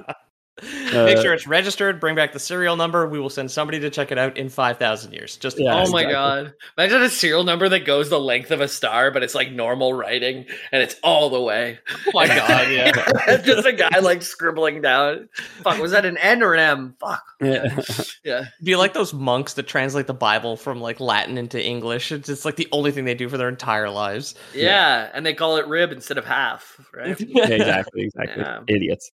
please. 0.64 0.92
Make 0.92 1.16
Uh, 1.18 1.22
sure 1.22 1.32
it's 1.34 1.46
registered. 1.46 2.00
Bring 2.00 2.14
back 2.14 2.32
the 2.32 2.38
serial 2.38 2.76
number. 2.76 3.06
We 3.08 3.18
will 3.20 3.30
send 3.30 3.50
somebody 3.50 3.80
to 3.80 3.90
check 3.90 4.10
it 4.12 4.18
out 4.18 4.36
in 4.36 4.48
five 4.48 4.78
thousand 4.78 5.12
years. 5.12 5.36
Just 5.36 5.58
Yeah, 5.58 5.82
oh 5.86 5.90
my 5.90 6.04
god! 6.04 6.54
Imagine 6.78 7.02
a 7.02 7.08
serial 7.10 7.44
number 7.44 7.68
that 7.68 7.80
goes 7.84 8.10
the 8.10 8.20
length 8.20 8.50
of 8.50 8.60
a 8.60 8.68
star, 8.68 9.10
but 9.10 9.22
it's 9.22 9.34
like 9.34 9.52
normal 9.52 9.92
writing, 9.94 10.46
and 10.72 10.82
it's 10.82 10.96
all 11.02 11.30
the 11.30 11.40
way. 11.40 11.78
oh 12.06 12.10
my 12.14 12.26
god, 12.26 12.70
yeah. 12.70 12.92
just 13.44 13.66
a 13.66 13.72
guy 13.72 13.98
like 14.00 14.22
scribbling 14.22 14.82
down. 14.82 15.28
Fuck, 15.62 15.80
was 15.80 15.92
that 15.92 16.04
an 16.04 16.16
N 16.18 16.42
or 16.42 16.54
an 16.54 16.60
M? 16.60 16.94
Fuck. 17.00 17.22
yeah. 17.40 17.78
Yeah. 18.24 18.44
Do 18.62 18.70
you 18.70 18.78
like 18.78 18.94
those 18.94 19.12
monks 19.12 19.52
that 19.54 19.66
translate 19.66 20.06
the 20.06 20.14
Bible 20.14 20.56
from 20.56 20.80
like 20.80 20.98
Latin 20.98 21.36
into 21.36 21.62
English? 21.62 22.10
It's 22.10 22.26
just 22.26 22.46
like 22.46 22.56
the 22.56 22.68
only 22.72 22.90
thing 22.90 23.04
they 23.04 23.14
do 23.14 23.28
for 23.28 23.36
their 23.36 23.50
entire 23.50 23.90
lives. 23.90 24.34
Yeah, 24.54 25.10
and 25.12 25.26
they 25.26 25.34
call 25.34 25.58
it 25.58 25.66
rib 25.66 25.92
instead 25.92 26.16
of 26.16 26.24
half, 26.24 26.80
right? 26.94 27.20
Yeah, 27.34 27.48
exactly, 27.48 28.04
exactly. 28.04 28.42
Yeah. 28.42 28.60
Idiots. 28.66 29.10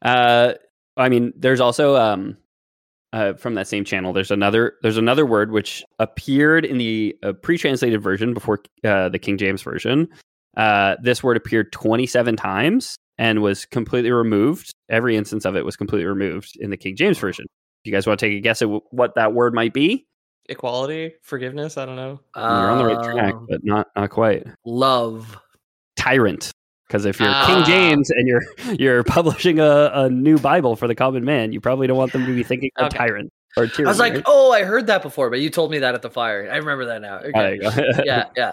Uh, 0.00 0.54
I 0.96 1.08
mean, 1.08 1.32
there's 1.36 1.60
also 1.60 1.96
um, 1.96 2.36
uh, 3.12 3.34
from 3.34 3.54
that 3.54 3.66
same 3.68 3.84
channel. 3.84 4.12
There's 4.12 4.30
another. 4.30 4.74
There's 4.82 4.96
another 4.98 5.26
word 5.26 5.50
which 5.50 5.84
appeared 5.98 6.64
in 6.64 6.78
the 6.78 7.16
uh, 7.22 7.32
pre-translated 7.32 8.02
version 8.02 8.34
before 8.34 8.60
uh, 8.84 9.08
the 9.08 9.18
King 9.18 9.38
James 9.38 9.62
version. 9.62 10.08
Uh, 10.56 10.96
this 11.02 11.22
word 11.22 11.36
appeared 11.36 11.72
27 11.72 12.36
times 12.36 12.96
and 13.18 13.42
was 13.42 13.64
completely 13.66 14.10
removed. 14.12 14.72
Every 14.88 15.16
instance 15.16 15.44
of 15.44 15.56
it 15.56 15.64
was 15.64 15.76
completely 15.76 16.06
removed 16.06 16.52
in 16.60 16.70
the 16.70 16.76
King 16.76 16.96
James 16.96 17.18
version. 17.18 17.46
Do 17.82 17.90
you 17.90 17.96
guys 17.96 18.06
want 18.06 18.20
to 18.20 18.26
take 18.28 18.38
a 18.38 18.40
guess 18.40 18.62
at 18.62 18.66
w- 18.66 18.80
what 18.90 19.16
that 19.16 19.32
word 19.34 19.52
might 19.54 19.72
be? 19.74 20.06
Equality, 20.48 21.14
forgiveness. 21.22 21.76
I 21.76 21.86
don't 21.86 21.96
know. 21.96 22.20
You're 22.36 22.44
on 22.44 22.78
the 22.78 22.84
right 22.84 23.04
track, 23.04 23.34
Um, 23.34 23.46
but 23.48 23.60
not 23.64 23.88
not 23.96 24.10
quite. 24.10 24.46
Love. 24.64 25.36
Tyrant. 25.96 26.50
Because 26.94 27.06
if 27.06 27.18
you're 27.18 27.28
Ah. 27.28 27.44
King 27.44 27.64
James 27.64 28.08
and 28.10 28.28
you're 28.28 28.42
you're 28.78 29.02
publishing 29.02 29.58
a, 29.58 29.90
a 29.92 30.08
new 30.08 30.38
Bible 30.38 30.76
for 30.76 30.86
the 30.86 30.94
common 30.94 31.24
man, 31.24 31.52
you 31.52 31.60
probably 31.60 31.88
don't 31.88 31.96
want 31.96 32.12
them 32.12 32.24
to 32.24 32.32
be 32.32 32.44
thinking 32.44 32.70
of 32.76 32.88
tyrant 32.90 33.32
or 33.56 33.66
tyranny. 33.66 33.88
I 33.88 33.90
was 33.90 33.98
like, 33.98 34.14
right? 34.14 34.22
oh, 34.26 34.52
I 34.52 34.62
heard 34.62 34.86
that 34.86 35.02
before, 35.02 35.28
but 35.28 35.40
you 35.40 35.50
told 35.50 35.72
me 35.72 35.80
that 35.80 35.96
at 35.96 36.02
the 36.02 36.10
fire. 36.10 36.48
I 36.48 36.56
remember 36.58 36.84
that 36.84 37.02
now. 37.02 37.18
Okay. 37.18 37.58
yeah, 38.04 38.26
yeah. 38.36 38.52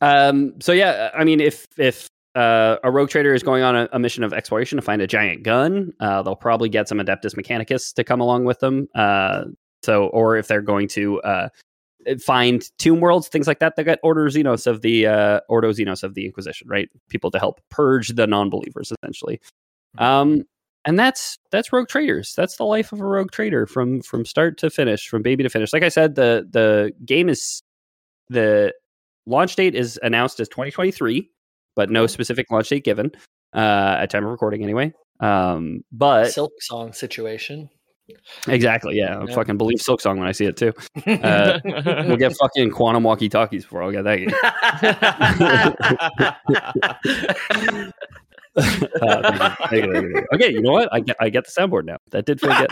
Um. 0.00 0.54
So 0.60 0.72
yeah, 0.72 1.12
I 1.14 1.22
mean, 1.22 1.40
if 1.40 1.68
if 1.76 2.08
uh, 2.34 2.78
a 2.82 2.90
rogue 2.90 3.10
trader 3.10 3.32
is 3.34 3.44
going 3.44 3.62
on 3.62 3.76
a, 3.76 3.88
a 3.92 4.00
mission 4.00 4.24
of 4.24 4.32
exploration 4.32 4.74
to 4.74 4.82
find 4.82 5.00
a 5.00 5.06
giant 5.06 5.44
gun, 5.44 5.92
uh, 6.00 6.22
they'll 6.22 6.34
probably 6.34 6.68
get 6.68 6.88
some 6.88 6.98
Adeptus 6.98 7.36
Mechanicus 7.36 7.94
to 7.94 8.02
come 8.02 8.20
along 8.20 8.46
with 8.46 8.58
them. 8.58 8.88
Uh. 8.96 9.44
So, 9.84 10.08
or 10.08 10.36
if 10.36 10.48
they're 10.48 10.60
going 10.60 10.88
to 10.88 11.20
uh 11.20 11.48
find 12.20 12.70
tomb 12.78 13.00
worlds, 13.00 13.28
things 13.28 13.46
like 13.46 13.58
that, 13.60 13.76
they 13.76 13.84
got 13.84 13.98
Order 14.02 14.26
Xenos 14.26 14.66
of 14.66 14.82
the 14.82 15.06
uh 15.06 15.40
Ordo 15.48 15.72
Xenos 15.72 16.02
of 16.02 16.14
the 16.14 16.26
Inquisition, 16.26 16.68
right? 16.68 16.88
People 17.08 17.30
to 17.30 17.38
help 17.38 17.60
purge 17.70 18.08
the 18.10 18.26
non-believers, 18.26 18.92
essentially. 18.92 19.40
Um. 19.98 20.44
And 20.84 20.98
that's 20.98 21.38
that's 21.50 21.70
rogue 21.70 21.88
traders. 21.88 22.34
That's 22.34 22.56
the 22.56 22.64
life 22.64 22.92
of 22.92 23.00
a 23.00 23.04
rogue 23.04 23.30
trader 23.30 23.66
from 23.66 24.00
from 24.00 24.24
start 24.24 24.56
to 24.58 24.70
finish, 24.70 25.06
from 25.06 25.22
baby 25.22 25.42
to 25.42 25.50
finish. 25.50 25.72
Like 25.72 25.82
I 25.82 25.90
said, 25.90 26.14
the 26.14 26.48
the 26.50 26.92
game 27.04 27.28
is 27.28 27.62
the 28.30 28.72
launch 29.26 29.56
date 29.56 29.74
is 29.74 30.00
announced 30.02 30.40
as 30.40 30.48
2023, 30.48 31.30
but 31.76 31.90
no 31.90 32.06
specific 32.06 32.50
launch 32.50 32.70
date 32.70 32.84
given 32.84 33.10
uh, 33.54 33.96
at 33.98 34.10
time 34.10 34.24
of 34.24 34.30
recording 34.30 34.62
anyway. 34.62 34.92
Um, 35.20 35.84
but 35.92 36.28
Silksong 36.28 36.94
situation. 36.94 37.68
Exactly, 38.46 38.96
yeah, 38.96 39.18
I 39.18 39.24
Yeah. 39.24 39.34
fucking 39.34 39.56
believe 39.58 39.78
Silksong 39.78 40.18
when 40.18 40.26
I 40.28 40.32
see 40.32 40.46
it 40.46 40.56
too. 40.56 40.72
Uh, 41.06 41.58
we'll 42.06 42.16
get 42.16 42.34
fucking 42.36 42.70
quantum 42.70 43.02
walkie 43.02 43.28
talkies 43.28 43.64
before 43.64 43.82
I'll 43.82 43.90
get 43.92 44.04
that 44.04 44.16
game. 44.16 44.32
Uh, 49.00 49.54
okay, 50.34 50.50
you 50.52 50.60
know 50.60 50.72
what? 50.72 50.88
I 50.92 50.98
get 51.00 51.14
I 51.20 51.28
get 51.28 51.44
the 51.44 51.50
soundboard 51.52 51.84
now. 51.84 51.98
That 52.10 52.26
did 52.26 52.40
feel 52.40 52.52
good. 52.56 52.70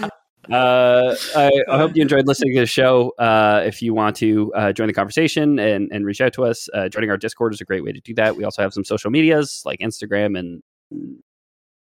Uh, 0.50 1.14
I, 1.36 1.50
I 1.70 1.76
hope 1.78 1.94
you 1.94 2.02
enjoyed 2.02 2.26
listening 2.26 2.54
to 2.54 2.60
the 2.60 2.66
show. 2.66 3.12
Uh, 3.18 3.62
if 3.64 3.80
you 3.82 3.94
want 3.94 4.16
to 4.16 4.52
uh, 4.54 4.72
join 4.72 4.88
the 4.88 4.92
conversation 4.92 5.60
and, 5.60 5.88
and 5.92 6.04
reach 6.04 6.20
out 6.20 6.32
to 6.32 6.44
us, 6.44 6.68
uh, 6.74 6.88
joining 6.88 7.08
our 7.08 7.16
Discord 7.16 7.54
is 7.54 7.60
a 7.60 7.64
great 7.64 7.84
way 7.84 7.92
to 7.92 8.00
do 8.00 8.14
that. 8.14 8.34
We 8.36 8.42
also 8.42 8.60
have 8.62 8.72
some 8.72 8.82
social 8.82 9.12
medias 9.12 9.62
like 9.64 9.78
Instagram 9.78 10.36
and 10.36 10.60
uh, 10.92 11.20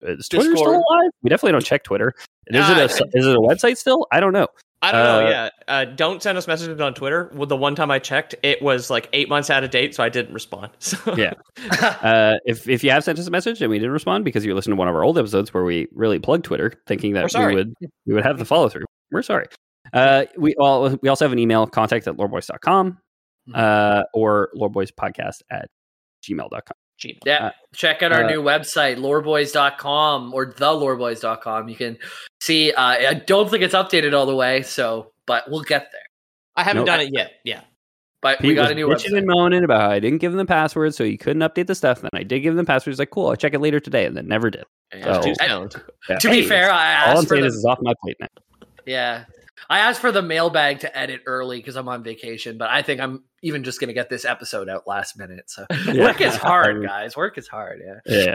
is 0.02 0.28
Twitter 0.28 0.56
still 0.56 0.70
alive? 0.74 1.10
We 1.22 1.30
definitely 1.30 1.52
don't 1.52 1.64
check 1.64 1.84
Twitter. 1.84 2.14
Is 2.46 2.56
Uh, 2.68 2.72
it 2.72 2.78
a 2.78 3.18
is 3.18 3.26
it 3.26 3.36
a 3.36 3.40
website 3.40 3.76
still? 3.76 4.06
I 4.12 4.20
don't 4.20 4.32
know. 4.32 4.46
I 4.80 4.92
don't 4.92 5.02
know. 5.02 5.26
Uh, 5.26 5.30
Yeah, 5.30 5.48
uh, 5.66 5.84
don't 5.86 6.22
send 6.22 6.38
us 6.38 6.46
messages 6.46 6.80
on 6.80 6.94
Twitter. 6.94 7.32
Well, 7.34 7.46
the 7.46 7.56
one 7.56 7.74
time 7.74 7.90
I 7.90 7.98
checked, 7.98 8.36
it 8.44 8.62
was 8.62 8.90
like 8.90 9.08
eight 9.12 9.28
months 9.28 9.50
out 9.50 9.64
of 9.64 9.70
date, 9.70 9.94
so 9.94 10.04
I 10.04 10.08
didn't 10.08 10.32
respond. 10.32 10.70
So 10.78 10.96
Yeah. 11.16 11.32
Uh, 11.80 12.34
if 12.46 12.68
if 12.68 12.84
you 12.84 12.90
have 12.90 13.02
sent 13.02 13.18
us 13.18 13.26
a 13.26 13.30
message 13.30 13.60
and 13.60 13.70
we 13.70 13.78
didn't 13.78 13.92
respond 13.92 14.24
because 14.24 14.44
you 14.44 14.54
listened 14.54 14.72
to 14.72 14.76
one 14.76 14.86
of 14.88 14.94
our 14.94 15.02
old 15.02 15.18
episodes 15.18 15.52
where 15.52 15.64
we 15.64 15.88
really 15.92 16.18
plugged 16.20 16.44
Twitter, 16.44 16.72
thinking 16.86 17.14
that 17.14 17.32
we 17.34 17.54
would 17.54 17.74
we 18.06 18.14
would 18.14 18.24
have 18.24 18.38
the 18.38 18.44
follow 18.44 18.68
through, 18.68 18.84
we're 19.10 19.22
sorry. 19.22 19.46
Uh, 19.92 20.26
we 20.36 20.54
all 20.56 20.96
we 21.02 21.08
also 21.08 21.24
have 21.24 21.32
an 21.32 21.38
email 21.38 21.66
contact 21.66 22.06
at 22.06 22.16
loreboys.com 22.16 22.98
uh, 23.54 24.02
or 24.14 24.50
loreboyspodcast 24.56 25.42
at 25.50 25.68
gmail.com. 26.22 26.60
Gmail. 26.98 27.18
Yeah. 27.24 27.46
Uh, 27.46 27.50
Check 27.74 28.02
out 28.02 28.12
our 28.12 28.24
uh, 28.24 28.28
new 28.30 28.42
website, 28.42 28.96
loreboys.com 28.98 30.34
or 30.34 30.52
theloreboys.com. 30.52 31.68
You 31.68 31.76
can 31.76 31.98
see, 32.40 32.72
uh, 32.72 32.82
I 32.82 33.14
don't 33.14 33.48
think 33.50 33.62
it's 33.62 33.74
updated 33.74 34.14
all 34.14 34.26
the 34.26 34.34
way, 34.34 34.62
so, 34.62 35.12
but 35.26 35.50
we'll 35.50 35.62
get 35.62 35.88
there. 35.92 36.00
I 36.56 36.62
haven't 36.64 36.80
Nope. 36.80 36.86
done 36.86 37.00
it 37.00 37.10
yet. 37.12 37.32
Yeah. 37.44 37.60
But 38.20 38.40
Pete 38.40 38.48
we 38.48 38.54
got 38.56 38.62
was 38.62 38.70
a 38.72 38.74
new 38.74 38.88
bitching 38.88 39.12
website. 39.12 39.18
and 39.18 39.26
moaning 39.28 39.62
about 39.64 39.80
how 39.80 39.90
I 39.90 40.00
didn't 40.00 40.18
give 40.18 40.32
him 40.32 40.38
the 40.38 40.44
password, 40.44 40.92
so 40.92 41.04
he 41.04 41.16
couldn't 41.16 41.42
update 41.42 41.68
the 41.68 41.74
stuff. 41.76 42.00
Then 42.00 42.10
I 42.14 42.24
did 42.24 42.40
give 42.40 42.50
him 42.52 42.56
the 42.56 42.64
password. 42.64 42.92
He's 42.94 42.98
like, 42.98 43.10
"Cool, 43.10 43.28
I'll 43.28 43.36
check 43.36 43.54
it 43.54 43.60
later 43.60 43.78
today," 43.78 44.06
and 44.06 44.16
then 44.16 44.26
never 44.26 44.50
did. 44.50 44.64
Yeah. 44.92 45.20
So- 45.20 45.22
Too 45.22 45.34
And. 45.40 45.82
Yeah. 46.08 46.18
to 46.18 46.28
be 46.30 46.42
Hey, 46.42 46.48
fair, 46.48 46.70
I 46.72 47.12
all 47.12 47.18
I'm 47.18 47.22
for 47.24 47.28
saying 47.36 47.42
the, 47.42 47.46
is 47.48 47.54
it's 47.54 47.64
off 47.64 47.78
my 47.80 47.94
plate 48.02 48.16
now. 48.18 48.26
yeah, 48.86 49.24
I 49.70 49.80
asked 49.80 50.00
for 50.00 50.12
the 50.12 50.22
mailbag 50.22 50.80
to 50.80 50.98
edit 50.98 51.22
early 51.26 51.58
because 51.58 51.76
I'm 51.76 51.88
on 51.88 52.02
vacation, 52.02 52.58
but 52.58 52.70
I 52.70 52.82
think 52.82 53.00
I'm 53.00 53.24
even 53.42 53.64
just 53.64 53.80
going 53.80 53.88
to 53.88 53.94
get 53.94 54.08
this 54.10 54.24
episode 54.24 54.68
out 54.68 54.86
last 54.86 55.18
minute. 55.18 55.50
So 55.50 55.66
Yeah. 55.86 56.04
work 56.04 56.20
is 56.20 56.36
hard, 56.36 56.82
guys. 56.86 57.16
Work 57.16 57.38
is 57.38 57.48
hard. 57.48 57.82
Yeah. 58.06 58.34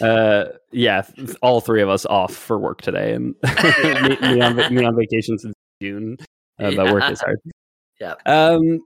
Yeah, 0.00 0.06
uh, 0.06 0.44
yeah. 0.70 1.02
All 1.42 1.60
three 1.60 1.82
of 1.82 1.88
us 1.88 2.06
off 2.06 2.34
for 2.34 2.58
work 2.58 2.80
today, 2.80 3.14
and 3.14 3.34
me, 4.02 4.16
me 4.34 4.40
on 4.40 4.56
me 4.74 4.84
on 4.84 4.96
vacation 4.96 5.38
since 5.38 5.54
June. 5.80 6.16
Uh, 6.58 6.70
But 6.76 6.92
work 6.92 7.10
is 7.10 7.20
hard. 7.20 7.40
Yeah. 8.00 8.14
Um, 8.26 8.80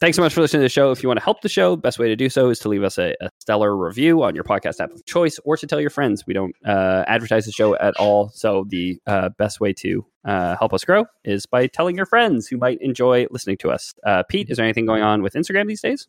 thanks 0.00 0.16
so 0.16 0.22
much 0.22 0.32
for 0.32 0.40
listening 0.40 0.60
to 0.60 0.64
the 0.64 0.70
show. 0.70 0.90
If 0.90 1.02
you 1.02 1.08
want 1.08 1.18
to 1.18 1.24
help 1.24 1.42
the 1.42 1.48
show, 1.48 1.76
best 1.76 1.98
way 1.98 2.08
to 2.08 2.16
do 2.16 2.28
so 2.28 2.48
is 2.48 2.58
to 2.60 2.68
leave 2.68 2.82
us 2.82 2.98
a, 2.98 3.14
a 3.20 3.30
stellar 3.38 3.76
review 3.76 4.22
on 4.22 4.34
your 4.34 4.44
podcast 4.44 4.80
app 4.80 4.92
of 4.92 5.04
choice, 5.04 5.38
or 5.44 5.56
to 5.56 5.66
tell 5.66 5.80
your 5.80 5.90
friends. 5.90 6.26
We 6.26 6.34
don't 6.34 6.54
uh, 6.64 7.04
advertise 7.06 7.46
the 7.46 7.52
show 7.52 7.76
at 7.76 7.94
all, 7.96 8.30
so 8.30 8.64
the 8.68 9.00
uh, 9.06 9.28
best 9.30 9.60
way 9.60 9.72
to 9.74 10.04
uh, 10.24 10.56
help 10.56 10.72
us 10.72 10.84
grow 10.84 11.06
is 11.24 11.46
by 11.46 11.66
telling 11.66 11.96
your 11.96 12.06
friends 12.06 12.48
who 12.48 12.56
might 12.56 12.78
enjoy 12.80 13.26
listening 13.30 13.58
to 13.58 13.70
us. 13.70 13.94
Uh, 14.04 14.22
Pete, 14.28 14.50
is 14.50 14.56
there 14.56 14.64
anything 14.64 14.86
going 14.86 15.02
on 15.02 15.22
with 15.22 15.34
Instagram 15.34 15.68
these 15.68 15.82
days? 15.82 16.08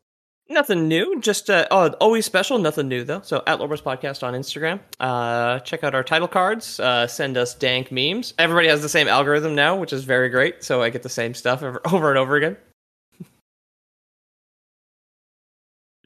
Nothing 0.49 0.89
new. 0.89 1.22
Just 1.22 1.49
uh, 1.49 1.65
oh, 1.72 1.89
always 2.01 2.26
special. 2.26 2.57
Nothing 2.57 2.89
new 2.89 3.05
though. 3.05 3.22
So 3.22 3.41
at 3.47 3.59
Loreboys 3.59 3.81
Podcast 3.81 4.22
on 4.22 4.34
Instagram. 4.34 4.81
Uh, 4.99 5.59
check 5.59 5.81
out 5.81 5.95
our 5.95 6.03
title 6.03 6.27
cards. 6.27 6.81
Send 7.07 7.38
us 7.38 7.53
dank 7.53 7.89
memes. 7.89 8.34
Everybody 8.38 8.68
has 8.68 8.81
the 8.81 8.89
same 8.89 9.07
algorithm 9.07 9.55
now, 9.55 9.77
which 9.77 9.93
is 9.93 10.03
very 10.03 10.27
great. 10.27 10.61
So 10.61 10.81
I 10.81 10.89
get 10.89 11.03
the 11.03 11.09
same 11.09 11.34
stuff 11.34 11.63
over 11.63 11.80
and 11.85 12.18
over 12.18 12.35
again. 12.35 12.57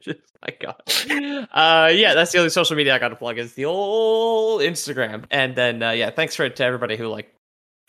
Just- 0.06 0.20
My 0.42 0.56
God. 0.60 1.48
Uh, 1.52 1.90
yeah, 1.92 2.14
that's 2.14 2.32
the 2.32 2.38
only 2.38 2.50
social 2.50 2.76
media 2.76 2.94
I 2.94 2.98
got 2.98 3.08
to 3.08 3.16
plug 3.16 3.38
is 3.38 3.54
the 3.54 3.64
old 3.64 4.60
Instagram. 4.60 5.24
And 5.30 5.56
then 5.56 5.82
uh, 5.82 5.90
yeah, 5.90 6.10
thanks 6.10 6.36
for 6.36 6.44
it 6.44 6.56
to 6.56 6.64
everybody 6.64 6.96
who 6.96 7.08
like 7.08 7.32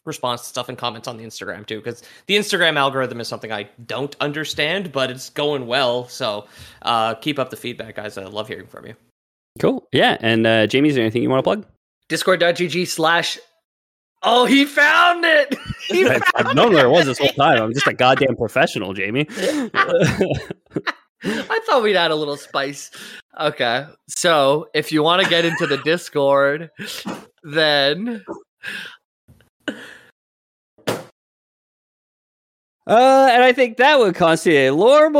responds 0.05 0.41
to 0.43 0.47
stuff 0.47 0.69
and 0.69 0.77
comments 0.77 1.07
on 1.07 1.17
the 1.17 1.23
Instagram 1.23 1.65
too, 1.65 1.77
because 1.77 2.01
the 2.25 2.35
Instagram 2.35 2.77
algorithm 2.77 3.19
is 3.19 3.27
something 3.27 3.51
I 3.51 3.69
don't 3.85 4.15
understand, 4.19 4.91
but 4.91 5.11
it's 5.11 5.29
going 5.29 5.67
well. 5.67 6.07
So 6.07 6.47
uh, 6.81 7.13
keep 7.15 7.37
up 7.37 7.49
the 7.51 7.57
feedback, 7.57 7.95
guys. 7.95 8.17
I 8.17 8.23
love 8.23 8.47
hearing 8.47 8.67
from 8.67 8.87
you. 8.87 8.95
Cool. 9.59 9.87
Yeah. 9.91 10.17
And 10.19 10.47
uh, 10.47 10.67
Jamie, 10.67 10.89
is 10.89 10.95
there 10.95 11.03
anything 11.03 11.21
you 11.21 11.29
want 11.29 11.39
to 11.39 11.43
plug? 11.43 11.65
Discord.gg 12.09 12.87
slash. 12.87 13.37
Oh, 14.23 14.45
he 14.45 14.65
found 14.65 15.25
it. 15.25 15.55
He 15.87 16.05
I've, 16.05 16.21
found 16.21 16.49
I've 16.49 16.53
known 16.55 16.73
where 16.73 16.85
it 16.85 16.89
was 16.89 17.05
this 17.05 17.17
whole 17.17 17.29
time. 17.29 17.61
I'm 17.61 17.73
just 17.73 17.87
a 17.87 17.93
goddamn 17.93 18.35
professional, 18.35 18.93
Jamie. 18.93 19.25
I 21.23 21.59
thought 21.65 21.83
we'd 21.83 21.95
add 21.95 22.11
a 22.11 22.15
little 22.15 22.37
spice. 22.37 22.91
Okay. 23.39 23.85
So 24.07 24.67
if 24.73 24.91
you 24.91 25.03
want 25.03 25.23
to 25.23 25.29
get 25.29 25.45
into 25.45 25.67
the 25.67 25.77
Discord, 25.77 26.69
then 27.43 28.23
Uh, 32.87 33.29
and 33.33 33.43
I 33.43 33.51
think 33.51 33.75
that 33.77 33.99
would 33.99 34.15
constitute 34.15 34.69
a 34.69 34.71
lore 34.71 35.09
boy. 35.09 35.19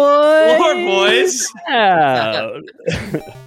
Lore 0.58 0.74
boys. 0.74 1.46
out. 1.68 2.64